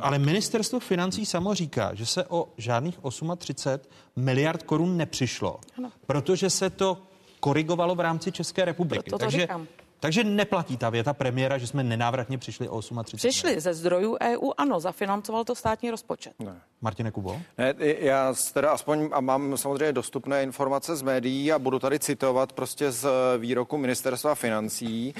ale 0.00 0.18
ministerstvo 0.18 0.80
financí 0.80 1.23
samo 1.26 1.54
říká, 1.54 1.94
že 1.94 2.06
se 2.06 2.24
o 2.26 2.48
žádných 2.56 2.98
38 3.38 3.90
miliard 4.16 4.62
korun 4.62 4.96
nepřišlo, 4.96 5.60
ano. 5.78 5.92
protože 6.06 6.50
se 6.50 6.70
to 6.70 6.98
korigovalo 7.40 7.94
v 7.94 8.00
rámci 8.00 8.32
České 8.32 8.64
republiky. 8.64 9.10
To, 9.10 9.18
to 9.18 9.18
Takže 9.18 9.40
říkám. 9.40 9.66
Takže 10.04 10.24
neplatí 10.24 10.76
ta 10.76 10.90
věta 10.90 11.12
premiéra, 11.12 11.58
že 11.58 11.66
jsme 11.66 11.82
nenávratně 11.82 12.38
přišli 12.38 12.68
o 12.68 12.82
38. 12.82 13.16
Přišli 13.16 13.60
ze 13.60 13.74
zdrojů 13.74 14.16
EU, 14.22 14.50
ano, 14.56 14.80
zafinancoval 14.80 15.44
to 15.44 15.54
státní 15.54 15.90
rozpočet. 15.90 16.32
Ne. 16.38 16.60
Martine 16.82 17.10
Kubo? 17.10 17.40
Ne, 17.58 17.74
já 17.78 18.34
teda 18.54 18.70
aspoň 18.70 19.08
a 19.12 19.20
mám 19.20 19.56
samozřejmě 19.56 19.92
dostupné 19.92 20.42
informace 20.42 20.96
z 20.96 21.02
médií 21.02 21.52
a 21.52 21.58
budu 21.58 21.78
tady 21.78 21.98
citovat 21.98 22.52
prostě 22.52 22.90
z 22.92 23.08
výroku 23.38 23.76
ministerstva 23.76 24.34
financí. 24.34 25.14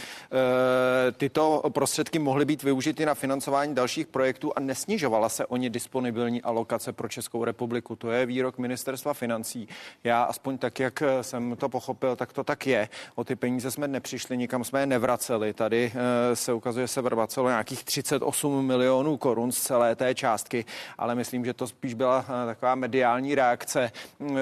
E, 1.09 1.13
tyto 1.13 1.63
prostředky 1.69 2.19
mohly 2.19 2.45
být 2.45 2.63
využity 2.63 3.07
na 3.07 3.15
financování 3.15 3.75
dalších 3.75 4.07
projektů 4.07 4.53
a 4.57 4.61
nesnižovala 4.61 5.29
se 5.29 5.47
o 5.47 5.57
ně 5.57 5.71
disponibilní 5.71 6.43
alokace 6.43 6.93
pro 6.93 7.09
Českou 7.09 7.45
republiku. 7.45 7.97
To 7.97 8.11
je 8.11 8.27
výrok 8.27 8.59
ministerstva 8.59 9.15
financí. 9.15 9.69
Já 10.05 10.23
aspoň 10.23 10.59
tak, 10.59 10.81
jak 10.81 11.03
jsem 11.21 11.57
to 11.57 11.69
pochopil, 11.69 12.17
tak 12.17 12.33
to 12.33 12.45
tak 12.45 12.67
je. 12.67 12.89
O 13.15 13.25
ty 13.25 13.37
peníze 13.37 13.71
jsme 13.71 13.89
nepřišli, 13.89 14.37
nikam 14.37 14.65
jsme 14.65 14.74
je 14.81 14.87
nevraceli. 14.87 15.53
Tady 15.53 15.93
e, 15.95 16.37
se 16.37 16.53
ukazuje, 16.53 16.89
se 16.89 17.03
vracelo 17.03 17.49
nějakých 17.49 17.85
38 17.85 18.67
milionů 18.67 19.17
korun 19.17 19.53
z 19.53 19.61
celé 19.61 19.97
té 19.97 20.15
částky, 20.15 20.65
ale 20.99 21.15
myslím, 21.15 21.45
že 21.45 21.55
to 21.55 21.67
spíš 21.67 21.95
byla 21.95 22.25
eh, 22.29 22.47
taková 22.47 22.75
mediální 22.75 23.35
reakce 23.35 23.93
eh, 23.93 24.35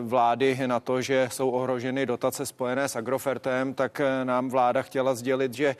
vlády 0.00 0.58
na 0.66 0.80
to, 0.80 1.02
že 1.02 1.28
jsou 1.32 1.50
ohroženy 1.50 2.06
dotace 2.06 2.46
spojené 2.46 2.88
s 2.88 2.96
Agrofertem, 2.96 3.74
tak 3.74 4.00
eh, 4.00 4.24
nám 4.24 4.50
vláda 4.50 4.82
chtěla 4.82 5.14
sdělit, 5.14 5.54
že 5.54 5.76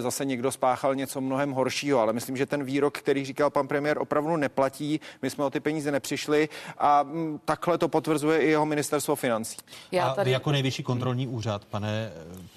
zase 0.00 0.24
někdo 0.24 0.52
spáchal 0.52 0.94
něco 0.94 1.20
mnohem 1.20 1.50
horšího. 1.50 2.00
Ale 2.00 2.12
myslím, 2.12 2.36
že 2.36 2.46
ten 2.46 2.64
výrok, 2.64 2.98
který 2.98 3.24
říkal 3.24 3.50
pan 3.50 3.68
premiér, 3.68 3.98
opravdu 3.98 4.36
neplatí. 4.36 5.00
My 5.22 5.30
jsme 5.30 5.44
o 5.44 5.50
ty 5.50 5.60
peníze 5.60 5.90
nepřišli 5.92 6.48
a 6.78 7.02
mm, 7.02 7.40
takhle 7.44 7.78
to 7.78 7.88
potvrzuje 7.88 8.38
i 8.40 8.50
jeho 8.50 8.66
ministerstvo 8.66 9.16
financí. 9.16 9.56
Já 9.92 10.14
tady... 10.14 10.20
A 10.20 10.24
vy 10.24 10.30
jako 10.30 10.52
nejvyšší 10.52 10.82
kontrolní 10.82 11.26
úřad, 11.26 11.64
pane 11.64 12.12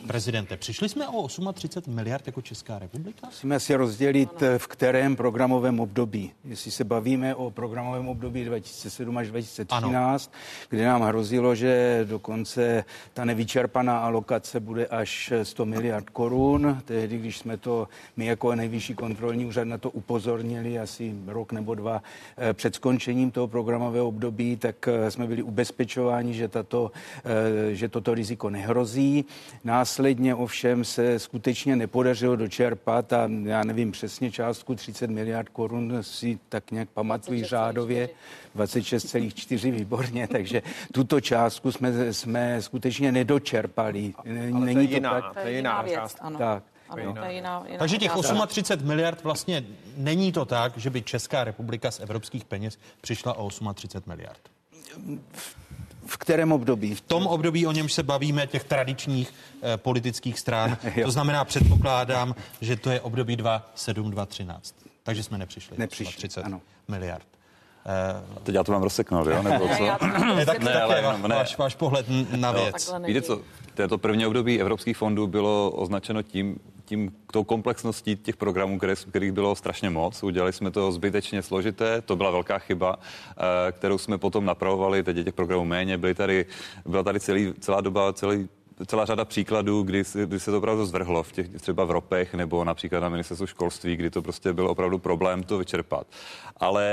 prezidente, 0.08 0.58
přišli 0.58 0.71
jsme 0.90 1.08
o 1.08 1.28
38 1.54 1.96
miliard 1.96 2.28
jako 2.28 2.42
Česká 2.42 2.80
republika? 2.80 3.28
Musíme 3.28 3.60
si 3.60 3.76
rozdělit, 3.76 4.44
v 4.58 4.68
kterém 4.68 5.16
programovém 5.16 5.80
období. 5.80 6.32
Jestli 6.46 6.72
se 6.72 6.84
bavíme 6.84 7.36
o 7.36 7.52
programovém 7.52 8.08
období 8.08 8.46
2007 8.46 9.18
až 9.18 9.28
2013, 9.28 10.32
ano. 10.34 10.42
kdy 10.70 10.84
nám 10.86 11.02
hrozilo, 11.02 11.56
že 11.56 12.02
dokonce 12.10 12.86
ta 13.14 13.26
nevyčerpaná 13.26 14.00
alokace 14.00 14.60
bude 14.60 14.88
až 14.88 15.34
100 15.44 15.66
miliard 15.66 16.10
korun. 16.10 16.82
Tehdy, 16.86 17.18
když 17.18 17.38
jsme 17.38 17.58
to 17.58 17.88
my 18.18 18.26
jako 18.26 18.56
nejvyšší 18.56 18.94
kontrolní 18.94 19.46
úřad 19.46 19.64
na 19.64 19.78
to 19.78 19.90
upozornili 19.90 20.80
asi 20.80 21.16
rok 21.28 21.52
nebo 21.52 21.76
dva 21.76 22.04
eh, 22.38 22.54
před 22.54 22.76
skončením 22.76 23.32
toho 23.32 23.48
programového 23.48 24.08
období, 24.08 24.58
tak 24.58 24.88
eh, 24.88 25.12
jsme 25.12 25.28
byli 25.28 25.44
ubezpečováni, 25.44 26.34
že, 26.34 26.48
tato, 26.48 26.92
eh, 27.26 27.76
že 27.76 27.90
toto 27.90 28.14
riziko 28.14 28.50
nehrozí. 28.50 29.26
Následně 29.64 30.36
ovšem 30.52 30.84
se 30.84 31.20
skutečně 31.20 31.76
nepodařilo 31.76 32.36
dočerpat 32.36 33.14
a 33.14 33.30
já 33.44 33.64
nevím 33.64 33.92
přesně 33.92 34.32
částku 34.32 34.76
30 34.76 35.10
miliard 35.10 35.50
korun 35.50 35.98
si 36.02 36.40
tak 36.50 36.72
nějak 36.72 36.90
pamatuji 36.90 37.44
řádově 37.44 38.10
26,4 38.56 39.72
výborně, 39.72 40.28
takže 40.28 40.62
tuto 40.92 41.22
částku 41.22 41.72
jsme, 41.72 42.14
jsme 42.14 42.62
skutečně 42.62 43.12
nedočerpali. 43.12 44.14
Ale 44.18 44.30
Není 44.30 44.74
to, 44.74 44.80
je 44.80 44.96
jiná, 44.96 45.22
tak, 45.22 45.34
to 45.34 45.48
je 45.48 45.56
jiná 45.56 45.82
věc, 45.82 45.96
částka. 45.96 46.24
Ano. 46.24 46.40
Tak. 46.40 46.64
Ano, 46.90 47.14
to 47.14 47.26
je 47.26 47.34
jiná, 47.34 47.64
jiná 47.68 47.80
Takže 47.80 47.98
těch 47.98 48.12
38 48.48 48.88
miliard 48.88 49.24
vlastně 49.24 49.64
není 49.98 50.32
to 50.32 50.46
tak, 50.46 50.78
že 50.78 50.90
by 50.90 51.02
Česká 51.02 51.44
republika 51.44 51.92
z 51.92 52.00
evropských 52.00 52.46
peněz 52.46 52.78
přišla 53.02 53.34
o 53.34 53.50
38 53.74 54.10
miliard. 54.10 54.42
V 56.06 56.18
kterém 56.18 56.52
období? 56.52 56.96
V 56.96 57.02
tom 57.02 57.28
období, 57.28 57.68
o 57.68 57.72
němž 57.72 57.94
se 57.94 58.04
bavíme, 58.04 58.48
těch 58.48 58.64
tradičních 58.64 59.34
eh, 59.62 59.78
politických 59.78 60.40
stran. 60.40 60.78
to 61.04 61.12
znamená, 61.12 61.46
předpokládám, 61.46 62.36
že 62.62 62.76
to 62.76 62.90
je 62.90 63.02
období 63.02 63.38
2,7-2,13. 63.38 64.60
Takže 65.04 65.24
jsme 65.24 65.38
nepřišli. 65.38 65.78
Nepřišli, 65.78 66.16
30 66.16 66.42
ano. 66.42 66.62
miliard. 66.88 67.26
A 68.36 68.40
teď 68.44 68.56
já 68.56 68.64
to 68.64 68.72
mám 68.72 68.84
rozseknout, 68.84 69.28
jo? 69.28 69.44
Nebo 69.44 69.68
co? 69.78 69.84
ne, 70.36 70.46
tak, 70.46 70.60
ne, 70.60 70.82
ale, 70.82 71.20
ne. 71.28 71.36
Váš, 71.36 71.58
váš 71.58 71.76
pohled 71.76 72.06
na 72.36 72.52
věc. 72.52 72.94
No, 72.94 73.00
víte 73.00 73.22
co, 73.22 73.42
této 73.74 73.98
první 73.98 74.26
období 74.26 74.62
evropských 74.62 74.98
fondů 74.98 75.28
bylo 75.28 75.72
označeno 75.72 76.22
tím, 76.22 76.60
tím 76.92 77.12
tou 77.32 77.44
komplexností 77.44 78.16
těch 78.16 78.36
programů, 78.36 78.78
které, 78.78 78.96
kterých 78.96 79.32
bylo 79.32 79.56
strašně 79.56 79.90
moc. 79.90 80.24
Udělali 80.24 80.54
jsme 80.54 80.72
to 80.72 80.92
zbytečně 80.92 81.42
složité, 81.42 82.02
to 82.02 82.16
byla 82.16 82.32
velká 82.32 82.60
chyba, 82.60 83.00
eh, 83.00 83.72
kterou 83.72 83.98
jsme 83.98 84.18
potom 84.18 84.46
napravovali. 84.46 85.04
Teď 85.04 85.18
je 85.18 85.24
těch 85.24 85.34
programů 85.34 85.66
méně, 85.66 85.98
byly 85.98 86.16
tady, 86.16 86.46
byla 86.86 87.04
tady 87.04 87.20
celý, 87.20 87.54
celá 87.60 87.82
doba, 87.82 88.14
celý 88.14 88.50
celá 88.86 89.06
řada 89.06 89.26
příkladů, 89.26 89.84
kdy, 89.84 90.04
kdy 90.26 90.40
se 90.40 90.52
to 90.52 90.58
opravdu 90.58 90.86
zvrhlo 90.86 91.24
v 91.24 91.32
těch 91.32 91.50
třeba 91.50 91.86
v 91.86 91.92
ropech 91.92 92.34
nebo 92.34 92.64
například 92.64 93.00
na 93.00 93.10
ministerstvu 93.10 93.48
školství, 93.48 93.96
kdy 93.96 94.10
to 94.10 94.22
prostě 94.22 94.54
byl 94.54 94.68
opravdu 94.68 94.98
problém 94.98 95.44
to 95.44 95.58
vyčerpat. 95.58 96.08
Ale 96.58 96.86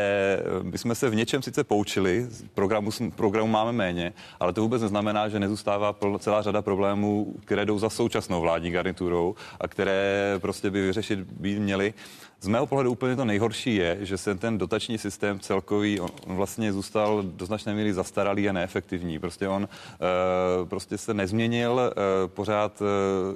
my 0.62 0.78
jsme 0.78 0.94
se 0.94 1.10
v 1.10 1.14
něčem 1.14 1.42
sice 1.42 1.64
poučili, 1.64 2.26
programu, 2.54 2.90
programu 3.16 3.48
máme 3.48 3.72
méně, 3.72 4.12
ale 4.40 4.52
to 4.52 4.60
vůbec 4.60 4.82
neznamená, 4.82 5.28
že 5.28 5.40
nezůstává 5.40 5.96
celá 6.18 6.42
řada 6.42 6.62
problémů, 6.62 7.34
které 7.44 7.64
jdou 7.66 7.78
za 7.78 7.90
současnou 7.90 8.40
vládní 8.40 8.70
garniturou 8.70 9.34
a 9.60 9.68
které 9.68 10.34
prostě 10.38 10.70
by 10.70 10.82
vyřešit 10.86 11.18
být 11.18 11.58
měly. 11.58 11.94
Z 12.40 12.48
mého 12.48 12.66
pohledu 12.66 12.90
úplně 12.90 13.16
to 13.16 13.24
nejhorší 13.24 13.76
je, 13.76 13.98
že 14.00 14.18
se 14.18 14.34
ten 14.34 14.58
dotační 14.58 14.98
systém 14.98 15.40
celkový, 15.40 16.00
on 16.00 16.10
vlastně 16.26 16.72
zůstal 16.72 17.22
do 17.22 17.46
značné 17.46 17.74
míry 17.74 17.92
zastaralý 17.92 18.48
a 18.48 18.52
neefektivní. 18.52 19.18
Prostě 19.18 19.48
on 19.48 19.62
uh, 19.62 20.68
prostě 20.68 20.98
se 20.98 21.14
nezměnil, 21.14 21.72
uh, 21.72 22.30
pořád 22.30 22.80
uh, 22.80 22.86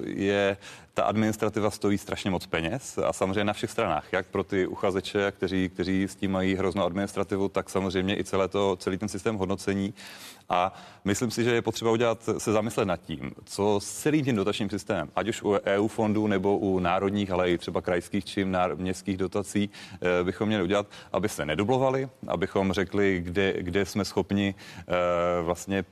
je 0.07 0.57
ta 0.93 1.03
administrativa 1.03 1.71
stojí 1.71 1.97
strašně 1.97 2.31
moc 2.31 2.45
peněz 2.45 2.97
a 2.97 3.13
samozřejmě 3.13 3.43
na 3.43 3.53
všech 3.53 3.71
stranách, 3.71 4.13
jak 4.13 4.27
pro 4.27 4.43
ty 4.43 4.67
uchazeče, 4.67 5.31
kteří, 5.31 5.69
kteří 5.69 6.03
s 6.03 6.15
tím 6.15 6.31
mají 6.31 6.55
hroznou 6.55 6.83
administrativu, 6.83 7.49
tak 7.49 7.69
samozřejmě 7.69 8.19
i 8.19 8.23
celé 8.23 8.47
to, 8.47 8.75
celý 8.75 8.97
ten 8.97 9.09
systém 9.09 9.35
hodnocení. 9.35 9.93
A 10.49 10.73
myslím 11.05 11.31
si, 11.31 11.43
že 11.43 11.53
je 11.53 11.61
potřeba 11.61 11.91
udělat, 11.91 12.29
se 12.37 12.51
zamyslet 12.51 12.85
nad 12.85 12.97
tím, 12.97 13.31
co 13.45 13.79
s 13.79 14.01
celým 14.01 14.25
tím 14.25 14.35
dotačním 14.35 14.69
systémem, 14.69 15.09
ať 15.15 15.27
už 15.27 15.41
u 15.41 15.51
EU 15.65 15.87
fondů 15.87 16.27
nebo 16.27 16.57
u 16.57 16.79
národních, 16.79 17.31
ale 17.31 17.51
i 17.51 17.57
třeba 17.57 17.81
krajských 17.81 18.25
či 18.25 18.45
městských 18.75 19.17
dotací, 19.17 19.69
eh, 19.93 20.23
bychom 20.23 20.47
měli 20.47 20.63
udělat, 20.63 20.87
aby 21.11 21.29
se 21.29 21.45
nedublovali, 21.45 22.09
abychom 22.27 22.73
řekli, 22.73 23.21
kde, 23.23 23.53
kde 23.57 23.85
jsme 23.85 24.05
schopni 24.05 24.55
eh, 24.79 25.41
vlastně 25.41 25.85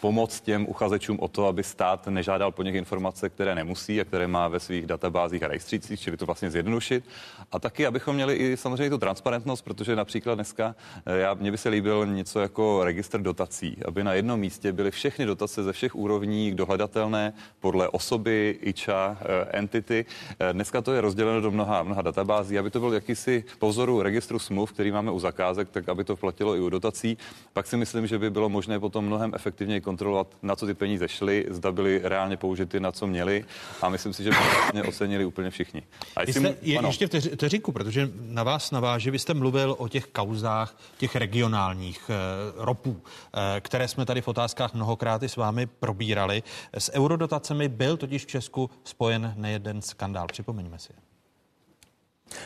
pomoct 0.00 0.40
těm 0.40 0.66
uchazečům 0.68 1.20
o 1.20 1.28
to, 1.28 1.46
aby 1.46 1.62
stát 1.62 2.06
nežádal 2.06 2.52
po 2.52 2.62
nich 2.62 2.74
informace, 2.74 3.28
které 3.28 3.54
nemusí 3.54 4.00
a 4.00 4.04
které 4.04 4.26
má 4.26 4.48
ve 4.48 4.60
svých 4.60 4.86
databázích 4.86 5.42
a 5.42 5.48
rejstřících, 5.48 6.00
čili 6.00 6.16
to 6.16 6.26
vlastně 6.26 6.50
zjednodušit. 6.50 7.04
A 7.52 7.58
taky, 7.58 7.86
abychom 7.86 8.14
měli 8.14 8.34
i 8.36 8.56
samozřejmě 8.56 8.90
tu 8.90 8.98
transparentnost, 8.98 9.62
protože 9.62 9.96
například 9.96 10.34
dneska 10.34 10.74
eh, 11.06 11.18
já, 11.18 11.34
mně 11.34 11.50
by 11.50 11.58
se 11.58 11.68
líbil 11.68 12.06
něco 12.06 12.40
jako 12.40 12.84
registr 12.84 13.20
dotací, 13.20 13.76
aby 13.84 14.04
na 14.04 14.14
jednom 14.14 14.40
místě 14.40 14.72
byly 14.72 14.90
všechny 14.90 15.26
dotace 15.26 15.62
ze 15.62 15.72
všech 15.72 15.94
úrovní 15.94 16.54
dohledatelné 16.54 17.32
podle 17.60 17.88
osoby, 17.88 18.58
IČA, 18.62 19.18
eh, 19.20 19.58
entity. 19.58 20.06
Eh, 20.40 20.52
dneska 20.52 20.82
to 20.82 20.92
je 20.92 21.00
rozděleno 21.00 21.40
do 21.40 21.50
mnoha, 21.50 21.82
mnoha 21.82 22.02
databází, 22.02 22.58
aby 22.58 22.70
to 22.70 22.80
byl 22.80 22.92
jakýsi 22.92 23.44
pozoru 23.58 24.02
registru 24.02 24.38
smluv, 24.38 24.72
který 24.72 24.92
máme 24.92 25.10
u 25.10 25.18
zakázek, 25.18 25.68
tak 25.70 25.88
aby 25.88 26.04
to 26.04 26.16
platilo 26.16 26.56
i 26.56 26.60
u 26.60 26.68
dotací. 26.68 27.18
Pak 27.52 27.66
si 27.66 27.76
myslím, 27.76 28.06
že 28.06 28.18
by 28.18 28.30
bylo 28.30 28.48
možné 28.48 28.80
potom 28.80 29.04
mnohem 29.04 29.32
efektivněji 29.34 29.80
kontrolovat, 29.90 30.26
na 30.42 30.56
co 30.56 30.66
ty 30.66 30.74
peníze 30.74 31.08
šly, 31.08 31.46
zda 31.50 31.72
byly 31.72 32.00
reálně 32.04 32.36
použity, 32.36 32.80
na 32.80 32.92
co 32.92 33.06
měli. 33.06 33.44
A 33.82 33.88
myslím 33.88 34.12
si, 34.12 34.22
že 34.22 34.30
by 34.30 34.36
vlastně 34.36 34.82
ocenili 34.82 35.24
úplně 35.24 35.50
všichni. 35.50 35.82
A 36.16 36.20
jestli, 36.20 36.40
jste, 36.40 36.56
je, 36.62 36.80
ještě 36.86 37.06
v 37.06 37.36
teřiku, 37.36 37.72
protože 37.72 38.10
na 38.20 38.42
vás 38.42 38.70
naváže, 38.70 39.10
vy 39.10 39.18
jste 39.18 39.34
mluvil 39.34 39.74
o 39.78 39.88
těch 39.88 40.06
kauzách, 40.06 40.76
těch 40.98 41.16
regionálních 41.16 42.10
eh, 42.10 42.14
ropů, 42.56 43.02
eh, 43.02 43.60
které 43.60 43.88
jsme 43.88 44.06
tady 44.06 44.20
v 44.20 44.28
otázkách 44.28 44.74
mnohokrát 44.74 45.22
i 45.22 45.28
s 45.28 45.36
vámi 45.36 45.66
probírali. 45.66 46.42
S 46.72 46.92
eurodotacemi 46.92 47.68
byl 47.68 47.96
totiž 47.96 48.24
v 48.24 48.26
Česku 48.28 48.70
spojen 48.84 49.34
nejeden 49.36 49.82
skandál. 49.82 50.26
Připomeňme 50.26 50.78
si. 50.78 50.92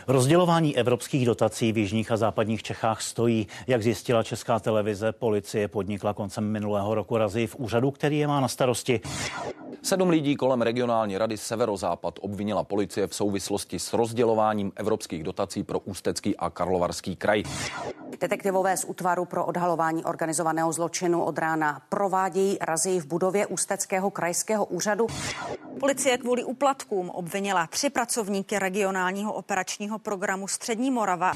Rozdělování 0.09 0.77
evropských 0.77 1.27
dotací 1.27 1.73
v 1.73 1.78
jižních 1.78 2.11
a 2.12 2.16
západních 2.16 2.62
Čechách 2.62 3.02
stojí. 3.02 3.47
Jak 3.66 3.82
zjistila 3.82 4.23
Česká 4.23 4.59
televize, 4.61 5.12
policie 5.12 5.69
podnikla 5.69 6.12
koncem 6.12 6.44
minulého 6.44 6.94
roku 6.94 7.19
razy 7.19 7.47
v 7.47 7.56
úřadu, 7.56 7.90
který 7.90 8.19
je 8.19 8.27
má 8.27 8.40
na 8.40 8.48
starosti. 8.48 9.01
Sedm 9.82 10.11
lidí 10.11 10.36
kolem 10.36 10.62
regionální 10.62 11.19
rady 11.19 11.36
Severozápad 11.36 12.19
obvinila 12.20 12.65
policie 12.65 13.06
v 13.06 13.15
souvislosti 13.15 13.78
s 13.78 13.93
rozdělováním 13.93 14.73
evropských 14.77 15.24
dotací 15.24 15.62
pro 15.62 15.78
Ústecký 15.78 16.36
a 16.36 16.51
Karlovarský 16.51 17.16
kraj. 17.16 17.43
Detektivové 18.20 18.77
z 18.77 18.85
útvaru 18.85 19.24
pro 19.24 19.45
odhalování 19.45 20.05
organizovaného 20.05 20.73
zločinu 20.73 21.24
od 21.24 21.39
rána 21.39 21.82
provádějí 21.89 22.59
razy 22.61 23.01
v 23.01 23.07
budově 23.07 23.47
Ústeckého 23.47 24.11
krajského 24.11 24.65
úřadu. 24.65 25.07
Policie 25.81 26.19
kvůli 26.19 26.45
úplatkům 26.45 27.11
obvinila 27.11 27.66
tři 27.66 27.91
pracovníky 27.91 28.59
regionálního 28.59 29.32
operačního 29.32 29.99
programu 29.99 30.49
Střední 30.49 30.91
Morava. 30.91 31.32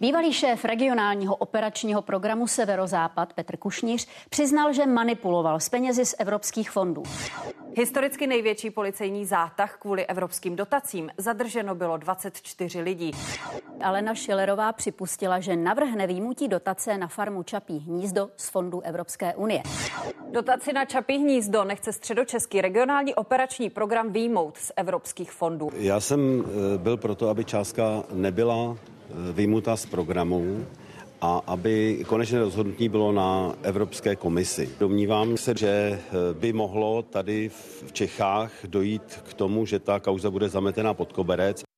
Bývalý 0.00 0.32
šéf 0.32 0.64
regionálního 0.64 1.36
operačního 1.36 2.02
programu 2.02 2.46
Severozápad 2.46 3.32
Petr 3.32 3.56
Kušníř 3.56 4.08
přiznal, 4.30 4.72
že 4.72 4.86
manipuloval 4.86 5.60
s 5.60 5.68
penězi 5.68 6.04
z 6.04 6.14
evropských 6.18 6.70
fondů. 6.70 7.02
Historicky 7.76 8.26
největší 8.26 8.70
policejní 8.70 9.26
zátah 9.26 9.76
kvůli 9.78 10.06
evropským 10.06 10.56
dotacím 10.56 11.10
zadrženo 11.18 11.74
bylo 11.74 11.96
24 11.96 12.80
lidí. 12.80 13.10
Alena 13.80 14.14
Šilerová 14.14 14.72
připustila, 14.72 15.40
že 15.40 15.56
navrhne 15.56 15.99
výjimutí 16.06 16.48
dotace 16.48 16.98
na 16.98 17.08
farmu 17.08 17.42
Čapí 17.42 17.78
hnízdo 17.78 18.30
z 18.36 18.48
fondů 18.48 18.80
Evropské 18.80 19.34
unie. 19.34 19.62
Dotaci 20.32 20.72
na 20.72 20.84
Čapí 20.84 21.18
hnízdo 21.18 21.64
nechce 21.64 21.92
středočeský 21.92 22.60
regionální 22.60 23.14
operační 23.14 23.70
program 23.70 24.12
výjmout 24.12 24.56
z 24.56 24.72
evropských 24.76 25.32
fondů. 25.32 25.70
Já 25.74 26.00
jsem 26.00 26.44
eh, 26.74 26.78
byl 26.78 26.96
proto, 26.96 27.28
aby 27.28 27.44
částka 27.44 28.04
nebyla 28.12 28.76
eh, 28.76 29.32
výjimuta 29.32 29.76
z 29.76 29.86
programu, 29.86 30.66
a 31.20 31.42
aby 31.46 32.04
konečné 32.06 32.38
rozhodnutí 32.38 32.88
bylo 32.88 33.12
na 33.12 33.54
Evropské 33.62 34.16
komisi. 34.16 34.70
Domnívám 34.80 35.36
se, 35.36 35.54
že 35.58 35.68
eh, 35.68 36.00
by 36.34 36.52
mohlo 36.52 37.02
tady 37.02 37.48
v 37.48 37.92
Čechách 37.92 38.52
dojít 38.64 39.20
k 39.28 39.34
tomu, 39.34 39.66
že 39.66 39.78
ta 39.78 40.00
kauza 40.00 40.30
bude 40.30 40.48
zametena 40.48 40.94
pod 40.94 41.12
koberec. 41.12 41.69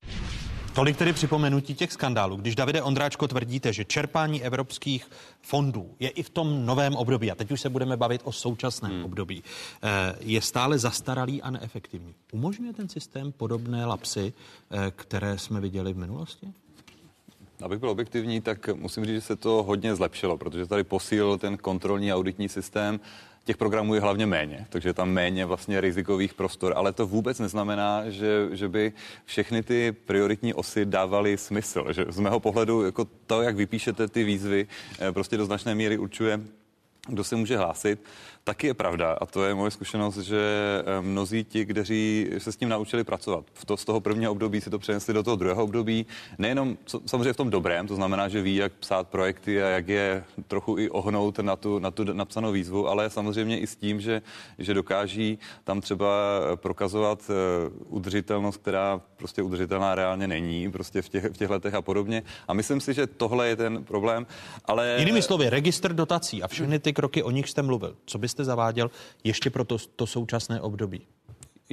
Tolik 0.74 0.96
tedy 0.96 1.12
připomenutí 1.12 1.74
těch 1.74 1.92
skandálů. 1.92 2.36
Když 2.36 2.54
Davide 2.54 2.82
Ondráčko 2.82 3.28
tvrdíte, 3.28 3.72
že 3.72 3.84
čerpání 3.84 4.42
evropských 4.42 5.10
fondů 5.42 5.94
je 6.00 6.08
i 6.08 6.22
v 6.22 6.30
tom 6.30 6.66
novém 6.66 6.96
období, 6.96 7.30
a 7.30 7.34
teď 7.34 7.50
už 7.50 7.60
se 7.60 7.68
budeme 7.68 7.96
bavit 7.96 8.20
o 8.24 8.32
současném 8.32 8.92
hmm. 8.92 9.04
období, 9.04 9.42
eh, 9.82 10.14
je 10.20 10.40
stále 10.40 10.78
zastaralý 10.78 11.42
a 11.42 11.50
neefektivní. 11.50 12.14
Umožňuje 12.32 12.72
ten 12.72 12.88
systém 12.88 13.32
podobné 13.32 13.86
lapsy, 13.86 14.32
eh, 14.70 14.92
které 14.96 15.38
jsme 15.38 15.60
viděli 15.60 15.92
v 15.92 15.98
minulosti? 15.98 16.48
Abych 17.62 17.78
byl 17.78 17.90
objektivní, 17.90 18.40
tak 18.40 18.68
musím 18.68 19.04
říct, 19.04 19.14
že 19.14 19.20
se 19.20 19.36
to 19.36 19.62
hodně 19.62 19.94
zlepšilo, 19.94 20.38
protože 20.38 20.66
tady 20.66 20.84
posílil 20.84 21.38
ten 21.38 21.56
kontrolní 21.56 22.12
auditní 22.12 22.48
systém. 22.48 23.00
Těch 23.44 23.56
programů 23.56 23.94
je 23.94 24.00
hlavně 24.00 24.26
méně, 24.26 24.66
takže 24.68 24.94
tam 24.94 25.10
méně 25.10 25.46
vlastně 25.46 25.80
rizikových 25.80 26.34
prostor, 26.34 26.72
ale 26.76 26.92
to 26.92 27.06
vůbec 27.06 27.38
neznamená, 27.38 28.10
že, 28.10 28.48
že 28.52 28.68
by 28.68 28.92
všechny 29.24 29.62
ty 29.62 29.92
prioritní 29.92 30.54
osy 30.54 30.84
dávaly 30.84 31.36
smysl. 31.36 31.92
Že 31.92 32.04
z 32.08 32.18
mého 32.18 32.40
pohledu 32.40 32.84
jako 32.84 33.04
to, 33.26 33.42
jak 33.42 33.56
vypíšete 33.56 34.08
ty 34.08 34.24
výzvy, 34.24 34.66
eh, 34.98 35.12
prostě 35.12 35.36
do 35.36 35.44
značné 35.44 35.74
míry 35.74 35.98
určuje, 35.98 36.40
kdo 37.08 37.24
se 37.24 37.36
může 37.36 37.56
hlásit. 37.56 38.00
Taky 38.44 38.66
je 38.66 38.74
pravda, 38.74 39.12
a 39.20 39.26
to 39.26 39.44
je 39.44 39.54
moje 39.54 39.70
zkušenost, 39.70 40.18
že 40.18 40.40
eh, 40.84 41.02
mnozí 41.02 41.44
ti, 41.44 41.66
kteří 41.66 42.30
se 42.38 42.52
s 42.52 42.56
tím 42.56 42.68
naučili 42.68 43.04
pracovat, 43.04 43.44
v 43.52 43.64
to, 43.64 43.76
z 43.76 43.84
toho 43.84 44.00
prvního 44.00 44.32
období 44.32 44.60
si 44.60 44.70
to 44.70 44.78
přenesli 44.78 45.14
do 45.14 45.22
toho 45.22 45.36
druhého 45.36 45.64
období, 45.64 46.06
nejenom 46.38 46.76
co, 46.84 47.00
samozřejmě 47.06 47.32
v 47.32 47.36
tom 47.36 47.50
dobrém, 47.50 47.86
to 47.86 47.94
znamená, 47.94 48.28
že 48.28 48.42
ví, 48.42 48.56
jak 48.56 48.72
psát 48.72 49.08
projekty 49.08 49.62
a 49.62 49.66
jak 49.66 49.88
je 49.88 50.24
trochu 50.48 50.78
i 50.78 50.90
ohnout 50.90 51.38
na 51.38 51.56
tu, 51.56 51.78
na 51.78 51.90
tu 51.90 52.04
napsanou 52.04 52.52
výzvu, 52.52 52.88
ale 52.88 53.10
samozřejmě 53.10 53.60
i 53.60 53.66
s 53.66 53.76
tím, 53.76 54.00
že, 54.00 54.22
že 54.58 54.74
dokáží 54.74 55.38
tam 55.64 55.80
třeba 55.80 56.08
prokazovat 56.54 57.30
uh, 57.30 57.96
udržitelnost, 57.96 58.56
která 58.56 59.00
prostě 59.16 59.42
udržitelná 59.42 59.94
reálně 59.94 60.28
není, 60.28 60.70
prostě 60.70 61.02
v 61.02 61.08
těch, 61.08 61.24
v 61.24 61.36
těch 61.36 61.50
letech 61.50 61.74
a 61.74 61.82
podobně. 61.82 62.22
A 62.48 62.54
myslím 62.54 62.80
si, 62.80 62.94
že 62.94 63.06
tohle 63.06 63.48
je 63.48 63.56
ten 63.56 63.84
problém. 63.84 64.26
Ale... 64.64 64.96
Jinými 64.98 65.22
slovy, 65.22 65.50
registr 65.50 65.92
dotací 65.92 66.42
a 66.42 66.48
všechny 66.48 66.78
ty 66.78 66.92
kroky, 66.92 67.22
o 67.22 67.30
nich 67.30 67.48
jste 67.48 67.62
mluvil. 67.62 67.96
Co 68.06 68.18
by 68.18 68.31
byste 68.32 68.44
zaváděl 68.44 68.90
ještě 69.24 69.50
pro 69.50 69.64
to, 69.64 69.78
to 69.78 70.06
současné 70.06 70.60
období? 70.60 71.06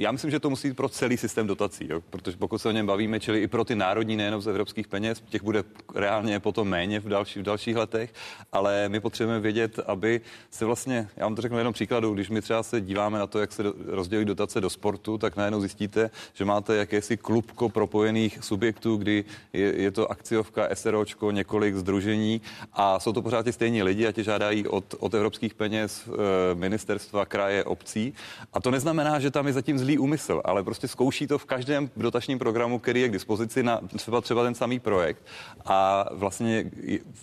Já 0.00 0.12
myslím, 0.12 0.30
že 0.30 0.40
to 0.40 0.50
musí 0.50 0.68
být 0.68 0.74
pro 0.74 0.88
celý 0.88 1.16
systém 1.16 1.46
dotací, 1.46 1.86
jo? 1.90 2.00
protože 2.10 2.36
pokud 2.36 2.58
se 2.58 2.68
o 2.68 2.72
něm 2.72 2.86
bavíme, 2.86 3.20
čili 3.20 3.42
i 3.42 3.48
pro 3.48 3.64
ty 3.64 3.74
národní, 3.74 4.16
nejenom 4.16 4.40
z 4.40 4.46
evropských 4.46 4.88
peněz, 4.88 5.22
těch 5.28 5.42
bude 5.42 5.64
reálně 5.94 6.40
potom 6.40 6.68
méně 6.68 7.00
v, 7.00 7.08
další, 7.08 7.40
v 7.40 7.42
dalších 7.42 7.76
letech, 7.76 8.14
ale 8.52 8.88
my 8.88 9.00
potřebujeme 9.00 9.40
vědět, 9.40 9.78
aby 9.86 10.20
se 10.50 10.64
vlastně, 10.64 11.08
já 11.16 11.26
vám 11.26 11.34
to 11.34 11.42
řeknu 11.42 11.58
jenom 11.58 11.72
příkladu, 11.72 12.14
když 12.14 12.30
my 12.30 12.42
třeba 12.42 12.62
se 12.62 12.80
díváme 12.80 13.18
na 13.18 13.26
to, 13.26 13.38
jak 13.38 13.52
se 13.52 13.62
rozdělí 13.86 14.24
dotace 14.24 14.60
do 14.60 14.70
sportu, 14.70 15.18
tak 15.18 15.36
najednou 15.36 15.60
zjistíte, 15.60 16.10
že 16.34 16.44
máte 16.44 16.76
jakési 16.76 17.16
klubko 17.16 17.68
propojených 17.68 18.38
subjektů, 18.40 18.96
kdy 18.96 19.24
je, 19.52 19.82
je 19.82 19.90
to 19.90 20.10
akciovka, 20.10 20.68
SROčko, 20.74 21.30
několik 21.30 21.76
združení 21.76 22.40
a 22.72 23.00
jsou 23.00 23.12
to 23.12 23.22
pořád 23.22 23.42
ty 23.42 23.52
stejní 23.52 23.82
lidi 23.82 24.06
a 24.06 24.12
ti 24.12 24.24
žádají 24.24 24.68
od, 24.68 24.94
od 24.98 25.14
evropských 25.14 25.54
peněz 25.54 26.08
e, 26.08 26.54
ministerstva, 26.54 27.26
kraje, 27.26 27.64
obcí. 27.64 28.14
A 28.52 28.60
to 28.60 28.70
neznamená, 28.70 29.20
že 29.20 29.30
tam 29.30 29.46
je 29.46 29.52
zatím 29.52 29.78
zlý 29.78 29.89
zlý 29.90 29.98
úmysl, 29.98 30.40
ale 30.44 30.62
prostě 30.62 30.88
zkouší 30.88 31.26
to 31.26 31.38
v 31.38 31.44
každém 31.44 31.90
dotačním 31.96 32.38
programu, 32.38 32.78
který 32.78 33.00
je 33.00 33.08
k 33.08 33.12
dispozici 33.12 33.62
na 33.62 33.80
třeba, 33.96 34.20
třeba 34.20 34.44
ten 34.44 34.54
samý 34.54 34.78
projekt 34.78 35.22
a 35.66 36.06
vlastně 36.12 36.70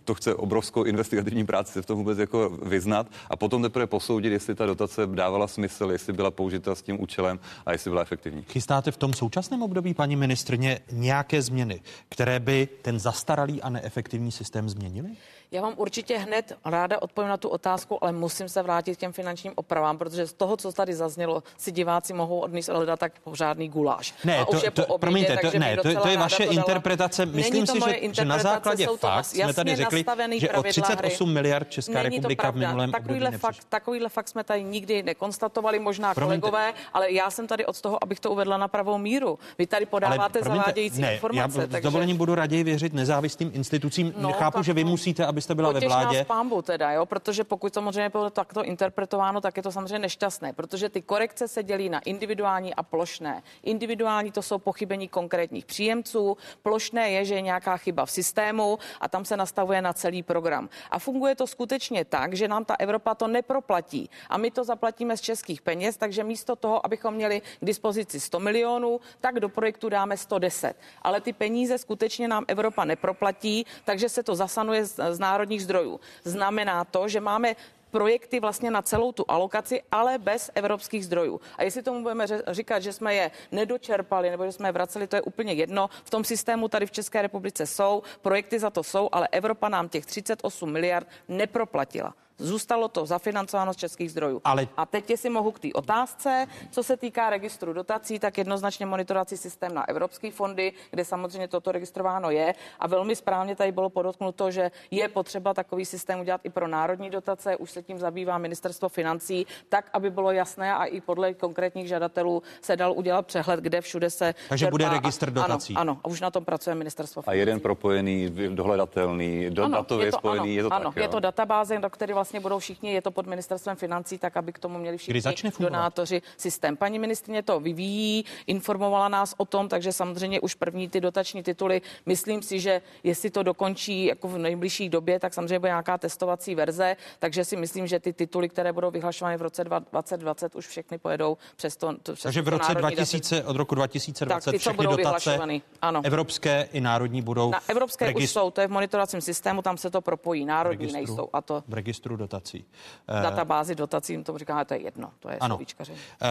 to 0.03 0.13
chce 0.13 0.35
obrovskou 0.35 0.83
investigativní 0.83 1.45
práci 1.45 1.73
se 1.73 1.81
v 1.81 1.85
tom 1.85 1.97
vůbec 1.97 2.19
jako 2.19 2.49
vyznat 2.49 3.07
a 3.29 3.35
potom 3.35 3.61
teprve 3.61 3.87
posoudit, 3.87 4.31
jestli 4.31 4.55
ta 4.55 4.65
dotace 4.65 5.07
dávala 5.07 5.47
smysl, 5.47 5.91
jestli 5.91 6.13
byla 6.13 6.31
použita 6.31 6.75
s 6.75 6.81
tím 6.81 7.01
účelem 7.01 7.39
a 7.65 7.71
jestli 7.71 7.91
byla 7.91 8.01
efektivní. 8.01 8.43
Chystáte 8.49 8.91
v 8.91 8.97
tom 8.97 9.13
současném 9.13 9.61
období, 9.61 9.93
paní 9.93 10.15
ministrně, 10.15 10.79
nějaké 10.91 11.41
změny, 11.41 11.81
které 12.09 12.39
by 12.39 12.67
ten 12.81 12.99
zastaralý 12.99 13.61
a 13.61 13.69
neefektivní 13.69 14.31
systém 14.31 14.69
změnily? 14.69 15.09
Já 15.51 15.61
vám 15.61 15.73
určitě 15.77 16.17
hned 16.17 16.53
ráda 16.65 17.01
odpovím 17.01 17.29
na 17.29 17.37
tu 17.37 17.49
otázku, 17.49 18.03
ale 18.03 18.11
musím 18.11 18.49
se 18.49 18.61
vrátit 18.61 18.95
k 18.95 18.99
těm 18.99 19.13
finančním 19.13 19.53
opravám, 19.55 19.97
protože 19.97 20.27
z 20.27 20.33
toho, 20.33 20.57
co 20.57 20.71
tady 20.71 20.93
zaznělo, 20.95 21.43
si 21.57 21.71
diváci 21.71 22.13
mohou 22.13 22.39
odníst 22.39 22.69
hledat 22.69 22.99
tak 22.99 23.19
pořádný 23.23 23.69
guláš. 23.69 24.13
Ne, 24.23 24.37
A 24.37 24.45
to, 24.45 24.57
už 24.57 24.63
je 24.63 24.71
to, 24.71 24.81
po 24.81 24.93
obědě, 24.93 24.99
promiňte, 24.99 25.51
to, 25.51 25.59
ne, 25.59 25.77
to, 25.77 26.01
to 26.01 26.07
je 26.07 26.17
vaše 26.17 26.43
to 26.43 26.53
dala. 26.53 26.61
interpretace. 26.61 27.25
Myslím 27.25 27.53
Není 27.53 27.67
si, 27.67 27.79
že, 27.89 28.13
že 28.13 28.25
na 28.25 28.37
základě 28.37 28.85
jsou 28.85 28.97
to 28.97 29.07
fakt 29.07 29.25
jsme 29.25 29.53
tady 29.53 29.75
řekli, 29.75 30.05
že 30.37 30.49
o 30.49 30.51
pravidla 30.51 30.63
38 30.71 31.27
hry. 31.27 31.33
miliard 31.33 31.69
Česká 31.69 32.03
Není 32.03 32.15
republika 32.17 32.41
v 32.43 32.51
pravda. 32.51 32.67
minulém 32.67 32.91
takovýhle 32.91 33.27
období 33.27 33.41
fakt, 33.41 33.63
takovýhle 33.69 34.09
fakt 34.09 34.27
jsme 34.27 34.43
tady 34.43 34.63
nikdy 34.63 35.03
nekonstatovali, 35.03 35.79
možná 35.79 36.13
Promiňte. 36.13 36.41
kolegové, 36.41 36.73
ale 36.93 37.11
já 37.11 37.31
jsem 37.31 37.47
tady 37.47 37.65
od 37.65 37.81
toho, 37.81 38.03
abych 38.03 38.19
to 38.19 38.31
uvedla 38.31 38.57
na 38.57 38.67
pravou 38.67 38.97
míru. 38.97 39.39
Vy 39.57 39.67
tady 39.67 39.85
podáváte 39.85 40.39
promiňte, 40.39 40.63
zavádějící 40.63 41.01
ne, 41.01 41.13
informace. 41.13 41.67
Já 41.71 41.79
s 41.79 41.83
dovolením 41.83 42.17
budu 42.17 42.35
raději 42.35 42.63
věřit 42.63 42.93
nezávislým 42.93 43.51
institucím. 43.53 44.13
No, 44.17 44.31
Chápu, 44.33 44.63
že 44.63 44.73
vy 44.73 44.83
no. 44.83 44.89
musíte, 44.89 45.25
abyste 45.37 45.55
byla 45.55 45.69
ve 45.69 45.73
Potěš 45.73 45.87
vládě. 45.89 46.17
nás 46.17 46.27
pámbu 46.27 46.61
teda, 46.61 46.91
jo, 46.91 47.05
protože 47.05 47.43
pokud 47.43 47.73
samozřejmě 47.73 48.09
bylo 48.09 48.29
takto 48.29 48.63
interpretováno, 48.63 49.41
tak 49.41 49.57
je 49.57 49.63
to 49.63 49.71
samozřejmě 49.71 49.99
nešťastné, 49.99 50.53
protože 50.53 50.89
ty 50.89 51.01
korekce 51.01 51.47
se 51.47 51.63
dělí 51.63 51.89
na 51.89 51.99
individuální 51.99 52.73
a 52.73 52.83
plošné. 52.83 53.43
Individuální 53.63 54.31
to 54.31 54.41
jsou 54.41 54.57
pochybení 54.57 55.07
konkrétních 55.07 55.65
příjemců, 55.65 56.37
plošné 56.63 57.09
je, 57.11 57.25
že 57.25 57.35
je 57.35 57.41
nějaká 57.41 57.77
chyba 57.77 58.05
v 58.05 58.11
systému 58.11 58.79
a 59.01 59.07
tam 59.07 59.25
se 59.25 59.37
nastavuje 59.37 59.81
na 59.81 59.93
celý 59.93 60.23
program. 60.23 60.69
A 60.91 60.99
funguje 60.99 61.35
to 61.35 61.47
skutečně 61.47 62.05
tak, 62.05 62.33
že 62.33 62.47
nám 62.47 62.65
ta 62.65 62.75
Evropa 62.79 63.15
to 63.15 63.27
neproplatí 63.27 64.09
a 64.29 64.37
my 64.37 64.51
to 64.51 64.63
zaplatíme 64.63 65.17
z 65.17 65.21
českých 65.21 65.61
peněz, 65.61 65.97
takže 65.97 66.23
místo 66.23 66.55
toho, 66.55 66.85
abychom 66.85 67.13
měli 67.13 67.41
k 67.41 67.65
dispozici 67.65 68.19
100 68.19 68.39
milionů, 68.39 68.99
tak 69.21 69.39
do 69.39 69.49
projektu 69.49 69.89
dáme 69.89 70.17
110. 70.17 70.73
Ale 71.01 71.21
ty 71.21 71.33
peníze 71.33 71.77
skutečně 71.77 72.27
nám 72.27 72.45
Evropa 72.47 72.85
neproplatí, 72.85 73.65
takže 73.85 74.09
se 74.09 74.23
to 74.23 74.35
zasanuje 74.35 74.85
z, 74.85 74.99
z 75.11 75.19
národních 75.27 75.63
zdrojů. 75.63 75.99
Znamená 76.23 76.83
to, 76.83 77.07
že 77.07 77.19
máme 77.19 77.55
projekty 77.91 78.39
vlastně 78.39 78.71
na 78.71 78.81
celou 78.81 79.11
tu 79.11 79.25
alokaci, 79.27 79.81
ale 79.91 80.17
bez 80.17 80.51
evropských 80.55 81.05
zdrojů. 81.05 81.41
A 81.57 81.63
jestli 81.63 81.83
tomu 81.83 82.03
budeme 82.03 82.25
říkat, 82.47 82.79
že 82.79 82.93
jsme 82.93 83.15
je 83.15 83.31
nedočerpali 83.51 84.29
nebo 84.29 84.45
že 84.45 84.51
jsme 84.51 84.67
je 84.67 84.71
vraceli, 84.71 85.07
to 85.07 85.15
je 85.15 85.21
úplně 85.21 85.53
jedno. 85.53 85.89
V 86.03 86.09
tom 86.09 86.23
systému 86.23 86.67
tady 86.67 86.85
v 86.85 86.91
České 86.91 87.21
republice 87.21 87.65
jsou, 87.65 88.03
projekty 88.21 88.59
za 88.59 88.69
to 88.69 88.83
jsou, 88.83 89.09
ale 89.11 89.27
Evropa 89.31 89.69
nám 89.69 89.89
těch 89.89 90.05
38 90.05 90.71
miliard 90.71 91.07
neproplatila. 91.27 92.13
Zůstalo 92.47 92.87
to 92.87 93.05
zafinancováno 93.05 93.73
z 93.73 93.77
českých 93.77 94.11
zdrojů. 94.11 94.41
Ale- 94.43 94.67
A 94.77 94.85
teď, 94.85 95.09
jestli 95.09 95.29
mohu 95.29 95.51
k 95.51 95.59
té 95.59 95.67
otázce, 95.73 96.45
co 96.71 96.83
se 96.83 96.97
týká 96.97 97.29
registru 97.29 97.73
dotací, 97.73 98.19
tak 98.19 98.37
jednoznačně 98.37 98.85
monitorací 98.85 99.37
systém 99.37 99.73
na 99.73 99.89
evropské 99.89 100.31
fondy, 100.31 100.73
kde 100.91 101.05
samozřejmě 101.05 101.47
toto 101.47 101.71
registrováno 101.71 102.29
je. 102.31 102.55
A 102.79 102.87
velmi 102.87 103.15
správně 103.15 103.55
tady 103.55 103.71
bylo 103.71 103.89
podotknuto, 103.89 104.51
že 104.51 104.71
je 104.91 105.07
potřeba 105.07 105.53
takový 105.53 105.85
systém 105.85 106.19
udělat 106.19 106.41
i 106.43 106.49
pro 106.49 106.67
národní 106.67 107.09
dotace. 107.09 107.55
Už 107.57 107.71
se 107.71 107.83
tím 107.83 107.99
zabývá 107.99 108.37
ministerstvo 108.37 108.89
financí, 108.89 109.47
tak, 109.69 109.89
aby 109.93 110.09
bylo 110.09 110.31
jasné 110.31 110.73
a 110.75 110.85
i 110.85 111.01
podle 111.01 111.33
konkrétních 111.33 111.87
žadatelů 111.87 112.43
se 112.61 112.75
dal 112.77 112.91
udělat 112.91 113.25
přehled, 113.27 113.59
kde 113.59 113.81
všude 113.81 114.09
se. 114.09 114.35
Takže 114.49 114.65
čerpá. 114.65 114.71
bude 114.71 114.85
A- 114.85 114.89
registr 114.93 115.31
dotací. 115.31 115.73
Ano, 115.75 115.81
ano, 115.91 116.01
a 116.03 116.07
už 116.07 116.21
na 116.21 116.31
tom 116.31 116.45
pracuje 116.45 116.75
ministerstvo 116.75 117.19
A 117.19 117.23
financí. 117.23 117.39
jeden 117.39 117.59
propojený, 117.59 118.29
dohledatelný, 118.49 119.49
do, 119.49 119.67
datově 119.67 120.11
spojený, 120.11 120.39
ano, 120.39 120.45
je 120.57 120.63
to 120.63 120.73
ano, 120.73 120.89
tak, 120.89 120.95
je 120.97 121.03
jo? 121.03 121.09
to 121.09 121.19
databáze, 121.19 121.79
do 121.79 121.89
které 121.89 122.13
vlastně 122.13 122.26
budou 122.39 122.59
všichni, 122.59 122.93
je 122.93 123.01
to 123.01 123.11
pod 123.11 123.27
ministerstvem 123.27 123.75
financí, 123.75 124.17
tak 124.17 124.37
aby 124.37 124.53
k 124.53 124.59
tomu 124.59 124.79
měli 124.79 124.97
všichni 124.97 125.21
donátoři 125.59 126.21
systém. 126.37 126.77
Paní 126.77 126.99
ministrině 126.99 127.43
to 127.43 127.59
vyvíjí, 127.59 128.25
informovala 128.47 129.07
nás 129.07 129.33
o 129.37 129.45
tom, 129.45 129.69
takže 129.69 129.93
samozřejmě 129.93 130.39
už 130.39 130.55
první 130.55 130.89
ty 130.89 131.01
dotační 131.01 131.43
tituly, 131.43 131.81
myslím 132.05 132.41
si, 132.41 132.59
že 132.59 132.81
jestli 133.03 133.29
to 133.29 133.43
dokončí 133.43 134.05
jako 134.05 134.27
v 134.27 134.37
nejbližší 134.37 134.89
době, 134.89 135.19
tak 135.19 135.33
samozřejmě 135.33 135.59
bude 135.59 135.69
nějaká 135.69 135.97
testovací 135.97 136.55
verze, 136.55 136.95
takže 137.19 137.45
si 137.45 137.55
myslím, 137.55 137.87
že 137.87 137.99
ty 137.99 138.13
tituly, 138.13 138.49
které 138.49 138.73
budou 138.73 138.91
vyhlašovány 138.91 139.37
v 139.37 139.41
roce 139.41 139.63
2020, 139.63 140.55
už 140.55 140.67
všechny 140.67 140.97
pojedou 140.97 141.37
přes 141.55 141.77
to. 141.77 141.93
to 142.03 142.13
přes 142.13 142.23
Takže 142.23 142.41
v 142.41 142.47
roce 142.47 142.73
národní 142.73 142.95
2000, 142.95 143.43
od 143.43 143.55
roku 143.55 143.75
2020 143.75 144.45
Tak, 144.45 144.51
ty, 144.53 144.59
všechny 144.59 144.77
budou 144.77 144.95
dotace 144.95 145.39
ano. 145.81 146.01
evropské 146.03 146.67
i 146.73 146.81
národní 146.81 147.21
budou 147.21 147.51
Na 147.51 147.59
evropské 147.67 148.05
v 148.05 148.09
už 148.09 148.13
registru, 148.15 148.41
jsou, 148.41 148.51
to 148.51 148.61
je 148.61 148.67
v 148.67 148.71
monitoracím 148.71 149.21
systému, 149.21 149.61
tam 149.61 149.77
se 149.77 149.89
to 149.89 150.01
propojí, 150.01 150.45
národní 150.45 150.87
registru- 150.87 150.93
nejsou. 150.93 151.29
A 151.33 151.41
to 151.41 151.63
v 151.67 151.73
registru 151.73 152.16
dotací. 152.17 152.65
v 153.07 153.21
databázi 153.21 153.75
dotací, 153.75 154.13
jim 154.13 154.23
tomu 154.23 154.37
říkáme, 154.37 154.65
to 154.65 154.73
je 154.73 154.81
jedno, 154.81 155.11
to 155.19 155.29
je 155.29 155.37
Ano. 155.37 155.59
Eh, 155.89 156.27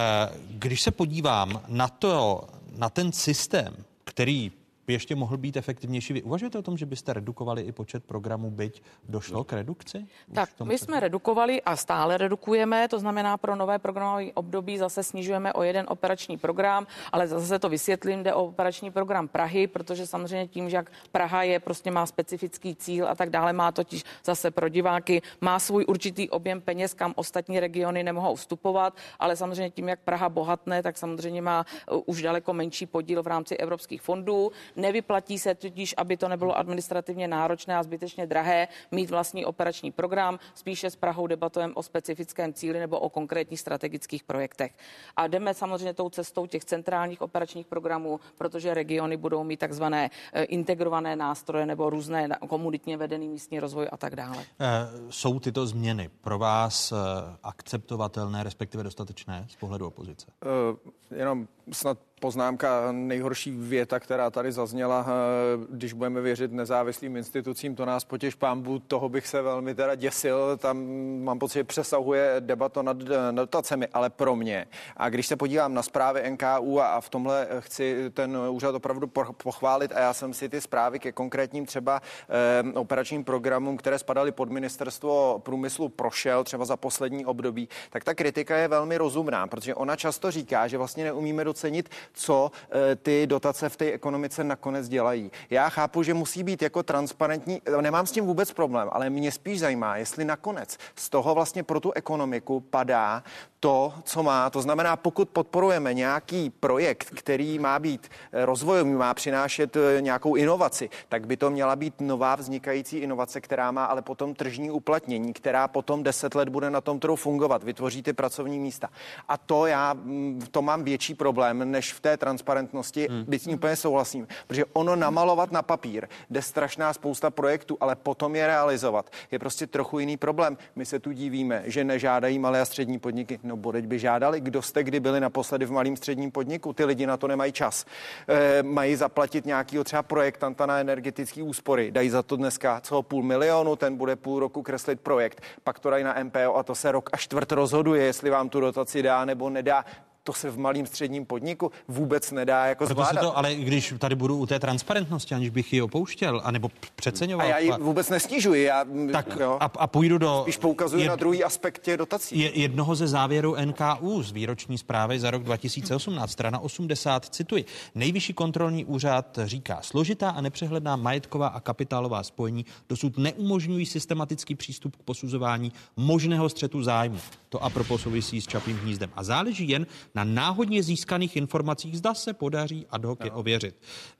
Když 0.50 0.82
se 0.82 0.90
podívám 0.90 1.62
na 1.68 1.88
to, 1.88 2.48
na 2.76 2.88
ten 2.90 3.12
systém, 3.12 3.76
který 4.04 4.52
by 4.86 4.92
ještě 4.92 5.14
mohl 5.14 5.36
být 5.36 5.56
efektivnější, 5.56 6.12
vy 6.12 6.22
uvažujete 6.22 6.58
o 6.58 6.62
tom, 6.62 6.76
že 6.76 6.86
byste 6.86 7.12
redukovali 7.12 7.62
i 7.62 7.72
počet 7.72 8.04
programů, 8.04 8.50
byť 8.50 8.82
došlo 9.08 9.44
k 9.44 9.52
redukci? 9.52 10.06
Už 10.28 10.34
Tak, 10.34 10.48
my 10.64 10.78
jsme 10.78 11.00
redukovali 11.00 11.62
a 11.62 11.76
stále 11.76 12.18
redukujeme, 12.18 12.88
to 12.88 12.98
znamená 12.98 13.36
pro 13.36 13.56
nové 13.56 13.78
programové 13.78 14.32
období 14.34 14.78
zase 14.78 15.02
snižujeme 15.02 15.52
o 15.52 15.62
jeden 15.62 15.86
operační 15.88 16.38
program, 16.38 16.86
ale 17.12 17.28
zase 17.28 17.58
to 17.58 17.68
vysvětlím, 17.68 18.22
jde 18.22 18.34
o 18.34 18.44
operační 18.44 18.90
program 18.90 19.28
Prahy, 19.28 19.66
protože 19.66 20.06
samozřejmě 20.06 20.48
tím, 20.48 20.70
že 20.70 20.76
jak 20.76 20.92
Praha 21.12 21.42
je, 21.42 21.60
prostě 21.60 21.90
má 21.90 22.06
specifický 22.06 22.74
cíl 22.76 23.08
a 23.08 23.14
tak 23.14 23.30
dále, 23.30 23.52
má 23.52 23.72
totiž 23.72 24.04
zase 24.24 24.50
pro 24.50 24.68
diváky, 24.68 25.22
má 25.40 25.58
svůj 25.58 25.84
určitý 25.88 26.30
objem 26.30 26.60
peněz, 26.60 26.94
kam 26.94 27.12
ostatní 27.16 27.60
regiony 27.60 28.02
nemohou 28.02 28.34
vstupovat, 28.34 28.96
ale 29.18 29.36
samozřejmě 29.36 29.70
tím, 29.70 29.88
jak 29.88 30.00
Praha 30.00 30.28
bohatne, 30.28 30.82
tak 30.82 30.98
samozřejmě 30.98 31.42
má 31.42 31.66
uh, 31.90 32.02
už 32.06 32.22
daleko 32.22 32.52
menší 32.52 32.86
podíl 32.86 33.22
v 33.22 33.26
rámci 33.26 33.56
evropských 33.56 34.02
fondů. 34.02 34.52
Nevyplatí 34.76 35.38
se 35.38 35.54
tudíž, 35.54 35.94
aby 35.96 36.16
to 36.16 36.28
nebylo 36.28 36.58
administrativně 36.58 37.28
náročné 37.28 37.76
a 37.76 37.82
zbytečně 37.82 38.26
drahé, 38.26 38.68
mít 38.90 39.10
vlastní 39.10 39.44
operační 39.44 39.92
program. 39.92 40.38
Spíše 40.54 40.90
s 40.90 40.96
Prahou 40.96 41.26
debatujeme 41.26 41.74
o 41.74 41.82
specifickém 41.82 42.52
cíli 42.52 42.78
nebo 42.78 42.98
o 42.98 43.10
konkrétních 43.10 43.60
strategických 43.60 44.24
projektech. 44.24 44.72
A 45.16 45.26
jdeme 45.26 45.54
samozřejmě 45.54 45.94
tou 45.94 46.10
cestou 46.10 46.46
těch 46.46 46.64
centrálních 46.64 47.22
operačních 47.22 47.66
programů, 47.66 48.20
protože 48.38 48.74
regiony 48.74 49.16
budou 49.16 49.44
mít 49.44 49.56
takzvané 49.60 50.10
eh, 50.32 50.44
integrované 50.44 51.16
nástroje 51.16 51.66
nebo 51.66 51.90
různé 51.90 52.28
komunitně 52.48 52.96
vedený 52.96 53.28
místní 53.28 53.60
rozvoj 53.60 53.88
a 53.92 53.96
tak 53.96 54.16
dále. 54.16 54.44
Eh, 54.60 54.66
Jsou 55.10 55.40
tyto 55.40 55.66
změny 55.66 56.10
pro 56.20 56.38
vás 56.38 56.92
eh, 56.92 56.96
akceptovatelné, 57.42 58.42
respektive 58.42 58.82
dostatečné 58.82 59.46
z 59.48 59.56
pohledu 59.56 59.86
opozice? 59.86 60.26
Eh, 60.42 61.16
jenom 61.16 61.48
snad 61.72 61.98
poznámka, 62.20 62.92
nejhorší 62.92 63.50
věta, 63.50 64.00
která 64.00 64.30
tady 64.30 64.52
zazněla, 64.52 65.06
eh, 65.08 65.66
když 65.70 65.92
budeme 65.92 66.20
věřit 66.20 66.52
nezávislým 66.52 67.16
institucím, 67.16 67.74
to 67.74 67.84
nás 67.84 68.04
potěž 68.04 68.34
pámbu, 68.34 68.78
toho 68.78 69.08
bych 69.08 69.26
se 69.26 69.42
velmi 69.42 69.74
teda 69.74 69.94
děsil, 69.94 70.56
tam 70.56 70.86
mám 71.24 71.38
pocit, 71.38 71.58
že 71.58 71.64
přesahuje 71.64 72.36
debata 72.40 72.82
nad 72.82 72.96
eh, 73.02 73.32
dotacemi, 73.32 73.88
ale 73.92 74.10
pro 74.10 74.36
mě. 74.36 74.66
A 74.96 75.08
když 75.08 75.26
se 75.26 75.36
podívám 75.36 75.74
na 75.74 75.82
zprávy 75.82 76.30
NKU 76.30 76.80
a, 76.80 76.86
a 76.86 77.00
v 77.00 77.08
tomhle 77.08 77.48
chci 77.60 78.10
ten 78.10 78.36
úřad 78.50 78.74
opravdu 78.74 79.06
po- 79.06 79.32
pochválit 79.32 79.92
a 79.92 80.00
já 80.00 80.14
jsem 80.14 80.34
si 80.34 80.48
ty 80.48 80.60
zprávy 80.60 80.98
ke 80.98 81.12
konkrétním 81.12 81.66
třeba 81.66 82.00
eh, 82.28 82.72
operačním 82.72 83.24
programům, 83.24 83.76
které 83.76 83.98
spadaly 83.98 84.32
pod 84.32 84.50
ministerstvo 84.50 85.38
průmyslu, 85.44 85.88
prošel 85.88 86.44
třeba 86.44 86.64
za 86.64 86.76
poslední 86.76 87.26
období, 87.26 87.68
tak 87.90 88.04
ta 88.04 88.14
kritika 88.14 88.56
je 88.56 88.68
velmi 88.68 88.96
rozumná, 88.96 89.46
protože 89.46 89.74
ona 89.74 89.96
často 89.96 90.30
říká, 90.30 90.68
že 90.68 90.78
vlastně 90.78 91.04
neumíme 91.04 91.44
docenit, 91.44 91.88
co 92.12 92.50
eh, 92.70 92.96
ty 92.96 93.26
dotace 93.26 93.68
v 93.68 93.76
té 93.76 93.92
ekonomice 93.92 94.44
nakonec 94.44 94.88
dělají. 94.88 95.30
Já 95.50 95.68
chápu, 95.68 96.02
že 96.02 96.14
musí 96.14 96.42
být 96.42 96.62
jako 96.62 96.82
transparentní, 96.82 97.62
nemám 97.80 98.06
s 98.06 98.12
tím 98.12 98.26
vůbec 98.26 98.52
problém, 98.52 98.88
ale 98.92 99.10
mě 99.10 99.32
spíš 99.32 99.60
zajímá, 99.60 99.96
jestli 99.96 100.24
nakonec 100.24 100.78
z 100.96 101.08
toho 101.08 101.34
vlastně 101.34 101.62
pro 101.62 101.80
tu 101.80 101.92
ekonomiku 101.92 102.60
padá 102.60 103.22
to, 103.66 103.92
co 104.04 104.22
má. 104.22 104.50
To 104.50 104.62
znamená, 104.62 104.96
pokud 104.96 105.28
podporujeme 105.28 105.94
nějaký 105.94 106.50
projekt, 106.50 107.10
který 107.14 107.58
má 107.58 107.78
být 107.78 108.08
eh, 108.32 108.46
rozvojový, 108.46 108.90
má 108.90 109.14
přinášet 109.14 109.76
eh, 109.76 110.00
nějakou 110.00 110.34
inovaci, 110.34 110.90
tak 111.08 111.26
by 111.26 111.36
to 111.36 111.50
měla 111.50 111.76
být 111.76 111.94
nová 112.00 112.34
vznikající 112.34 112.98
inovace, 112.98 113.40
která 113.40 113.70
má 113.70 113.84
ale 113.84 114.02
potom 114.02 114.34
tržní 114.34 114.70
uplatnění, 114.70 115.32
která 115.32 115.68
potom 115.68 116.02
deset 116.02 116.34
let 116.34 116.48
bude 116.48 116.70
na 116.70 116.80
tom 116.80 117.00
trhu 117.00 117.16
fungovat, 117.16 117.62
vytvoří 117.62 118.02
ty 118.02 118.12
pracovní 118.12 118.58
místa. 118.58 118.88
A 119.28 119.36
to 119.36 119.66
já 119.66 119.92
mm, 119.92 120.40
v 120.44 120.48
tom 120.48 120.64
mám 120.64 120.84
větší 120.84 121.14
problém, 121.14 121.70
než 121.70 121.92
v 121.92 122.00
té 122.00 122.16
transparentnosti, 122.16 123.08
hmm. 123.10 123.24
byť 123.28 123.42
s 123.42 123.46
ní 123.46 123.54
úplně 123.54 123.76
souhlasím. 123.76 124.28
Protože 124.46 124.64
ono 124.72 124.96
namalovat 124.96 125.52
na 125.52 125.62
papír 125.62 126.08
jde 126.30 126.42
strašná 126.42 126.92
spousta 126.92 127.30
projektů, 127.30 127.76
ale 127.80 127.96
potom 127.96 128.36
je 128.36 128.46
realizovat 128.46 129.10
je 129.30 129.38
prostě 129.38 129.66
trochu 129.66 129.98
jiný 129.98 130.16
problém. 130.16 130.56
My 130.76 130.86
se 130.86 130.98
tu 130.98 131.12
divíme, 131.12 131.62
že 131.66 131.84
nežádají 131.84 132.38
malé 132.38 132.60
a 132.60 132.64
střední 132.64 132.98
podniky, 132.98 133.40
no 133.42 133.55
No 133.56 133.62
bodeď 133.62 133.86
by 133.86 133.98
žádali, 133.98 134.40
kdo 134.40 134.62
jste 134.62 134.82
kdy 134.82 135.00
byli 135.00 135.20
naposledy 135.20 135.66
v 135.66 135.72
malém 135.72 135.96
středním 135.96 136.30
podniku. 136.30 136.72
Ty 136.72 136.84
lidi 136.84 137.06
na 137.06 137.16
to 137.16 137.28
nemají 137.28 137.52
čas. 137.52 137.84
E, 138.28 138.62
mají 138.62 138.96
zaplatit 138.96 139.46
nějakýho 139.46 139.84
třeba 139.84 140.02
projektanta 140.02 140.66
na 140.66 140.78
energetické 140.78 141.42
úspory. 141.42 141.90
Dají 141.90 142.10
za 142.10 142.22
to 142.22 142.36
dneska 142.36 142.80
co 142.80 143.02
půl 143.02 143.22
milionu, 143.22 143.76
ten 143.76 143.96
bude 143.96 144.16
půl 144.16 144.40
roku 144.40 144.62
kreslit 144.62 145.00
projekt. 145.00 145.40
Pak 145.64 145.78
to 145.78 145.90
dají 145.90 146.04
na 146.04 146.16
MPO 146.22 146.56
a 146.56 146.62
to 146.62 146.74
se 146.74 146.92
rok 146.92 147.10
a 147.12 147.16
čtvrt 147.16 147.52
rozhoduje, 147.52 148.04
jestli 148.04 148.30
vám 148.30 148.48
tu 148.48 148.60
dotaci 148.60 149.02
dá 149.02 149.24
nebo 149.24 149.50
nedá 149.50 149.84
to 150.26 150.32
se 150.32 150.50
v 150.50 150.58
malým 150.58 150.86
středním 150.86 151.26
podniku 151.26 151.70
vůbec 151.88 152.32
nedá 152.32 152.66
jako 152.66 152.84
Proto 152.86 152.94
zvládat. 152.94 153.20
se 153.20 153.26
to, 153.26 153.38
ale 153.38 153.54
když 153.54 153.94
tady 153.98 154.14
budu 154.14 154.36
u 154.36 154.46
té 154.46 154.58
transparentnosti, 154.58 155.34
aniž 155.34 155.50
bych 155.50 155.72
ji 155.72 155.82
opouštěl, 155.82 156.40
anebo 156.44 156.70
přeceňoval. 156.96 157.46
A 157.46 157.50
já 157.50 157.58
ji 157.58 157.72
vůbec 157.80 158.08
nestížuji, 158.10 158.62
já 158.62 158.84
tak 159.12 159.36
jo, 159.40 159.56
a, 159.60 159.64
a 159.64 159.86
půjdu 159.86 160.18
do... 160.18 160.40
spíš 160.42 160.56
poukazuji 160.56 161.04
jed- 161.04 161.08
na 161.08 161.16
druhý 161.16 161.44
aspekt 161.44 161.82
těch 161.82 161.96
dotací. 161.96 162.38
Je, 162.38 162.58
jednoho 162.60 162.94
ze 162.94 163.06
závěrů 163.06 163.56
NKU 163.64 164.22
z 164.22 164.32
výroční 164.32 164.78
zprávy 164.78 165.20
za 165.20 165.30
rok 165.30 165.42
2018, 165.42 166.30
strana 166.30 166.58
80, 166.58 167.24
cituji. 167.24 167.64
Nejvyšší 167.94 168.32
kontrolní 168.32 168.84
úřad 168.84 169.38
říká, 169.44 169.78
složitá 169.82 170.30
a 170.30 170.40
nepřehledná 170.40 170.96
majetková 170.96 171.48
a 171.48 171.60
kapitálová 171.60 172.22
spojení 172.22 172.64
dosud 172.88 173.18
neumožňují 173.18 173.86
systematický 173.86 174.54
přístup 174.54 174.96
k 174.96 175.02
posuzování 175.02 175.72
možného 175.96 176.48
střetu 176.48 176.82
zájmu. 176.82 177.18
To 177.48 177.64
a 177.64 177.70
propos 177.70 178.02
souvisí 178.02 178.40
s 178.40 178.46
Čapím 178.46 178.76
hnízdem. 178.78 179.10
A 179.16 179.24
záleží 179.24 179.68
jen 179.68 179.86
na 180.16 180.24
náhodně 180.24 180.82
získaných 180.82 181.36
informacích, 181.36 181.98
zda 181.98 182.14
se 182.14 182.32
podaří 182.32 182.86
ad 182.90 183.04
hoc 183.04 183.18
je 183.24 183.30
ověřit. 183.30 183.74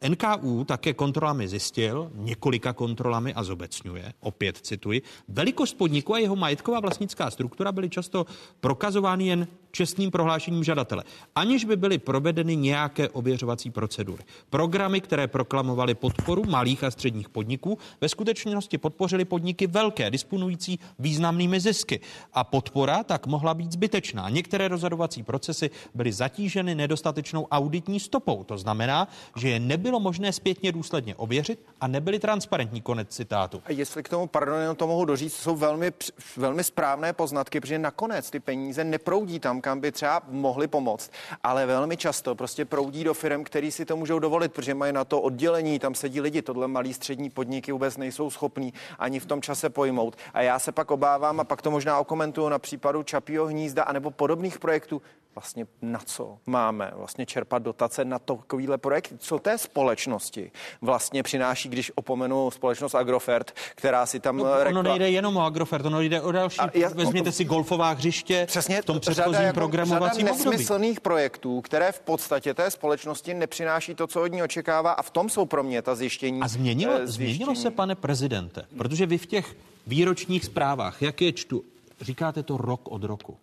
NKU 0.09 0.65
také 0.65 0.93
kontrolami 0.93 1.49
zjistil, 1.49 2.11
několika 2.15 2.73
kontrolami 2.73 3.35
a 3.35 3.45
zobecňuje, 3.45 4.13
opět 4.21 4.57
cituji, 4.57 5.03
velikost 5.29 5.75
podniku 5.75 6.15
a 6.15 6.19
jeho 6.19 6.37
majetková 6.37 6.81
vlastnická 6.81 7.31
struktura 7.31 7.73
byly 7.73 7.91
často 7.91 8.27
prokazovány 8.61 9.27
jen 9.27 9.49
čestným 9.77 10.11
prohlášením 10.11 10.65
žadatele, 10.65 11.05
aniž 11.35 11.65
by 11.65 11.77
byly 11.77 11.99
provedeny 11.99 12.57
nějaké 12.57 13.09
ověřovací 13.09 13.71
procedury. 13.71 14.25
Programy, 14.51 15.01
které 15.01 15.29
proklamovaly 15.29 15.95
podporu 15.95 16.45
malých 16.45 16.85
a 16.85 16.91
středních 16.91 17.29
podniků, 17.29 17.79
ve 18.01 18.09
skutečnosti 18.09 18.79
podpořily 18.79 19.25
podniky 19.25 19.67
velké, 19.67 20.11
disponující 20.11 20.79
významnými 20.99 21.61
zisky. 21.61 22.01
A 22.33 22.45
podpora 22.45 23.05
tak 23.05 23.27
mohla 23.27 23.55
být 23.55 23.73
zbytečná. 23.73 24.29
Některé 24.29 24.69
rozhodovací 24.69 25.23
procesy 25.23 25.71
byly 25.95 26.13
zatíženy 26.13 26.75
nedostatečnou 26.75 27.47
auditní 27.51 28.01
stopou. 28.01 28.45
To 28.45 28.59
znamená, 28.59 29.09
že 29.37 29.49
je 29.49 29.61
nebylo 29.61 30.01
možné 30.01 30.33
zpětně 30.33 30.73
důsledně 30.73 31.15
ověřit 31.15 31.61
a 31.81 31.87
nebyly 31.87 32.19
transparentní. 32.19 32.83
Konec 32.83 33.09
citátu. 33.09 33.63
A 33.67 33.73
jestli 33.73 34.03
k 34.03 34.09
tomu, 34.09 34.27
pardon, 34.27 34.61
jenom 34.61 34.77
to 34.77 34.87
mohu 34.87 35.05
doříct, 35.05 35.37
jsou 35.37 35.57
velmi, 35.57 35.93
velmi 36.37 36.65
správné 36.65 37.13
poznatky, 37.13 37.61
protože 37.61 37.79
nakonec 37.79 38.31
ty 38.31 38.41
peníze 38.41 38.85
neproudí 38.85 39.41
tam, 39.41 39.61
kam 39.61 39.81
by 39.81 39.93
třeba 39.93 40.23
mohly 40.29 40.69
pomoct, 40.69 41.11
ale 41.43 41.67
velmi 41.67 41.97
často 41.97 42.35
prostě 42.35 42.65
proudí 42.65 43.05
do 43.05 43.15
firm, 43.15 43.45
který 43.45 43.71
si 43.71 43.85
to 43.85 43.97
můžou 43.97 44.19
dovolit, 44.19 44.53
protože 44.53 44.75
mají 44.75 44.93
na 44.93 45.05
to 45.05 45.21
oddělení, 45.21 45.79
tam 45.79 45.95
sedí 45.95 46.21
lidi, 46.21 46.43
tohle 46.43 46.69
malý 46.69 46.95
střední 46.95 47.31
podniky 47.31 47.73
vůbec 47.73 47.97
nejsou 47.97 48.31
schopní 48.31 48.73
ani 48.99 49.21
v 49.21 49.27
tom 49.27 49.43
čase 49.43 49.71
pojmout. 49.71 50.17
A 50.35 50.43
já 50.43 50.59
se 50.59 50.73
pak 50.73 50.91
obávám, 50.91 51.41
a 51.41 51.45
pak 51.45 51.63
to 51.63 51.71
možná 51.71 51.99
okomentuju 51.99 52.49
na 52.49 52.59
případu 52.59 53.03
Čapího 53.03 53.47
hnízda 53.47 53.83
anebo 53.83 54.11
podobných 54.11 54.59
projektů, 54.59 55.03
vlastně 55.37 55.67
na 55.83 55.99
co 56.05 56.39
máme 56.47 56.93
vlastně 56.97 57.27
čerpat 57.27 57.63
dotace 57.63 58.05
na 58.05 58.19
takovýhle 58.19 58.79
projekt, 58.79 59.13
co 59.19 59.39
té 59.39 59.59
společnosti 59.59 60.51
vlastně 60.81 61.23
přináší, 61.23 61.69
když 61.69 61.93
opomenu 61.95 62.51
společnost 62.51 62.95
Agrofert, 62.95 63.51
která 63.75 64.07
si 64.07 64.21
tam 64.21 64.37
No, 64.37 64.45
rekla- 64.45 64.69
ono 64.69 64.83
nejde 64.83 65.11
jenom 65.11 65.37
o 65.37 65.45
Agrofert, 65.45 65.85
ono 65.87 66.01
jde 66.01 66.21
o 66.21 66.33
další. 66.33 66.61
A 66.61 66.71
já- 66.75 66.89
Vezměte 66.89 67.33
si 67.33 67.45
golfová 67.45 67.91
hřiště 67.93 68.45
Přesně, 68.49 68.83
v 68.83 68.85
tom 68.85 68.99
řada 69.01 69.13
předchozím 69.15 69.43
jako- 69.43 69.55
programovacím 69.55 70.21
řada 70.27 70.33
období. 70.33 70.51
nesmyslných 70.51 71.01
projektů, 71.01 71.61
které 71.61 71.93
v 71.93 72.01
podstatě 72.01 72.55
té 72.55 72.71
společnosti 72.71 73.35
nepřináší 73.35 73.95
to, 73.95 74.07
co 74.07 74.23
od 74.23 74.27
ní 74.27 74.43
očekává 74.43 74.93
a 74.93 75.03
v 75.03 75.11
tom 75.11 75.29
jsou 75.31 75.47
pro 75.47 75.63
mě 75.63 75.83
ta 75.83 75.95
zjištění. 75.95 76.41
A 76.41 76.49
změnilo, 76.49 76.93
eh, 77.01 77.07
změnilo 77.07 77.55
se, 77.55 77.71
pane 77.71 77.95
prezidente, 77.95 78.65
protože 78.79 79.07
vy 79.07 79.19
v 79.19 79.27
těch 79.27 79.57
výročních 79.87 80.45
zprávách, 80.45 81.03
jak 81.03 81.21
je 81.23 81.33
čtu, 81.33 81.65
říkáte 82.01 82.43
to 82.43 82.57
rok 82.57 82.81
od 82.85 83.05
roku. 83.05 83.37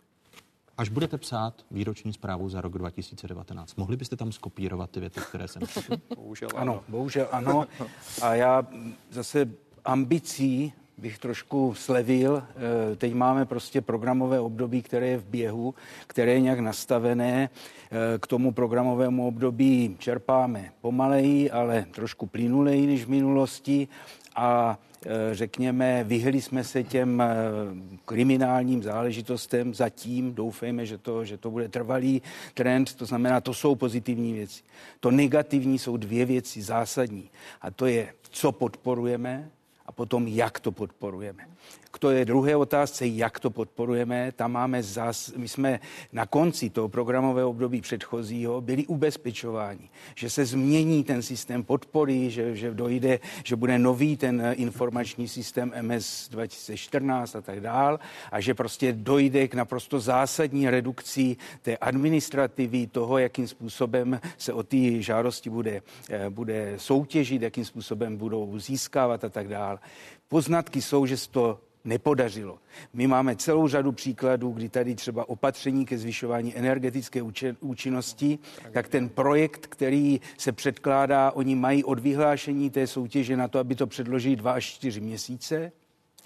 Až 0.78 0.90
budete 0.90 1.18
psát 1.18 1.54
výroční 1.72 2.14
zprávu 2.14 2.50
za 2.50 2.62
rok 2.62 2.78
2019, 2.78 3.76
mohli 3.76 3.98
byste 3.98 4.16
tam 4.16 4.32
skopírovat 4.32 4.90
ty 4.92 5.00
věty, 5.00 5.20
které 5.30 5.48
jsem 5.48 5.68
četl? 5.68 5.96
Bohužel 6.16 6.50
Ano, 6.56 6.84
bohužel 6.88 7.28
ano. 7.32 7.66
A 8.22 8.36
já 8.36 8.68
zase 9.12 9.50
ambicí 9.86 10.74
bych 10.98 11.20
trošku 11.20 11.74
slevil. 11.74 12.44
Eh, 12.92 12.96
Teď 12.96 13.14
máme 13.14 13.46
prostě 13.46 13.82
programové 13.82 14.40
období, 14.40 14.82
které 14.82 15.08
je 15.08 15.18
v 15.18 15.26
běhu, 15.26 15.76
které 16.08 16.32
je 16.34 16.42
nějak 16.42 16.60
nastavené. 16.60 17.50
Eh, 17.92 18.20
K 18.20 18.28
tomu 18.28 18.52
programovému 18.52 19.28
období 19.28 19.96
čerpáme 20.00 20.72
pomaleji, 20.82 21.52
ale 21.52 21.86
trošku 21.92 22.26
plynuleji 22.26 22.88
než 22.88 23.06
v 23.06 23.10
minulosti 23.10 23.88
a 24.36 24.78
řekněme, 25.32 26.04
vyhli 26.04 26.42
jsme 26.42 26.64
se 26.64 26.84
těm 26.84 27.22
eh, 27.22 27.36
kriminálním 28.06 28.84
záležitostem 28.84 29.74
zatím, 29.74 30.34
doufejme, 30.34 30.86
že 30.86 30.98
to, 30.98 31.26
že 31.26 31.38
to 31.38 31.52
bude 31.52 31.70
trvalý 31.70 32.22
trend, 32.54 32.94
to 32.94 33.06
znamená, 33.06 33.42
to 33.42 33.54
jsou 33.54 33.76
pozitivní 33.76 34.34
věci. 34.34 34.64
To 35.00 35.12
negativní 35.12 35.80
jsou 35.80 35.98
dvě 35.98 36.26
věci 36.26 36.62
zásadní. 36.62 37.30
A 37.62 37.72
to 37.72 37.86
je, 37.86 38.14
co 38.22 38.52
podporujeme 38.52 39.50
a 39.86 39.92
potom, 39.92 40.28
jak 40.28 40.60
to 40.60 40.72
podporujeme. 40.72 41.48
K 41.92 42.00
to 42.00 42.12
je 42.12 42.26
druhé 42.26 42.56
otázce, 42.56 43.08
jak 43.08 43.40
to 43.40 43.50
podporujeme. 43.50 44.32
Tam 44.32 44.52
máme 44.52 44.84
zás, 44.84 45.34
my 45.38 45.48
jsme 45.48 45.80
na 46.12 46.26
konci 46.26 46.70
toho 46.70 46.90
programového 46.90 47.50
období 47.50 47.82
předchozího 47.82 48.62
byli 48.62 48.86
ubezpečováni, 48.86 49.90
že 50.16 50.30
se 50.30 50.46
změní 50.46 51.04
ten 51.04 51.22
systém 51.22 51.64
podpory, 51.64 52.30
že, 52.30 52.56
že 52.56 52.74
dojde, 52.74 53.20
že 53.44 53.56
bude 53.56 53.80
nový 53.80 54.18
ten 54.18 54.42
eh, 54.42 54.54
informační 54.54 55.28
systém 55.28 55.74
MS 55.82 56.30
2014 56.30 57.36
a 57.36 57.42
tak 57.42 57.60
dál 57.60 58.00
a 58.32 58.40
že 58.40 58.54
prostě 58.54 58.94
dojde 58.94 59.48
k 59.48 59.54
naprosto 59.54 60.00
zásadní 60.00 60.70
redukci 60.70 61.38
té 61.62 61.78
administrativy, 61.78 62.88
toho, 62.88 63.18
jakým 63.18 63.48
způsobem 63.48 64.20
se 64.38 64.54
o 64.54 64.64
ty 64.64 65.04
žádosti 65.04 65.50
bude, 65.50 65.82
eh, 66.10 66.30
bude 66.30 66.74
soutěžit, 66.78 67.42
jakým 67.42 67.66
způsobem 67.66 68.18
budou 68.18 68.60
získávat 68.60 69.24
a 69.24 69.30
tak 69.30 69.48
dál. 69.74 69.80
Poznatky 70.28 70.82
jsou, 70.82 71.06
že 71.06 71.18
se 71.18 71.30
to 71.30 71.60
nepodařilo. 71.84 72.60
My 72.94 73.08
máme 73.08 73.36
celou 73.36 73.68
řadu 73.68 73.92
příkladů, 73.92 74.52
kdy 74.52 74.70
tady 74.70 74.96
třeba 74.96 75.30
opatření 75.30 75.86
ke 75.86 75.98
zvyšování 75.98 76.58
energetické 76.58 77.22
účinnosti, 77.60 78.40
tak 78.72 78.88
ten 78.88 79.10
projekt, 79.10 79.68
který 79.68 80.22
se 80.38 80.52
předkládá, 80.52 81.32
oni 81.32 81.56
mají 81.56 81.84
od 81.84 82.00
vyhlášení 82.00 82.70
té 82.70 82.88
soutěže 82.88 83.38
na 83.38 83.48
to, 83.48 83.60
aby 83.60 83.76
to 83.76 83.88
předložili 83.88 84.36
dva 84.36 84.52
až 84.52 84.66
čtyři 84.66 85.02
měsíce. 85.02 85.72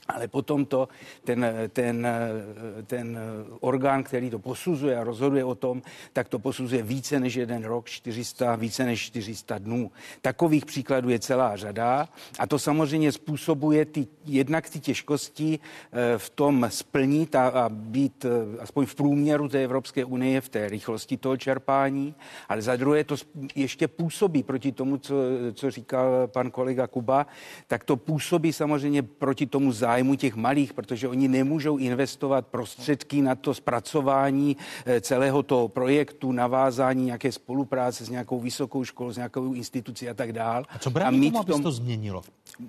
Ale 0.07 0.27
potom 0.27 0.65
to, 0.65 0.87
ten, 1.23 1.45
ten, 1.73 2.07
ten 2.87 3.19
orgán, 3.59 4.03
který 4.03 4.29
to 4.29 4.39
posuzuje 4.39 4.97
a 4.97 5.03
rozhoduje 5.03 5.43
o 5.43 5.55
tom, 5.55 5.81
tak 6.13 6.29
to 6.29 6.39
posuzuje 6.39 6.83
více 6.83 7.19
než 7.19 7.35
jeden 7.35 7.63
rok, 7.63 7.89
400, 7.89 8.55
více 8.55 8.85
než 8.85 9.01
400 9.01 9.57
dnů. 9.57 9.91
Takových 10.21 10.65
příkladů 10.65 11.09
je 11.09 11.19
celá 11.19 11.55
řada 11.55 12.09
a 12.39 12.47
to 12.47 12.59
samozřejmě 12.59 13.11
způsobuje 13.11 13.85
ty, 13.85 14.07
jednak 14.25 14.69
ty 14.69 14.79
těžkosti 14.79 15.59
eh, 15.59 16.17
v 16.17 16.29
tom 16.29 16.65
splnit 16.69 17.35
a, 17.35 17.47
a 17.47 17.69
být 17.69 18.25
eh, 18.25 18.59
aspoň 18.59 18.85
v 18.85 18.95
průměru 18.95 19.49
té 19.49 19.63
Evropské 19.63 20.05
unie 20.05 20.41
v 20.41 20.49
té 20.49 20.69
rychlosti 20.69 21.17
toho 21.17 21.37
čerpání, 21.37 22.15
ale 22.49 22.61
za 22.61 22.75
druhé 22.75 23.03
to 23.03 23.15
ještě 23.55 23.87
působí 23.87 24.43
proti 24.43 24.71
tomu, 24.71 24.97
co, 24.97 25.15
co 25.53 25.71
říkal 25.71 26.27
pan 26.27 26.51
kolega 26.51 26.87
Kuba, 26.87 27.27
tak 27.67 27.83
to 27.83 27.97
působí 27.97 28.53
samozřejmě 28.53 29.03
proti 29.03 29.45
tomu 29.45 29.71
zájmu 29.71 29.96
těch 30.15 30.35
malých, 30.35 30.73
protože 30.73 31.07
oni 31.07 31.27
nemůžou 31.27 31.77
investovat 31.77 32.47
prostředky 32.47 33.21
na 33.21 33.35
to 33.35 33.53
zpracování 33.53 34.57
eh, 34.85 35.01
celého 35.01 35.43
toho 35.43 35.67
projektu, 35.67 36.31
navázání 36.31 37.05
nějaké 37.05 37.31
spolupráce 37.31 38.05
s 38.05 38.09
nějakou 38.09 38.39
vysokou 38.39 38.83
školou, 38.83 39.11
s 39.11 39.17
nějakou 39.17 39.53
institucí 39.53 40.09
a 40.09 40.13
tak 40.13 40.33
dál. 40.33 40.63
A 40.69 40.79
co 40.79 40.89
brání 40.89 41.31
tomu, 41.31 41.39
aby 41.39 41.53
se 41.53 41.61
to 41.61 41.71
změnilo? 41.71 42.21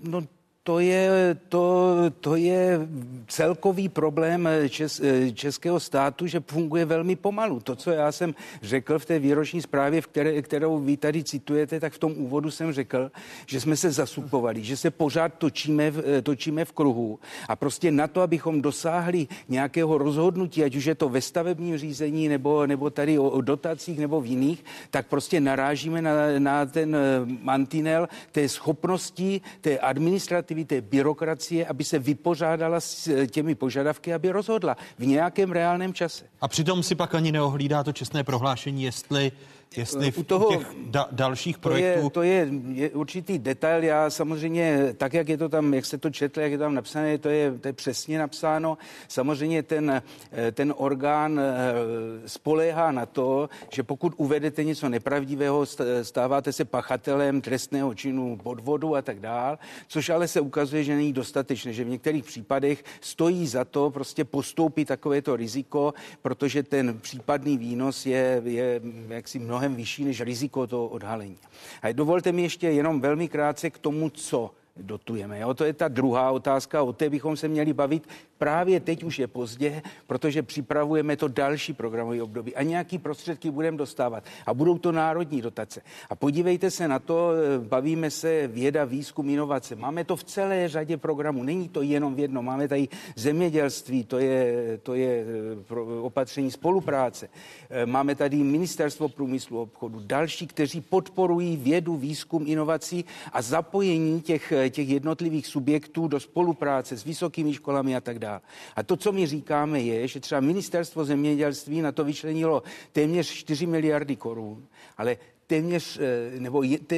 No, 0.04 0.22
to 0.68 0.78
je, 0.78 1.36
to, 1.48 1.96
to 2.20 2.36
je 2.36 2.80
celkový 3.28 3.88
problém 3.88 4.48
čes, 4.68 5.00
českého 5.34 5.80
státu, 5.80 6.26
že 6.26 6.42
funguje 6.46 6.84
velmi 6.84 7.16
pomalu. 7.16 7.60
To, 7.60 7.76
co 7.76 7.90
já 7.90 8.12
jsem 8.12 8.34
řekl 8.62 8.98
v 8.98 9.04
té 9.04 9.18
výroční 9.18 9.62
zprávě, 9.62 10.00
v 10.00 10.06
které, 10.06 10.42
kterou 10.42 10.78
vy 10.78 10.96
tady 10.96 11.24
citujete, 11.24 11.80
tak 11.80 11.92
v 11.92 11.98
tom 11.98 12.12
úvodu 12.16 12.50
jsem 12.50 12.72
řekl, 12.72 13.10
že 13.46 13.60
jsme 13.60 13.76
se 13.76 13.90
zasupovali, 13.90 14.64
že 14.64 14.76
se 14.76 14.90
pořád 14.90 15.34
točíme 15.38 15.90
v, 15.90 16.22
točíme 16.22 16.64
v 16.64 16.72
kruhu 16.72 17.18
a 17.48 17.56
prostě 17.56 17.90
na 17.90 18.06
to, 18.06 18.20
abychom 18.20 18.62
dosáhli 18.62 19.28
nějakého 19.48 19.98
rozhodnutí, 19.98 20.64
ať 20.64 20.76
už 20.76 20.84
je 20.84 20.94
to 20.94 21.08
ve 21.08 21.20
stavebním 21.20 21.78
řízení 21.78 22.28
nebo, 22.28 22.66
nebo 22.66 22.90
tady 22.90 23.18
o, 23.18 23.30
o 23.30 23.40
dotacích 23.40 23.98
nebo 23.98 24.20
v 24.20 24.26
jiných, 24.26 24.64
tak 24.90 25.06
prostě 25.06 25.40
narážíme 25.40 26.02
na, 26.02 26.12
na 26.38 26.66
ten 26.66 26.96
mantinel 27.42 28.08
té 28.32 28.48
schopnosti, 28.48 29.40
té 29.60 29.78
administrativy 29.78 30.57
administrativy, 30.58 30.64
té 30.64 30.80
byrokracie, 30.80 31.66
aby 31.66 31.84
se 31.84 31.98
vypořádala 31.98 32.80
s 32.80 33.08
eh, 33.08 33.26
těmi 33.26 33.54
požadavky, 33.54 34.14
aby 34.14 34.30
rozhodla 34.30 34.76
v 34.98 35.06
nějakém 35.06 35.52
reálném 35.52 35.94
čase. 35.94 36.24
A 36.40 36.48
přitom 36.48 36.82
si 36.82 36.94
pak 36.94 37.14
ani 37.14 37.32
neohlídá 37.32 37.84
to 37.84 37.92
čestné 37.92 38.24
prohlášení, 38.24 38.84
jestli 38.84 39.32
jestli 39.76 40.10
v 40.10 40.18
u 40.18 40.22
toho, 40.22 40.48
těch 40.50 40.66
da, 40.86 41.08
dalších 41.12 41.58
projektů... 41.58 42.10
To 42.10 42.22
je, 42.22 42.46
to 42.46 42.52
je, 42.52 42.60
je 42.82 42.90
určitý 42.90 43.38
detail, 43.38 43.84
já 43.84 44.10
samozřejmě, 44.10 44.94
tak 44.96 45.14
jak 45.14 45.28
je 45.28 45.38
to 45.38 45.48
tam, 45.48 45.74
jak 45.74 45.86
se 45.86 45.98
to 45.98 46.10
četl, 46.10 46.40
jak 46.40 46.52
je 46.52 46.58
tam 46.58 46.74
napsané, 46.74 47.18
to 47.18 47.28
je, 47.28 47.52
to 47.58 47.68
je 47.68 47.72
přesně 47.72 48.18
napsáno. 48.18 48.78
Samozřejmě 49.08 49.62
ten, 49.62 50.02
eh, 50.32 50.52
ten 50.52 50.74
orgán 50.76 51.40
eh, 51.40 52.28
spoléhá 52.28 52.92
na 52.92 53.06
to, 53.06 53.48
že 53.72 53.82
pokud 53.82 54.12
uvedete 54.16 54.64
něco 54.64 54.88
nepravdivého, 54.88 55.66
stáváte 56.02 56.52
se 56.52 56.64
pachatelem 56.64 57.40
trestného 57.40 57.94
činu 57.94 58.36
podvodu 58.42 58.96
a 58.96 59.02
tak 59.02 59.20
dál, 59.20 59.58
což 59.88 60.08
ale 60.08 60.28
se 60.28 60.40
ukazuje, 60.40 60.84
že 60.84 60.96
není 60.96 61.12
dostatečné, 61.12 61.72
že 61.72 61.84
v 61.84 61.88
některých 61.88 62.24
případech 62.24 62.84
stojí 63.00 63.46
za 63.46 63.64
to 63.64 63.90
prostě 63.90 64.24
postoupit 64.24 64.84
takovéto 64.84 65.36
riziko, 65.36 65.94
protože 66.22 66.62
ten 66.62 66.98
případný 67.00 67.58
výnos 67.58 68.06
je, 68.06 68.42
je 68.44 68.80
jaksi 69.08 69.38
mnohem 69.38 69.57
mnohem 69.58 69.76
vyšší 69.76 70.04
než 70.04 70.20
riziko 70.20 70.66
toho 70.66 70.88
odhalení. 70.88 71.38
A 71.82 71.92
dovolte 71.92 72.32
mi 72.32 72.42
ještě 72.42 72.70
jenom 72.70 73.00
velmi 73.00 73.28
krátce 73.28 73.70
k 73.70 73.78
tomu, 73.78 74.10
co 74.10 74.54
dotujeme. 74.78 75.38
Jo? 75.38 75.54
To 75.54 75.64
je 75.64 75.72
ta 75.72 75.88
druhá 75.88 76.30
otázka, 76.30 76.82
o 76.82 76.92
té 76.92 77.10
bychom 77.10 77.36
se 77.36 77.48
měli 77.48 77.72
bavit 77.72 78.08
Právě 78.38 78.80
teď 78.80 79.02
už 79.02 79.18
je 79.18 79.26
pozdě, 79.26 79.82
protože 80.06 80.42
připravujeme 80.42 81.16
to 81.16 81.28
další 81.28 81.72
programové 81.72 82.22
období 82.22 82.54
a 82.54 82.62
nějaký 82.62 82.98
prostředky 82.98 83.50
budeme 83.50 83.76
dostávat. 83.76 84.24
A 84.46 84.54
budou 84.54 84.78
to 84.78 84.92
národní 84.92 85.42
dotace. 85.42 85.80
A 86.10 86.14
podívejte 86.14 86.70
se 86.70 86.88
na 86.88 86.98
to, 86.98 87.30
eh, 87.32 87.58
bavíme 87.58 88.10
se 88.10 88.46
věda, 88.46 88.84
výzkum, 88.84 89.30
inovace. 89.30 89.76
Máme 89.76 90.04
to 90.04 90.16
v 90.16 90.24
celé 90.24 90.68
řadě 90.68 90.96
programů. 90.96 91.42
Není 91.42 91.68
to 91.68 91.82
jenom 91.82 92.14
v 92.14 92.18
jednom. 92.18 92.44
Máme 92.44 92.68
tady 92.68 92.88
zemědělství, 93.16 94.04
to 94.04 94.18
je, 94.18 94.78
to 94.82 94.94
je 94.94 95.24
eh, 95.70 95.80
opatření 96.02 96.50
spolupráce. 96.50 97.28
Eh, 97.70 97.86
máme 97.86 98.14
tady 98.14 98.36
ministerstvo 98.36 99.08
průmyslu 99.08 99.60
obchodu, 99.60 100.00
další, 100.06 100.46
kteří 100.46 100.80
podporují 100.80 101.56
vědu, 101.56 101.96
výzkum, 101.96 102.44
inovací 102.46 103.04
a 103.32 103.42
zapojení 103.42 104.20
těch, 104.20 104.52
těch 104.70 104.88
jednotlivých 104.88 105.46
subjektů 105.46 106.08
do 106.08 106.20
spolupráce 106.20 106.96
s 106.96 107.04
vysokými 107.04 107.54
školami 107.54 107.96
a 107.96 108.00
tak 108.00 108.18
dále 108.18 108.28
dál. 108.28 108.40
A 108.76 108.82
to, 108.82 108.96
co 108.96 109.12
my 109.12 109.26
říkáme, 109.26 109.80
je, 109.80 110.08
že 110.08 110.20
třeba 110.20 110.40
ministerstvo 110.40 111.04
zemědělství 111.04 111.80
na 111.80 111.92
to 111.92 112.04
vyčlenilo 112.04 112.62
téměř 112.92 113.32
4 113.32 113.66
miliardy 113.66 114.16
korun, 114.16 114.66
ale 114.96 115.16
téměř, 115.48 115.98
eh, 116.00 116.40
nebo 116.40 116.62
je, 116.62 116.78
te, 116.78 116.96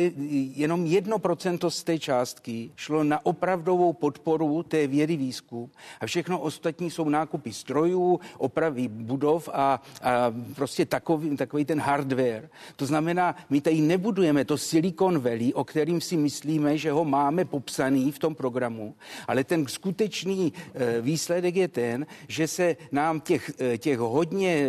jenom 0.54 0.86
jedno 0.86 1.18
procento 1.18 1.70
z 1.70 1.82
té 1.84 1.98
částky 1.98 2.70
šlo 2.76 3.04
na 3.04 3.26
opravdovou 3.26 3.92
podporu 3.92 4.62
té 4.62 4.86
vědy 4.86 5.16
výzkum 5.16 5.70
a 6.00 6.06
všechno 6.06 6.40
ostatní 6.40 6.90
jsou 6.90 7.08
nákupy 7.08 7.52
strojů, 7.52 8.20
opravy 8.38 8.88
budov 8.88 9.48
a, 9.52 9.82
a 10.02 10.34
prostě 10.54 10.86
takový, 10.86 11.36
takový 11.36 11.64
ten 11.64 11.80
hardware. 11.80 12.50
To 12.76 12.86
znamená, 12.86 13.36
my 13.50 13.60
tady 13.60 13.80
nebudujeme 13.80 14.44
to 14.44 14.58
Silicon 14.58 15.18
Valley, 15.18 15.54
o 15.54 15.64
kterým 15.64 16.00
si 16.00 16.16
myslíme, 16.16 16.78
že 16.78 16.90
ho 16.92 17.04
máme 17.04 17.44
popsaný 17.44 18.12
v 18.12 18.18
tom 18.18 18.34
programu, 18.34 18.94
ale 19.28 19.44
ten 19.44 19.66
skutečný 19.66 20.52
eh, 20.74 21.00
výsledek 21.00 21.56
je 21.56 21.68
ten, 21.68 22.06
že 22.28 22.48
se 22.48 22.76
nám 22.92 23.20
těch, 23.20 23.52
eh, 23.60 23.78
těch 23.78 23.98
hodně 23.98 24.68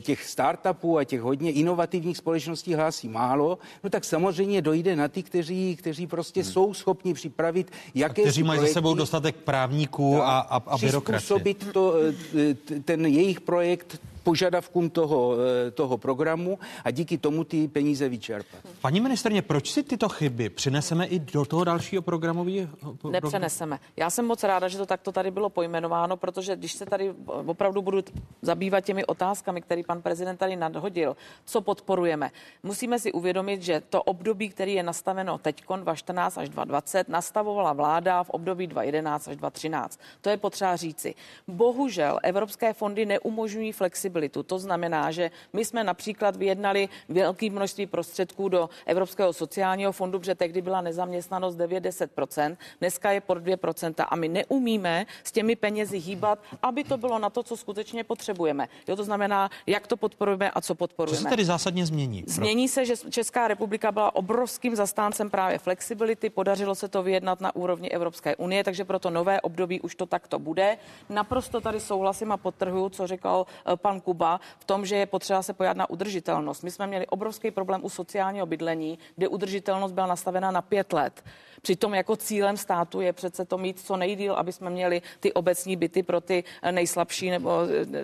těch 0.00 0.24
startupů 0.24 0.98
a 0.98 1.04
těch 1.04 1.20
hodně 1.20 1.52
inovativních 1.52 2.16
společností 2.16 2.74
hlásí 2.74 3.08
málo, 3.22 3.58
no 3.84 3.90
tak 3.90 4.04
samozřejmě 4.04 4.62
dojde 4.62 4.96
na 4.96 5.08
ty, 5.08 5.22
kteří, 5.22 5.76
kteří 5.76 6.06
prostě 6.06 6.42
hmm. 6.42 6.52
jsou 6.52 6.74
schopni 6.74 7.14
připravit 7.14 7.70
jaké 7.94 8.22
Kteří 8.22 8.42
mají 8.42 8.60
za 8.60 8.66
sebou 8.66 8.94
dostatek 8.94 9.36
právníků 9.36 10.22
a, 10.22 10.38
a, 10.38 10.56
a 10.66 10.78
byrokracie. 10.78 11.54
to, 11.72 11.94
eh, 12.38 12.80
ten 12.84 13.06
jejich 13.06 13.40
projekt 13.40 14.00
požadavkům 14.22 14.90
toho, 14.90 15.34
eh, 15.66 15.70
toho 15.70 15.98
programu 15.98 16.58
a 16.84 16.90
díky 16.90 17.18
tomu 17.18 17.44
ty 17.44 17.68
peníze 17.68 18.08
vyčerpat. 18.08 18.60
Paní 18.80 19.00
ministrně, 19.00 19.42
proč 19.42 19.70
si 19.70 19.82
tyto 19.82 20.08
chyby 20.08 20.48
přineseme 20.48 21.06
i 21.06 21.18
do 21.18 21.44
toho 21.44 21.64
dalšího 21.64 22.02
programového? 22.02 22.68
Nepřeneseme. 23.10 23.78
Já 23.96 24.10
jsem 24.10 24.24
moc 24.24 24.44
ráda, 24.44 24.68
že 24.68 24.78
to 24.78 24.86
takto 24.86 25.12
tady 25.12 25.30
bylo 25.30 25.50
pojmenováno, 25.50 26.16
protože 26.16 26.56
když 26.56 26.72
se 26.72 26.86
tady 26.86 27.14
opravdu 27.46 27.82
budu 27.82 27.98
zabývat 28.42 28.80
těmi 28.80 29.04
otázkami, 29.06 29.62
které 29.62 29.82
pan 29.86 30.02
prezident 30.02 30.36
tady 30.36 30.56
nadhodil, 30.56 31.16
co 31.44 31.60
podporujeme, 31.60 32.30
musíme 32.62 32.98
si 32.98 33.12
uvědomit, 33.12 33.62
že 33.62 33.82
to 33.90 34.02
období, 34.02 34.48
který 34.48 34.74
je 34.74 34.82
nastaveno 34.82 35.38
teď 35.38 35.62
2014 35.76 36.38
až 36.38 36.48
2020, 36.48 37.08
nastavovala 37.08 37.72
vláda 37.72 38.22
v 38.22 38.30
období 38.30 38.66
2011 38.66 39.28
až 39.28 39.36
2013. 39.36 40.00
To 40.20 40.30
je 40.30 40.36
potřeba 40.36 40.76
říci. 40.76 41.14
Bohužel 41.48 42.18
evropské 42.22 42.72
fondy 42.72 43.06
neumožňují 43.06 43.72
flexibilitu 43.72 44.11
flexibilitu. 44.12 44.42
To 44.42 44.58
znamená, 44.58 45.10
že 45.10 45.30
my 45.52 45.64
jsme 45.64 45.84
například 45.84 46.36
vyjednali 46.36 46.88
velké 47.08 47.50
množství 47.50 47.86
prostředků 47.86 48.48
do 48.48 48.70
Evropského 48.86 49.32
sociálního 49.32 49.92
fondu, 49.92 50.18
protože 50.18 50.34
tehdy 50.34 50.62
byla 50.62 50.80
nezaměstnanost 50.80 51.56
9-10%, 51.56 52.56
dneska 52.80 53.12
je 53.12 53.20
pod 53.20 53.38
2% 53.38 54.06
a 54.08 54.16
my 54.16 54.28
neumíme 54.28 55.06
s 55.24 55.32
těmi 55.32 55.56
penězi 55.56 55.98
hýbat, 55.98 56.38
aby 56.62 56.84
to 56.84 56.96
bylo 56.96 57.18
na 57.18 57.30
to, 57.30 57.42
co 57.42 57.56
skutečně 57.56 58.04
potřebujeme. 58.04 58.68
Jo, 58.88 58.96
to 58.96 59.04
znamená, 59.04 59.50
jak 59.66 59.86
to 59.86 59.96
podporujeme 59.96 60.50
a 60.50 60.60
co 60.60 60.74
podporujeme. 60.74 61.16
Co 61.16 61.22
se 61.22 61.28
tedy 61.28 61.44
zásadně 61.44 61.86
změní? 61.86 62.24
Změní 62.26 62.68
se, 62.68 62.84
že 62.84 62.94
Česká 63.10 63.48
republika 63.48 63.92
byla 63.92 64.14
obrovským 64.14 64.76
zastáncem 64.76 65.30
právě 65.30 65.58
flexibility, 65.58 66.30
podařilo 66.30 66.74
se 66.74 66.88
to 66.88 67.02
vyjednat 67.02 67.40
na 67.40 67.56
úrovni 67.56 67.88
Evropské 67.88 68.36
unie, 68.36 68.64
takže 68.64 68.84
pro 68.84 68.98
to 68.98 69.10
nové 69.10 69.40
období 69.40 69.80
už 69.80 69.94
to 69.94 70.06
takto 70.06 70.38
bude. 70.38 70.76
Naprosto 71.08 71.60
tady 71.60 71.80
souhlasím 71.80 72.32
a 72.32 72.36
potrhuju, 72.36 72.88
co 72.88 73.06
říkal 73.06 73.46
eh, 73.46 73.76
pan 73.76 74.01
Kuba 74.02 74.40
v 74.58 74.64
tom, 74.64 74.86
že 74.86 74.96
je 74.96 75.06
potřeba 75.06 75.42
se 75.42 75.52
pojat 75.52 75.76
na 75.76 75.90
udržitelnost. 75.90 76.62
My 76.62 76.70
jsme 76.70 76.86
měli 76.86 77.06
obrovský 77.06 77.50
problém 77.50 77.84
u 77.84 77.88
sociálního 77.88 78.46
bydlení, 78.46 78.98
kde 79.16 79.28
udržitelnost 79.28 79.92
byla 79.92 80.06
nastavena 80.06 80.50
na 80.50 80.62
pět 80.62 80.92
let. 80.92 81.24
Přitom 81.62 81.94
jako 81.94 82.16
cílem 82.16 82.56
státu 82.56 83.00
je 83.00 83.12
přece 83.12 83.44
to 83.44 83.58
mít 83.58 83.80
co 83.80 83.96
nejdíl, 83.96 84.34
aby 84.34 84.52
jsme 84.52 84.70
měli 84.70 85.02
ty 85.20 85.32
obecní 85.32 85.76
byty 85.76 86.02
pro 86.02 86.20
ty 86.20 86.44
nejslabší 86.70 87.30
nebo 87.30 87.50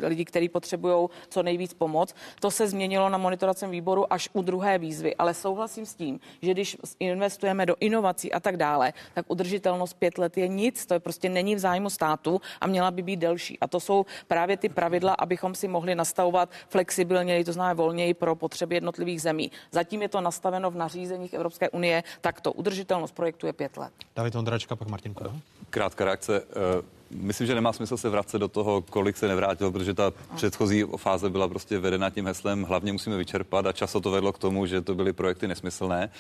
eh, 0.03 0.07
lidi, 0.07 0.25
kteří 0.25 0.49
potřebují 0.49 1.09
co 1.29 1.43
nejvíc 1.43 1.75
pomoc. 1.75 2.15
To 2.41 2.51
se 2.51 2.69
změnilo 2.69 3.09
na 3.09 3.19
monitoracím 3.19 3.71
výboru 3.71 4.13
až 4.13 4.29
u 4.33 4.43
druhé 4.43 4.79
výzvy, 4.79 5.17
ale 5.17 5.35
souhlasím 5.35 5.87
s 5.87 5.95
tím, 5.95 6.21
že 6.43 6.51
když 6.51 6.77
investujeme 7.01 7.67
do 7.67 7.77
inovací 7.81 8.33
a 8.33 8.41
tak 8.41 8.57
dále, 8.57 8.93
tak 9.15 9.27
udržitelnost 9.29 9.95
pět 9.95 10.19
let 10.19 10.37
je 10.37 10.49
nic, 10.49 10.87
to 10.87 10.95
je 10.95 11.01
prostě 11.01 11.29
není 11.29 11.55
v 11.55 11.59
zájmu 11.59 11.91
státu 11.91 12.41
a 12.61 12.67
měla 12.67 12.91
by 12.91 13.03
být 13.03 13.17
delší. 13.17 13.59
A 13.61 13.67
to 13.67 13.81
jsou 13.81 14.07
právě 14.27 14.57
ty 14.57 14.69
pravidla, 14.69 15.15
abychom 15.19 15.55
si 15.55 15.69
mohli 15.69 15.95
nastavovat 15.95 16.51
flexibilněji, 16.69 17.45
to 17.45 17.53
znamená 17.53 17.75
volněji 17.75 18.15
pro 18.15 18.37
potřeby 18.37 18.75
jednotlivých 18.75 19.23
zemí. 19.23 19.51
Zatím 19.71 20.03
je 20.03 20.09
to 20.09 20.21
nastaveno 20.21 20.71
v 20.71 20.77
nařízeních 20.77 21.35
Evropské 21.35 21.71
unie, 21.71 22.03
tak 22.21 22.41
to 22.41 22.53
udržitelnost 22.53 23.15
projektu 23.15 23.48
je 23.49 23.53
pět 23.53 23.77
let. 23.77 23.93
David 24.17 24.35
Ondračka, 24.35 24.77
pak 24.77 24.89
Martin 24.89 25.15
Kuba. 25.15 25.33
Krátká 25.71 26.05
reakce. 26.05 26.43
Eh, 26.51 26.83
myslím, 27.11 27.47
že 27.47 27.55
nemá 27.55 27.73
smysl 27.73 27.97
se 27.97 28.09
vracet 28.09 28.39
do 28.39 28.49
toho, 28.49 28.83
kolik 28.83 29.17
se 29.17 29.29
nevrátilo, 29.29 29.73
protože 29.73 29.95
ta 29.95 30.13
předchozí 30.37 30.85
fáze 30.97 31.31
byla 31.31 31.49
prostě 31.49 31.79
vedena 31.79 32.11
tím 32.11 32.27
heslem, 32.27 32.63
hlavně 32.63 32.93
musíme 32.93 33.17
vyčerpat 33.17 33.67
a 33.67 33.73
často 33.73 34.01
to 34.01 34.11
vedlo 34.11 34.33
k 34.33 34.39
tomu, 34.39 34.67
že 34.67 34.81
to 34.81 34.95
byly 34.95 35.13
projekty 35.13 35.49
nesmyslné. 35.49 36.11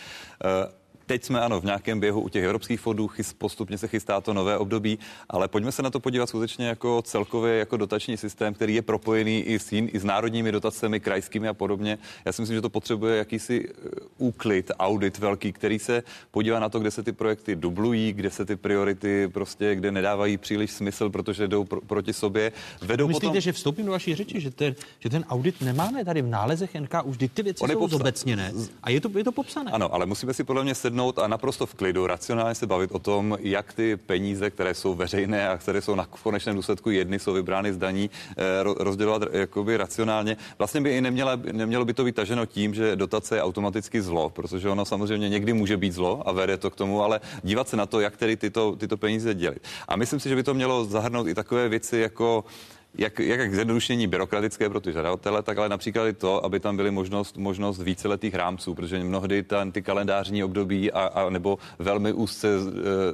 Teď 1.08 1.24
jsme 1.24 1.40
ano 1.40 1.60
v 1.60 1.64
nějakém 1.64 2.00
běhu 2.00 2.20
u 2.20 2.28
těch 2.28 2.44
evropských 2.44 2.80
fondů, 2.80 3.08
chys, 3.08 3.32
postupně 3.32 3.78
se 3.78 3.88
chystá 3.88 4.20
to 4.20 4.34
nové 4.34 4.58
období, 4.58 4.98
ale 5.28 5.48
pojďme 5.48 5.72
se 5.72 5.82
na 5.82 5.90
to 5.90 6.00
podívat 6.00 6.28
skutečně 6.28 6.66
jako 6.66 7.02
celkově 7.02 7.58
jako 7.58 7.76
dotační 7.76 8.16
systém, 8.16 8.54
který 8.54 8.74
je 8.74 8.82
propojený 8.82 9.40
i 9.40 9.58
s, 9.58 9.72
jin, 9.72 9.88
i 9.92 9.98
s 9.98 10.04
národními 10.04 10.52
dotacemi, 10.52 11.00
krajskými 11.00 11.48
a 11.48 11.54
podobně. 11.54 11.98
Já 12.24 12.32
si 12.32 12.42
myslím, 12.42 12.56
že 12.56 12.62
to 12.62 12.70
potřebuje 12.70 13.16
jakýsi 13.16 13.68
eh, 13.68 13.88
úklid, 14.18 14.70
audit 14.78 15.18
velký, 15.18 15.52
který 15.52 15.78
se 15.78 16.02
podívá 16.30 16.60
na 16.60 16.68
to, 16.68 16.80
kde 16.80 16.90
se 16.90 17.02
ty 17.02 17.12
projekty 17.12 17.56
dublují, 17.56 18.12
kde 18.12 18.30
se 18.30 18.44
ty 18.44 18.56
priority 18.56 19.28
prostě, 19.28 19.74
kde 19.74 19.92
nedávají 19.92 20.36
příliš 20.36 20.70
smysl, 20.70 21.10
protože 21.10 21.48
jdou 21.48 21.64
pro, 21.64 21.80
proti 21.80 22.12
sobě. 22.12 22.52
Vedou 22.82 23.06
Myslíte, 23.06 23.26
potom... 23.26 23.40
že 23.40 23.52
vstoupím 23.52 23.86
do 23.86 23.92
vaší 23.92 24.14
řeči, 24.14 24.40
že 24.40 24.50
ten, 24.50 24.74
že 25.00 25.10
ten 25.10 25.24
audit 25.28 25.60
nemáme 25.60 26.04
tady 26.04 26.22
v 26.22 26.26
nálezech 26.26 26.74
NK, 26.74 26.94
už 27.04 27.16
ty 27.34 27.42
věci 27.42 27.64
jsou 27.72 27.88
zobecněné 27.88 28.52
a 28.82 28.90
je 28.90 29.00
to, 29.00 29.18
je 29.18 29.24
to 29.24 29.32
popsané. 29.32 29.70
Ano, 29.70 29.94
ale 29.94 30.06
musíme 30.06 30.34
si 30.34 30.44
podle 30.44 30.64
mě 30.64 30.74
sednout 30.74 30.97
sednout 30.98 31.18
a 31.18 31.28
naprosto 31.28 31.66
v 31.66 31.74
klidu, 31.74 32.06
racionálně 32.06 32.54
se 32.54 32.66
bavit 32.66 32.90
o 32.92 32.98
tom, 32.98 33.38
jak 33.40 33.72
ty 33.72 33.96
peníze, 33.96 34.50
které 34.50 34.74
jsou 34.74 34.94
veřejné 34.94 35.48
a 35.48 35.58
které 35.58 35.80
jsou 35.80 35.94
na 35.94 36.06
konečném 36.06 36.56
důsledku 36.56 36.90
jedny, 36.90 37.18
jsou 37.18 37.32
vybrány 37.32 37.72
z 37.72 37.76
daní, 37.76 38.10
eh, 38.10 38.34
rozdělovat 38.62 39.22
jakoby 39.32 39.76
racionálně. 39.76 40.36
Vlastně 40.58 40.80
by 40.80 40.96
i 40.96 41.00
neměla, 41.00 41.38
nemělo 41.52 41.84
by 41.84 41.94
to 41.94 42.04
být 42.04 42.14
taženo 42.14 42.46
tím, 42.46 42.74
že 42.74 42.96
dotace 42.96 43.36
je 43.36 43.42
automaticky 43.42 44.02
zlo, 44.02 44.30
protože 44.30 44.68
ono 44.68 44.84
samozřejmě 44.84 45.28
někdy 45.28 45.52
může 45.52 45.76
být 45.76 45.92
zlo 45.94 46.22
a 46.26 46.32
vede 46.32 46.56
to 46.58 46.70
k 46.70 46.76
tomu, 46.76 47.02
ale 47.02 47.20
dívat 47.42 47.68
se 47.68 47.76
na 47.76 47.86
to, 47.86 48.00
jak 48.00 48.16
tedy 48.16 48.36
tyto, 48.36 48.76
tyto 48.76 48.96
peníze 48.96 49.34
dělit. 49.34 49.62
A 49.88 49.96
myslím 49.96 50.20
si, 50.20 50.28
že 50.28 50.34
by 50.34 50.42
to 50.42 50.54
mělo 50.54 50.84
zahrnout 50.84 51.26
i 51.26 51.34
takové 51.34 51.68
věci 51.68 52.10
jako 52.10 52.44
jak, 52.94 53.18
jak 53.18 53.54
zjednodušení 53.54 54.06
byrokratické 54.06 54.68
pro 54.68 54.80
ty 54.80 54.92
žadatele, 54.92 55.42
tak 55.42 55.58
ale 55.58 55.68
například 55.68 56.06
i 56.06 56.12
to, 56.12 56.44
aby 56.44 56.60
tam 56.60 56.76
byly 56.76 56.90
možnost, 56.90 57.36
možnost 57.36 57.82
víceletých 57.82 58.34
rámců, 58.34 58.74
protože 58.74 58.98
mnohdy 59.04 59.42
ten, 59.42 59.72
ty 59.72 59.82
kalendářní 59.82 60.44
období 60.44 60.92
a, 60.92 61.00
a 61.00 61.30
nebo 61.30 61.58
velmi 61.78 62.12
úzce 62.12 62.48
e, 62.48 62.60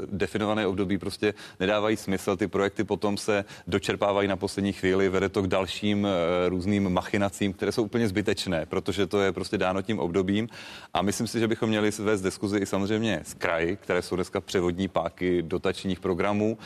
definované 0.06 0.66
období 0.66 0.98
prostě 0.98 1.34
nedávají 1.60 1.96
smysl. 1.96 2.36
Ty 2.36 2.46
projekty 2.46 2.84
potom 2.84 3.16
se 3.16 3.44
dočerpávají 3.66 4.28
na 4.28 4.36
poslední 4.36 4.72
chvíli, 4.72 5.08
vede 5.08 5.28
to 5.28 5.42
k 5.42 5.46
dalším 5.46 6.06
e, 6.06 6.48
různým 6.48 6.88
machinacím, 6.88 7.52
které 7.52 7.72
jsou 7.72 7.82
úplně 7.82 8.08
zbytečné, 8.08 8.66
protože 8.66 9.06
to 9.06 9.20
je 9.20 9.32
prostě 9.32 9.58
dáno 9.58 9.82
tím 9.82 9.98
obdobím. 9.98 10.48
A 10.94 11.02
myslím 11.02 11.26
si, 11.26 11.40
že 11.40 11.48
bychom 11.48 11.68
měli 11.68 11.90
vést 11.98 12.22
diskuzi 12.22 12.58
i 12.58 12.66
samozřejmě 12.66 13.20
s 13.24 13.34
kraji, 13.34 13.76
které 13.76 14.02
jsou 14.02 14.16
dneska 14.16 14.40
převodní 14.40 14.88
páky 14.88 15.42
dotačních 15.42 16.00
programů. 16.00 16.58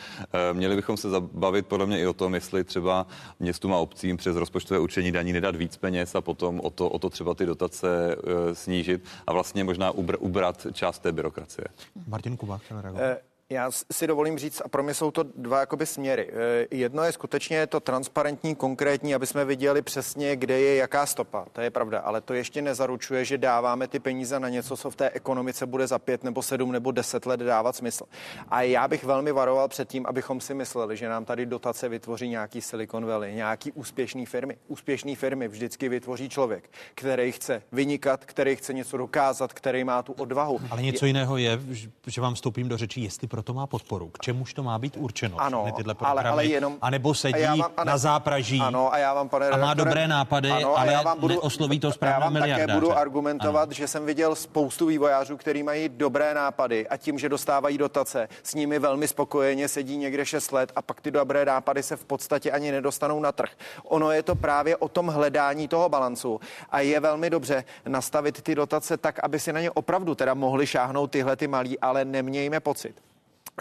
E, 0.49 0.53
měli 0.53 0.75
bychom 0.75 0.97
se 0.97 1.09
zabavit 1.09 1.67
podle 1.67 1.85
mě 1.85 1.99
i 1.99 2.07
o 2.07 2.13
tom, 2.13 2.35
jestli 2.35 2.63
třeba 2.63 2.98
městům 3.39 3.73
a 3.73 3.77
obcím 3.77 4.17
přes 4.17 4.35
rozpočtové 4.35 4.79
určení 4.79 5.11
daní 5.11 5.33
nedat 5.33 5.55
víc 5.55 5.77
peněz 5.77 6.15
a 6.15 6.21
potom 6.21 6.59
o 6.59 6.69
to, 6.69 6.89
o 6.89 6.99
to 6.99 7.09
třeba 7.09 7.33
ty 7.33 7.45
dotace 7.45 8.15
e, 8.15 8.55
snížit 8.55 9.03
a 9.27 9.33
vlastně 9.33 9.63
možná 9.63 9.91
ubr, 9.91 10.17
ubrat 10.19 10.67
část 10.73 10.99
té 10.99 11.11
byrokracie. 11.11 11.65
Martin 12.07 12.37
Kuba 12.37 12.57
chtěl 12.57 12.81
reagovat. 12.81 13.28
Já 13.51 13.71
si 13.91 14.07
dovolím 14.07 14.37
říct, 14.37 14.61
a 14.65 14.67
pro 14.67 14.83
mě 14.83 14.93
jsou 14.93 15.11
to 15.11 15.23
dva 15.23 15.59
jakoby 15.59 15.85
směry. 15.85 16.29
Eh, 16.31 16.67
jedno 16.71 17.03
je 17.03 17.11
skutečně 17.11 17.67
to 17.67 17.79
transparentní, 17.79 18.55
konkrétní, 18.55 19.15
aby 19.15 19.27
jsme 19.27 19.45
viděli 19.45 19.81
přesně, 19.81 20.35
kde 20.35 20.59
je 20.59 20.75
jaká 20.75 21.05
stopa. 21.05 21.45
To 21.51 21.61
je 21.61 21.69
pravda, 21.69 21.99
ale 21.99 22.21
to 22.21 22.33
ještě 22.33 22.61
nezaručuje, 22.61 23.25
že 23.25 23.37
dáváme 23.37 23.87
ty 23.87 23.99
peníze 23.99 24.39
na 24.39 24.49
něco, 24.49 24.77
co 24.77 24.89
v 24.89 24.95
té 24.95 25.09
ekonomice 25.09 25.65
bude 25.65 25.87
za 25.87 25.99
pět 25.99 26.23
nebo 26.23 26.41
sedm 26.41 26.71
nebo 26.71 26.91
deset 26.91 27.25
let 27.25 27.39
dávat 27.39 27.75
smysl. 27.75 28.05
A 28.49 28.61
já 28.61 28.87
bych 28.87 29.03
velmi 29.03 29.31
varoval 29.31 29.67
před 29.67 29.89
tím, 29.89 30.05
abychom 30.05 30.41
si 30.41 30.53
mysleli, 30.53 30.97
že 30.97 31.09
nám 31.09 31.25
tady 31.25 31.45
dotace 31.45 31.89
vytvoří 31.89 32.29
nějaký 32.29 32.61
Silicon 32.61 33.05
Valley, 33.05 33.35
nějaký 33.35 33.71
úspěšný 33.71 34.25
firmy. 34.25 34.57
Úspěšný 34.67 35.15
firmy 35.15 35.47
vždycky 35.47 35.89
vytvoří 35.89 36.29
člověk, 36.29 36.69
který 36.95 37.31
chce 37.31 37.61
vynikat, 37.71 38.25
který 38.25 38.55
chce 38.55 38.73
něco 38.73 38.97
dokázat, 38.97 39.53
který 39.53 39.83
má 39.83 40.03
tu 40.03 40.13
odvahu. 40.13 40.59
Ale 40.69 40.81
něco 40.81 41.05
jiného 41.05 41.37
je, 41.37 41.59
že 42.07 42.21
vám 42.21 42.33
vstoupím 42.33 42.69
do 42.69 42.77
řečí, 42.77 43.03
jestli 43.03 43.27
proto 43.39 43.53
má 43.53 43.67
podporu. 43.67 44.09
K 44.09 44.19
čemuž 44.19 44.53
to 44.53 44.63
má 44.63 44.79
být 44.79 44.97
určeno? 44.97 45.41
Ano, 45.41 45.71
tyhle 45.75 45.95
programy, 45.95 46.19
ale, 46.19 46.29
ale 46.29 46.45
jenom... 46.45 46.77
A 46.81 46.89
nebo 46.89 47.13
sedí 47.13 47.43
vám, 47.43 47.71
pane, 47.75 47.91
na 47.91 47.97
zápraží 47.97 48.59
ano, 48.59 48.93
a, 48.93 48.97
já 48.97 49.13
vám, 49.13 49.29
pane 49.29 49.49
a 49.49 49.57
má 49.57 49.73
dobré 49.73 50.07
nápady, 50.07 50.51
ano, 50.51 50.79
ale 50.79 50.93
já 50.93 51.01
vám 51.01 51.19
budu, 51.19 51.33
neosloví 51.33 51.79
to 51.79 51.91
správně 51.91 52.13
Já 52.13 52.19
vám 52.19 52.33
miliardáře. 52.33 52.67
také 52.67 52.73
budu 52.73 52.97
argumentovat, 52.97 53.63
ano. 53.63 53.71
že 53.71 53.87
jsem 53.87 54.05
viděl 54.05 54.35
spoustu 54.35 54.85
vývojářů, 54.85 55.37
kteří 55.37 55.63
mají 55.63 55.89
dobré 55.89 56.33
nápady 56.33 56.87
a 56.87 56.97
tím, 56.97 57.19
že 57.19 57.29
dostávají 57.29 57.77
dotace, 57.77 58.27
s 58.43 58.53
nimi 58.53 58.79
velmi 58.79 59.07
spokojeně 59.07 59.67
sedí 59.67 59.97
někde 59.97 60.25
6 60.25 60.51
let 60.51 60.71
a 60.75 60.81
pak 60.81 61.01
ty 61.01 61.11
dobré 61.11 61.45
nápady 61.45 61.83
se 61.83 61.95
v 61.95 62.05
podstatě 62.05 62.51
ani 62.51 62.71
nedostanou 62.71 63.19
na 63.19 63.31
trh. 63.31 63.49
Ono 63.83 64.11
je 64.11 64.23
to 64.23 64.35
právě 64.35 64.77
o 64.77 64.87
tom 64.87 65.07
hledání 65.07 65.67
toho 65.67 65.89
balancu 65.89 66.39
a 66.69 66.79
je 66.79 66.99
velmi 66.99 67.29
dobře 67.29 67.63
nastavit 67.87 68.41
ty 68.41 68.55
dotace 68.55 68.97
tak, 68.97 69.19
aby 69.23 69.39
si 69.39 69.53
na 69.53 69.61
ně 69.61 69.71
opravdu 69.71 70.15
teda 70.15 70.33
mohli 70.33 70.67
šáhnout 70.67 71.11
tyhle 71.11 71.35
ty 71.35 71.47
malí, 71.47 71.79
ale 71.79 72.05
nemějme 72.05 72.59
pocit, 72.59 73.08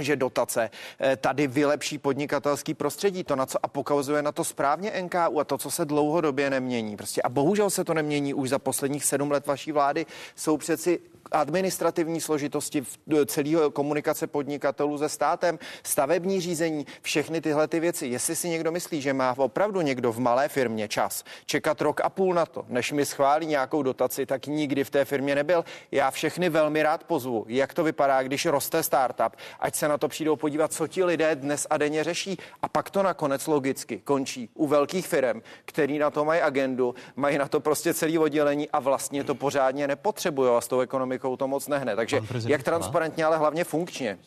že 0.01 0.16
dotace 0.16 0.70
eh, 1.01 1.16
tady 1.16 1.47
vylepší 1.47 1.99
podnikatelský 1.99 2.75
prostředí, 2.75 3.25
to, 3.25 3.37
na 3.37 3.47
co 3.47 3.59
a 3.62 3.69
pokazuje 3.69 4.23
na 4.23 4.33
to 4.33 4.45
správně 4.45 4.93
NKU 5.03 5.41
a 5.41 5.45
to, 5.45 5.59
co 5.59 5.70
se 5.70 5.85
dlouhodobě 5.85 6.51
nemění. 6.51 6.97
Prostě 6.97 7.23
a 7.23 7.29
bohužel 7.29 7.70
se 7.70 7.85
to 7.85 7.95
nemění 7.95 8.35
už 8.35 8.49
za 8.49 8.59
posledních 8.59 9.05
sedm 9.05 9.31
let 9.31 9.47
vaší 9.47 9.73
vlády, 9.73 10.07
jsou 10.37 10.57
přeci 10.57 11.01
administrativní 11.33 12.21
složitosti 12.21 12.85
celého 13.27 13.71
komunikace 13.71 14.27
podnikatelů 14.27 14.99
se 14.99 15.09
státem, 15.09 15.59
stavební 15.83 16.41
řízení, 16.41 16.87
všechny 17.03 17.41
tyhle 17.41 17.69
ty 17.69 17.81
věci. 17.81 18.07
Jestli 18.07 18.37
si 18.37 18.49
někdo 18.49 18.73
myslí, 18.73 19.01
že 19.01 19.13
má 19.13 19.35
opravdu 19.39 19.81
někdo 19.81 20.13
v 20.13 20.19
malé 20.19 20.49
firmě 20.49 20.89
čas 20.89 21.25
čekat 21.47 21.81
rok 21.81 22.01
a 22.01 22.09
půl 22.09 22.35
na 22.35 22.47
to, 22.47 22.65
než 22.69 22.93
mi 22.93 23.07
schválí 23.07 23.47
nějakou 23.47 23.83
dotaci, 23.83 24.27
tak 24.27 24.47
nikdy 24.47 24.85
v 24.85 24.91
té 24.91 25.05
firmě 25.05 25.35
nebyl. 25.35 25.65
Já 25.93 26.11
všechny 26.11 26.49
velmi 26.49 26.83
rád 26.83 27.05
pozvu, 27.05 27.45
jak 27.49 27.75
to 27.75 27.85
vypadá, 27.85 28.23
když 28.23 28.47
roste 28.47 28.83
startup, 28.83 29.37
ať 29.61 29.75
se 29.75 29.89
na 29.89 29.99
to 29.99 30.09
přijdou 30.09 30.37
podívat, 30.37 30.73
co 30.73 30.87
ti 30.87 31.05
lidé 31.05 31.35
dnes 31.35 31.67
a 31.71 31.77
denně 31.77 32.05
řeší. 32.05 32.39
A 32.63 32.69
pak 32.69 32.91
to 32.91 33.03
nakonec 33.03 33.47
logicky 33.47 33.99
končí 34.05 34.51
u 34.55 34.67
velkých 34.67 35.07
firm, 35.07 35.43
který 35.65 35.99
na 35.99 36.11
to 36.11 36.25
mají 36.25 36.41
agendu, 36.41 36.95
mají 37.17 37.39
na 37.39 37.49
to 37.49 37.61
prostě 37.61 37.95
celý 37.95 38.19
oddělení 38.19 38.71
a 38.71 38.81
vlastně 38.81 39.25
to 39.25 39.35
pořádně 39.35 39.89
nepotřebují 39.89 40.51
a 40.57 40.61
s 40.61 40.69
tou 40.69 40.81
ekonomikou 40.81 41.18
to 41.19 41.49
moc 41.49 41.69
nehne. 41.69 41.97
Takže 41.97 42.20
jak 42.47 42.62
transparentně, 42.62 43.24
ale 43.24 43.39
hlavně 43.39 43.65
funkčně. 43.65 44.19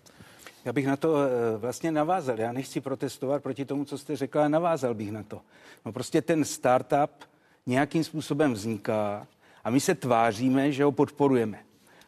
Já 0.65 0.73
bych 0.73 0.88
na 0.88 0.95
to 0.95 1.15
eh, 1.18 1.57
vlastně 1.57 1.91
navázal. 1.91 2.39
Já 2.39 2.51
nechci 2.51 2.81
protestovat 2.81 3.43
proti 3.43 3.65
tomu, 3.65 3.85
co 3.85 3.97
jste 3.97 4.15
řekla, 4.15 4.41
ale 4.41 4.49
navázal 4.49 4.93
bych 4.93 5.11
na 5.11 5.23
to. 5.23 5.41
No 5.85 5.91
prostě 5.91 6.22
ten 6.22 6.45
startup 6.45 7.11
nějakým 7.65 8.03
způsobem 8.03 8.53
vzniká 8.53 9.27
a 9.63 9.69
my 9.69 9.80
se 9.80 9.95
tváříme, 9.95 10.72
že 10.72 10.84
ho 10.84 10.91
podporujeme. 10.91 11.59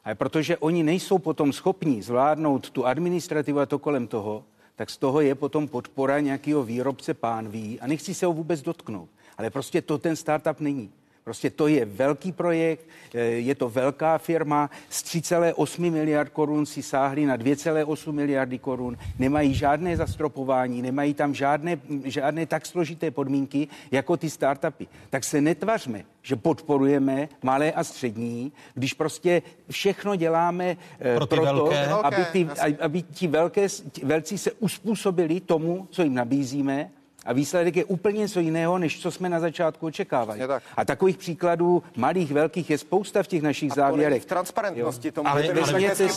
A 0.03 0.15
protože 0.15 0.57
oni 0.57 0.84
nejsou 0.84 1.18
potom 1.18 1.53
schopní 1.53 2.01
zvládnout 2.01 2.69
tu 2.69 2.85
administrativu 2.85 3.60
a 3.60 3.65
to 3.65 3.80
kolem 3.80 4.07
toho, 4.07 4.43
tak 4.76 4.89
z 4.89 4.97
toho 4.97 5.22
je 5.22 5.35
potom 5.35 5.68
podpora 5.68 6.19
nějakého 6.19 6.64
výrobce 6.64 7.14
pánví 7.14 7.80
a 7.80 7.88
nechci 7.88 8.14
se 8.14 8.26
ho 8.26 8.34
vůbec 8.34 8.61
dotknout. 8.61 9.10
Ale 9.38 9.49
prostě 9.49 9.81
to 9.81 9.97
ten 9.97 10.15
startup 10.15 10.60
není. 10.60 10.91
Prostě 11.23 11.49
to 11.49 11.67
je 11.67 11.85
velký 11.85 12.31
projekt, 12.31 12.87
eh, 13.13 13.19
je 13.19 13.55
to 13.55 13.69
velká 13.69 14.17
firma, 14.17 14.69
z 14.89 15.03
3,8 15.03 15.91
miliard 15.91 16.29
korun 16.29 16.65
si 16.65 16.83
sáhli 16.83 17.25
na 17.25 17.37
2,8 17.37 18.11
miliardy 18.11 18.59
korun, 18.59 18.97
nemají 19.19 19.53
žádné 19.53 19.97
zastropování, 19.97 20.81
nemají 20.81 21.13
tam 21.13 21.33
žádné, 21.33 21.79
žádné 22.03 22.45
tak 22.45 22.65
složité 22.65 23.11
podmínky 23.11 23.67
jako 23.91 24.17
ty 24.17 24.29
startupy. 24.29 24.87
Tak 25.09 25.23
se 25.23 25.41
netvařme, 25.41 26.05
že 26.21 26.35
podporujeme 26.35 27.29
malé 27.43 27.71
a 27.71 27.83
střední, 27.83 28.51
když 28.73 28.93
prostě 28.93 29.41
všechno 29.69 30.15
děláme 30.15 30.77
eh, 30.99 31.15
pro 31.15 31.27
proto, 31.27 31.65
velké. 31.65 31.87
aby, 31.87 32.25
ty, 32.31 32.47
aby 32.79 33.01
ti 33.01 33.27
velké, 33.27 33.67
velcí 34.03 34.37
se 34.37 34.51
uspůsobili 34.51 35.39
tomu, 35.39 35.87
co 35.91 36.03
jim 36.03 36.13
nabízíme 36.13 36.89
a 37.25 37.33
výsledek 37.33 37.75
je 37.75 37.85
úplně 37.85 38.19
něco 38.19 38.39
jiného, 38.39 38.77
než 38.77 39.01
co 39.01 39.11
jsme 39.11 39.29
na 39.29 39.39
začátku 39.39 39.85
očekávali. 39.85 40.39
Tak. 40.47 40.63
A 40.77 40.85
takových 40.85 41.17
příkladů 41.17 41.83
malých, 41.95 42.31
velkých 42.31 42.69
je 42.69 42.77
spousta 42.77 43.23
v 43.23 43.27
těch 43.27 43.41
našich 43.41 43.71
a 43.71 43.75
závěrech. 43.75 44.23
v 44.23 44.25
transparentnosti 44.25 45.11
tomu 45.11 45.29
ale, 45.29 45.43
ale, 45.43 45.61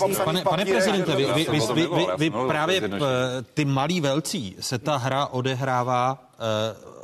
ale 0.00 0.14
pane, 0.24 0.42
pane 0.42 0.64
prezidente, 0.64 1.16
vy, 1.16 1.24
vy, 1.24 1.46
vy, 1.50 1.60
vy, 1.74 1.86
vy, 1.86 2.06
vy 2.18 2.30
právě 2.48 2.82
ty 3.54 3.64
malí 3.64 4.00
velcí 4.00 4.56
se 4.60 4.78
ta 4.78 4.96
hra 4.96 5.26
odehrává 5.26 6.18
uh, 6.38 6.96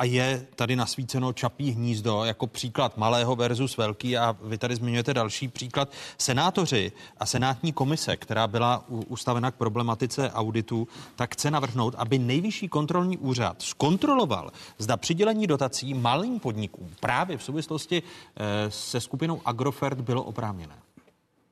a 0.00 0.04
je 0.04 0.46
tady 0.56 0.76
nasvíceno 0.76 1.32
čapí 1.32 1.70
hnízdo 1.70 2.24
jako 2.24 2.46
příklad 2.46 2.96
malého 2.96 3.36
versus 3.36 3.76
velký 3.76 4.18
a 4.18 4.36
vy 4.42 4.58
tady 4.58 4.76
zmiňujete 4.76 5.14
další 5.14 5.48
příklad. 5.48 5.92
Senátoři 6.18 6.92
a 7.18 7.26
senátní 7.26 7.72
komise, 7.72 8.16
která 8.16 8.46
byla 8.46 8.84
ustavena 8.88 9.50
k 9.50 9.54
problematice 9.54 10.30
auditu, 10.30 10.88
tak 11.16 11.34
chce 11.34 11.50
navrhnout, 11.50 11.94
aby 11.98 12.18
nejvyšší 12.18 12.68
kontrolní 12.68 13.18
úřad 13.18 13.62
zkontroloval, 13.62 14.50
zda 14.78 14.96
přidělení 14.96 15.46
dotací 15.46 15.94
malým 15.94 16.40
podnikům 16.40 16.90
právě 17.00 17.38
v 17.38 17.42
souvislosti 17.42 18.02
eh, 18.02 18.70
se 18.70 19.00
skupinou 19.00 19.40
Agrofert 19.44 20.00
bylo 20.00 20.22
oprávněné 20.22 20.74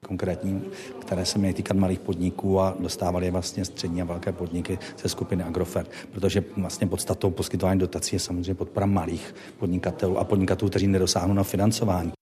konkrétní, 0.07 0.63
které 1.01 1.25
se 1.25 1.39
měly 1.39 1.55
týkat 1.55 1.77
malých 1.77 1.99
podniků 2.01 2.61
a 2.61 2.77
dostávali 2.81 3.27
je 3.27 3.31
vlastně 3.31 3.65
střední 3.65 4.03
a 4.03 4.05
velké 4.05 4.33
podniky 4.33 4.79
ze 5.03 5.09
skupiny 5.09 5.43
Agrofert, 5.43 5.91
protože 6.13 6.45
vlastně 6.57 6.87
podstatou 6.87 7.31
poskytování 7.31 7.81
dotací 7.81 8.17
je 8.17 8.21
samozřejmě 8.21 8.55
podpora 8.55 8.87
malých 8.87 9.35
podnikatelů 9.59 10.19
a 10.19 10.25
podnikatelů, 10.25 10.71
kteří 10.71 10.87
nedosáhnou 10.87 11.35
na 11.35 11.43
financování. 11.43 12.13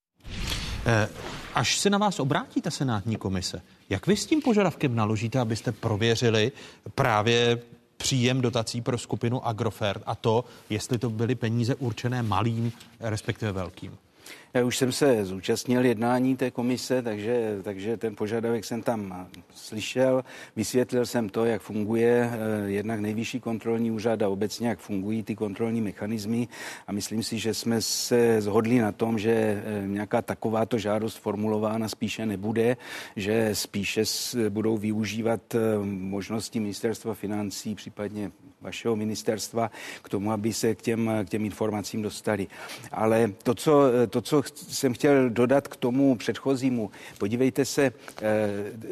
Eh, 0.86 1.08
až 1.54 1.78
se 1.78 1.90
na 1.90 1.98
vás 1.98 2.20
obrátí 2.20 2.62
ta 2.62 2.70
senátní 2.70 3.16
komise, 3.16 3.62
jak 3.90 4.06
vy 4.06 4.16
s 4.16 4.26
tím 4.26 4.42
požadavkem 4.42 4.94
naložíte, 4.94 5.38
abyste 5.38 5.72
prověřili 5.72 6.52
právě 6.94 7.58
příjem 7.96 8.40
dotací 8.40 8.80
pro 8.80 8.98
skupinu 8.98 9.46
Agrofert 9.46 10.02
a 10.06 10.14
to, 10.14 10.44
jestli 10.70 10.98
to 10.98 11.10
byly 11.10 11.34
peníze 11.34 11.74
určené 11.74 12.22
malým, 12.22 12.72
respektive 13.00 13.52
velkým? 13.52 13.98
Já 14.54 14.64
už 14.64 14.76
jsem 14.76 14.92
se 14.92 15.24
zúčastnil 15.24 15.84
jednání 15.84 16.36
té 16.36 16.50
komise, 16.50 17.02
takže, 17.02 17.58
takže 17.62 17.96
ten 17.96 18.16
požadavek 18.16 18.64
jsem 18.64 18.82
tam 18.82 19.28
slyšel. 19.54 20.24
Vysvětlil 20.56 21.06
jsem 21.06 21.28
to, 21.28 21.44
jak 21.44 21.62
funguje 21.62 22.30
eh, 22.32 22.70
jednak 22.70 23.00
nejvyšší 23.00 23.40
kontrolní 23.40 23.90
úřad 23.90 24.22
a 24.22 24.28
obecně, 24.28 24.68
jak 24.68 24.78
fungují 24.78 25.22
ty 25.22 25.34
kontrolní 25.34 25.80
mechanismy. 25.80 26.48
A 26.86 26.92
myslím 26.92 27.22
si, 27.22 27.38
že 27.38 27.54
jsme 27.54 27.82
se 27.82 28.40
zhodli 28.40 28.78
na 28.78 28.92
tom, 28.92 29.18
že 29.18 29.30
eh, 29.30 29.82
nějaká 29.86 30.22
takováto 30.22 30.78
žádost 30.78 31.16
formulována 31.16 31.88
spíše 31.88 32.26
nebude, 32.26 32.76
že 33.16 33.50
spíše 33.52 34.02
budou 34.48 34.78
využívat 34.78 35.54
eh, 35.54 35.58
možnosti 35.84 36.60
ministerstva 36.60 37.14
financí, 37.14 37.74
případně 37.74 38.30
vašeho 38.60 38.96
ministerstva 38.96 39.70
k 40.02 40.08
tomu, 40.08 40.32
aby 40.32 40.52
se 40.52 40.74
k 40.74 40.82
těm, 40.82 41.10
k 41.24 41.28
těm 41.28 41.44
informacím 41.44 42.02
dostali. 42.02 42.46
Ale 42.92 43.32
to, 43.42 43.54
co, 43.54 43.82
to, 44.10 44.22
co 44.22 44.35
co 44.42 44.74
jsem 44.74 44.94
chtěl 44.94 45.30
dodat 45.30 45.68
k 45.68 45.76
tomu 45.76 46.16
předchozímu. 46.16 46.90
Podívejte 47.18 47.64
se, 47.64 47.92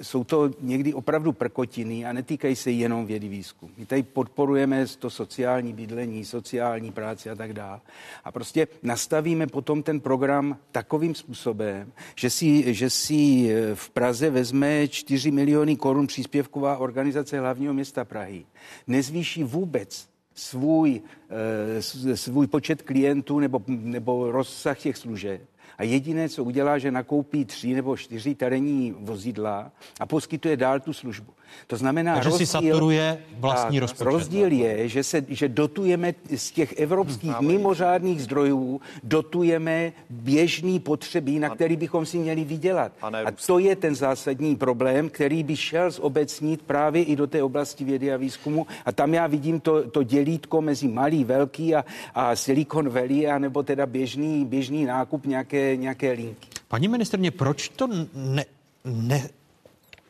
jsou 0.03 0.25
to 0.25 0.51
někdy 0.61 0.95
opravdu 0.95 1.33
prkotiny 1.33 2.07
a 2.07 2.13
netýkají 2.13 2.57
se 2.57 2.71
jenom 2.71 3.07
vědy 3.07 3.29
výzkum. 3.29 3.71
My 3.79 3.87
tady 3.87 4.03
podporujeme 4.03 4.87
to 4.99 5.11
sociální 5.11 5.73
bydlení, 5.73 6.25
sociální 6.25 6.93
práci 6.93 7.31
a 7.31 7.35
tak 7.35 7.53
dále. 7.53 7.81
A 8.25 8.33
prostě 8.33 8.69
nastavíme 8.83 9.47
potom 9.47 9.83
ten 9.83 10.01
program 10.01 10.57
takovým 10.73 11.15
způsobem, 11.15 11.93
že 12.17 12.31
si, 12.31 12.75
že 12.75 12.91
si 12.91 13.49
v 13.75 13.91
Praze 13.91 14.31
vezme 14.31 14.89
4 14.89 15.31
miliony 15.31 15.77
korun 15.77 16.07
příspěvková 16.07 16.77
organizace 16.77 17.41
hlavního 17.41 17.75
města 17.75 18.05
Prahy. 18.05 18.45
Nezvýší 18.87 19.45
vůbec 19.45 20.14
svůj, 20.35 21.03
eh, 21.31 22.17
svůj 22.17 22.47
počet 22.47 22.83
klientů 22.83 23.39
nebo, 23.39 23.63
nebo 23.67 24.33
rozsah 24.33 24.79
těch 24.79 24.97
služeb 24.97 25.41
a 25.79 25.83
jediné, 25.83 26.29
co 26.29 26.45
udělá, 26.45 26.79
že 26.79 26.91
nakoupí 26.91 27.45
tři 27.45 27.75
nebo 27.75 27.97
čtyři 27.97 28.35
terénní 28.35 28.95
vozidla 28.99 29.73
a 30.01 30.07
poskytuje 30.07 30.57
dál 30.57 30.81
tu 30.81 30.93
službu. 30.93 31.33
To 31.67 31.77
znamená, 31.77 32.15
Takže 32.15 32.29
rozdíl, 32.29 32.47
si 32.47 32.53
saturuje 32.53 33.19
vlastní 33.39 33.81
rozpočet. 33.81 34.05
Rozdíl 34.05 34.53
je, 34.53 34.89
že, 34.89 35.05
se, 35.05 35.25
že 35.29 35.49
dotujeme 35.49 36.15
z 36.37 36.51
těch 36.51 36.79
evropských 36.79 37.31
hmm, 37.31 37.47
mimořádných 37.47 38.23
zdrojů, 38.23 38.81
dotujeme 39.03 39.93
běžný 40.11 40.81
potřeby, 40.81 41.39
na 41.39 41.51
který 41.51 41.77
bychom 41.77 42.07
si 42.07 42.19
měli 42.19 42.45
vydělat. 42.45 42.93
A 43.03 43.31
to 43.47 43.59
je 43.59 43.77
ten 43.77 43.95
zásadní 43.95 44.57
problém, 44.57 45.09
který 45.09 45.43
by 45.43 45.57
šel 45.57 45.91
zobecnit 45.91 46.63
právě 46.63 47.03
i 47.03 47.17
do 47.17 47.27
té 47.27 47.43
oblasti 47.43 47.85
vědy 47.85 48.13
a 48.13 48.17
výzkumu. 48.17 48.67
A 48.85 48.93
tam 48.93 49.15
já 49.15 49.27
vidím 49.27 49.61
to, 49.61 49.91
to 49.91 50.03
dělítko 50.03 50.63
mezi 50.63 50.89
malý, 50.89 51.25
velký 51.25 51.75
a, 51.75 51.85
a 52.15 52.37
Silicon 52.37 52.89
Valley, 52.89 53.31
anebo 53.31 53.63
teda 53.63 53.87
běžný, 53.87 54.45
běžný 54.45 54.85
nákup 54.85 55.27
nějaké, 55.27 55.77
nějaké 55.77 56.13
linky. 56.13 56.49
Paní 56.69 56.89
ministrně, 56.89 57.31
proč 57.31 57.69
to 57.69 57.87
ne, 58.15 58.45
ne, 58.85 59.29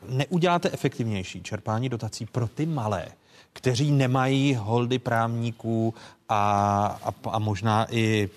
neuděláte 0.09 0.71
efektivnější 0.71 1.43
čerpání 1.43 1.89
dotací 1.89 2.27
pro 2.27 2.49
ty 2.49 2.67
malé, 2.67 3.07
kteří 3.53 3.91
nemají 3.91 4.55
holdy 4.55 4.99
právníků 4.99 5.95
a, 6.29 6.99
a, 7.05 7.31
a 7.31 7.39
možná 7.39 7.87
i 7.91 8.31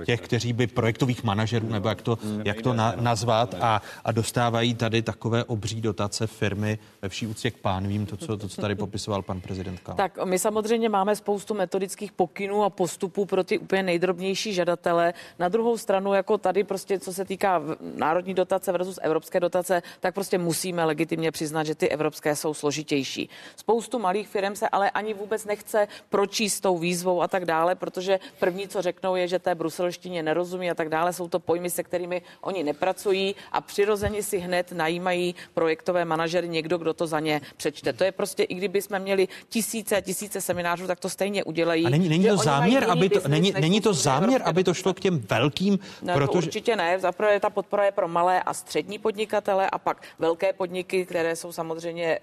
e, 0.00 0.04
těch, 0.04 0.20
kteří 0.20 0.52
by 0.52 0.66
projektových 0.66 1.24
manažerů, 1.24 1.68
nebo 1.68 1.88
jak 1.88 2.02
to, 2.02 2.18
jak 2.44 2.62
to 2.62 2.72
na, 2.72 2.94
nazvat, 3.00 3.54
a, 3.60 3.82
a 4.04 4.12
dostávají 4.12 4.74
tady 4.74 5.02
takové 5.02 5.44
obří 5.44 5.80
dotace 5.80 6.26
firmy 6.26 6.78
ve 7.02 7.08
vší 7.08 7.26
úctě 7.26 7.50
k 7.50 7.56
pánvím, 7.56 8.06
to 8.06 8.16
co, 8.16 8.36
to, 8.36 8.48
co 8.48 8.60
tady 8.60 8.74
popisoval 8.74 9.22
pan 9.22 9.40
prezident 9.40 9.80
Kala. 9.80 9.96
Tak 9.96 10.24
my 10.24 10.38
samozřejmě 10.38 10.88
máme 10.88 11.16
spoustu 11.16 11.54
metodických 11.54 12.12
pokynů 12.12 12.64
a 12.64 12.70
postupů 12.70 13.24
pro 13.24 13.44
ty 13.44 13.58
úplně 13.58 13.82
nejdrobnější 13.82 14.54
žadatele. 14.54 15.14
Na 15.38 15.48
druhou 15.48 15.78
stranu, 15.78 16.14
jako 16.14 16.38
tady 16.38 16.64
prostě, 16.64 16.98
co 16.98 17.12
se 17.12 17.24
týká 17.24 17.62
národní 17.96 18.34
dotace 18.34 18.72
versus 18.72 18.98
evropské 19.02 19.40
dotace, 19.40 19.82
tak 20.00 20.14
prostě 20.14 20.38
musíme 20.38 20.84
legitimně 20.84 21.30
přiznat, 21.30 21.64
že 21.64 21.74
ty 21.74 21.88
evropské 21.88 22.36
jsou 22.36 22.54
složitější. 22.54 23.28
Spoustu 23.56 23.98
malých 23.98 24.28
firm 24.28 24.56
se 24.56 24.68
ale 24.68 24.90
ani 24.90 25.14
vůbec 25.14 25.44
nechce 25.44 25.88
pročíst 26.08 26.62
tou 26.62 26.78
výzvou 26.78 27.01
výzvou 27.02 27.22
a 27.22 27.28
tak 27.28 27.44
dále, 27.44 27.74
protože 27.74 28.20
první, 28.38 28.68
co 28.68 28.82
řeknou, 28.82 29.16
je, 29.16 29.28
že 29.28 29.38
té 29.38 29.54
bruselštině 29.54 30.22
nerozumí 30.22 30.70
a 30.70 30.74
tak 30.74 30.88
dále. 30.88 31.12
Jsou 31.12 31.28
to 31.28 31.38
pojmy, 31.40 31.70
se 31.70 31.82
kterými 31.82 32.22
oni 32.40 32.62
nepracují 32.62 33.34
a 33.52 33.60
přirozeně 33.60 34.22
si 34.22 34.38
hned 34.38 34.72
najímají 34.72 35.34
projektové 35.54 36.04
manažery 36.04 36.48
někdo, 36.48 36.78
kdo 36.78 36.94
to 36.94 37.06
za 37.06 37.20
ně 37.20 37.40
přečte. 37.56 37.92
To 37.92 38.04
je 38.04 38.12
prostě, 38.12 38.42
i 38.42 38.54
kdyby 38.54 38.82
jsme 38.82 38.98
měli 38.98 39.28
tisíce 39.48 39.96
a 39.96 40.00
tisíce 40.00 40.40
seminářů, 40.40 40.86
tak 40.86 41.00
to 41.00 41.08
stejně 41.08 41.44
udělají. 41.44 41.86
A 41.86 41.90
není, 41.90 42.08
není 42.08 42.28
to 42.28 42.36
záměr, 42.36 42.86
aby 42.90 43.08
to, 43.10 43.28
není, 43.28 43.52
není 43.60 43.80
to 43.80 43.94
záměr, 43.94 44.42
aby 44.44 44.64
to 44.64 44.74
šlo 44.74 44.94
k 44.94 45.00
těm 45.00 45.18
velkým, 45.18 45.78
ne, 46.02 46.14
protože... 46.14 46.26
to 46.26 46.32
určitě 46.32 46.76
ne. 46.76 47.00
Zaprvé 47.00 47.40
ta 47.40 47.50
podpora 47.50 47.84
je 47.84 47.92
pro 47.92 48.08
malé 48.08 48.42
a 48.42 48.54
střední 48.54 48.98
podnikatele 48.98 49.70
a 49.70 49.78
pak 49.78 50.02
velké 50.18 50.52
podniky, 50.52 51.06
které 51.06 51.36
jsou 51.36 51.52
samozřejmě 51.52 52.18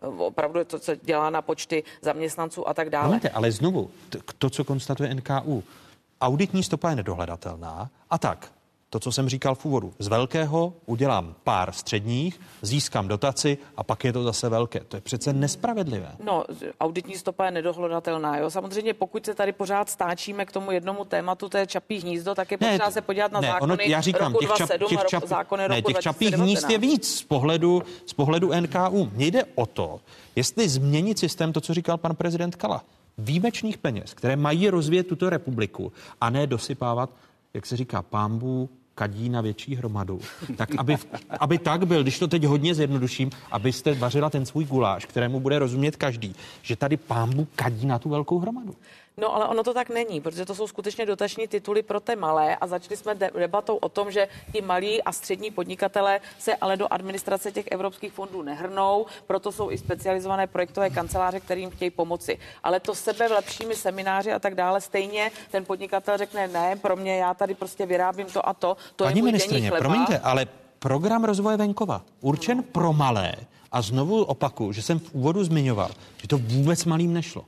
uh, 0.00 0.22
opravdu 0.22 0.64
to, 0.64 0.78
co 0.78 0.94
dělá 1.02 1.30
na 1.30 1.42
počty 1.42 1.82
zaměstnanců 2.02 2.68
a 2.68 2.74
tak 2.74 2.90
dále. 2.90 3.04
Promiňte, 3.04 3.28
ale 3.28 3.52
znovu, 3.52 3.90
to, 4.38 4.50
co 4.50 4.64
konstatuje 4.64 5.14
NKU. 5.14 5.64
Auditní 6.20 6.62
stopa 6.62 6.90
je 6.90 6.96
nedohledatelná 6.96 7.90
a 8.10 8.18
tak 8.18 8.52
to, 8.94 9.00
co 9.00 9.12
jsem 9.12 9.28
říkal 9.28 9.54
v 9.54 9.64
úvodu. 9.64 9.94
Z 9.98 10.08
velkého 10.08 10.72
udělám 10.86 11.34
pár 11.44 11.72
středních, 11.72 12.40
získám 12.62 13.08
dotaci 13.08 13.58
a 13.76 13.82
pak 13.82 14.04
je 14.04 14.12
to 14.12 14.24
zase 14.24 14.48
velké. 14.48 14.80
To 14.80 14.96
je 14.96 15.00
přece 15.00 15.32
nespravedlivé. 15.32 16.12
No, 16.24 16.44
auditní 16.80 17.14
stopa 17.14 17.44
je 17.44 17.50
nedohledatelná. 17.50 18.36
Jo? 18.36 18.50
Samozřejmě, 18.50 18.94
pokud 18.94 19.26
se 19.26 19.34
tady 19.34 19.52
pořád 19.52 19.90
stáčíme 19.90 20.44
k 20.44 20.52
tomu 20.52 20.70
jednomu 20.70 21.04
tématu, 21.04 21.48
to 21.48 21.58
je 21.58 21.66
čapí 21.66 21.98
hnízdo, 21.98 22.34
tak 22.34 22.50
je 22.50 22.58
potřeba 22.58 22.90
se 22.90 23.00
podívat 23.00 23.32
na 23.32 23.40
ne, 23.40 23.46
zákony 23.46 23.72
ono, 23.72 23.82
já 23.82 24.00
říkám, 24.00 24.32
roku 24.32 24.46
těch, 24.46 24.56
čap, 24.56 24.68
27 24.68 24.88
těch, 24.88 25.06
čap, 25.08 25.22
roku, 25.22 25.26
zákony 25.26 25.68
ne, 25.68 25.76
roku 25.76 25.92
těch 25.92 25.98
čapích 25.98 26.34
hnízd 26.34 26.70
je 26.70 26.78
víc 26.78 27.14
z 27.14 27.22
pohledu, 27.22 27.82
z 28.06 28.12
pohledu 28.12 28.50
NKU. 28.60 29.10
Mně 29.14 29.26
jde 29.26 29.44
o 29.54 29.66
to, 29.66 30.00
jestli 30.36 30.68
změnit 30.68 31.18
systém, 31.18 31.52
to, 31.52 31.60
co 31.60 31.74
říkal 31.74 31.98
pan 31.98 32.16
prezident 32.16 32.56
Kala 32.56 32.82
výjimečných 33.18 33.78
peněz, 33.78 34.14
které 34.14 34.36
mají 34.36 34.70
rozvíjet 34.70 35.06
tuto 35.06 35.30
republiku 35.30 35.92
a 36.20 36.30
ne 36.30 36.46
dosypávat, 36.46 37.10
jak 37.54 37.66
se 37.66 37.76
říká, 37.76 38.02
pámbu 38.02 38.70
kadí 38.94 39.28
na 39.28 39.40
větší 39.40 39.74
hromadu. 39.74 40.20
Tak 40.56 40.68
aby, 40.78 40.96
aby 41.40 41.58
tak 41.58 41.86
byl, 41.86 42.02
když 42.02 42.18
to 42.18 42.28
teď 42.28 42.44
hodně 42.44 42.74
zjednoduším, 42.74 43.30
abyste 43.50 43.94
vařila 43.94 44.30
ten 44.30 44.46
svůj 44.46 44.64
guláš, 44.64 45.06
kterému 45.06 45.40
bude 45.40 45.58
rozumět 45.58 45.96
každý, 45.96 46.34
že 46.62 46.76
tady 46.76 46.96
pámbu 46.96 47.48
kadí 47.56 47.86
na 47.86 47.98
tu 47.98 48.08
velkou 48.08 48.38
hromadu. 48.38 48.74
No 49.16 49.34
ale 49.34 49.46
ono 49.46 49.62
to 49.62 49.74
tak 49.74 49.88
není, 49.88 50.20
protože 50.20 50.44
to 50.44 50.54
jsou 50.54 50.66
skutečně 50.66 51.06
dotační 51.06 51.48
tituly 51.48 51.82
pro 51.82 52.00
ty 52.00 52.16
malé 52.16 52.56
a 52.56 52.66
začali 52.66 52.96
jsme 52.96 53.14
debatou 53.14 53.76
o 53.76 53.88
tom, 53.88 54.10
že 54.10 54.28
ti 54.52 54.62
malí 54.62 55.02
a 55.02 55.12
střední 55.12 55.50
podnikatele 55.50 56.20
se 56.38 56.56
ale 56.56 56.76
do 56.76 56.92
administrace 56.92 57.52
těch 57.52 57.66
evropských 57.70 58.12
fondů 58.12 58.42
nehrnou, 58.42 59.06
proto 59.26 59.52
jsou 59.52 59.70
i 59.70 59.78
specializované 59.78 60.46
projektové 60.46 60.90
kanceláře, 60.90 61.40
kterým 61.40 61.70
chtějí 61.70 61.90
pomoci. 61.90 62.38
Ale 62.62 62.80
to 62.80 62.94
sebe 62.94 63.28
v 63.28 63.32
lepšími 63.32 63.74
semináři 63.74 64.32
a 64.32 64.38
tak 64.38 64.54
dále 64.54 64.80
stejně 64.80 65.30
ten 65.50 65.64
podnikatel 65.64 66.18
řekne 66.18 66.48
ne, 66.48 66.76
pro 66.76 66.96
mě 66.96 67.16
já 67.16 67.34
tady 67.34 67.54
prostě 67.54 67.86
vyrábím 67.86 68.26
to 68.26 68.48
a 68.48 68.54
to. 68.54 68.76
to 68.96 69.04
Paní 69.04 69.22
ministrině, 69.22 69.70
promiňte, 69.70 70.18
ale 70.18 70.46
program 70.78 71.24
rozvoje 71.24 71.56
venkova 71.56 72.02
určen 72.20 72.62
pro 72.62 72.92
malé 72.92 73.34
a 73.72 73.82
znovu 73.82 74.24
opaku, 74.24 74.72
že 74.72 74.82
jsem 74.82 74.98
v 74.98 75.14
úvodu 75.14 75.44
zmiňoval, 75.44 75.90
že 76.22 76.28
to 76.28 76.38
vůbec 76.38 76.84
malým 76.84 77.12
nešlo. 77.12 77.44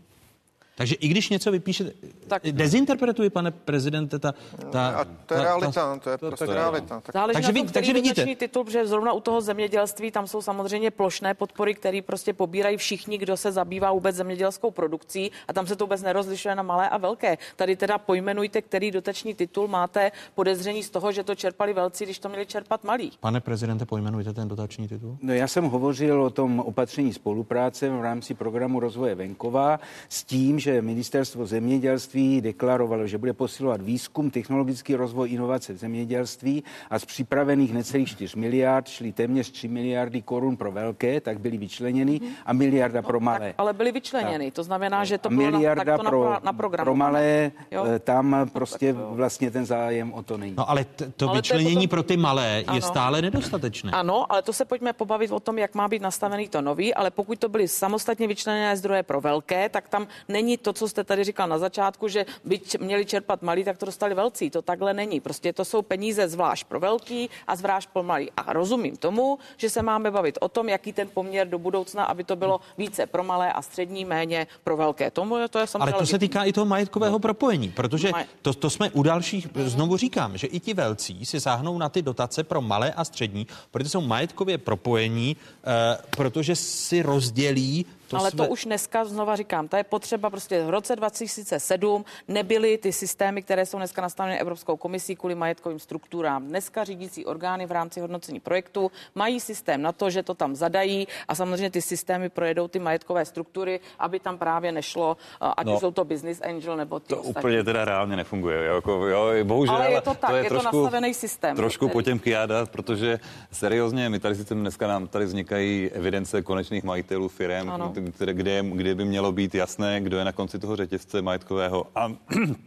Takže 0.77 0.95
i 0.95 1.09
když 1.09 1.29
něco 1.29 1.51
vypíšete, 1.51 1.93
tak, 2.29 2.43
dezinterpretuji, 2.43 3.31
pane 3.31 3.51
prezidente, 3.51 4.19
ta... 4.19 4.35
ta 4.71 4.89
a 4.89 5.05
to 5.05 5.35
je 5.35 5.41
ta, 5.41 5.43
realita, 5.43 5.73
ta, 5.73 5.99
to 5.99 6.11
je 6.11 6.19
to, 6.19 6.27
prostě 6.27 6.47
realita. 6.47 7.01
Tak. 7.01 7.13
Záleží 7.13 7.35
takže, 7.35 7.53
na 7.53 7.61
tom, 7.61 7.73
takže 7.73 7.93
vidíte. 7.93 8.27
titul, 8.37 8.71
že 8.71 8.87
zrovna 8.87 9.13
u 9.13 9.21
toho 9.21 9.41
zemědělství 9.41 10.11
tam 10.11 10.27
jsou 10.27 10.43
samozřejmě 10.43 10.91
plošné 10.91 11.35
podpory, 11.35 11.75
které 11.75 12.01
prostě 12.03 12.33
pobírají 12.33 12.77
všichni, 12.77 13.19
kdo 13.19 13.37
se 13.37 13.53
zabývá 13.53 13.93
vůbec 13.93 14.17
zemědělskou 14.17 14.71
produkcí 14.71 15.31
a 15.49 15.53
tam 15.53 15.67
se 15.67 15.77
to 15.77 15.85
vůbec 15.85 16.03
nerozlišuje 16.03 16.55
na 16.55 16.63
malé 16.63 16.89
a 16.89 16.97
velké. 16.97 17.39
Tady 17.57 17.77
teda 17.77 17.99
pojmenujte, 17.99 18.63
který 18.63 18.91
dotační 18.91 19.35
titul 19.35 19.69
máte 19.69 20.13
podezření 20.35 20.83
z 20.83 20.91
toho, 20.91 21.13
že 21.13 21.25
to 21.25 21.35
čerpali 21.35 21.73
velcí, 21.73 22.05
když 22.05 22.19
to 22.19 22.29
měli 22.29 22.47
čerpat 22.47 22.85
malí. 22.85 23.13
Pane 23.21 23.41
prezidente, 23.41 23.87
pojmenujte 23.87 24.33
ten 24.33 24.49
dotační 24.49 24.89
titul. 24.89 25.19
No 25.23 25.35
já 25.35 25.49
jsem 25.49 25.65
hovořil 25.65 26.23
o 26.23 26.31
tom 26.31 26.61
opatření 26.61 27.13
spolupráce 27.13 27.91
v 27.91 28.03
rámci 28.03 28.35
programu 28.35 28.81
rozvoje 28.81 29.15
venkova 29.15 29.81
s 30.09 30.25
tím, 30.25 30.66
že 30.67 30.83
ministerstvo 30.83 31.47
zemědělství 31.47 32.41
deklarovalo, 32.41 33.07
že 33.07 33.19
bude 33.19 33.33
posilovat 33.33 33.83
výzkum, 33.83 34.31
technologický 34.31 34.95
rozvoj, 34.95 35.31
inovace 35.31 35.73
v 35.73 35.77
zemědělství 35.77 36.65
a 36.91 36.99
z 36.99 37.05
připravených 37.05 37.73
necelých 37.73 38.09
4 38.09 38.39
miliard 38.39 38.89
šly 38.89 39.13
téměř 39.13 39.51
3 39.51 39.69
miliardy 39.69 40.23
korun 40.23 40.57
pro 40.57 40.73
velké, 40.73 41.21
tak 41.21 41.39
byly 41.39 41.57
vyčleněny 41.57 42.21
a 42.47 42.53
miliarda 42.53 43.03
pro 43.03 43.21
malé. 43.21 43.47
Tak, 43.47 43.55
ale 43.59 43.73
byly 43.73 43.93
vyčleněny, 43.93 44.45
tak. 44.45 44.55
to 44.55 44.63
znamená, 44.63 45.05
že 45.05 45.19
to 45.19 45.29
bylo 45.29 45.51
miliarda 45.51 45.97
na, 45.97 46.11
pro, 46.11 46.25
na, 46.25 46.41
na 46.45 46.53
program. 46.53 46.85
Pro 46.85 46.95
malé, 46.95 47.53
jo? 47.71 47.85
Eh, 47.87 47.99
tam 47.99 48.31
no, 48.31 48.47
prostě 48.47 48.93
vlastně 48.93 49.51
ten 49.51 49.67
zájem 49.67 50.13
o 50.13 50.23
to 50.23 50.37
není. 50.37 50.55
No 50.59 50.71
ale 50.71 50.85
t- 50.85 51.13
to 51.17 51.29
ale 51.29 51.39
vyčlenění 51.39 51.75
to 51.75 51.81
potom... 51.81 51.89
pro 51.89 52.03
ty 52.03 52.17
malé 52.17 52.65
ano. 52.67 52.77
je 52.77 52.83
stále 52.83 53.23
nedostatečné. 53.23 53.91
Ano, 53.93 54.33
ale 54.33 54.43
to 54.43 54.53
se 54.53 54.65
pojďme 54.65 54.93
pobavit 54.93 55.31
o 55.31 55.41
tom, 55.41 55.59
jak 55.59 55.75
má 55.75 55.89
být 55.89 56.03
nastavený 56.03 56.49
to 56.49 56.61
nový, 56.61 56.95
ale 56.95 57.11
pokud 57.11 57.39
to 57.39 57.49
byly 57.49 57.69
samostatně 57.69 58.27
vyčleněné 58.27 58.77
zdroje 58.77 59.03
pro 59.03 59.21
velké, 59.21 59.69
tak 59.69 59.89
tam 59.89 60.07
není 60.29 60.56
to, 60.57 60.73
co 60.73 60.89
jste 60.89 61.05
tady 61.05 61.25
říkal 61.25 61.49
na 61.49 61.59
začátku, 61.59 62.09
že 62.09 62.27
by 62.45 62.61
měli 62.81 63.05
čerpat 63.07 63.43
malí, 63.43 63.65
tak 63.65 63.79
to 63.79 63.87
dostali 63.87 64.15
velcí. 64.15 64.51
To 64.51 64.63
takhle 64.63 64.95
není. 64.95 65.21
Prostě 65.21 65.53
to 65.53 65.65
jsou 65.65 65.83
peníze 65.83 66.29
zvlášť 66.29 66.67
pro 66.67 66.81
velký 66.81 67.31
a 67.47 67.57
zvlášť 67.57 67.89
pro 67.93 68.03
malý. 68.03 68.31
A 68.37 68.53
rozumím 68.53 68.97
tomu, 68.97 69.39
že 69.57 69.71
se 69.71 69.83
máme 69.83 70.11
bavit 70.11 70.39
o 70.41 70.49
tom, 70.49 70.69
jaký 70.69 70.93
ten 70.93 71.09
poměr 71.15 71.49
do 71.49 71.59
budoucna, 71.59 72.05
aby 72.05 72.25
to 72.25 72.37
bylo 72.37 72.61
více 72.79 73.07
pro 73.07 73.25
malé 73.25 73.53
a 73.53 73.63
střední, 73.63 74.05
méně 74.05 74.47
pro 74.65 74.77
velké. 74.77 75.11
Tomu 75.11 75.37
je 75.37 75.49
to 75.49 75.59
je 75.59 75.67
samozřejmě. 75.67 75.93
Ale 75.93 76.01
to 76.01 76.07
se 76.07 76.19
týká 76.19 76.45
i 76.45 76.53
toho 76.53 76.65
majetkového 76.65 77.13
no. 77.13 77.19
propojení, 77.19 77.69
protože 77.69 78.11
to, 78.43 78.55
to 78.55 78.71
jsme 78.71 78.91
u 78.91 79.03
dalších, 79.03 79.49
znovu 79.55 79.97
říkám, 79.97 80.39
že 80.39 80.47
i 80.47 80.61
ti 80.61 80.75
velcí 80.75 81.27
si 81.27 81.41
sáhnou 81.41 81.79
na 81.79 81.89
ty 81.89 82.03
dotace 82.03 82.45
pro 82.45 82.61
malé 82.61 82.93
a 82.93 83.05
střední, 83.05 83.47
protože 83.71 83.91
jsou 83.91 84.01
majetkově 84.01 84.59
propojení, 84.59 85.37
eh, 85.65 85.99
protože 86.11 86.57
si 86.57 87.03
rozdělí 87.03 87.87
To 88.09 88.17
Ale 88.17 88.31
jsme... 88.31 88.45
to 88.45 88.53
už 88.53 88.65
dneska 88.65 89.05
znova 89.05 89.37
říkám, 89.37 89.69
to 89.69 89.77
je 89.77 89.85
potřeba 89.85 90.31
prostě 90.31 90.65
v 90.65 90.71
roce 90.71 90.97
2007 90.97 92.05
nebyly 92.29 92.79
ty 92.79 92.93
systémy, 92.93 93.43
které 93.43 93.67
jsou 93.67 93.77
dneska 93.77 94.03
nastaveny 94.03 94.41
Evropskou 94.41 94.77
komisí 94.77 95.17
kvůli 95.17 95.35
majetkovým 95.35 95.79
strukturám. 95.79 96.47
Dneska 96.47 96.85
řídící 96.85 97.27
orgány 97.27 97.67
v 97.67 97.73
rámci 97.73 98.01
hodnocení 98.01 98.41
projektu 98.41 98.91
mají 99.15 99.41
systém 99.41 99.83
na 99.83 99.93
to, 99.93 100.11
že 100.11 100.23
to 100.23 100.35
tam 100.35 100.57
zadají 100.57 101.09
a 101.29 101.35
samozřejmě 101.35 101.71
ty 101.71 101.83
systémy 101.83 102.29
projedou 102.29 102.69
ty 102.69 102.79
majetkové 102.79 103.25
struktury, 103.25 103.81
aby 103.99 104.21
tam 104.21 104.39
právě 104.39 104.73
nešlo, 104.73 105.17
eh, 105.43 105.51
ať 105.57 105.67
no, 105.67 105.75
už 105.75 105.81
jsou 105.81 105.91
to 105.91 106.05
business 106.05 106.41
angel 106.43 106.77
nebo 106.77 107.01
ty 107.01 107.09
To 107.09 107.17
ostatní. 107.17 107.41
úplně 107.41 107.65
teda 107.65 107.85
reálně 107.85 108.17
nefunguje. 108.17 108.65
Jako, 108.65 108.93
jo, 109.07 109.45
bohužel, 109.45 109.75
ale 109.75 109.93
je 109.93 110.01
to 110.01 110.15
tak, 110.15 110.31
to 110.31 110.37
je, 110.37 110.45
je 110.45 110.49
trošku, 110.49 110.71
to 110.71 110.83
nastavený 110.83 111.15
systém. 111.15 111.57
Trošku 111.57 111.89
po 111.89 112.03
těm 112.03 112.19
kiádat, 112.19 112.71
protože 112.71 113.21
seriózně, 113.53 114.09
my 114.09 114.19
tady 114.19 114.35
sice 114.35 114.55
dneska 114.55 114.87
nám 114.87 115.09
tady 115.09 115.25
vznikají 115.25 115.91
evidence 115.91 116.43
konečných 116.43 116.85
majitelů 116.85 117.29
firm, 117.29 117.71
které, 117.71 117.96
kde, 118.33 118.63
kde 118.73 118.95
by 118.95 119.05
mělo 119.05 119.33
být 119.33 119.55
jasné, 119.55 120.01
kdo 120.01 120.19
je 120.19 120.25
na 120.25 120.33
konci 120.33 120.59
toho 120.59 120.77
řetězce 120.77 121.23
majetkového. 121.23 121.87
A, 121.95 122.13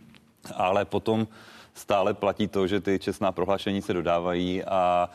ale 0.55 0.85
potom 0.85 1.27
stále 1.73 2.13
platí 2.13 2.47
to, 2.47 2.67
že 2.67 2.81
ty 2.81 2.99
čestná 2.99 3.31
prohlášení 3.31 3.81
se 3.81 3.93
dodávají 3.93 4.63
a 4.63 5.09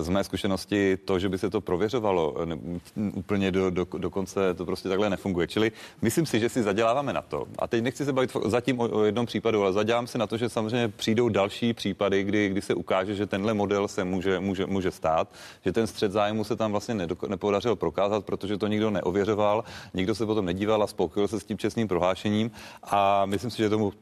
z 0.00 0.08
mé 0.08 0.24
zkušenosti 0.24 0.96
to, 0.96 1.18
že 1.18 1.28
by 1.28 1.38
se 1.38 1.50
to 1.50 1.60
prověřovalo 1.60 2.36
ne, 2.44 2.58
úplně 2.96 3.50
do, 3.50 3.70
do, 3.70 3.86
do 3.98 4.10
konce, 4.10 4.54
to 4.54 4.64
prostě 4.64 4.88
takhle 4.88 5.10
nefunguje. 5.10 5.46
Čili 5.46 5.72
myslím 6.02 6.26
si, 6.26 6.40
že 6.40 6.48
si 6.48 6.62
zaděláváme 6.62 7.12
na 7.12 7.22
to. 7.22 7.46
A 7.58 7.66
teď 7.66 7.82
nechci 7.82 8.04
se 8.04 8.12
bavit 8.12 8.36
zatím 8.44 8.80
o, 8.80 8.88
o 8.88 9.04
jednom 9.04 9.26
případu, 9.26 9.62
ale 9.62 9.72
zadělám 9.72 10.06
se 10.06 10.18
na 10.18 10.26
to, 10.26 10.36
že 10.36 10.48
samozřejmě 10.48 10.88
přijdou 10.88 11.28
další 11.28 11.72
případy, 11.72 12.22
kdy, 12.22 12.48
kdy 12.48 12.62
se 12.62 12.74
ukáže, 12.74 13.14
že 13.14 13.26
tenhle 13.26 13.54
model 13.54 13.88
se 13.88 14.04
může, 14.04 14.40
může, 14.40 14.66
může 14.66 14.90
stát, 14.90 15.28
že 15.64 15.72
ten 15.72 15.86
střed 15.86 16.12
zájmu 16.12 16.44
se 16.44 16.56
tam 16.56 16.70
vlastně 16.70 16.94
nedoko, 16.94 17.28
nepodařilo 17.28 17.76
prokázat, 17.76 18.24
protože 18.24 18.58
to 18.58 18.66
nikdo 18.66 18.90
neověřoval, 18.90 19.64
nikdo 19.94 20.14
se 20.14 20.26
potom 20.26 20.44
nedíval 20.44 20.82
a 20.82 20.86
spokojil 20.86 21.28
se 21.28 21.40
s 21.40 21.44
tím 21.44 21.58
čestným 21.58 21.88
prohlášením 21.88 22.50
a 22.82 23.26
myslím 23.26 23.50
si, 23.50 23.58
že 23.58 23.68
tomu 23.68 23.92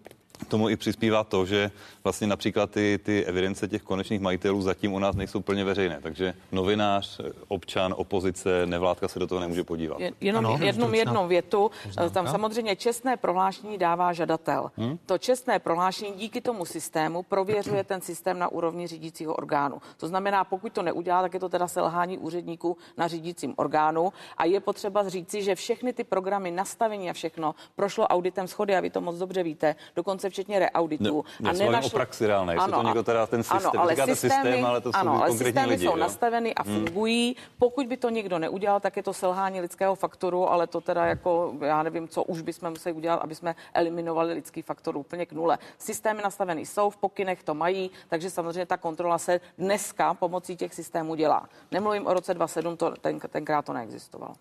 tomu 0.49 0.69
i 0.69 0.77
přispívá 0.77 1.25
to, 1.25 1.47
že 1.47 1.71
vlastně 2.05 2.27
například 2.27 2.71
ty, 2.71 3.01
ty 3.03 3.25
evidence 3.25 3.69
těch 3.69 3.83
konečných 3.83 4.21
majitelů 4.21 4.63
zatím 4.63 4.93
u 4.93 4.99
nás 4.99 5.17
nejsou 5.17 5.41
plně 5.41 5.65
veřejné. 5.65 5.99
Takže 6.03 6.35
novinář, 6.53 7.21
občan, 7.49 7.95
opozice, 7.97 8.67
nevládka 8.67 9.09
se 9.09 9.19
do 9.19 9.27
toho 9.27 9.41
nemůže 9.41 9.65
podívat. 9.65 10.01
Je, 10.01 10.13
jenom 10.21 10.47
ano, 10.47 10.59
jednou, 10.63 10.93
jednou 10.93 11.29
větu. 11.29 11.71
Poznámka. 11.83 12.15
Tam 12.15 12.29
samozřejmě 12.29 12.77
čestné 12.77 13.17
prohlášení 13.17 13.79
dává 13.79 14.13
žadatel. 14.13 14.71
Hmm? 14.77 14.99
To 15.07 15.19
čestné 15.19 15.59
prohlášení 15.59 16.13
díky 16.17 16.41
tomu 16.41 16.65
systému 16.65 17.23
prověřuje 17.23 17.85
ten 17.85 18.01
systém 18.01 18.39
na 18.39 18.49
úrovni 18.49 18.87
řídícího 18.87 19.35
orgánu. 19.35 19.83
To 19.97 20.09
znamená, 20.09 20.45
pokud 20.45 20.73
to 20.73 20.83
neudělá, 20.83 21.23
tak 21.23 21.35
je 21.35 21.41
to 21.41 21.49
teda 21.49 21.69
selhání 21.69 22.19
úředníků 22.19 22.77
na 22.97 23.09
řídícím 23.09 23.55
orgánu. 23.57 24.13
A 24.37 24.45
je 24.45 24.61
potřeba 24.61 25.09
říci, 25.09 25.43
že 25.43 25.55
všechny 25.55 25.93
ty 25.93 26.05
programy, 26.05 26.51
nastavení 26.51 27.11
a 27.11 27.13
všechno 27.13 27.55
prošlo 27.77 28.07
auditem 28.07 28.47
schody 28.47 28.77
a 28.77 28.81
vy 28.81 28.91
to 28.91 29.01
moc 29.01 29.17
dobře 29.17 29.43
víte. 29.43 29.77
Dokonce 29.97 30.28
včetně 30.31 30.59
reauditu. 30.59 31.25
No, 31.41 31.51
a 31.51 31.53
nenašlo... 31.53 31.87
o 31.87 31.91
praxi 31.91 32.27
reálné, 32.27 32.55
ano, 32.55 32.77
to 32.77 32.83
někdo 32.83 33.03
teda 33.03 33.27
ten 33.27 33.43
systém, 33.43 33.71
ano, 33.75 33.81
ale 33.81 33.97
systémy, 33.97 34.17
systém, 34.17 34.65
ale 34.65 34.81
to 34.81 34.93
jsou 34.93 34.99
ano, 34.99 35.23
ale 35.23 35.33
systémy 35.33 35.69
lidi, 35.69 35.85
jsou 35.85 35.91
jo? 35.91 35.97
nastaveny 35.97 36.55
a 36.55 36.63
hmm. 36.63 36.75
fungují. 36.75 37.37
Pokud 37.59 37.87
by 37.87 37.97
to 37.97 38.11
někdo 38.11 38.39
neudělal, 38.39 38.81
tak 38.81 38.97
je 38.97 39.03
to 39.03 39.13
selhání 39.13 39.61
lidského 39.61 39.95
faktoru, 39.95 40.51
ale 40.51 40.67
to 40.67 40.81
teda 40.81 41.07
jako, 41.07 41.55
já 41.61 41.83
nevím, 41.83 42.09
co 42.09 42.23
už 42.23 42.41
bychom 42.41 42.71
museli 42.71 42.93
udělat, 42.93 43.17
aby 43.17 43.35
jsme 43.35 43.55
eliminovali 43.75 44.33
lidský 44.33 44.63
faktor 44.63 44.97
úplně 44.97 45.27
k 45.27 45.33
nule. 45.33 45.59
Systémy 45.79 46.23
nastaveny 46.23 46.67
jsou, 46.67 46.91
v 46.91 46.97
pokynech 46.97 47.43
to 47.43 47.55
mají, 47.55 47.91
takže 48.09 48.31
samozřejmě 48.31 48.67
ta 48.67 48.77
kontrola 48.77 49.19
se 49.19 49.41
dneska 49.59 50.15
pomocí 50.15 50.57
těch 50.57 50.75
systémů 50.75 51.15
dělá. 51.15 51.49
Nemluvím 51.71 52.07
o 52.07 52.15
roce 52.15 52.35
2007, 52.35 52.77
to, 52.77 52.91
ten, 53.01 53.21
tenkrát 53.21 53.65
to 53.65 53.73
neexistovalo. 53.73 54.35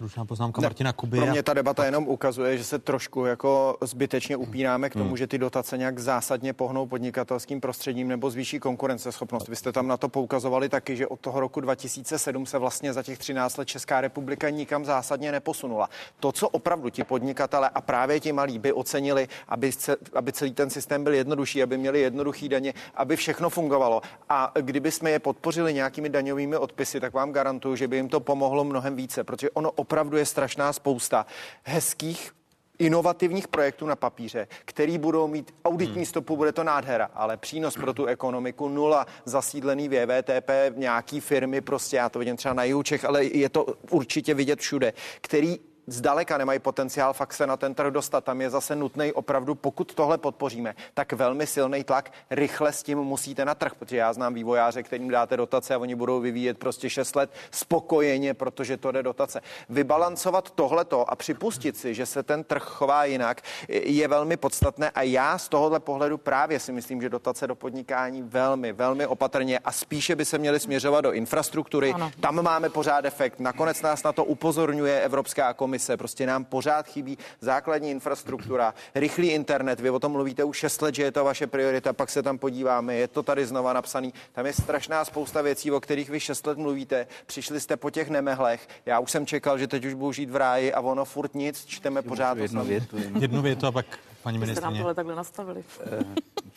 Stručná 0.00 0.24
poznámka 0.24 0.62
Martina 0.62 0.92
Kuby. 0.92 1.16
Pro 1.16 1.26
mě 1.26 1.42
ta 1.42 1.54
debata 1.54 1.84
jenom 1.84 2.08
ukazuje, 2.08 2.58
že 2.58 2.64
se 2.64 2.78
trošku 2.78 3.24
jako 3.24 3.76
zbytečně 3.80 4.36
upínáme 4.36 4.90
k 4.90 4.92
tomu, 4.92 5.04
hmm. 5.04 5.16
že 5.16 5.26
ty 5.26 5.38
dotace 5.38 5.78
nějak 5.78 5.98
zásadně 5.98 6.52
pohnou 6.52 6.86
podnikatelským 6.86 7.60
prostředím 7.60 8.08
nebo 8.08 8.30
zvýší 8.30 8.58
konkurenceschopnost. 8.58 9.48
Vy 9.48 9.56
jste 9.56 9.72
tam 9.72 9.86
na 9.86 9.96
to 9.96 10.08
poukazovali 10.08 10.68
taky, 10.68 10.96
že 10.96 11.06
od 11.06 11.20
toho 11.20 11.40
roku 11.40 11.60
2007 11.60 12.46
se 12.46 12.58
vlastně 12.58 12.92
za 12.92 13.02
těch 13.02 13.18
13 13.18 13.56
let 13.56 13.68
Česká 13.68 14.00
republika 14.00 14.50
nikam 14.50 14.84
zásadně 14.84 15.32
neposunula. 15.32 15.88
To, 16.20 16.32
co 16.32 16.48
opravdu 16.48 16.88
ti 16.88 17.04
podnikatele 17.04 17.68
a 17.68 17.80
právě 17.80 18.20
ti 18.20 18.32
malí 18.32 18.58
by 18.58 18.72
ocenili, 18.72 19.28
aby, 19.48 19.72
se, 19.72 19.96
aby 20.14 20.32
celý 20.32 20.52
ten 20.52 20.70
systém 20.70 21.04
byl 21.04 21.14
jednodušší, 21.14 21.62
aby 21.62 21.78
měli 21.78 22.00
jednoduchý 22.00 22.48
daně, 22.48 22.74
aby 22.94 23.16
všechno 23.16 23.50
fungovalo. 23.50 24.02
A 24.28 24.52
kdyby 24.60 24.90
jsme 24.90 25.10
je 25.10 25.18
podpořili 25.18 25.74
nějakými 25.74 26.08
daňovými 26.08 26.56
odpisy, 26.56 27.00
tak 27.00 27.12
vám 27.12 27.32
garantuju, 27.32 27.76
že 27.76 27.88
by 27.88 27.96
jim 27.96 28.08
to 28.08 28.20
pomohlo 28.20 28.64
mnohem 28.64 28.96
více, 28.96 29.24
protože 29.24 29.50
ono 29.50 29.72
opravdu 29.90 30.16
je 30.16 30.26
strašná 30.26 30.72
spousta 30.72 31.26
hezkých 31.62 32.32
inovativních 32.78 33.48
projektů 33.48 33.86
na 33.86 33.96
papíře, 33.96 34.48
který 34.64 34.98
budou 34.98 35.28
mít 35.28 35.54
auditní 35.64 35.96
hmm. 35.96 36.06
stopu, 36.06 36.36
bude 36.36 36.52
to 36.52 36.64
nádhera, 36.64 37.10
ale 37.14 37.36
přínos 37.36 37.74
pro 37.74 37.92
tu 37.92 38.06
ekonomiku 38.06 38.68
nula, 38.68 39.06
zasídlený 39.24 39.88
VVTP, 39.88 40.50
nějaký 40.76 41.20
firmy, 41.20 41.60
prostě 41.60 41.96
já 41.96 42.08
to 42.08 42.18
vidím 42.18 42.36
třeba 42.36 42.54
na 42.54 42.64
Jihučech, 42.64 43.04
ale 43.04 43.24
je 43.24 43.48
to 43.48 43.66
určitě 43.90 44.34
vidět 44.34 44.60
všude, 44.60 44.92
který 45.20 45.58
zdaleka 45.92 46.38
nemají 46.38 46.58
potenciál 46.58 47.12
fakt 47.12 47.32
se 47.32 47.46
na 47.46 47.56
ten 47.56 47.74
trh 47.74 47.92
dostat. 47.92 48.24
Tam 48.24 48.40
je 48.40 48.50
zase 48.50 48.76
nutný 48.76 49.12
opravdu, 49.12 49.54
pokud 49.54 49.94
tohle 49.94 50.18
podpoříme, 50.18 50.74
tak 50.94 51.12
velmi 51.12 51.46
silný 51.46 51.84
tlak, 51.84 52.12
rychle 52.30 52.72
s 52.72 52.82
tím 52.82 52.98
musíte 52.98 53.44
na 53.44 53.54
trh, 53.54 53.74
protože 53.74 53.96
já 53.96 54.12
znám 54.12 54.34
vývojáře, 54.34 54.82
kterým 54.82 55.10
dáte 55.10 55.36
dotace 55.36 55.74
a 55.74 55.78
oni 55.78 55.94
budou 55.94 56.20
vyvíjet 56.20 56.58
prostě 56.58 56.90
6 56.90 57.16
let 57.16 57.30
spokojeně, 57.50 58.34
protože 58.34 58.76
to 58.76 58.92
jde 58.92 59.02
dotace. 59.02 59.40
Vybalancovat 59.68 60.50
tohleto 60.50 61.10
a 61.10 61.16
připustit 61.16 61.76
si, 61.76 61.94
že 61.94 62.06
se 62.06 62.22
ten 62.22 62.44
trh 62.44 62.62
chová 62.62 63.04
jinak, 63.04 63.42
je 63.68 64.08
velmi 64.08 64.36
podstatné 64.36 64.90
a 64.90 65.02
já 65.02 65.38
z 65.38 65.48
tohohle 65.48 65.80
pohledu 65.80 66.18
právě 66.18 66.60
si 66.60 66.72
myslím, 66.72 67.02
že 67.02 67.08
dotace 67.08 67.46
do 67.46 67.54
podnikání 67.54 68.22
velmi, 68.22 68.72
velmi 68.72 69.06
opatrně 69.06 69.58
a 69.58 69.72
spíše 69.72 70.16
by 70.16 70.24
se 70.24 70.38
měly 70.38 70.60
směřovat 70.60 71.00
do 71.00 71.12
infrastruktury. 71.12 71.92
Ano. 71.92 72.10
Tam 72.20 72.42
máme 72.42 72.68
pořád 72.68 73.04
efekt. 73.04 73.40
Nakonec 73.40 73.82
nás 73.82 74.02
na 74.02 74.12
to 74.12 74.24
upozorňuje 74.24 75.00
Evropská 75.00 75.52
komise 75.52 75.79
komise. 75.80 75.96
Prostě 75.96 76.26
nám 76.26 76.44
pořád 76.44 76.86
chybí 76.86 77.18
základní 77.40 77.90
infrastruktura, 77.90 78.74
rychlý 78.94 79.28
internet. 79.28 79.80
Vy 79.80 79.90
o 79.90 79.98
tom 79.98 80.12
mluvíte 80.12 80.44
už 80.44 80.56
6 80.56 80.82
let, 80.82 80.94
že 80.94 81.02
je 81.02 81.12
to 81.12 81.24
vaše 81.24 81.46
priorita, 81.46 81.92
pak 81.92 82.10
se 82.10 82.22
tam 82.22 82.38
podíváme, 82.38 82.94
je 82.94 83.08
to 83.08 83.22
tady 83.22 83.46
znova 83.46 83.72
napsaný. 83.72 84.12
Tam 84.32 84.46
je 84.46 84.52
strašná 84.52 85.04
spousta 85.04 85.42
věcí, 85.42 85.70
o 85.70 85.80
kterých 85.80 86.10
vy 86.10 86.20
6 86.20 86.46
let 86.46 86.58
mluvíte. 86.58 87.06
Přišli 87.26 87.60
jste 87.60 87.76
po 87.76 87.90
těch 87.90 88.10
nemehlech. 88.10 88.68
Já 88.86 88.98
už 88.98 89.10
jsem 89.10 89.26
čekal, 89.26 89.58
že 89.58 89.66
teď 89.66 89.84
už 89.84 89.94
budu 89.94 90.12
žít 90.12 90.30
v 90.30 90.36
ráji 90.36 90.72
a 90.72 90.80
ono 90.80 91.04
furt 91.04 91.34
nic, 91.34 91.64
čteme 91.64 92.02
pořád. 92.02 92.38
Jednu 92.38 92.64
větu, 92.64 92.96
jednu 93.20 93.42
větu 93.42 93.66
a 93.66 93.72
pak 93.72 93.86
paní 94.22 94.38
ministrině. 94.38 94.60
Jste 94.60 94.64
nám 94.64 94.76
tohle 94.76 94.94
takhle 94.94 95.14
nastavili. 95.14 95.64
Eh, 95.80 96.04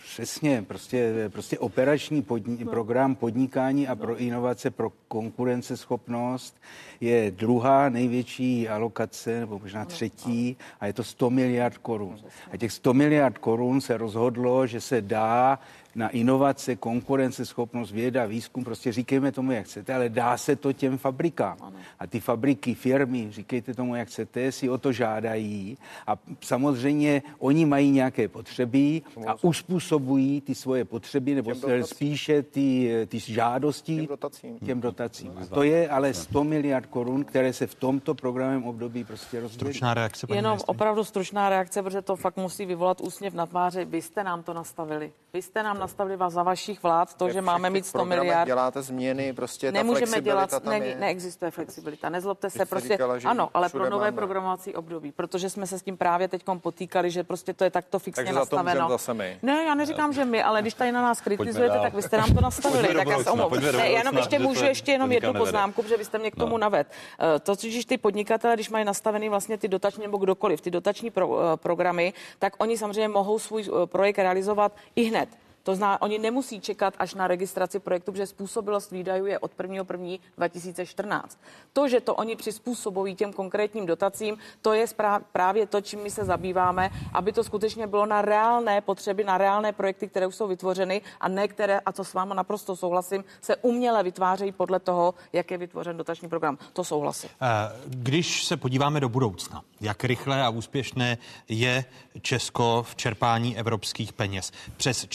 přesně, 0.03 0.61
prostě, 0.68 1.30
prostě 1.34 1.60
operační 1.60 2.23
podni- 2.23 2.69
program 2.69 3.15
podnikání 3.15 3.88
a 3.88 3.95
pro 3.95 4.18
inovace, 4.18 4.72
pro 4.72 4.91
konkurenceschopnost 5.07 6.57
je 7.02 7.31
druhá 7.31 7.90
největší 7.90 8.69
alokace, 8.69 9.40
nebo 9.40 9.60
možná 9.60 9.85
třetí, 9.85 10.57
a 10.80 10.88
je 10.88 10.94
to 10.94 11.03
100 11.03 11.30
miliard 11.30 11.77
korun. 11.77 12.18
A 12.52 12.57
těch 12.57 12.72
100 12.72 12.94
miliard 12.94 13.38
korun 13.38 13.81
se 13.81 13.98
rozhodlo, 13.98 14.68
že 14.68 14.81
se 14.81 15.02
dá 15.02 15.60
na 15.95 16.10
inovace, 16.10 16.76
konkurenceschopnost, 16.76 17.91
věda, 17.91 18.26
výzkum, 18.26 18.64
prostě 18.64 18.91
říkejme 18.91 19.32
tomu, 19.32 19.52
jak 19.52 19.65
chcete, 19.65 19.94
ale 19.94 20.10
dá 20.10 20.38
se 20.38 20.56
to 20.56 20.74
těm 20.74 20.98
fabrikám. 20.98 21.57
Ano. 21.61 21.78
A 21.99 22.07
ty 22.07 22.20
fabriky, 22.20 22.74
firmy, 22.74 23.28
říkejte 23.32 23.74
tomu, 23.74 23.95
jak 23.95 24.07
chcete, 24.07 24.52
si 24.52 24.70
o 24.70 24.78
to 24.78 24.91
žádají 24.91 25.78
a 26.07 26.18
samozřejmě 26.41 27.22
oni 27.40 27.65
mají 27.65 27.91
nějaké 27.91 28.28
potřeby 28.28 29.02
a 29.28 29.44
uspůsobují 29.44 30.41
ty 30.41 30.56
svoje 30.56 30.86
potřeby, 30.86 31.36
nebo 31.36 31.52
spíše 31.82 32.44
ty, 32.44 32.91
ty 33.07 33.20
žádosti 33.20 33.95
těm 33.95 34.07
dotacím. 34.07 34.60
Těm 34.60 34.82
dotacím. 34.82 35.32
A 35.41 35.45
to 35.45 35.64
je 35.64 35.90
ale 35.90 36.14
100 36.14 36.44
miliard 36.44 36.86
korun, 36.86 37.24
které 37.24 37.53
se 37.53 37.68
v 37.68 37.76
tomto 37.76 38.14
programem 38.15 38.64
období 38.64 39.03
prostě 39.03 39.40
rozdělí. 39.40 39.60
Stručná 39.60 39.94
reakce, 39.94 40.28
paní 40.28 40.38
Jenom 40.38 40.52
ministry. 40.52 40.68
opravdu 40.68 41.03
stručná 41.03 41.49
reakce, 41.49 41.84
protože 41.84 42.02
to 42.02 42.15
fakt 42.15 42.38
musí 42.38 42.65
vyvolat 42.65 43.02
úsměv 43.02 43.34
na 43.34 43.45
tváři. 43.45 43.86
Vy 43.86 44.02
jste 44.02 44.24
nám 44.24 44.44
to 44.44 44.53
nastavili. 44.53 45.11
Vy 45.34 45.41
jste 45.41 45.64
nám 45.64 45.80
nastavili 45.84 46.16
vás 46.18 46.34
za 46.34 46.44
vašich 46.44 46.84
vlád 46.84 47.14
to, 47.14 47.30
že 47.30 47.42
máme 47.42 47.70
mít 47.70 47.86
100 47.86 48.06
miliard. 48.06 48.46
Děláte 48.46 48.82
změny, 48.82 49.34
prostě 49.34 49.72
Nemůžeme 49.72 50.22
dělat, 50.22 50.64
ne, 50.66 50.78
je... 50.78 50.96
neexistuje 50.96 51.52
flexibilita. 51.52 52.10
Nezlobte 52.10 52.50
se, 52.50 52.66
prostě, 52.66 52.94
říkala, 52.94 53.16
ano, 53.26 53.50
ale 53.54 53.70
pro 53.70 53.90
nové 53.90 54.06
máme. 54.06 54.16
programovací 54.16 54.76
období, 54.76 55.12
protože 55.12 55.50
jsme 55.50 55.68
se 55.68 55.80
s 55.80 55.84
tím 55.84 55.98
právě 55.98 56.28
teď 56.28 56.44
potýkali, 56.58 57.12
že 57.12 57.24
prostě 57.24 57.54
to 57.54 57.64
je 57.64 57.70
takto 57.70 58.00
fixně 58.00 58.24
Takže 58.24 58.34
nastaveno. 58.34 58.80
Za 58.80 58.86
to 58.86 58.92
zase 58.92 59.14
my. 59.14 59.40
Ne, 59.42 59.64
já 59.64 59.76
neříkám, 59.76 60.14
že 60.14 60.26
my, 60.26 60.44
ale 60.44 60.62
když 60.62 60.74
tady 60.74 60.92
na 60.92 61.02
nás 61.02 61.22
kritizujete, 61.22 61.80
tak 61.80 61.94
vy 61.94 62.02
jste 62.02 62.18
nám 62.18 62.34
to 62.36 62.42
nastavili. 62.42 62.96
tak 62.96 63.08
já 63.08 63.24
se 63.24 63.32
omlouvám. 63.32 63.62
Ne, 63.62 63.90
jenom 63.90 64.18
ještě 64.18 64.40
můžu 64.40 64.66
ještě 64.66 64.92
jenom 64.92 65.12
jednu 65.12 65.34
poznámku, 65.34 65.82
protože 65.82 65.98
vy 65.98 66.06
jste 66.06 66.20
mě 66.20 66.32
k 66.32 66.36
tomu 66.36 66.52
no. 66.52 66.58
naved. 66.58 66.88
Eh, 67.20 67.40
to, 67.40 67.56
když 67.56 67.86
ty 67.86 67.98
podnikatele, 67.98 68.56
když 68.56 68.70
mají 68.70 68.86
nastavený 68.86 69.30
vlastně 69.30 69.58
ty 69.58 69.68
dotační 69.68 70.04
nebo 70.04 70.18
kdokoliv, 70.18 70.62
ty 70.62 70.72
dotační 70.72 71.12
uh, 71.12 71.36
programy, 71.56 72.14
tak 72.40 72.54
oni 72.58 72.78
samozřejmě 72.78 73.08
mohou 73.08 73.40
svůj 73.40 73.70
uh, 73.70 73.86
projekt 73.86 74.18
realizovat 74.18 74.72
i 74.96 75.04
hned 75.04 75.30
To 75.64 75.76
znamená, 75.76 76.02
oni 76.02 76.19
nemusí 76.19 76.61
čekat 76.61 76.94
až 76.98 77.14
na 77.14 77.27
registraci 77.27 77.80
projektu, 77.80 78.11
protože 78.11 78.27
způsobilost 78.27 78.91
výdajů 78.91 79.26
je 79.26 79.40
od 79.40 79.52
1. 79.64 79.76
1. 79.76 80.18
2014. 80.38 81.40
To, 81.73 81.88
že 81.88 82.02
to 82.02 82.15
oni 82.15 82.35
přizpůsobují 82.35 83.15
těm 83.15 83.34
konkrétním 83.34 83.85
dotacím, 83.85 84.38
to 84.61 84.73
je 84.73 84.85
právě 85.31 85.68
to, 85.68 85.81
čím 85.81 86.03
my 86.03 86.11
se 86.11 86.26
zabýváme, 86.26 86.90
aby 87.14 87.34
to 87.34 87.44
skutečně 87.44 87.88
bylo 87.88 88.06
na 88.06 88.22
reálné 88.22 88.81
potřeby, 88.81 89.23
na 89.23 89.38
reálné 89.38 89.72
projekty, 89.72 90.07
které 90.07 90.27
už 90.27 90.35
jsou 90.35 90.48
vytvořeny 90.48 91.02
a 91.22 91.27
ne 91.27 91.48
které, 91.48 91.80
a 91.80 91.91
to 91.91 92.03
s 92.03 92.14
váma 92.14 92.35
naprosto 92.35 92.76
souhlasím, 92.76 93.23
se 93.41 93.56
uměle 93.56 94.03
vytvářejí 94.03 94.52
podle 94.52 94.80
toho, 94.80 95.14
jak 95.34 95.52
je 95.52 95.57
vytvořen 95.57 95.98
dotační 95.98 96.30
program. 96.30 96.57
To 96.73 96.84
souhlasím. 96.84 97.30
Eh, 97.41 97.48
když 97.85 98.44
se 98.44 98.57
podíváme 98.57 98.99
do 98.99 99.10
budoucna, 99.10 99.64
jak 99.81 100.03
rychle 100.03 100.44
a 100.44 100.49
úspěšné 100.49 101.18
je 101.49 101.85
Česko 102.22 102.85
v 102.88 102.95
čerpání 102.95 103.57
evropských 103.57 104.14
peněz. 104.14 104.52
Přes 104.77 105.06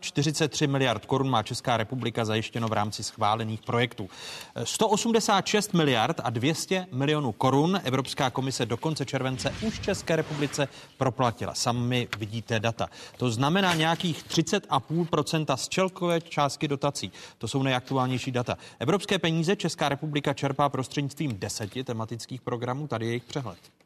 443 0.00 0.66
miliard 0.66 1.06
korun 1.06 1.30
má 1.30 1.42
Česká 1.42 1.76
republika 1.76 2.24
zajištěno 2.24 2.68
v 2.68 2.72
rámci 2.72 3.04
schválených 3.04 3.62
projektů. 3.62 4.08
186 4.64 5.74
miliard 5.74 6.20
a 6.24 6.30
200 6.30 6.86
milionů 6.92 7.32
korun 7.32 7.80
Evropská 7.84 8.30
komise 8.30 8.66
do 8.66 8.76
konce 8.76 9.04
července 9.04 9.54
už 9.66 9.80
České 9.80 10.16
republice 10.16 10.68
proplatila. 10.98 11.54
Sami 11.54 12.08
vidíte 12.18 12.60
data. 12.60 12.88
To 13.16 13.30
znamená 13.30 13.74
nějakých 13.74 14.24
30,5% 14.24 15.56
z 15.56 15.68
čelkové 15.68 16.20
částky 16.20 16.68
dotací. 16.68 17.12
To 17.38 17.48
jsou 17.48 17.62
nejaktuálnější 17.62 18.30
data. 18.30 18.58
Evropské 18.78 19.18
peníze 19.18 19.56
Česká 19.56 19.88
republika 19.88 20.34
čerpá 20.34 20.68
prostřednictvím 20.68 21.38
deseti 21.38 21.84
tematických 21.84 22.40
programů. 22.40 22.86
Tady 22.86 23.06
je 23.06 23.10
jejich 23.10 23.24
přehled. 23.24 23.83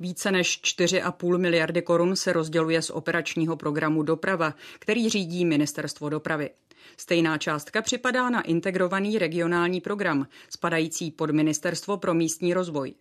Více 0.00 0.30
než 0.30 0.60
4,5 0.64 1.38
miliardy 1.38 1.82
korun 1.82 2.16
se 2.16 2.32
rozděluje 2.32 2.82
z 2.82 2.90
operačního 2.90 3.56
programu 3.56 4.02
Doprava, 4.02 4.54
který 4.78 5.08
řídí 5.08 5.44
Ministerstvo 5.44 6.08
dopravy. 6.08 6.50
Stejná 6.96 7.38
částka 7.38 7.82
připadá 7.82 8.30
na 8.30 8.42
integrovaný 8.42 9.18
regionální 9.18 9.80
program, 9.80 10.26
spadající 10.50 11.10
pod 11.10 11.30
Ministerstvo 11.30 11.96
pro 11.96 12.14
místní 12.14 12.54
rozvoj. 12.54 12.94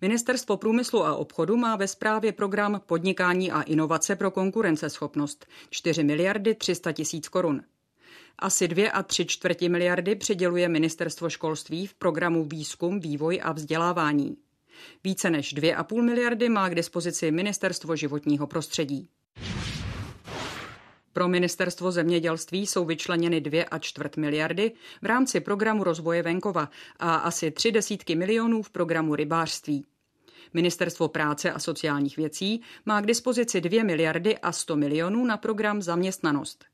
Ministerstvo 0.00 0.56
průmyslu 0.56 1.04
a 1.04 1.14
obchodu 1.14 1.56
má 1.56 1.76
ve 1.76 1.88
správě 1.88 2.32
program 2.32 2.80
Podnikání 2.86 3.52
a 3.52 3.62
inovace 3.62 4.16
pro 4.16 4.30
konkurenceschopnost 4.30 5.46
4 5.70 6.04
miliardy 6.04 6.54
300 6.54 6.92
tisíc 6.92 7.28
korun. 7.28 7.62
Asi 8.38 8.68
2 8.68 8.90
a 8.90 9.02
3 9.02 9.26
čtvrtě 9.26 9.68
miliardy 9.68 10.14
přiděluje 10.14 10.68
Ministerstvo 10.68 11.30
školství 11.30 11.86
v 11.86 11.94
programu 11.94 12.44
Výzkum, 12.44 13.00
vývoj 13.00 13.40
a 13.42 13.52
vzdělávání. 13.52 14.36
Více 15.04 15.30
než 15.30 15.54
2,5 15.54 16.02
miliardy 16.02 16.48
má 16.48 16.68
k 16.68 16.74
dispozici 16.74 17.30
Ministerstvo 17.30 17.96
životního 17.96 18.46
prostředí. 18.46 19.08
Pro 21.12 21.28
ministerstvo 21.28 21.92
zemědělství 21.92 22.66
jsou 22.66 22.84
vyčleněny 22.84 23.40
2 23.40 23.64
a 23.70 23.78
čtvrt 23.78 24.16
miliardy 24.16 24.72
v 25.02 25.06
rámci 25.06 25.40
programu 25.40 25.84
rozvoje 25.84 26.22
venkova 26.22 26.70
a 26.98 27.14
asi 27.14 27.50
tři 27.50 27.72
desítky 27.72 28.14
milionů 28.14 28.62
v 28.62 28.70
programu 28.70 29.14
rybářství. 29.14 29.84
Ministerstvo 30.54 31.08
práce 31.08 31.52
a 31.52 31.58
sociálních 31.58 32.16
věcí 32.16 32.62
má 32.86 33.00
k 33.00 33.06
dispozici 33.06 33.60
2 33.60 33.84
miliardy 33.84 34.38
a 34.38 34.52
100 34.52 34.76
milionů 34.76 35.24
na 35.24 35.36
program 35.36 35.82
zaměstnanost. 35.82 36.64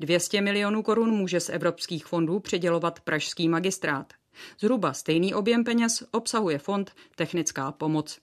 200 0.00 0.40
milionů 0.40 0.82
korun 0.82 1.10
může 1.10 1.40
z 1.40 1.48
evropských 1.48 2.06
fondů 2.06 2.40
předělovat 2.40 3.00
Pražský 3.00 3.48
magistrát. 3.48 4.12
Zhruba 4.60 4.92
stejný 4.92 5.34
objem 5.34 5.64
peněz 5.64 6.02
obsahuje 6.10 6.58
fond 6.58 6.92
Technická 7.16 7.72
pomoc. 7.72 8.18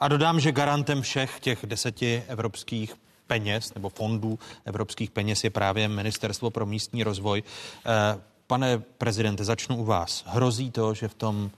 A 0.00 0.08
dodám, 0.08 0.40
že 0.40 0.52
garantem 0.52 1.02
všech 1.02 1.40
těch 1.40 1.66
deseti 1.66 2.22
evropských 2.28 2.94
peněz 3.26 3.74
nebo 3.74 3.88
fondů 3.88 4.38
evropských 4.64 5.10
peněz 5.10 5.44
je 5.44 5.50
právě 5.50 5.88
Ministerstvo 5.88 6.50
pro 6.50 6.66
místní 6.66 7.04
rozvoj. 7.04 7.42
Eh, 7.42 8.20
pane 8.46 8.78
prezidente, 8.78 9.44
začnu 9.44 9.76
u 9.76 9.84
vás. 9.84 10.24
Hrozí 10.26 10.70
to, 10.70 10.94
že 10.94 11.08
v 11.08 11.14
tom 11.14 11.50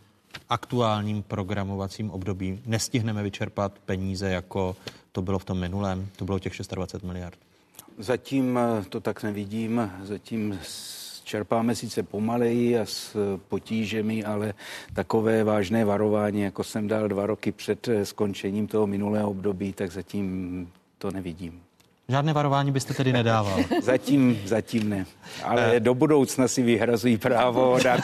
aktuálním 0.48 1.22
programovacím 1.22 2.10
období 2.10 2.62
nestihneme 2.66 3.22
vyčerpat 3.22 3.78
peníze, 3.78 4.30
jako 4.30 4.76
to 5.12 5.22
bylo 5.22 5.38
v 5.38 5.44
tom 5.44 5.58
minulém? 5.58 6.08
To 6.16 6.24
bylo 6.24 6.38
těch 6.38 6.52
26 6.70 7.02
miliard. 7.02 7.38
Zatím 7.98 8.58
eh, 8.58 8.84
to 8.88 9.00
tak 9.00 9.22
nevidím. 9.22 9.90
Zatím 10.02 10.58
čerpáme 11.24 11.74
sice 11.74 12.02
pomaleji 12.02 12.78
a 12.78 12.84
s 12.84 13.16
potížemi, 13.48 14.24
ale 14.24 14.54
takové 14.92 15.44
vážné 15.44 15.84
varování, 15.84 16.40
jako 16.40 16.64
jsem 16.64 16.88
dal 16.88 17.08
dva 17.08 17.26
roky 17.26 17.52
před 17.52 17.88
eh, 17.88 18.06
skončením 18.06 18.66
toho 18.66 18.86
minulého 18.86 19.30
období, 19.30 19.72
tak 19.72 19.92
zatím 19.92 20.68
to 20.98 21.10
nevidím. 21.10 21.63
Žádné 22.08 22.32
varování 22.32 22.72
byste 22.72 22.94
tedy 22.94 23.12
nedával? 23.12 23.58
zatím, 23.82 24.42
zatím 24.44 24.88
ne. 24.88 25.06
Ale 25.42 25.80
do 25.80 25.94
budoucna 25.94 26.48
si 26.48 26.62
vyhrazují 26.62 27.16
právo 27.16 27.78
dát. 27.84 28.00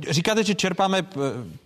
Říkáte, 0.10 0.44
že 0.44 0.54
čerpáme, 0.54 1.06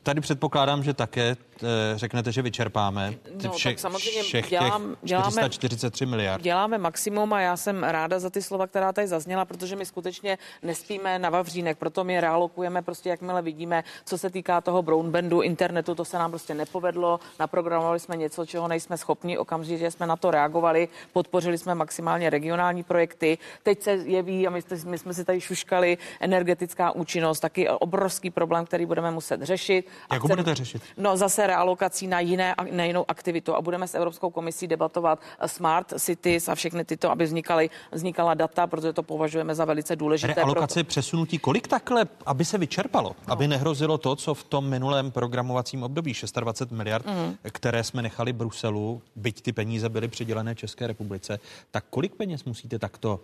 tady 0.02 0.20
předpokládám, 0.20 0.82
že 0.82 0.94
také 0.94 1.36
Eh, 1.62 1.98
řeknete, 1.98 2.32
že 2.32 2.42
vyčerpáme 2.42 3.14
no, 3.44 3.52
všech, 3.52 3.74
tak 3.74 3.80
samozřejmě 3.80 4.22
všech 4.22 4.50
dělám, 4.50 4.96
těch 5.06 5.18
443 5.18 6.06
miliard. 6.06 6.42
Děláme 6.42 6.78
maximum 6.78 7.32
a 7.32 7.40
já 7.40 7.56
jsem 7.56 7.84
ráda 7.84 8.18
za 8.18 8.30
ty 8.30 8.42
slova, 8.42 8.66
která 8.66 8.92
tady 8.92 9.06
zazněla, 9.06 9.44
protože 9.44 9.76
my 9.76 9.86
skutečně 9.86 10.38
nespíme 10.62 11.18
na 11.18 11.30
Vavřínek, 11.30 11.78
proto 11.78 12.04
my 12.04 12.20
realokujeme 12.20 12.82
prostě, 12.82 13.08
jakmile 13.08 13.42
vidíme, 13.42 13.84
co 14.04 14.18
se 14.18 14.30
týká 14.30 14.60
toho 14.60 14.82
brownbandu, 14.82 15.40
internetu, 15.40 15.94
to 15.94 16.04
se 16.04 16.18
nám 16.18 16.30
prostě 16.30 16.54
nepovedlo, 16.54 17.20
naprogramovali 17.40 18.00
jsme 18.00 18.16
něco, 18.16 18.46
čeho 18.46 18.68
nejsme 18.68 18.96
schopni, 18.98 19.38
okamžitě 19.38 19.71
jsme 19.78 20.06
na 20.06 20.16
to 20.16 20.30
reagovali, 20.30 20.88
podpořili 21.12 21.58
jsme 21.58 21.74
maximálně 21.74 22.30
regionální 22.30 22.82
projekty, 22.82 23.38
teď 23.62 23.82
se 23.82 23.90
jeví, 23.90 24.46
a 24.46 24.50
my, 24.50 24.60
my 24.86 24.98
jsme 24.98 25.14
si 25.14 25.24
tady 25.24 25.40
šuškali, 25.40 25.98
energetická 26.20 26.90
účinnost, 26.90 27.40
taky 27.40 27.68
obrovský 27.68 28.30
problém, 28.30 28.66
který 28.66 28.86
budeme 28.86 29.10
muset 29.10 29.42
řešit. 29.42 29.86
Jak 30.12 30.22
ho 30.22 30.28
budete 30.28 30.54
řešit? 30.54 30.82
No 30.96 31.16
zase 31.16 31.46
realokací 31.46 32.06
na, 32.06 32.20
jiné, 32.20 32.54
na 32.70 32.84
jinou 32.84 33.04
aktivitu 33.08 33.54
a 33.54 33.60
budeme 33.60 33.88
s 33.88 33.94
Evropskou 33.94 34.30
komisí 34.30 34.66
debatovat 34.66 35.20
smart 35.46 35.92
cities 35.98 36.48
a 36.48 36.54
všechny 36.54 36.84
tyto, 36.84 37.10
aby 37.10 37.24
vznikaly, 37.24 37.70
vznikala 37.92 38.34
data, 38.34 38.66
protože 38.66 38.92
to 38.92 39.02
považujeme 39.02 39.54
za 39.54 39.64
velice 39.64 39.96
důležité. 39.96 40.34
Realokace 40.34 40.74
proto... 40.74 40.88
přesunutí 40.88 41.38
kolik 41.38 41.68
takhle, 41.68 42.06
aby 42.26 42.44
se 42.44 42.58
vyčerpalo, 42.58 43.16
no. 43.28 43.32
aby 43.32 43.48
nehrozilo 43.48 43.98
to, 43.98 44.16
co 44.16 44.34
v 44.34 44.44
tom 44.44 44.68
minulém 44.68 45.10
programovacím 45.10 45.82
období 45.82 46.12
26 46.40 46.70
miliard, 46.70 47.06
mm. 47.06 47.36
které 47.50 47.84
jsme 47.84 48.02
nechali 48.02 48.32
Bruselu, 48.32 49.02
byť 49.16 49.42
ty 49.42 49.52
peníze 49.52 49.61
byly 49.88 50.08
přidělené 50.08 50.54
České 50.54 50.86
republice, 50.86 51.40
tak 51.70 51.84
kolik 51.90 52.14
peněz 52.14 52.44
musíte 52.44 52.78
takto 52.78 53.20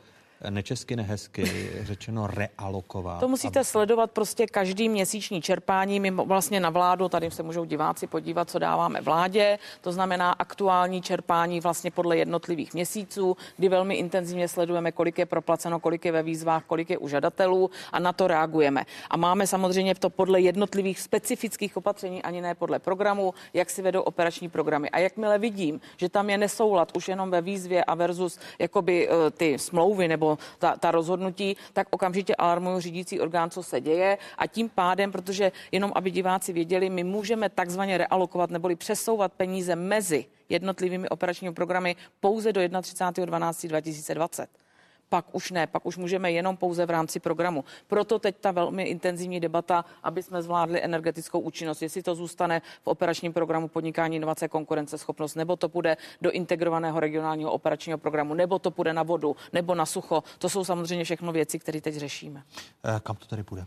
nečesky, 0.51 0.97
nehezky 0.97 1.70
řečeno 1.82 2.27
realokovat. 2.27 3.20
To 3.20 3.28
musíte 3.28 3.59
aby... 3.59 3.65
sledovat 3.65 4.10
prostě 4.10 4.47
každý 4.47 4.89
měsíční 4.89 5.43
čerpání. 5.43 6.01
My 6.01 6.10
vlastně 6.10 6.60
na 6.60 6.70
vládu, 6.70 7.09
tady 7.09 7.31
se 7.31 7.43
můžou 7.43 7.65
diváci 7.65 8.06
podívat, 8.06 8.51
co 8.51 8.59
dáváme 8.59 9.01
vládě. 9.01 9.59
To 9.81 9.93
znamená 9.93 10.32
aktuální 10.32 11.02
čerpání 11.02 11.60
vlastně 11.60 11.90
podle 11.90 12.16
jednotlivých 12.16 12.74
měsíců, 12.74 13.36
kdy 13.56 13.69
velmi 13.69 13.94
intenzivně 13.94 14.48
sledujeme, 14.48 14.93
kolik 14.93 15.19
je 15.19 15.27
proplaceno, 15.27 15.81
kolik 15.81 16.05
je 16.05 16.12
ve 16.12 16.23
výzvách, 16.23 16.65
kolik 16.65 16.90
je 16.90 16.98
u 16.98 17.09
žadatelů 17.09 17.70
a 17.93 17.98
na 17.98 18.12
to 18.12 18.27
reagujeme. 18.27 18.85
A 19.10 19.16
máme 19.16 19.47
samozřejmě 19.47 19.94
to 19.94 20.10
podle 20.10 20.40
jednotlivých 20.40 21.01
specifických 21.01 21.77
opatření, 21.77 22.23
ani 22.23 22.40
ne 22.40 22.55
podle 22.55 22.78
programu, 22.78 23.35
jak 23.55 23.70
si 23.70 23.82
vedou 23.82 24.02
operační 24.02 24.48
programy. 24.48 24.90
A 24.90 24.98
jakmile 24.98 25.39
vidím, 25.39 25.81
že 25.97 26.09
tam 26.09 26.31
je 26.31 26.39
nesoulad 26.39 26.97
už 26.97 27.09
jenom 27.09 27.31
ve 27.31 27.40
výzvě 27.40 27.85
a 27.85 27.94
versus 27.94 28.39
jakoby 28.59 29.09
eh, 29.09 29.31
ty 29.31 29.59
smlouvy 29.59 30.09
nebo 30.09 30.28
nebo 30.29 30.39
ta, 30.59 30.77
ta 30.77 30.91
rozhodnutí, 30.91 31.57
tak 31.73 31.87
okamžitě 31.91 32.35
alarmuju 32.35 32.81
řídící 32.81 33.21
orgán, 33.21 33.51
co 33.51 33.63
se 33.63 33.81
děje. 33.81 34.19
A 34.39 34.47
tím 34.47 34.69
pádem, 34.69 35.13
protože 35.13 35.53
jenom 35.73 35.93
aby 35.95 36.11
diváci 36.11 36.53
věděli, 36.53 36.91
my 36.91 37.05
můžeme 37.05 37.49
takzvaně 37.49 37.99
realokovat 37.99 38.51
neboli 38.51 38.77
přesouvat 38.77 39.33
peníze 39.33 39.77
mezi 39.77 40.27
jednotlivými 40.49 41.09
operačními 41.09 41.55
programy 41.55 41.97
pouze 42.21 42.53
do 42.53 42.61
31.12.2020 42.61 44.47
pak 45.09 45.35
už 45.35 45.51
ne, 45.51 45.67
pak 45.67 45.87
už 45.87 45.97
můžeme 45.97 46.33
jenom 46.33 46.57
pouze 46.57 46.87
v 46.87 46.91
rámci 46.91 47.21
programu. 47.21 47.65
Proto 47.87 48.19
teď 48.19 48.37
ta 48.41 48.51
velmi 48.51 48.83
intenzivní 48.83 49.41
debata, 49.41 49.85
aby 50.03 50.23
jsme 50.23 50.43
zvládli 50.43 50.85
energetickou 50.85 51.41
účinnost, 51.41 51.83
jestli 51.83 52.03
to 52.03 52.15
zůstane 52.15 52.63
v 52.83 52.87
operačním 52.87 53.33
programu 53.33 53.69
podnikání, 53.69 54.17
inovace, 54.17 54.49
konkurenceschopnost, 54.49 55.37
nebo 55.37 55.57
to 55.57 55.69
půjde 55.69 55.97
do 56.23 56.31
integrovaného 56.31 57.01
regionálního 57.01 57.53
operačního 57.53 57.99
programu, 57.99 58.35
nebo 58.35 58.59
to 58.59 58.71
půjde 58.71 58.93
na 58.93 59.03
vodu, 59.03 59.37
nebo 59.53 59.75
na 59.75 59.87
sucho. 59.87 60.23
To 60.39 60.49
jsou 60.49 60.65
samozřejmě 60.65 61.05
všechno 61.05 61.33
věci, 61.33 61.59
které 61.59 61.81
teď 61.81 61.95
řešíme. 61.95 62.43
E, 62.97 63.01
kam 63.01 63.17
to 63.17 63.27
tady 63.27 63.43
půjde? 63.43 63.67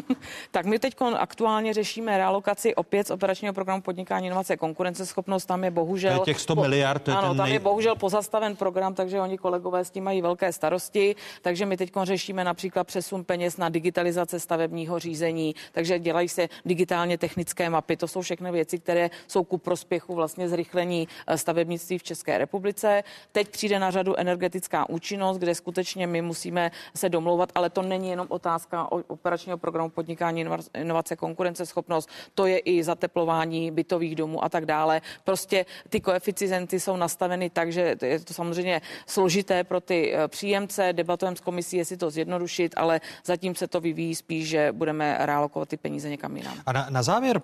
tak 0.50 0.66
my 0.66 0.78
teď 0.78 0.96
aktuálně 1.18 1.74
řešíme 1.74 2.18
realokaci 2.18 2.74
opět 2.74 3.06
z 3.06 3.10
operačního 3.10 3.54
programu 3.54 3.82
podnikání, 3.82 4.26
inovace, 4.26 4.56
konkurenceschopnost. 4.56 5.46
Tam 5.46 5.64
je 5.64 5.70
bohužel. 5.70 6.14
To 6.14 6.22
je 6.22 6.34
těch 6.34 6.40
100 6.40 6.54
miliard. 6.54 7.02
To 7.02 7.10
je 7.10 7.16
ano, 7.16 7.28
ten 7.28 7.36
tam 7.36 7.46
nej... 7.46 7.52
je 7.52 7.60
bohužel 7.60 7.96
pozastaven 7.96 8.56
program, 8.56 8.94
takže 8.94 9.20
oni 9.20 9.38
kolegové 9.38 9.84
s 9.84 9.90
tím 9.90 10.04
mají 10.04 10.22
velké 10.22 10.52
starosti 10.52 10.81
starosti, 10.82 11.16
takže 11.42 11.66
my 11.66 11.76
teď 11.76 11.92
řešíme 12.02 12.44
například 12.44 12.84
přesun 12.84 13.24
peněz 13.24 13.56
na 13.56 13.68
digitalizace 13.68 14.40
stavebního 14.40 14.98
řízení, 14.98 15.54
takže 15.72 15.98
dělají 15.98 16.28
se 16.28 16.48
digitálně 16.64 17.18
technické 17.18 17.70
mapy. 17.70 17.96
To 17.96 18.08
jsou 18.08 18.20
všechny 18.20 18.52
věci, 18.52 18.78
které 18.78 19.10
jsou 19.28 19.44
ku 19.44 19.58
prospěchu 19.58 20.14
vlastně 20.14 20.48
zrychlení 20.48 21.08
eh, 21.26 21.38
stavebnictví 21.38 21.98
v 21.98 22.02
České 22.02 22.38
republice. 22.38 23.04
Teď 23.32 23.48
přijde 23.48 23.78
na 23.78 23.90
řadu 23.90 24.16
energetická 24.16 24.88
účinnost, 24.88 25.38
kde 25.38 25.54
skutečně 25.54 26.06
my 26.06 26.22
musíme 26.22 26.70
se 26.96 27.08
domlouvat, 27.08 27.52
ale 27.54 27.70
to 27.70 27.82
není 27.82 28.10
jenom 28.10 28.26
otázka 28.30 28.92
operačního 28.92 29.58
programu 29.58 29.90
podnikání, 29.90 30.44
inovace, 30.74 31.16
konkurenceschopnost, 31.16 32.08
to 32.34 32.46
je 32.46 32.58
i 32.58 32.82
zateplování 32.82 33.70
bytových 33.70 34.16
domů 34.16 34.44
a 34.44 34.48
tak 34.48 34.66
dále. 34.66 35.00
Prostě 35.24 35.66
ty 35.88 36.00
koeficienty 36.00 36.80
jsou 36.80 36.96
nastaveny 36.96 37.50
tak, 37.50 37.72
že 37.72 37.96
je 38.02 38.20
to 38.20 38.34
samozřejmě 38.34 38.80
složité 39.06 39.64
pro 39.64 39.80
ty 39.80 40.14
eh, 40.14 40.28
příjemce. 40.72 40.92
Debatujeme 40.92 41.36
s 41.36 41.40
komisí, 41.40 41.76
jestli 41.76 41.96
to 41.96 42.10
zjednodušit, 42.10 42.74
ale 42.76 43.00
zatím 43.24 43.54
se 43.54 43.66
to 43.66 43.80
vyvíjí 43.80 44.14
spíš, 44.14 44.48
že 44.48 44.72
budeme 44.72 45.16
realokovat 45.20 45.68
ty 45.68 45.76
peníze 45.76 46.08
někam 46.08 46.36
jinam. 46.36 46.58
A 46.66 46.72
na, 46.72 46.86
na 46.90 47.02
závěr, 47.02 47.42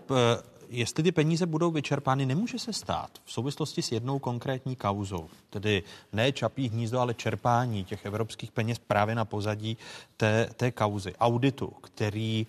jestli 0.68 1.02
ty 1.02 1.12
peníze 1.12 1.46
budou 1.46 1.70
vyčerpány, 1.70 2.26
nemůže 2.26 2.59
se 2.59 2.72
stát 2.72 3.10
v 3.24 3.32
souvislosti 3.32 3.82
s 3.82 3.92
jednou 3.92 4.18
konkrétní 4.18 4.76
kauzou, 4.76 5.28
tedy 5.50 5.82
ne 6.12 6.32
čapí 6.32 6.68
hnízdo, 6.68 7.00
ale 7.00 7.14
čerpání 7.14 7.84
těch 7.84 8.06
evropských 8.06 8.52
peněz 8.52 8.78
právě 8.78 9.14
na 9.14 9.24
pozadí 9.24 9.76
té, 10.16 10.48
té 10.56 10.70
kauzy, 10.70 11.14
auditu, 11.20 11.72
který 11.80 12.46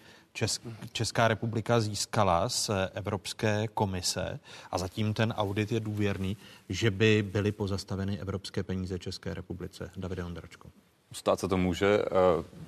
Česká 0.91 1.27
republika 1.27 1.79
získala 1.79 2.49
z 2.49 2.69
Evropské 2.93 3.67
komise 3.67 4.39
a 4.71 4.77
zatím 4.77 5.13
ten 5.13 5.33
audit 5.37 5.71
je 5.71 5.79
důvěrný, 5.79 6.37
že 6.69 6.91
by 6.91 7.23
byly 7.31 7.51
pozastaveny 7.51 8.19
evropské 8.19 8.63
peníze 8.63 8.99
České 8.99 9.33
republice. 9.33 9.91
Davide 9.97 10.23
Ondračko. 10.23 10.69
Stát 11.11 11.39
se 11.39 11.47
to 11.47 11.57
může. 11.57 11.99
Eh, 12.05 12.09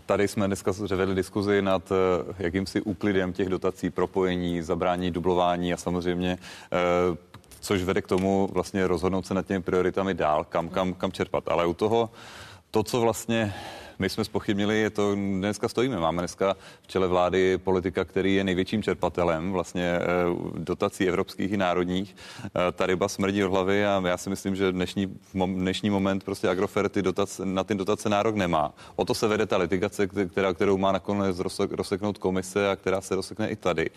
tady 0.06 0.28
jsme 0.28 0.48
dneska 0.48 0.72
vedli 0.96 1.16
diskuzi 1.16 1.62
nad 1.62 1.92
eh, 1.92 2.34
jakýmsi 2.40 2.82
úklidem 2.82 3.34
těch 3.34 3.50
dotací, 3.50 3.90
propojení, 3.90 4.62
zabrání 4.62 5.12
dublování 5.12 5.74
a 5.74 5.78
samozřejmě 5.78 6.38
eh, 6.72 7.18
což 7.62 7.84
vede 7.84 8.02
k 8.02 8.08
tomu 8.08 8.50
vlastně 8.52 8.88
rozhodnout 8.88 9.26
se 9.26 9.34
nad 9.34 9.46
těmi 9.46 9.62
prioritami 9.62 10.14
dál, 10.14 10.44
kam, 10.44 10.70
kam, 10.70 10.94
kam 10.94 11.12
čerpat. 11.12 11.48
Ale 11.48 11.66
u 11.66 11.74
toho, 11.74 12.10
to, 12.72 12.84
co 12.84 13.02
vlastně 13.02 13.54
my 14.02 14.10
jsme 14.10 14.24
spochybnili, 14.24 14.80
je 14.80 14.90
to, 14.90 15.16
dneska 15.16 15.68
stojíme. 15.68 16.00
Máme 16.00 16.22
dneska 16.22 16.56
v 16.82 16.88
čele 16.88 17.08
vlády 17.08 17.58
politika, 17.58 18.06
který 18.06 18.36
je 18.36 18.44
největším 18.44 18.84
čerpatelem 18.84 19.52
vlastně 19.52 19.84
eh, 19.84 20.02
dotací 20.54 21.08
evropských 21.08 21.52
i 21.52 21.58
národních. 21.58 22.16
Eh, 22.46 22.72
ta 22.72 22.86
ryba 22.86 23.08
smrdí 23.08 23.44
od 23.44 23.52
hlavy 23.52 23.86
a 23.86 24.02
já 24.06 24.18
si 24.18 24.30
myslím, 24.30 24.56
že 24.56 24.72
dnešní, 24.72 25.20
dnešní 25.46 25.90
moment 25.90 26.24
prostě 26.24 26.50
Agrofert 26.50 26.92
ty 26.92 27.02
dotace, 27.02 27.46
na 27.46 27.64
ty 27.64 27.76
dotace 27.76 28.10
nárok 28.10 28.36
nemá. 28.36 28.74
O 28.96 29.06
to 29.06 29.14
se 29.14 29.28
vede 29.28 29.46
ta 29.46 29.58
litigace, 29.58 30.08
která, 30.08 30.54
kterou 30.54 30.78
má 30.78 30.92
nakonec 30.92 31.40
rozseknout 31.72 32.18
komise 32.18 32.70
a 32.70 32.76
která 32.76 33.02
se 33.02 33.16
rozsekne 33.16 33.50
i 33.50 33.56
tady 33.56 33.90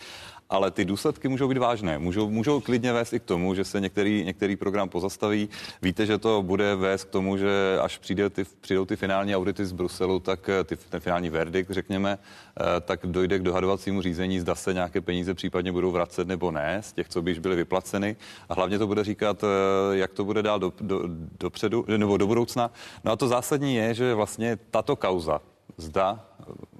ale 0.49 0.71
ty 0.71 0.85
důsledky 0.85 1.27
můžou 1.27 1.47
být 1.47 1.57
vážné. 1.57 1.99
Můžou, 1.99 2.29
můžou 2.29 2.61
klidně 2.61 2.93
vést 2.93 3.13
i 3.13 3.19
k 3.19 3.23
tomu, 3.23 3.55
že 3.55 3.63
se 3.63 3.79
některý, 3.79 4.23
některý 4.25 4.55
program 4.55 4.89
pozastaví. 4.89 5.49
Víte, 5.81 6.05
že 6.05 6.17
to 6.17 6.43
bude 6.43 6.75
vést 6.75 7.03
k 7.03 7.09
tomu, 7.09 7.37
že 7.37 7.79
až 7.81 7.97
přijde 7.97 8.29
ty, 8.29 8.43
přijdou 8.61 8.85
ty 8.85 8.95
finální 8.95 9.35
audity 9.35 9.65
z 9.65 9.71
Bruselu, 9.71 10.19
tak 10.19 10.49
eh, 10.49 10.63
ty, 10.63 10.77
ten 10.77 10.99
finální 10.99 11.29
verdikt, 11.29 11.71
řekněme, 11.71 12.17
eh, 12.17 12.63
tak 12.81 12.99
dojde 13.03 13.39
k 13.39 13.43
dohadovacímu 13.43 14.01
řízení, 14.01 14.39
zda 14.39 14.55
se 14.55 14.73
nějaké 14.73 15.01
peníze 15.01 15.33
případně 15.33 15.71
budou 15.71 15.91
vracet 15.91 16.27
nebo 16.27 16.51
ne, 16.51 16.77
z 16.81 16.93
těch, 16.93 17.09
co 17.09 17.21
by 17.21 17.31
již 17.31 17.39
byly 17.39 17.55
vyplaceny. 17.55 18.15
A 18.49 18.53
hlavně 18.53 18.79
to 18.79 18.87
bude 18.87 19.03
říkat, 19.03 19.43
eh, 19.43 19.97
jak 19.97 20.13
to 20.13 20.25
bude 20.25 20.43
dál 20.43 20.59
do, 20.59 20.73
do, 20.81 21.01
dopředu 21.39 21.85
nebo 21.97 22.17
do 22.17 22.27
budoucna. 22.27 22.71
No 23.03 23.11
a 23.11 23.15
to 23.15 23.27
zásadní 23.27 23.75
je, 23.75 23.93
že 23.93 24.13
vlastně 24.13 24.57
tato 24.71 24.95
kauza, 24.95 25.41
zda 25.77 26.25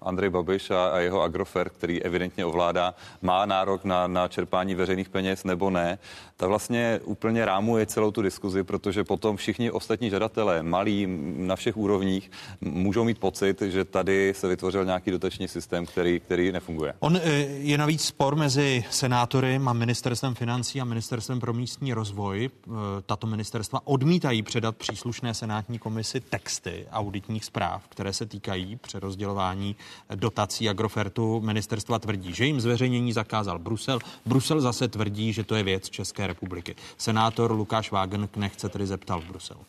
Andrej 0.06 0.30
Babiš 0.30 0.72
a, 0.72 0.88
a 0.88 0.98
jeho 0.98 1.22
Agrofer, 1.22 1.70
který 1.70 2.04
evidentně 2.04 2.46
ovládá, 2.46 2.94
má 3.22 3.46
nárok 3.46 3.84
na, 3.84 4.08
na 4.08 4.28
čerpání 4.28 4.76
veřejných 4.76 5.10
peněz 5.10 5.44
nebo 5.44 5.70
ne, 5.70 5.98
ta 6.38 6.48
vlastně 6.48 7.00
úplně 7.04 7.46
rámuje 7.46 7.86
celou 7.86 8.12
tu 8.12 8.22
diskuzi, 8.22 8.64
protože 8.64 9.04
potom 9.04 9.38
všichni 9.38 9.72
ostatní 9.72 10.10
žadatelé, 10.10 10.64
malí 10.64 11.08
na 11.38 11.56
všech 11.56 11.78
úrovních, 11.78 12.32
můžou 12.62 13.04
mít 13.04 13.20
pocit, 13.20 13.62
že 13.62 13.86
tady 13.86 14.34
se 14.38 14.48
vytvořil 14.48 14.86
nějaký 14.86 15.12
dotační 15.12 15.48
systém, 15.48 15.86
který, 15.86 16.20
který 16.20 16.52
nefunguje. 16.52 16.94
On 17.00 17.18
eh, 17.18 17.32
je 17.48 17.78
navíc 17.78 18.06
spor 18.06 18.36
mezi 18.36 18.84
senátory 18.90 19.62
a 19.66 19.74
ministerstvem 19.74 20.36
financí 20.36 20.82
a 20.82 20.86
ministerstvem 20.86 21.40
pro 21.40 21.54
místní 21.54 21.94
rozvoj. 21.94 22.50
Eh, 22.68 22.72
tato 23.06 23.28
ministerstva 23.28 23.82
odmítají 23.84 24.42
předat 24.42 24.76
příslušné 24.76 25.34
senátní 25.34 25.80
komisi 25.80 26.20
texty 26.20 26.86
auditních 26.92 27.46
zpráv, 27.46 27.88
které 27.88 28.14
se 28.14 28.26
týkají 28.26 28.76
přerozdělování 28.76 29.76
dotací 30.16 30.70
Agrofertu. 30.70 31.42
Ministerstva 31.42 32.00
tvrdí, 32.00 32.34
že 32.34 32.46
jim 32.46 32.62
zveřejnění 32.62 33.14
zakázal 33.14 33.60
Brusel. 33.60 34.00
Brusel 34.26 34.62
zase 34.62 34.88
tvrdí, 34.88 35.34
že 35.34 35.44
to 35.44 35.56
je 35.56 35.64
věc 35.64 35.90
České 35.90 36.28
republiky. 36.28 36.76
Senátor 36.98 37.52
Lukáš 37.52 37.92
Wagenknecht 37.92 38.60
se 38.60 38.70
tedy 38.70 38.88
zeptal 38.88 39.22
v 39.22 39.26
Bruselu. 39.26 39.60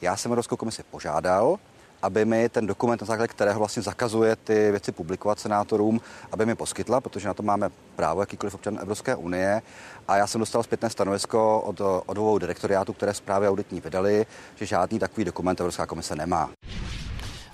Já 0.00 0.16
jsem 0.16 0.32
Evropskou 0.32 0.56
komisi 0.56 0.82
požádal, 0.90 1.58
aby 2.02 2.24
mi 2.24 2.48
ten 2.48 2.66
dokument, 2.66 3.00
na 3.00 3.06
základě 3.06 3.28
kterého 3.28 3.58
vlastně 3.58 3.82
zakazuje 3.82 4.36
ty 4.36 4.70
věci 4.70 4.92
publikovat 4.92 5.40
senátorům, 5.40 6.00
aby 6.32 6.46
mi 6.46 6.54
poskytla, 6.54 7.00
protože 7.00 7.28
na 7.28 7.34
to 7.34 7.42
máme 7.42 7.70
právo 7.96 8.20
jakýkoliv 8.20 8.54
občan 8.54 8.78
Evropské 8.80 9.16
unie. 9.16 9.62
A 10.08 10.16
já 10.16 10.26
jsem 10.26 10.38
dostal 10.38 10.62
zpětné 10.62 10.90
stanovisko 10.90 11.60
od, 11.60 11.80
od 12.06 12.14
dvou 12.14 12.38
direktoriátů, 12.38 12.92
které 12.92 13.14
zprávy 13.14 13.48
auditní 13.48 13.80
vydali, 13.80 14.26
že 14.54 14.66
žádný 14.66 14.98
takový 14.98 15.24
dokument 15.24 15.60
Evropská 15.60 15.86
komise 15.86 16.16
nemá. 16.16 16.50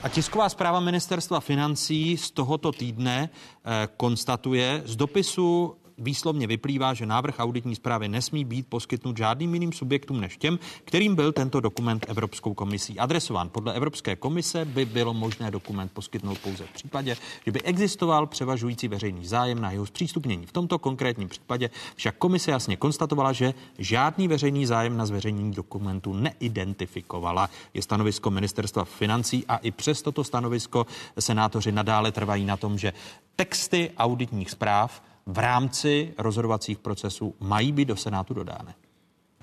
A 0.03 0.09
tisková 0.09 0.49
zpráva 0.49 0.81
ministerstva 0.81 1.41
financí 1.41 2.17
z 2.17 2.31
tohoto 2.31 2.73
týdne 2.73 3.29
eh, 3.29 3.89
konstatuje 3.97 4.83
z 4.89 4.97
dopisu 4.97 5.77
výslovně 6.01 6.47
vyplývá, 6.47 6.95
že 6.95 7.07
návrh 7.07 7.35
auditní 7.39 7.75
zprávy 7.75 8.09
nesmí 8.09 8.45
být 8.45 8.67
poskytnut 8.67 9.17
žádným 9.17 9.55
jiným 9.55 9.73
subjektům 9.73 10.21
než 10.21 10.37
těm, 10.37 10.59
kterým 10.85 11.15
byl 11.15 11.33
tento 11.33 11.61
dokument 11.61 12.07
Evropskou 12.09 12.55
komisí 12.55 12.99
adresován. 12.99 13.49
Podle 13.49 13.75
Evropské 13.75 14.17
komise 14.17 14.65
by 14.65 14.85
bylo 14.85 15.15
možné 15.15 15.51
dokument 15.51 15.93
poskytnout 15.93 16.39
pouze 16.39 16.65
v 16.65 16.73
případě, 16.73 17.17
že 17.45 17.53
by 17.53 17.63
existoval 17.63 18.27
převažující 18.27 18.89
veřejný 18.89 19.27
zájem 19.27 19.61
na 19.61 19.71
jeho 19.71 19.87
zpřístupnění. 19.87 20.47
V 20.47 20.53
tomto 20.53 20.79
konkrétním 20.79 21.29
případě 21.29 21.71
však 21.97 22.17
komise 22.17 22.51
jasně 22.51 22.77
konstatovala, 22.77 23.33
že 23.33 23.55
žádný 23.79 24.29
veřejný 24.29 24.67
zájem 24.67 24.97
na 24.97 25.07
zveřejnění 25.07 25.53
dokumentu 25.53 26.13
neidentifikovala. 26.13 27.51
Je 27.75 27.83
stanovisko 27.83 28.31
ministerstva 28.31 28.85
financí 28.85 29.45
a 29.49 29.57
i 29.57 29.71
přes 29.71 30.03
toto 30.03 30.25
stanovisko 30.25 30.87
senátoři 31.19 31.73
nadále 31.73 32.13
trvají 32.13 32.45
na 32.45 32.57
tom, 32.57 32.79
že 32.79 32.93
texty 33.37 33.91
auditních 33.97 34.51
zpráv 34.51 35.03
v 35.33 35.39
rámci 35.39 36.15
rozhodovacích 36.19 36.79
procesů 36.79 37.35
mají 37.41 37.73
být 37.73 37.85
do 37.85 37.97
Senátu 37.97 38.35
dodány. 38.35 38.75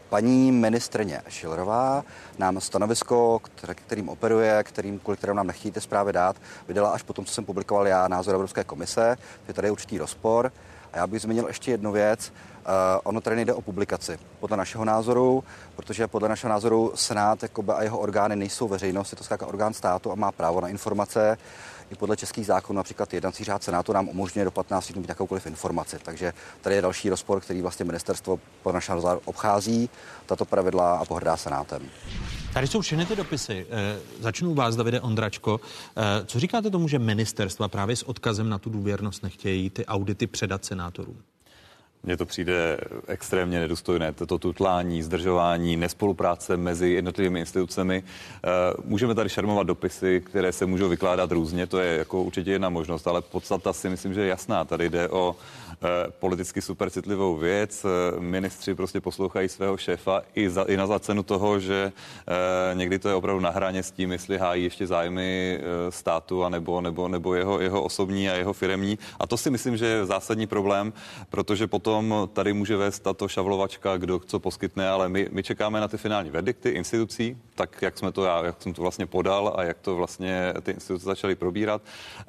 Paní 0.09 0.51
ministrně 0.51 1.21
Šilerová 1.27 2.03
nám 2.37 2.61
stanovisko, 2.61 3.39
kterým 3.75 4.09
operuje, 4.09 4.63
kterým, 4.63 4.99
kvůli 4.99 5.17
kterému 5.17 5.37
nám 5.37 5.47
nechtějí 5.47 5.73
zprávy 5.79 6.13
dát, 6.13 6.35
vydala 6.67 6.89
až 6.89 7.03
potom, 7.03 7.25
co 7.25 7.33
jsem 7.33 7.45
publikoval 7.45 7.87
já 7.87 8.07
názor 8.07 8.33
Evropské 8.33 8.63
komise, 8.63 9.17
že 9.47 9.53
tady 9.53 9.67
je 9.67 9.71
určitý 9.71 9.97
rozpor. 9.97 10.51
A 10.93 10.97
já 10.97 11.07
bych 11.07 11.21
zmínil 11.21 11.47
ještě 11.47 11.71
jednu 11.71 11.91
věc. 11.91 12.33
Uh, 12.67 12.73
ono 13.03 13.21
tady 13.21 13.35
nejde 13.35 13.53
o 13.53 13.61
publikaci. 13.61 14.19
Podle 14.39 14.57
našeho 14.57 14.85
názoru, 14.85 15.43
protože 15.75 16.07
podle 16.07 16.29
našeho 16.29 16.49
názoru 16.49 16.91
Senát 16.95 17.43
jakoby, 17.43 17.71
a 17.71 17.83
jeho 17.83 17.99
orgány 17.99 18.35
nejsou 18.35 18.67
veřejnost, 18.67 19.11
je 19.11 19.17
to 19.17 19.23
zkrátka 19.23 19.47
orgán 19.47 19.73
státu 19.73 20.11
a 20.11 20.15
má 20.15 20.31
právo 20.31 20.61
na 20.61 20.67
informace 20.67 21.37
i 21.91 21.95
podle 21.95 22.17
českých 22.17 22.45
zákonů, 22.45 22.77
například 22.77 23.13
jednací 23.13 23.43
řád 23.43 23.63
Senátu 23.63 23.93
nám 23.93 24.09
umožňuje 24.09 24.45
do 24.45 24.51
15 24.51 24.91
dnů 24.91 25.01
mít 25.01 25.09
jakoukoliv 25.09 25.45
informaci. 25.45 25.97
Takže 26.03 26.33
tady 26.61 26.75
je 26.75 26.81
další 26.81 27.09
rozpor, 27.09 27.41
který 27.41 27.61
vlastně 27.61 27.85
ministerstvo 27.85 28.39
po 28.63 28.71
našem 28.71 28.97
obchází 29.25 29.89
tato 30.25 30.45
pravidla 30.45 30.97
a 30.97 31.05
pohrdá 31.05 31.37
Senátem. 31.37 31.81
Tady 32.53 32.67
jsou 32.67 32.81
všechny 32.81 33.05
ty 33.05 33.15
dopisy. 33.15 33.65
E, 33.69 33.99
začnu 34.19 34.53
vás, 34.53 34.75
Davide 34.75 35.01
Ondračko. 35.01 35.59
E, 35.97 36.25
co 36.25 36.39
říkáte 36.39 36.69
tomu, 36.69 36.87
že 36.87 36.99
ministerstva 36.99 37.67
právě 37.67 37.95
s 37.95 38.03
odkazem 38.03 38.49
na 38.49 38.57
tu 38.57 38.69
důvěrnost 38.69 39.23
nechtějí 39.23 39.69
ty 39.69 39.85
audity 39.85 40.27
předat 40.27 40.65
senátorům? 40.65 41.17
Mně 42.03 42.17
to 42.17 42.25
přijde 42.25 42.77
extrémně 43.07 43.59
nedůstojné, 43.59 44.13
toto 44.13 44.37
tutlání, 44.37 45.03
zdržování, 45.03 45.77
nespolupráce 45.77 46.57
mezi 46.57 46.89
jednotlivými 46.89 47.39
institucemi. 47.39 48.03
Eh, 48.03 48.49
můžeme 48.83 49.15
tady 49.15 49.29
šarmovat 49.29 49.67
dopisy, 49.67 50.21
které 50.25 50.51
se 50.51 50.65
můžou 50.65 50.89
vykládat 50.89 51.31
různě, 51.31 51.67
to 51.67 51.79
je 51.79 51.97
jako 51.97 52.23
určitě 52.23 52.51
jedna 52.51 52.69
možnost, 52.69 53.07
ale 53.07 53.21
podstata 53.21 53.73
si 53.73 53.89
myslím, 53.89 54.13
že 54.13 54.21
je 54.21 54.27
jasná. 54.27 54.65
Tady 54.65 54.89
jde 54.89 55.09
o 55.09 55.35
Eh, 55.83 56.11
politicky 56.19 56.61
super 56.61 56.89
citlivou 56.89 57.35
věc. 57.35 57.85
Eh, 57.85 58.19
ministři 58.19 58.75
prostě 58.75 59.01
poslouchají 59.01 59.49
svého 59.49 59.77
šéfa 59.77 60.21
i, 60.35 60.49
za, 60.49 60.63
i 60.63 60.77
na 60.77 60.87
za 60.87 60.99
cenu 60.99 61.23
toho, 61.23 61.59
že 61.59 61.91
někdy 62.73 62.99
to 62.99 63.09
je 63.09 63.15
opravdu 63.15 63.41
na 63.41 63.49
hraně 63.49 63.83
s 63.83 63.91
tím, 63.91 64.11
jestli 64.11 64.37
hájí 64.37 64.63
ještě 64.63 64.87
zájmy 64.87 65.59
státu 65.89 66.43
a 66.43 66.49
nebo, 66.49 66.81
nebo, 66.81 67.07
nebo 67.07 67.35
jeho, 67.35 67.59
jeho 67.59 67.83
osobní 67.83 68.29
a 68.29 68.33
jeho 68.33 68.53
firemní. 68.53 68.99
A 69.19 69.27
to 69.27 69.37
si 69.37 69.49
myslím, 69.49 69.77
že 69.77 69.85
je 69.85 70.05
zásadní 70.05 70.47
problém, 70.47 70.93
protože 71.29 71.67
potom 71.67 71.86
potom 71.87 72.29
tady 72.33 72.53
může 72.53 72.77
vést 72.77 72.99
tato 72.99 73.27
šavlovačka, 73.27 73.97
kdo 73.97 74.19
co 74.19 74.39
poskytne, 74.39 74.89
ale 74.89 75.09
my, 75.09 75.27
my 75.31 75.43
čekáme 75.43 75.79
na 75.79 75.87
ty 75.87 75.97
finální 75.97 76.29
verdikty 76.29 76.69
institucí, 76.69 77.37
tak 77.55 77.81
jak 77.81 77.97
jsme 77.97 78.11
to 78.11 78.25
já, 78.25 78.45
jak 78.45 78.61
jsem 78.61 78.73
to 78.73 78.81
vlastně 78.81 79.05
podal 79.05 79.53
a 79.57 79.63
jak 79.63 79.79
to 79.79 79.95
vlastně 79.95 80.53
ty 80.61 80.71
instituce 80.71 81.05
začaly 81.05 81.35
probírat. 81.35 81.81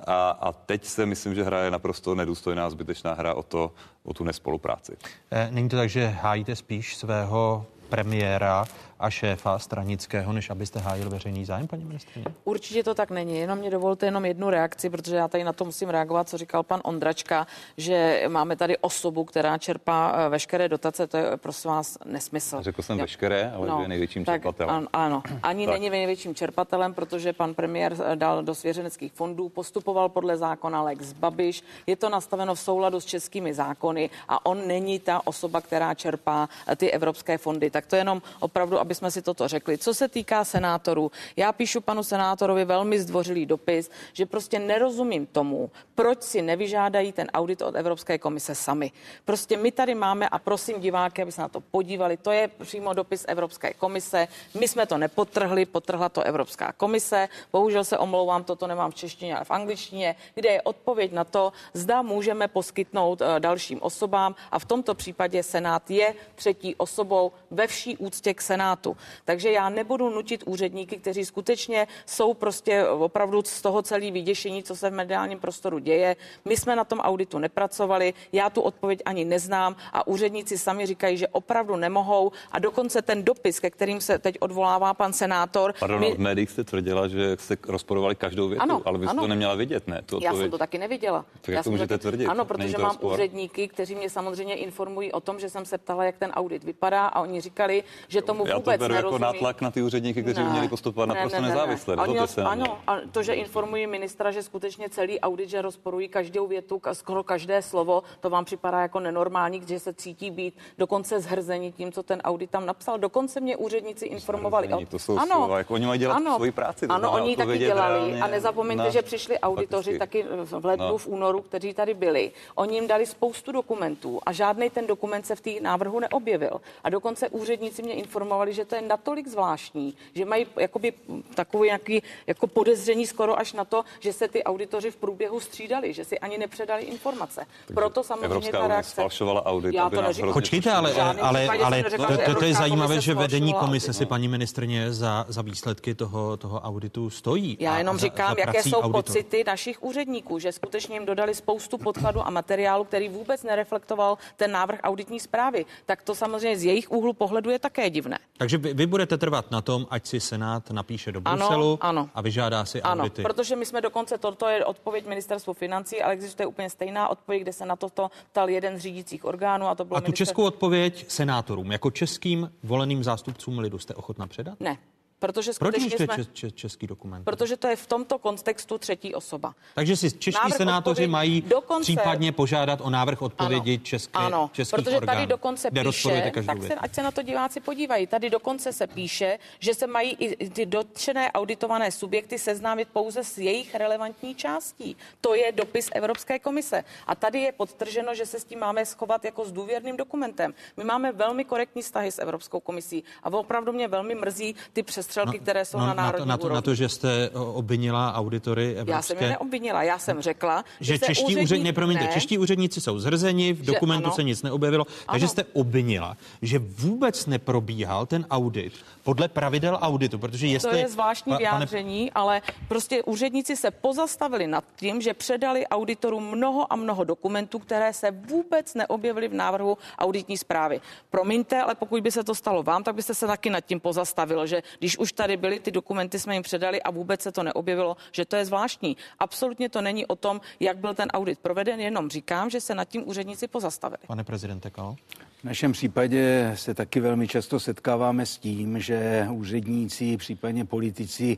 A, 0.07 0.31
a 0.31 0.53
teď 0.53 0.85
se 0.85 1.07
myslím, 1.07 1.35
že 1.35 1.43
hraje 1.43 1.71
naprosto 1.71 2.15
nedůstojná 2.15 2.71
zbytečná 2.71 3.15
hra 3.15 3.35
o 3.35 3.43
to, 3.43 3.73
o 4.05 4.15
tu 4.15 4.25
nespolupráci. 4.25 4.97
Eh, 5.31 5.49
není 5.51 5.69
to 5.69 5.77
tak, 5.77 5.89
že 5.89 6.07
hájíte 6.07 6.57
spíš 6.57 6.97
svého 6.97 7.67
premiéra 7.89 8.65
a 9.01 9.11
šéfa 9.11 9.59
stranického, 9.59 10.33
než 10.33 10.51
abyste 10.51 10.79
hájil 10.79 11.11
veřejný 11.11 11.45
zájem, 11.45 11.67
paní 11.67 11.85
ministrině? 11.85 12.27
Určitě 12.45 12.85
to 12.85 12.95
tak 12.95 13.11
není. 13.11 13.39
Jenom 13.39 13.59
mě 13.59 13.71
dovolte 13.71 14.07
jenom 14.07 14.25
jednu 14.25 14.51
reakci, 14.51 14.91
protože 14.91 15.17
já 15.17 15.29
tady 15.29 15.45
na 15.45 15.53
to 15.53 15.65
musím 15.65 15.89
reagovat, 15.89 16.29
co 16.29 16.39
říkal 16.39 16.63
pan 16.63 16.81
Ondračka, 16.85 17.47
že 17.77 18.25
máme 18.29 18.57
tady 18.57 18.79
osobu, 18.79 19.25
která 19.25 19.59
čerpá 19.59 20.13
eh, 20.15 20.29
veškeré 20.29 20.69
dotace. 20.69 21.07
To 21.07 21.17
je 21.17 21.37
prosím 21.37 21.71
vás 21.71 21.99
nesmysl. 22.05 22.63
Řekl 22.63 22.83
jsem 22.83 22.99
veškeré, 22.99 23.53
ale 23.57 23.69
no, 23.69 23.83
je 23.83 23.89
největším 23.89 24.25
tak, 24.25 24.35
čerpatelem. 24.35 24.77
An, 24.77 24.89
ano, 24.93 25.23
ani 25.43 25.67
tak. 25.67 25.75
není 25.75 25.91
největším 25.91 26.35
čerpatelem, 26.35 26.95
protože 26.95 27.33
pan 27.33 27.55
premiér 27.55 27.97
eh, 28.05 28.17
dal 28.17 28.43
do 28.43 28.55
svěřeneckých 28.55 29.13
fondů, 29.13 29.49
postupoval 29.49 30.09
podle 30.09 30.37
zákona 30.37 30.83
Lex 30.83 31.13
Babiš. 31.13 31.63
Je 31.87 31.97
to 31.97 32.09
nastaveno 32.09 32.55
v 32.55 32.61
souladu 32.61 33.01
s 33.01 33.05
českými 33.05 33.55
zákony 33.55 34.11
a 34.29 34.47
on 34.47 34.67
není 34.67 34.99
ta 34.99 35.27
osoba, 35.27 35.61
která 35.61 35.95
čerpá 35.95 36.49
eh, 36.67 36.77
ty 36.77 36.91
evropské 36.91 37.39
fondy. 37.39 37.71
Tak 37.71 37.87
to 37.87 37.97
je 37.97 38.01
jenom 38.01 38.23
opravdu, 38.41 38.79
aby 38.89 38.95
jsme 38.95 39.11
si 39.11 39.23
toto 39.23 39.49
řekli. 39.49 39.79
Co 39.79 39.95
se 39.95 40.09
týká 40.09 40.45
senátorů, 40.45 41.11
já 41.37 41.53
píšu 41.53 41.81
panu 41.81 42.03
senátorovi 42.03 42.65
velmi 42.65 43.01
zdvořilý 43.01 43.47
dopis, 43.47 43.91
že 44.13 44.27
prostě 44.27 44.59
nerozumím 44.59 45.27
tomu, 45.27 45.71
proč 45.95 46.23
si 46.23 46.43
nevyžádají 46.43 47.13
ten 47.13 47.29
audit 47.33 47.63
od 47.63 47.77
Evropské 47.77 48.19
komise 48.19 48.55
sami. 48.55 48.93
Prostě 49.25 49.57
my 49.57 49.73
tady 49.73 49.95
máme 49.95 50.29
a 50.29 50.39
prosím 50.39 50.81
diváky, 50.81 51.23
aby 51.23 51.33
se 51.33 51.41
na 51.41 51.49
to 51.49 51.61
podívali, 51.61 52.17
to 52.17 52.31
je 52.31 52.49
přímo 52.49 52.95
dopis 52.95 53.25
Evropské 53.29 53.75
komise. 53.75 54.29
My 54.59 54.69
jsme 54.69 54.87
to 54.87 54.99
nepotrhli, 54.99 55.67
potrhla 55.67 56.09
to 56.09 56.23
Evropská 56.23 56.73
komise. 56.73 57.29
Bohužel 57.53 57.85
se 57.85 57.99
omlouvám, 57.99 58.45
toto 58.45 58.67
nemám 58.67 58.91
v 58.91 58.95
češtině, 58.95 59.37
ale 59.37 59.45
v 59.45 59.51
angličtině, 59.51 60.17
kde 60.35 60.49
je 60.49 60.63
odpověď 60.63 61.13
na 61.13 61.25
to, 61.25 61.53
zda 61.75 62.03
můžeme 62.03 62.49
poskytnout 62.49 63.21
eh, 63.21 63.41
dalším 63.41 63.83
osobám 63.83 64.35
a 64.51 64.59
v 64.59 64.65
tomto 64.65 64.95
případě 64.95 65.43
Senát 65.43 65.91
je 65.91 66.15
třetí 66.35 66.75
osobou 66.77 67.33
ve 67.51 67.67
vší 67.67 67.97
úctě 67.97 68.35
k 68.35 68.41
Senátu 68.41 68.78
státu. 68.79 68.97
Takže 69.25 69.51
já 69.53 69.69
nebudu 69.69 70.11
nutit 70.11 70.43
úředníky, 70.47 70.97
kteří 70.97 71.25
skutečně 71.25 71.87
jsou 72.07 72.35
prostě 72.35 72.89
opravdu 72.89 73.43
z 73.43 73.63
toho 73.63 73.83
celý 73.83 74.11
vyděšení, 74.11 74.63
co 74.63 74.77
se 74.77 74.91
v 74.91 74.93
mediálním 74.93 75.39
prostoru 75.39 75.79
děje. 75.79 76.17
My 76.45 76.57
jsme 76.57 76.77
na 76.77 76.85
tom 76.85 77.01
auditu 77.01 77.39
nepracovali, 77.39 78.15
já 78.33 78.51
tu 78.51 78.61
odpověď 78.61 79.03
ani 79.05 79.25
neznám 79.25 79.77
a 79.93 80.07
úředníci 80.07 80.59
sami 80.59 80.87
říkají, 80.87 81.17
že 81.17 81.29
opravdu 81.29 81.77
nemohou 81.77 82.33
a 82.53 82.59
dokonce 82.59 83.03
ten 83.03 83.25
dopis, 83.25 83.61
ke 83.61 83.71
kterým 83.71 84.01
se 84.01 84.19
teď 84.19 84.37
odvolává 84.41 84.95
pan 84.95 85.13
senátor. 85.13 85.75
Pardon, 85.81 86.01
my... 86.01 86.15
v 86.15 86.19
médiích 86.19 86.51
jste 86.51 86.65
tvrdila, 86.65 87.09
že 87.09 87.37
jste 87.41 87.57
rozporovali 87.67 88.15
každou 88.15 88.49
větu, 88.49 88.63
ano, 88.63 88.83
ale 88.85 88.99
vy 88.99 89.07
jste 89.07 89.17
to 89.17 89.27
neměla 89.27 89.55
vidět, 89.55 89.89
ne? 89.89 90.03
Tu 90.07 90.19
já 90.23 90.35
jsem 90.35 90.51
to 90.51 90.59
taky 90.59 90.79
neviděla. 90.79 91.25
Tak 91.41 91.55
jak 91.55 91.65
to 91.65 91.71
můžete 91.71 91.99
taky... 91.99 92.03
tvrdit? 92.03 92.27
Ano, 92.27 92.45
protože 92.45 92.79
mám 92.79 92.91
rozpor? 92.91 93.13
úředníky, 93.13 93.69
kteří 93.69 93.95
mě 93.95 94.11
samozřejmě 94.11 94.55
informují 94.55 95.13
o 95.13 95.21
tom, 95.21 95.41
že 95.41 95.51
jsem 95.51 95.65
se 95.65 95.79
ptala, 95.79 96.05
jak 96.05 96.17
ten 96.17 96.31
audit 96.31 96.65
vypadá 96.65 97.07
a 97.07 97.21
oni 97.21 97.41
říkali, 97.41 97.85
že 98.09 98.23
tomu 98.23 98.45
vůbec 98.45 98.68
já 98.73 98.79
to 98.79 98.85
beru 98.85 98.95
jako 98.95 99.19
nátlak 99.19 99.61
na 99.61 99.71
ty 99.71 99.83
úředníky, 99.83 100.23
kteří 100.23 100.41
ne. 100.41 100.51
měli 100.51 100.69
postupovat 100.69 101.07
ne, 101.07 101.15
naprosto 101.15 101.41
ne, 101.41 101.49
ne, 101.49 101.55
nezávisle. 101.55 101.97
Ne. 101.97 102.03
Oni, 102.03 102.19
ano, 102.45 102.79
a 102.87 102.97
to, 103.13 103.23
že 103.23 103.33
informují 103.35 103.87
ministra, 103.87 104.31
že 104.31 104.43
skutečně 104.43 104.89
celý 104.89 105.21
audit, 105.21 105.49
že 105.49 105.63
rozporují 105.63 106.09
každou 106.09 106.47
větu, 106.47 106.81
skoro 106.93 107.23
každé 107.23 107.63
slovo, 107.63 108.03
to 108.21 108.31
vám 108.31 108.45
připadá 108.45 108.81
jako 108.81 109.01
nenormální, 109.01 109.63
že 109.67 109.81
se 109.81 109.95
cítí 109.95 110.31
být 110.31 110.55
dokonce 110.79 111.21
zhrzení 111.21 111.73
tím, 111.73 111.93
co 111.93 112.03
ten 112.03 112.21
audit 112.25 112.51
tam 112.51 112.67
napsal. 112.67 112.99
Dokonce 112.99 113.41
mě 113.41 113.57
úředníci 113.57 114.07
informovali. 114.07 114.67
Zhrzení, 114.67 114.87
to 114.87 114.99
jsou 114.99 115.19
ano, 115.19 115.35
slova, 115.35 115.59
jako 115.59 115.75
oni 115.75 115.87
mají 115.87 116.01
dělat 116.01 116.15
ano, 116.15 116.37
svoji 116.37 116.53
práci. 116.53 116.87
Ano, 116.87 117.13
oni 117.13 117.37
taky 117.37 117.59
dělali. 117.59 118.21
A 118.21 118.27
nezapomeňte, 118.27 118.85
na... 118.85 118.91
že 118.91 119.03
přišli 119.03 119.39
auditoři 119.39 119.99
taky 119.99 120.25
v 120.45 120.65
lednu, 120.65 120.89
no. 120.89 120.99
v 120.99 121.07
únoru, 121.07 121.43
kteří 121.43 121.75
tady 121.75 121.95
byli. 121.95 122.33
Oni 122.55 122.75
jim 122.75 122.87
dali 122.87 123.07
spoustu 123.07 123.53
dokumentů 123.53 124.21
a 124.27 124.33
žádný 124.33 124.71
ten 124.71 124.87
dokument 124.87 125.27
se 125.27 125.37
v 125.37 125.41
té 125.41 125.51
návrhu 125.61 126.01
neobjevil. 126.01 126.61
A 126.85 126.91
dokonce 126.91 127.29
úředníci 127.29 127.83
mě 127.83 127.95
informovali, 127.95 128.53
že 128.59 128.65
to 128.65 128.75
je 128.75 128.83
natolik 128.83 129.27
zvláštní, 129.29 129.95
že 130.15 130.25
mají 130.25 130.47
jakoby 130.59 130.93
takový 131.35 131.67
nějaký 131.69 132.03
jako 132.27 132.47
podezření 132.47 133.07
skoro 133.07 133.39
až 133.39 133.53
na 133.53 133.65
to, 133.65 133.85
že 134.01 134.13
se 134.13 134.29
ty 134.29 134.45
auditoři 134.45 134.91
v 134.91 134.97
průběhu 134.97 135.41
střídali, 135.41 135.93
že 135.95 136.05
si 136.05 136.19
ani 136.19 136.39
nepředali 136.39 136.83
informace. 136.83 137.47
Takže 137.67 137.75
Proto 137.75 138.03
samozřejmě 138.03 138.27
Evropská 138.27 138.59
ta 138.59 138.69
reakce... 138.69 138.95
falšovala 138.95 139.47
audit. 139.47 139.75
Já 139.75 139.91
to 139.91 140.03
neříkám. 140.03 140.33
Počkejte, 140.33 140.73
ale, 140.73 140.95
ale, 141.21 141.49
ale 141.49 141.83
to, 141.83 142.07
to, 142.27 142.35
to 142.35 142.45
je 142.45 142.55
zajímavé, 142.55 143.01
že 143.01 143.15
vedení 143.15 143.55
komise 143.55 143.93
si 143.93 144.07
paní 144.07 144.29
ministrně 144.29 144.93
za, 144.93 145.27
za 145.29 145.43
výsledky 145.43 145.95
toho, 145.95 146.37
toho 146.37 146.61
auditu 146.61 147.11
stojí. 147.11 147.57
Já 147.61 147.79
jenom 147.79 147.97
a, 147.97 147.99
říkám, 147.99 148.29
za, 148.29 148.35
za 148.35 148.41
jaké 148.41 148.63
jsou 148.63 148.77
auditor. 148.77 149.03
pocity 149.03 149.45
našich 149.47 149.83
úředníků, 149.83 150.39
že 150.39 150.53
skutečně 150.53 150.97
jim 150.97 151.07
dodali 151.07 151.35
spoustu 151.35 151.79
podkladů 151.79 152.27
a 152.27 152.31
materiálu, 152.31 152.85
který 152.85 153.09
vůbec 153.09 153.43
nereflektoval 153.43 154.19
ten 154.37 154.51
návrh 154.53 154.81
auditní 154.83 155.21
zprávy. 155.21 155.65
Tak 155.87 156.03
to 156.03 156.15
samozřejmě 156.15 156.59
z 156.59 156.65
jejich 156.65 156.91
úhlu 156.91 157.13
pohledu 157.13 157.51
je 157.51 157.59
také 157.59 157.91
divné. 157.91 158.19
Takže 158.39 158.48
vy, 158.57 158.75
vy 158.75 158.87
budete 158.87 159.19
trvat 159.19 159.51
na 159.51 159.61
tom, 159.61 159.87
ať 159.91 160.07
si 160.07 160.21
Senát 160.21 160.71
napíše 160.71 161.13
do 161.13 161.21
Bruselu 161.21 161.79
ano, 161.81 162.01
ano. 162.01 162.11
a 162.15 162.21
vyžádá 162.21 162.65
si 162.65 162.83
ano, 162.83 163.03
audity. 163.03 163.23
protože 163.23 163.57
my 163.57 163.67
jsme 163.67 163.81
dokonce, 163.81 164.19
toto 164.19 164.49
je 164.49 164.65
odpověď 164.65 165.07
ministerstvu 165.07 165.53
financí, 165.53 166.03
ale 166.03 166.13
existuje 166.13 166.47
úplně 166.47 166.71
stejná 166.71 167.09
odpověď, 167.09 167.43
kde 167.43 167.53
se 167.53 167.67
na 167.67 167.77
toto 167.77 168.11
ptal 168.31 168.49
jeden 168.49 168.79
z 168.79 168.81
řídících 168.81 169.25
orgánů 169.25 169.67
a 169.67 169.75
to 169.75 169.85
bylo 169.85 169.99
A 169.99 170.01
tu 170.01 170.13
českou 170.13 170.45
odpověď 170.45 171.05
senátorům, 171.09 171.73
jako 171.73 171.91
českým 171.91 172.53
voleným 172.63 173.05
zástupcům 173.05 173.59
lidu 173.59 173.79
jste 173.79 173.95
ochotna 173.95 174.27
předat? 174.27 174.61
Ne. 174.61 174.79
Protože 175.19 175.53
Proč 175.59 175.77
jsme, 175.77 176.07
če, 176.33 176.51
český 176.51 176.87
dokument? 176.87 177.25
Protože 177.25 177.57
to 177.57 177.67
je 177.67 177.77
v 177.77 177.87
tomto 177.87 178.19
kontextu 178.19 178.79
třetí 178.79 179.15
osoba. 179.15 179.55
Takže 179.75 179.97
si 179.97 180.11
čeští 180.11 180.41
návrh 180.43 180.57
senátoři 180.57 180.91
odpověď, 180.91 181.11
mají 181.11 181.41
dokonce, 181.41 181.83
případně 181.83 182.33
požádat 182.33 182.81
o 182.81 182.91
návrh 182.91 183.23
odpovědi 183.23 183.75
ano, 183.75 183.85
české, 183.85 184.19
ano, 184.19 184.51
českých 184.53 184.77
protože 184.77 184.97
orgánů, 184.97 185.17
tady 185.17 185.27
dokonce 185.27 185.71
píše, 185.71 186.33
tak 186.47 186.63
se, 186.63 186.75
ať 186.75 186.95
se 186.95 187.03
na 187.03 187.11
to 187.11 187.23
diváci 187.23 187.61
podívají, 187.61 188.07
tady 188.07 188.31
dokonce 188.31 188.73
se 188.73 188.87
píše, 188.87 189.39
že 189.59 189.75
se 189.75 189.87
mají 189.87 190.11
i 190.19 190.51
ty 190.51 190.67
dotčené 190.67 191.33
auditované 191.33 191.91
subjekty 191.91 192.39
seznámit 192.39 192.89
pouze 192.93 193.25
s 193.25 193.39
jejich 193.39 193.75
relevantní 193.75 194.35
částí. 194.35 194.97
To 195.21 195.35
je 195.35 195.53
dopis 195.53 195.91
Evropské 195.95 196.39
komise. 196.39 196.85
A 197.07 197.15
tady 197.15 197.41
je 197.41 197.53
podtrženo, 197.53 198.15
že 198.15 198.27
se 198.27 198.41
s 198.41 198.45
tím 198.45 198.59
máme 198.59 198.87
schovat 198.87 199.25
jako 199.25 199.45
s 199.45 199.53
důvěrným 199.53 199.97
dokumentem. 199.97 200.55
My 200.77 200.85
máme 200.85 201.13
velmi 201.13 201.45
korektní 201.45 201.83
vztahy 201.83 202.13
s 202.13 202.19
Evropskou 202.19 202.61
komisí 202.61 203.05
a 203.23 203.33
opravdu 203.33 203.73
mě 203.73 203.89
velmi 203.89 204.15
mrzí 204.15 204.55
ty 204.73 204.83
přestřelky, 205.09 205.39
no, 205.39 205.43
které 205.43 205.65
jsou 205.65 205.79
no, 205.79 205.87
na 205.87 205.95
národní 205.95 206.29
na 206.29 206.37
to, 206.37 206.45
na, 206.45 206.49
to, 206.49 206.55
na 206.55 206.61
to, 206.61 206.75
že 206.75 206.89
jste 206.89 207.31
obvinila 207.31 208.15
auditory 208.15 208.71
evropské. 208.71 208.93
Já 208.93 209.03
jsem 209.03 209.17
je 209.21 209.29
neobvinila, 209.29 209.83
já 209.83 209.99
jsem 209.99 210.23
řekla, 210.23 210.65
že, 210.81 210.93
že 210.93 210.99
čeští 210.99 211.25
úředníci, 211.25 211.45
úřední, 211.45 211.73
promiňte, 211.73 212.05
ne, 212.05 212.11
čeští 212.13 212.39
úředníci 212.39 212.81
jsou 212.81 212.99
zrzeni, 212.99 213.53
v 213.53 213.65
dokumentu 213.65 214.07
ano, 214.07 214.15
se 214.15 214.23
nic 214.23 214.43
neobjevilo, 214.43 214.87
ano. 214.89 215.13
takže 215.13 215.29
jste 215.29 215.45
obvinila, 215.53 216.17
že 216.43 216.59
vůbec 216.59 217.27
neprobíhal 217.27 218.07
ten 218.07 218.27
audit 218.31 218.73
podle 219.09 219.29
pravidel 219.29 219.79
auditu, 219.81 220.19
protože 220.19 220.47
jestli... 220.47 220.71
To 220.71 220.77
je 220.77 220.89
zvláštní 220.89 221.33
pa, 221.33 221.39
vyjádření, 221.39 221.99
pane... 221.99 222.11
ale 222.15 222.43
prostě 222.69 223.03
úředníci 223.03 223.57
se 223.57 223.71
pozastavili 223.71 224.47
nad 224.47 224.65
tím, 224.77 225.01
že 225.01 225.15
předali 225.15 225.67
auditorům 225.67 226.31
mnoho 226.37 226.73
a 226.73 226.77
mnoho 226.77 227.05
dokumentů, 227.05 227.59
které 227.59 227.93
se 227.93 228.11
vůbec 228.11 228.75
neobjevily 228.75 229.29
v 229.29 229.35
návrhu 229.35 229.79
auditní 229.99 230.37
zprávy. 230.39 230.81
Promiňte, 231.11 231.63
ale 231.63 231.75
pokud 231.75 232.03
by 232.03 232.13
se 232.13 232.25
to 232.25 232.35
stalo 232.35 232.63
vám, 232.63 232.85
tak 232.85 232.95
byste 232.95 233.15
se 233.15 233.27
taky 233.27 233.51
nad 233.51 233.61
tím 233.61 233.81
pozastavil, 233.81 234.47
že 234.47 234.63
když 234.79 234.99
už 234.99 235.13
tady 235.13 235.37
byly 235.37 235.61
ty 235.61 235.71
dokumenty, 235.71 236.19
jsme 236.19 236.35
jim 236.35 236.43
předali 236.43 236.83
a 236.83 236.91
vůbec 236.91 237.23
se 237.23 237.33
to 237.33 237.43
neobjevilo, 237.43 237.97
že 238.13 238.25
to 238.25 238.37
je 238.37 238.45
zvláštní. 238.45 238.97
Absolutně 239.19 239.69
to 239.69 239.81
není 239.81 240.07
o 240.07 240.17
tom, 240.17 240.41
jak 240.61 240.77
byl 240.79 240.95
ten 240.95 241.09
audit 241.09 241.39
proveden, 241.39 241.81
jenom 241.81 242.11
říkám, 242.11 242.51
že 242.51 242.61
se 242.61 242.75
nad 242.75 242.85
tím 242.85 243.09
úředníci 243.09 243.49
pozastavili. 243.49 244.05
Pane 244.07 244.25
prezidente 244.25 244.71
Kalo? 244.71 244.97
V 245.39 245.45
našem 245.45 245.73
případě 245.73 246.53
se 246.55 246.75
taky 246.75 247.01
velmi 247.01 247.29
často 247.29 247.61
setkáváme 247.61 248.27
s 248.27 248.39
tím, 248.39 248.81
že 248.81 249.29
úředníci, 249.33 250.17
případně 250.17 250.65
politici 250.65 251.37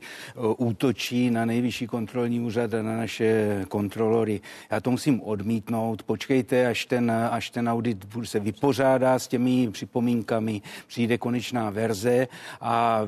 útočí 0.57 1.31
na 1.31 1.45
nejvyšší 1.45 1.87
kontrolní 1.87 2.41
úřad 2.41 2.75
a 2.75 2.83
na 2.83 2.97
naše 2.97 3.61
kontrolory. 3.69 4.41
Já 4.71 4.81
to 4.81 4.91
musím 4.91 5.21
odmítnout. 5.23 6.03
Počkejte, 6.03 6.67
až 6.67 6.87
ten, 6.87 7.11
až 7.11 7.51
ten 7.51 7.69
audit 7.69 8.07
se 8.25 8.41
vypořádá 8.41 9.19
s 9.19 9.29
těmi 9.29 9.69
připomínkami, 9.71 10.63
přijde 10.87 11.19
konečná 11.19 11.71
verze 11.71 12.29
a 12.61 13.03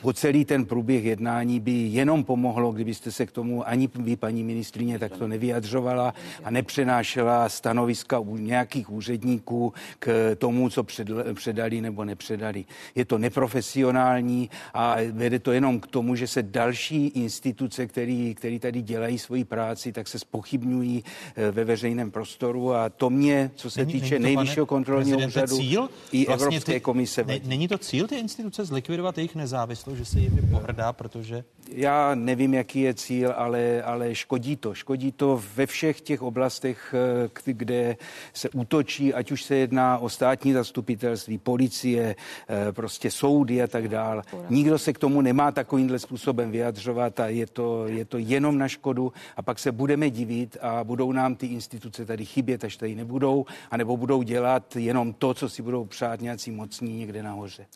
po 0.00 0.12
celý 0.12 0.44
ten 0.44 0.64
průběh 0.64 1.04
jednání 1.04 1.60
by 1.60 1.72
jenom 1.72 2.24
pomohlo, 2.24 2.72
kdybyste 2.72 3.12
se 3.12 3.26
k 3.26 3.32
tomu 3.32 3.68
ani 3.68 3.88
vy, 3.94 4.16
paní 4.16 4.44
ministrině, 4.44 4.98
takto 4.98 5.28
nevyjadřovala 5.28 6.14
a 6.44 6.50
nepřenášela 6.50 7.48
stanoviska 7.48 8.18
u 8.18 8.36
nějakých 8.36 8.90
úředníků 8.90 9.72
k 9.98 10.37
tomu, 10.38 10.70
co 10.70 10.84
předali 11.34 11.80
nebo 11.80 12.04
nepředali. 12.04 12.64
Je 12.94 13.04
to 13.04 13.18
neprofesionální 13.18 14.50
a 14.74 14.96
vede 15.12 15.38
to 15.38 15.52
jenom 15.52 15.80
k 15.80 15.86
tomu, 15.86 16.14
že 16.14 16.26
se 16.26 16.42
další 16.42 17.06
instituce, 17.06 17.86
který, 17.86 18.34
který 18.34 18.58
tady 18.58 18.82
dělají 18.82 19.18
svoji 19.18 19.44
práci, 19.44 19.92
tak 19.92 20.08
se 20.08 20.18
spochybňují 20.18 21.04
ve 21.52 21.64
veřejném 21.64 22.10
prostoru 22.10 22.74
a 22.74 22.88
to 22.88 23.10
mě, 23.10 23.50
co 23.54 23.70
se 23.70 23.80
není, 23.80 23.92
týče 23.92 24.18
není 24.18 24.34
to, 24.34 24.40
nejvyššího 24.40 24.66
kontrolního 24.66 25.18
úřadu 25.18 25.56
cíl? 25.56 25.88
i 26.12 26.26
vlastně 26.26 26.46
Evropské 26.46 26.72
ty, 26.72 26.80
komise. 26.80 27.24
Ne, 27.24 27.40
není 27.44 27.68
to 27.68 27.78
cíl 27.78 28.06
ty 28.06 28.16
instituce 28.16 28.64
zlikvidovat 28.64 29.18
jejich 29.18 29.34
nezávislost, 29.34 29.96
že 29.96 30.04
se 30.04 30.20
jimi 30.20 30.42
pohrdá, 30.42 30.92
protože... 30.92 31.44
Já 31.70 32.14
nevím, 32.14 32.54
jaký 32.54 32.80
je 32.80 32.94
cíl, 32.94 33.32
ale, 33.36 33.82
ale 33.82 34.14
škodí 34.14 34.56
to. 34.56 34.74
Škodí 34.74 35.12
to 35.12 35.42
ve 35.54 35.66
všech 35.66 36.00
těch 36.00 36.22
oblastech, 36.22 36.94
eh, 37.46 37.52
kde 37.52 37.96
se 38.32 38.48
útočí, 38.50 39.14
ať 39.14 39.30
už 39.30 39.42
se 39.42 39.56
jedná 39.56 39.98
o 39.98 40.08
státní 40.08 40.52
zastupitelství, 40.52 41.38
policie, 41.38 42.16
eh, 42.48 42.72
prostě 42.72 43.10
soudy 43.10 43.62
a 43.62 43.66
tak 43.66 43.88
dál. 43.88 44.22
Nikdo 44.50 44.78
se 44.78 44.92
k 44.92 44.98
tomu 44.98 45.20
nemá 45.20 45.52
takovýmhle 45.52 45.98
způsobem 45.98 46.50
vyjadřovat 46.50 47.20
a 47.20 47.28
je 47.28 47.46
to, 47.46 47.86
je 47.86 48.04
to 48.04 48.18
jenom 48.18 48.58
na 48.58 48.68
škodu 48.68 49.12
a 49.36 49.42
pak 49.42 49.58
se 49.58 49.72
budeme 49.72 50.10
divit 50.10 50.56
a 50.60 50.84
budou 50.84 51.12
nám 51.12 51.36
ty 51.36 51.46
instituce 51.46 52.06
tady 52.06 52.24
chybět, 52.24 52.64
až 52.64 52.76
tady 52.76 52.94
nebudou, 52.94 53.46
anebo 53.70 53.96
budou 53.96 54.22
dělat 54.22 54.76
jenom 54.76 55.12
to, 55.12 55.34
co 55.34 55.48
si 55.48 55.62
budou 55.62 55.84
přát 55.84 56.20
nějací 56.20 56.50
mocní 56.50 56.98
někde 56.98 57.22
nahoře. 57.22 57.66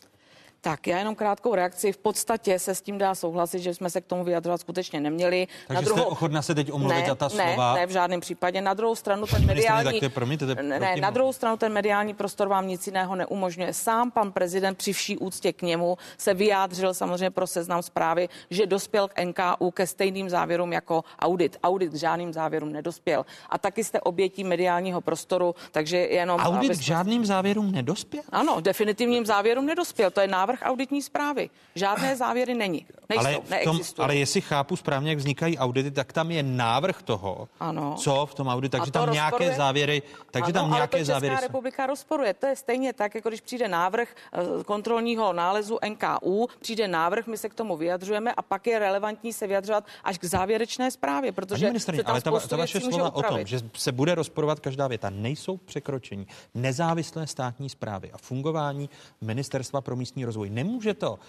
Tak 0.65 0.87
já 0.87 0.97
jenom 0.97 1.15
krátkou 1.15 1.55
reakci. 1.55 1.91
V 1.91 1.97
podstatě 1.97 2.59
se 2.59 2.75
s 2.75 2.81
tím 2.81 2.97
dá 2.97 3.15
souhlasit, 3.15 3.59
že 3.59 3.73
jsme 3.73 3.89
se 3.89 4.01
k 4.01 4.05
tomu 4.05 4.23
vyjadřovat 4.23 4.61
skutečně 4.61 4.99
neměli. 4.99 5.47
Takže 5.67 5.75
na 5.75 5.81
druhou... 5.81 6.01
jste 6.01 6.09
ochotná 6.09 6.41
se 6.41 6.55
teď 6.55 6.71
omluvit 6.71 7.01
ne, 7.01 7.07
za 7.07 7.15
ta 7.15 7.25
ne, 7.25 7.29
slova? 7.29 7.73
Ne, 7.73 7.85
v 7.85 7.89
žádném 7.89 8.19
případě. 8.19 8.61
Na 8.61 8.73
druhou 8.73 8.95
stranu 8.95 9.27
ten 9.27 9.45
mediální... 9.45 9.99
Tak 9.99 10.13
promiňte, 10.13 10.45
ne, 10.45 10.79
ne, 10.79 10.95
na 10.95 11.09
druhou 11.09 11.33
stranu 11.33 11.57
ten 11.57 11.73
mediální 11.73 12.13
prostor 12.13 12.47
vám 12.47 12.67
nic 12.67 12.87
jiného 12.87 13.15
neumožňuje. 13.15 13.73
Sám 13.73 14.11
pan 14.11 14.31
prezident 14.31 14.77
při 14.77 14.93
vší 14.93 15.17
úctě 15.17 15.53
k 15.53 15.61
němu 15.61 15.97
se 16.17 16.33
vyjádřil 16.33 16.93
samozřejmě 16.93 17.31
pro 17.31 17.47
seznam 17.47 17.81
zprávy, 17.81 18.29
že 18.49 18.65
dospěl 18.65 19.07
k 19.07 19.23
NKU 19.23 19.71
ke 19.71 19.87
stejným 19.87 20.29
závěrům 20.29 20.73
jako 20.73 21.03
audit. 21.19 21.57
Audit 21.63 21.91
k 21.91 21.95
žádným 21.95 22.33
závěrům 22.33 22.73
nedospěl. 22.73 23.25
A 23.49 23.57
taky 23.57 23.83
jste 23.83 24.01
obětí 24.01 24.43
mediálního 24.43 25.01
prostoru, 25.01 25.55
takže 25.71 25.97
jenom... 25.97 26.39
Audit 26.41 26.71
k 26.71 26.81
žádným 26.81 27.25
závěrům 27.25 27.71
nedospěl? 27.71 28.23
Ano, 28.29 28.61
definitivním 28.61 29.25
závěrům 29.25 29.65
nedospěl. 29.65 30.11
To 30.11 30.21
je 30.21 30.27
návrh 30.27 30.52
auditní 30.61 31.01
zprávy. 31.01 31.49
Žádné 31.75 32.15
závěry 32.23 32.53
není. 32.53 32.85
Nejsou, 33.09 33.25
ale, 33.25 33.61
v 33.61 33.63
tom, 33.63 33.79
ale 33.97 34.15
jestli 34.15 34.41
chápu 34.41 34.75
správně, 34.75 35.09
jak 35.09 35.17
vznikají 35.17 35.57
audity, 35.57 35.91
tak 35.91 36.13
tam 36.13 36.31
je 36.31 36.43
návrh 36.43 37.01
toho, 37.01 37.47
ano. 37.59 37.95
co 37.97 38.25
v 38.25 38.35
tom 38.35 38.47
auditu, 38.47 38.71
takže 38.77 38.91
to 38.91 38.99
tam 38.99 39.07
rozporuje? 39.07 39.47
nějaké 39.49 39.57
závěry, 39.57 40.01
takže 40.31 40.51
ano, 40.51 40.53
tam 40.53 40.65
ale 40.65 40.73
nějaké 40.73 40.99
to 40.99 41.05
závěry. 41.05 41.35
Česká 41.35 41.47
republika 41.47 41.85
rozporuje. 41.85 42.33
To 42.33 42.45
je 42.45 42.55
stejně 42.55 42.93
tak, 42.93 43.15
jako 43.15 43.29
když 43.29 43.41
přijde 43.41 43.67
návrh 43.67 44.15
eh, 44.33 44.63
kontrolního 44.63 45.33
nálezu 45.33 45.79
NKU, 45.89 46.47
přijde 46.59 46.87
návrh, 46.87 47.27
my 47.27 47.37
se 47.37 47.49
k 47.49 47.53
tomu 47.53 47.77
vyjadřujeme 47.77 48.33
a 48.33 48.41
pak 48.41 48.67
je 48.67 48.79
relevantní 48.79 49.33
se 49.33 49.47
vyjadřovat 49.47 49.85
až 50.03 50.17
k 50.17 50.23
závěrečné 50.23 50.91
zprávě, 50.91 51.31
protože 51.31 51.71
se 51.77 51.91
tam 51.91 52.05
ale 52.05 52.21
ta, 52.21 52.39
ta 52.39 52.57
vaše 52.57 52.79
slova 52.79 53.15
o 53.15 53.23
tom, 53.23 53.45
že 53.45 53.59
se 53.73 53.91
bude 53.91 54.15
rozporovat 54.15 54.59
každá 54.59 54.87
věta, 54.87 55.09
nejsou 55.09 55.57
překročení 55.57 56.27
nezávislé 56.53 57.27
státní 57.27 57.69
zprávy 57.69 58.11
a 58.11 58.17
fungování 58.17 58.89
Ministerstva 59.21 59.81
pro 59.81 59.95
místní 59.95 60.25
rozvoj. 60.25 60.42
Nemůže 60.49 60.93
to 60.93 61.19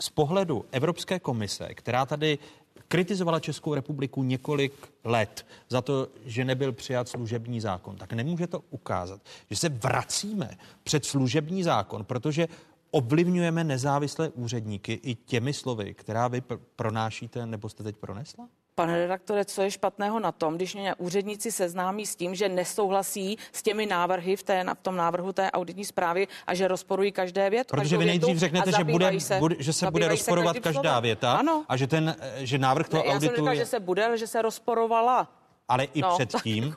z 0.00 0.10
pohledu 0.10 0.64
Evropské 0.72 1.18
komise, 1.20 1.74
která 1.74 2.06
tady 2.06 2.38
kritizovala 2.88 3.40
Českou 3.40 3.74
republiku 3.74 4.22
několik 4.22 4.72
let 5.04 5.46
za 5.68 5.82
to, 5.82 6.08
že 6.24 6.44
nebyl 6.44 6.72
přijat 6.72 7.08
služební 7.08 7.60
zákon, 7.60 7.96
tak 7.96 8.12
nemůže 8.12 8.46
to 8.46 8.62
ukázat, 8.70 9.20
že 9.50 9.56
se 9.56 9.68
vracíme 9.68 10.50
před 10.82 11.04
služební 11.04 11.62
zákon, 11.62 12.04
protože 12.04 12.48
ovlivňujeme 12.90 13.64
nezávislé 13.64 14.28
úředníky 14.28 15.00
i 15.02 15.14
těmi 15.14 15.52
slovy, 15.52 15.94
která 15.94 16.28
vy 16.28 16.40
pr- 16.40 16.60
pronášíte 16.76 17.46
nebo 17.46 17.68
jste 17.68 17.82
teď 17.82 17.96
pronesla? 17.96 18.48
Pane 18.76 18.98
redaktore, 18.98 19.44
co 19.44 19.62
je 19.62 19.70
špatného 19.70 20.20
na 20.20 20.32
tom, 20.32 20.56
když 20.56 20.74
mě 20.74 20.94
úředníci 20.94 21.52
seznámí 21.52 22.06
s 22.06 22.16
tím, 22.16 22.34
že 22.34 22.48
nesouhlasí 22.48 23.38
s 23.52 23.62
těmi 23.62 23.86
návrhy 23.86 24.36
v, 24.36 24.42
té, 24.42 24.64
v 24.74 24.82
tom 24.82 24.96
návrhu 24.96 25.32
té 25.32 25.50
auditní 25.50 25.84
zprávy 25.84 26.28
a 26.46 26.54
že 26.54 26.68
rozporují 26.68 27.12
každé 27.12 27.50
vět? 27.50 27.66
Protože 27.66 27.96
vy 27.96 28.04
nejdřív 28.04 28.38
řeknete, 28.38 28.72
že, 28.72 28.84
bude, 28.84 29.20
se, 29.20 29.38
bude, 29.38 29.56
že 29.58 29.72
se 29.72 29.90
bude 29.90 30.08
rozporovat 30.08 30.56
se 30.56 30.60
každá 30.60 30.82
slovem. 30.82 31.02
věta 31.02 31.32
ano. 31.32 31.64
a 31.68 31.76
že, 31.76 31.86
ten, 31.86 32.16
že 32.36 32.58
návrh 32.58 32.88
toho 32.88 33.02
ne, 33.04 33.10
auditu... 33.10 33.24
Já 33.24 33.30
jsem 33.30 33.36
říkal, 33.36 33.54
je... 33.54 33.58
že 33.58 33.66
se 33.66 33.80
bude, 33.80 34.04
ale 34.06 34.18
že 34.18 34.26
se 34.26 34.42
rozporovala. 34.42 35.28
Ale 35.68 35.84
i 35.84 36.00
no, 36.00 36.08
předtím 36.18 36.74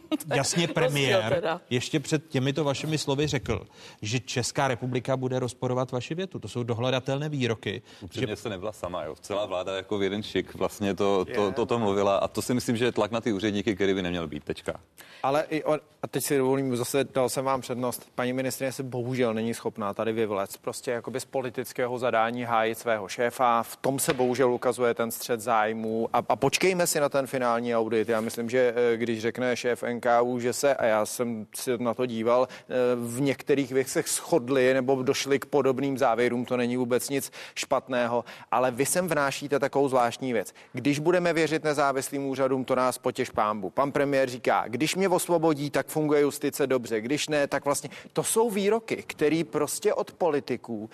jasně 0.34 0.68
premiér 0.68 1.60
ještě 1.70 2.00
před 2.00 2.28
těmito 2.28 2.64
vašimi 2.64 2.98
slovy 2.98 3.26
řekl, 3.26 3.66
že 4.02 4.20
Česká 4.20 4.68
republika 4.68 5.16
bude 5.16 5.38
rozporovat 5.38 5.92
vaši 5.92 6.14
větu. 6.14 6.38
To 6.38 6.48
jsou 6.48 6.62
dohledatelné 6.62 7.28
výroky. 7.28 7.82
Upřímně 8.00 8.26
že... 8.26 8.36
se 8.36 8.48
nebyla 8.48 8.72
sama, 8.72 9.04
jo. 9.04 9.14
Celá 9.20 9.46
vláda 9.46 9.76
jako 9.76 9.98
v 9.98 10.02
jeden 10.02 10.22
šik 10.22 10.54
vlastně 10.54 10.94
to, 10.94 11.24
to, 11.34 11.52
to, 11.52 11.66
to 11.66 11.78
mluvila 11.78 12.16
a 12.16 12.28
to 12.28 12.42
si 12.42 12.54
myslím, 12.54 12.76
že 12.76 12.84
je 12.84 12.92
tlak 12.92 13.10
na 13.10 13.20
ty 13.20 13.32
úředníky, 13.32 13.74
který 13.74 13.94
by 13.94 14.02
neměl 14.02 14.28
být. 14.28 14.44
Tečka. 14.44 14.80
Ale 15.22 15.46
i 15.50 15.64
on, 15.64 15.80
a 16.02 16.06
teď 16.06 16.24
si 16.24 16.38
dovolím, 16.38 16.76
zase 16.76 17.04
dal 17.04 17.28
jsem 17.28 17.44
vám 17.44 17.60
přednost. 17.60 18.10
Paní 18.14 18.32
ministrině 18.32 18.72
se 18.72 18.82
bohužel 18.82 19.34
není 19.34 19.54
schopná 19.54 19.94
tady 19.94 20.12
vyvlec. 20.12 20.56
Prostě 20.56 20.90
jakoby 20.90 21.20
z 21.20 21.24
politického 21.24 21.98
zadání 21.98 22.44
hájit 22.44 22.78
svého 22.78 23.08
šéfa. 23.08 23.62
V 23.62 23.76
tom 23.76 23.98
se 23.98 24.12
bohužel 24.12 24.52
ukazuje 24.52 24.94
ten 24.94 25.10
střed 25.10 25.40
zájmů. 25.40 26.08
A, 26.12 26.22
a 26.28 26.36
počkejme 26.36 26.86
si 26.86 27.00
na 27.00 27.08
ten 27.08 27.26
finální 27.26 27.76
audit. 27.76 28.08
Já 28.08 28.20
myslím, 28.20 28.50
že 28.50 28.74
eh, 28.76 28.96
když 28.96 29.20
řekne 29.20 29.56
šéf 29.56 29.81
NKU, 29.86 30.40
že 30.40 30.52
se, 30.52 30.74
a 30.74 30.84
já 30.84 31.06
jsem 31.06 31.46
si 31.54 31.78
na 31.78 31.94
to 31.94 32.06
díval, 32.06 32.48
eh, 32.50 32.74
v 32.96 33.20
některých 33.20 33.72
věcech 33.72 34.08
shodli 34.08 34.74
nebo 34.74 35.02
došli 35.02 35.38
k 35.38 35.46
podobným 35.46 35.98
závěrům, 35.98 36.44
to 36.44 36.56
není 36.56 36.76
vůbec 36.76 37.08
nic 37.08 37.32
špatného, 37.54 38.24
ale 38.50 38.70
vy 38.70 38.86
sem 38.86 39.08
vnášíte 39.08 39.58
takovou 39.58 39.88
zvláštní 39.88 40.32
věc. 40.32 40.52
Když 40.72 40.98
budeme 40.98 41.32
věřit 41.32 41.64
nezávislým 41.64 42.26
úřadům, 42.26 42.64
to 42.64 42.74
nás 42.74 42.98
potěš 42.98 43.30
pámbu. 43.30 43.70
Pan 43.70 43.92
premiér 43.92 44.30
říká, 44.30 44.64
když 44.68 44.94
mě 44.94 45.08
osvobodí, 45.08 45.70
tak 45.70 45.86
funguje 45.86 46.20
justice 46.20 46.66
dobře, 46.66 47.00
když 47.00 47.28
ne, 47.28 47.46
tak 47.46 47.64
vlastně 47.64 47.90
to 48.12 48.24
jsou 48.24 48.50
výroky, 48.50 49.04
které 49.06 49.42
prostě 49.50 49.94
od 49.94 50.12
politiků, 50.12 50.90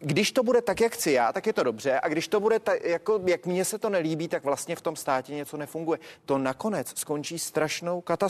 když 0.00 0.32
to 0.32 0.42
bude 0.42 0.62
tak, 0.62 0.80
jak 0.80 0.92
chci 0.92 1.12
já, 1.12 1.32
tak 1.32 1.46
je 1.46 1.52
to 1.52 1.62
dobře, 1.62 2.00
a 2.00 2.08
když 2.08 2.28
to 2.28 2.40
bude 2.40 2.58
tak, 2.58 2.84
jako, 2.84 3.20
jak 3.26 3.46
mně 3.46 3.64
se 3.64 3.78
to 3.78 3.90
nelíbí, 3.90 4.28
tak 4.28 4.44
vlastně 4.44 4.76
v 4.76 4.80
tom 4.80 4.96
státě 4.96 5.34
něco 5.34 5.56
nefunguje. 5.56 5.98
To 6.26 6.38
nakonec 6.38 6.98
skončí 6.98 7.38
strašnou 7.38 8.00
katastrofou. 8.00 8.27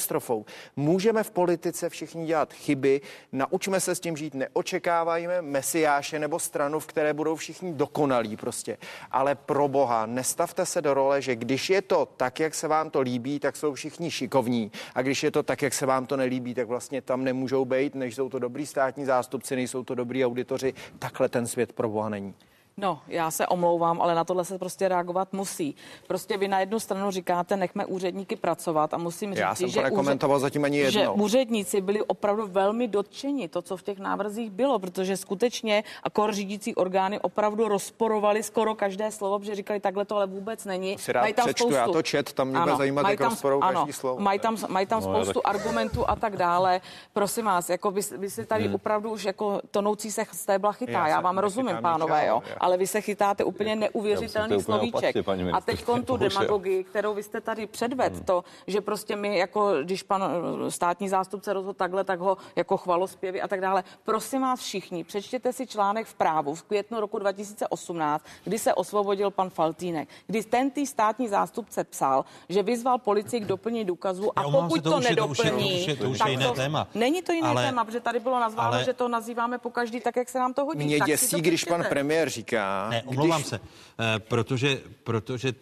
Můžeme 0.77 1.23
v 1.23 1.31
politice 1.31 1.89
všichni 1.89 2.27
dělat 2.27 2.53
chyby, 2.53 3.01
naučme 3.33 3.81
se 3.81 3.95
s 3.95 4.01
tím 4.01 4.17
žít, 4.17 4.35
neočekávajme 4.35 5.43
mesiáše 5.43 6.19
nebo 6.19 6.39
stranu, 6.39 6.81
v 6.81 6.87
které 6.87 7.15
budou 7.15 7.37
všichni 7.37 7.73
dokonalí 7.73 8.37
prostě. 8.37 8.79
Ale 9.11 9.35
pro 9.35 9.69
boha, 9.69 10.07
nestavte 10.07 10.67
se 10.67 10.83
do 10.83 10.95
role, 10.95 11.23
že 11.23 11.37
když 11.37 11.71
je 11.71 11.83
to 11.83 12.09
tak, 12.17 12.41
jak 12.41 12.55
se 12.55 12.69
vám 12.69 12.91
to 12.91 13.01
líbí, 13.01 13.39
tak 13.41 13.57
jsou 13.57 13.75
všichni 13.75 14.11
šikovní. 14.11 14.73
A 14.95 15.03
když 15.03 15.23
je 15.23 15.31
to 15.31 15.43
tak, 15.43 15.63
jak 15.63 15.75
se 15.75 15.87
vám 15.87 16.07
to 16.07 16.17
nelíbí, 16.17 16.55
tak 16.55 16.69
vlastně 16.69 17.03
tam 17.03 17.25
nemůžou 17.25 17.65
být, 17.65 17.95
než 17.95 18.15
jsou 18.15 18.29
to 18.29 18.39
dobrý 18.39 18.67
státní 18.67 19.05
zástupci, 19.05 19.57
nejsou 19.57 19.85
to 19.85 19.95
dobrý 19.95 20.25
auditoři. 20.25 20.75
Takhle 20.99 21.29
ten 21.29 21.47
svět 21.47 21.73
pro 21.73 21.89
boha 21.89 22.09
není. 22.09 22.35
No, 22.81 23.01
já 23.09 23.31
se 23.31 23.47
omlouvám, 23.47 24.03
ale 24.03 24.15
na 24.15 24.25
tohle 24.25 24.45
se 24.45 24.59
prostě 24.59 24.89
reagovat 24.89 25.33
musí. 25.33 25.77
Prostě 26.07 26.37
vy 26.37 26.49
na 26.49 26.61
jednu 26.61 26.81
stranu 26.81 27.11
říkáte, 27.11 27.57
nechme 27.57 27.87
úředníky 27.87 28.37
pracovat 28.37 28.95
a 28.95 28.99
musím 28.99 29.31
říct, 29.31 29.41
já 29.41 29.55
jsem 29.55 29.69
že, 29.69 29.91
úřed, 29.91 30.23
zatím 30.37 30.65
ani 30.65 30.79
jednou. 30.79 31.01
že 31.01 31.09
úředníci 31.09 31.81
byli 31.81 32.03
opravdu 32.03 32.47
velmi 32.47 32.89
dotčeni, 32.89 33.49
to, 33.49 33.63
co 33.63 33.77
v 33.77 33.83
těch 33.83 33.99
návrzích 33.99 34.51
bylo, 34.51 34.79
protože 34.79 35.17
skutečně 35.17 35.85
a 36.03 36.11
kor 36.11 36.33
řídící 36.33 36.75
orgány 36.75 37.21
opravdu 37.21 37.69
rozporovali 37.69 38.43
skoro 38.43 38.75
každé 38.75 39.11
slovo, 39.11 39.39
protože 39.39 39.55
říkali, 39.55 39.81
takhle 39.81 40.05
to 40.05 40.17
ale 40.17 40.27
vůbec 40.27 40.65
není. 40.65 40.99
Si 40.99 41.13
rád 41.13 41.21
mají 41.21 41.35
tam 41.35 41.45
přečtu, 41.45 41.63
spoustu, 41.65 41.75
já 41.75 41.87
to 41.87 42.03
čet, 42.03 42.33
tam 42.33 42.49
mě 42.49 42.61
bude 42.61 42.77
zajímat, 42.77 43.09
jak 43.09 43.19
tam, 43.19 43.37
ano, 43.61 43.81
každý 43.81 43.93
slovo. 43.93 44.21
Mají 44.21 44.39
tam, 44.39 44.57
mají 44.69 44.87
tam 44.87 45.03
no, 45.03 45.15
spoustu 45.15 45.41
tak... 45.41 45.55
argumentů 45.55 46.11
a 46.11 46.17
tak 46.17 46.37
dále. 46.37 46.81
Prosím 47.13 47.45
vás, 47.45 47.71
jako 47.71 47.91
vy, 47.91 48.01
vy 48.17 48.31
si 48.31 48.47
tady 48.47 48.65
hmm. 48.65 48.75
opravdu 48.75 49.11
už 49.11 49.25
jako 49.25 49.61
tonoucí 49.71 50.11
se 50.11 50.25
stébla 50.33 50.73
chytá. 50.73 50.93
Já, 50.93 51.09
já 51.09 51.21
vám 51.21 51.39
rozumím, 51.39 51.77
pánové, 51.83 52.27
jo 52.27 52.43
ale 52.69 52.77
vy 52.77 52.87
se 52.87 53.01
chytáte 53.01 53.45
úplně 53.45 53.77
neuvěřitelný 53.77 54.63
slovíček. 54.63 55.17
Opatři, 55.17 55.51
a 55.53 55.61
teď 55.61 55.85
tu 56.05 56.17
demagogii, 56.17 56.85
kterou 56.85 57.15
vy 57.15 57.23
jste 57.23 57.41
tady 57.41 57.67
předved, 57.67 58.13
hmm. 58.13 58.25
to, 58.25 58.45
že 58.67 58.81
prostě 58.81 59.17
my, 59.17 59.39
jako 59.39 59.73
když 59.83 60.03
pan 60.03 60.25
eh, 60.67 60.71
státní 60.71 61.09
zástupce 61.09 61.53
rozhodl 61.53 61.75
takhle, 61.75 62.05
tak 62.05 62.21
ho 62.21 62.37
jako 62.57 62.77
chvalospěvy 62.77 63.43
a 63.43 63.49
tak 63.49 63.61
dále. 63.61 63.85
Prosím 64.05 64.43
vás 64.43 64.61
všichni, 64.61 65.05
přečtěte 65.05 65.53
si 65.53 65.67
článek 65.67 66.07
v 66.07 66.15
právu 66.15 66.55
v 66.55 66.63
květnu 66.63 67.01
roku 67.01 67.19
2018, 67.19 68.25
kdy 68.45 68.59
se 68.59 68.75
osvobodil 68.75 69.31
pan 69.31 69.51
Faltínek, 69.51 70.09
kdy 70.27 70.45
ten 70.45 70.71
tý 70.71 70.87
státní 70.87 71.29
zástupce 71.29 71.85
psal, 71.85 72.25
že 72.49 72.63
vyzval 72.63 72.99
policii 72.99 73.41
k 73.41 73.45
doplnění 73.45 73.85
důkazů 73.85 74.39
a 74.39 74.43
pokud 74.43 74.85
to, 74.85 74.91
to 74.91 75.01
nedoplní, 75.01 75.87
to, 75.87 75.97
to, 75.97 76.11
už 76.11 76.19
je 76.27 76.31
jiné 76.31 76.51
téma. 76.53 76.89
Není 76.95 77.23
to 77.23 77.33
jiné 77.33 77.49
ale, 77.49 77.67
téma, 77.67 77.85
protože 77.85 78.01
tady 78.01 78.21
bylo 78.21 78.41
nazváno, 78.41 78.75
ale, 78.75 78.85
že 78.85 78.93
to 78.93 79.09
nazýváme 79.09 79.59
po 79.59 79.71
každý 79.71 80.01
tak, 80.01 80.17
jak 80.17 80.29
se 80.29 80.39
nám 80.39 80.55
to 80.55 80.65
hodí. 80.65 80.85
Mě 80.85 81.01
děsí, 81.01 81.41
když 81.41 81.65
pan 81.65 81.85
premiér 81.89 82.29
říká, 82.29 82.58
ne, 82.91 83.03
omlouvám 83.07 83.41
když... 83.41 83.49
se, 83.51 83.61
eh, 83.99 84.19
protože, 84.19 84.81
protože 85.05 85.53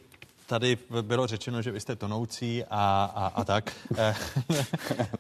tady 0.47 0.79
bylo 1.03 1.27
řečeno, 1.27 1.63
že 1.63 1.71
vy 1.73 1.81
jste 1.81 1.97
tonoucí 1.97 2.65
a, 2.71 3.13
a, 3.15 3.27
a 3.27 3.45
tak. 3.45 3.73
Eh, 3.99 4.15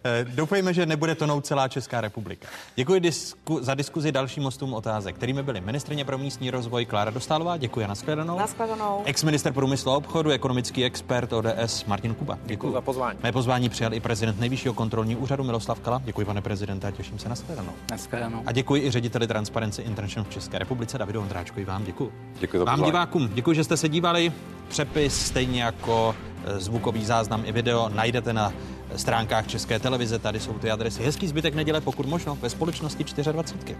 eh, 0.04 0.24
doufejme, 0.24 0.74
že 0.74 0.86
nebude 0.86 1.14
tonout 1.14 1.46
celá 1.46 1.68
Česká 1.68 2.00
republika. 2.00 2.48
Děkuji 2.76 3.00
disku, 3.00 3.58
za 3.62 3.74
diskuzi 3.74 4.12
dalším 4.12 4.42
mostům 4.42 4.74
otázek, 4.74 5.16
kterými 5.16 5.42
byly 5.42 5.60
ministrině 5.60 6.04
pro 6.04 6.18
místní 6.18 6.50
rozvoj 6.50 6.84
Klára 6.84 7.10
Dostálová. 7.10 7.56
Děkuji 7.56 7.84
a 7.84 7.88
nashledanou. 7.88 8.38
Nashledanou. 8.38 9.02
Ex-minister 9.04 9.52
průmyslu 9.52 9.92
a 9.92 9.96
obchodu, 9.96 10.30
ekonomický 10.30 10.84
expert 10.84 11.32
ODS 11.32 11.84
Martin 11.84 12.14
Kuba. 12.14 12.38
Děkuji 12.44 12.72
za 12.72 12.80
pozvání. 12.80 13.18
Mé 13.22 13.32
pozvání 13.32 13.68
přijal 13.68 13.94
i 13.94 14.00
prezident 14.00 14.40
nejvyššího 14.40 14.74
kontrolního 14.74 15.20
úřadu 15.20 15.44
Miloslav 15.44 15.80
Kala. 15.80 16.02
Děkuji, 16.04 16.26
pane 16.26 16.40
prezidente, 16.42 16.86
a 16.86 16.90
těším 16.90 17.18
se 17.18 17.28
na 17.28 17.34
shledanou. 17.34 17.72
Nashledanou. 17.90 18.42
A 18.46 18.52
děkuji 18.52 18.82
i 18.82 18.90
řediteli 18.90 19.26
Transparency 19.26 19.82
International 19.82 20.30
v 20.30 20.32
České 20.34 20.58
republice 20.58 20.98
Davidu 20.98 21.20
Ondráčkovi. 21.20 21.64
Vám 21.64 21.84
děkuji. 21.84 22.12
Děkuji 22.40 22.58
za 22.58 22.64
Vám 22.64 22.74
pozvání. 22.74 22.92
divákům 22.92 23.30
děkuji, 23.34 23.56
že 23.56 23.64
jste 23.64 23.76
se 23.76 23.88
dívali. 23.88 24.32
Přepis 24.68 25.15
stejně 25.16 25.62
jako 25.62 26.14
e, 26.44 26.60
zvukový 26.60 27.04
záznam 27.04 27.42
i 27.46 27.52
video 27.52 27.88
najdete 27.88 28.32
na 28.32 28.52
stránkách 28.96 29.46
České 29.46 29.78
televize. 29.78 30.18
Tady 30.18 30.40
jsou 30.40 30.52
ty 30.52 30.70
adresy. 30.70 31.02
Hezký 31.02 31.28
zbytek 31.28 31.54
neděle, 31.54 31.80
pokud 31.80 32.06
možno, 32.06 32.36
ve 32.36 32.50
společnosti 32.50 33.04
24. 33.04 33.76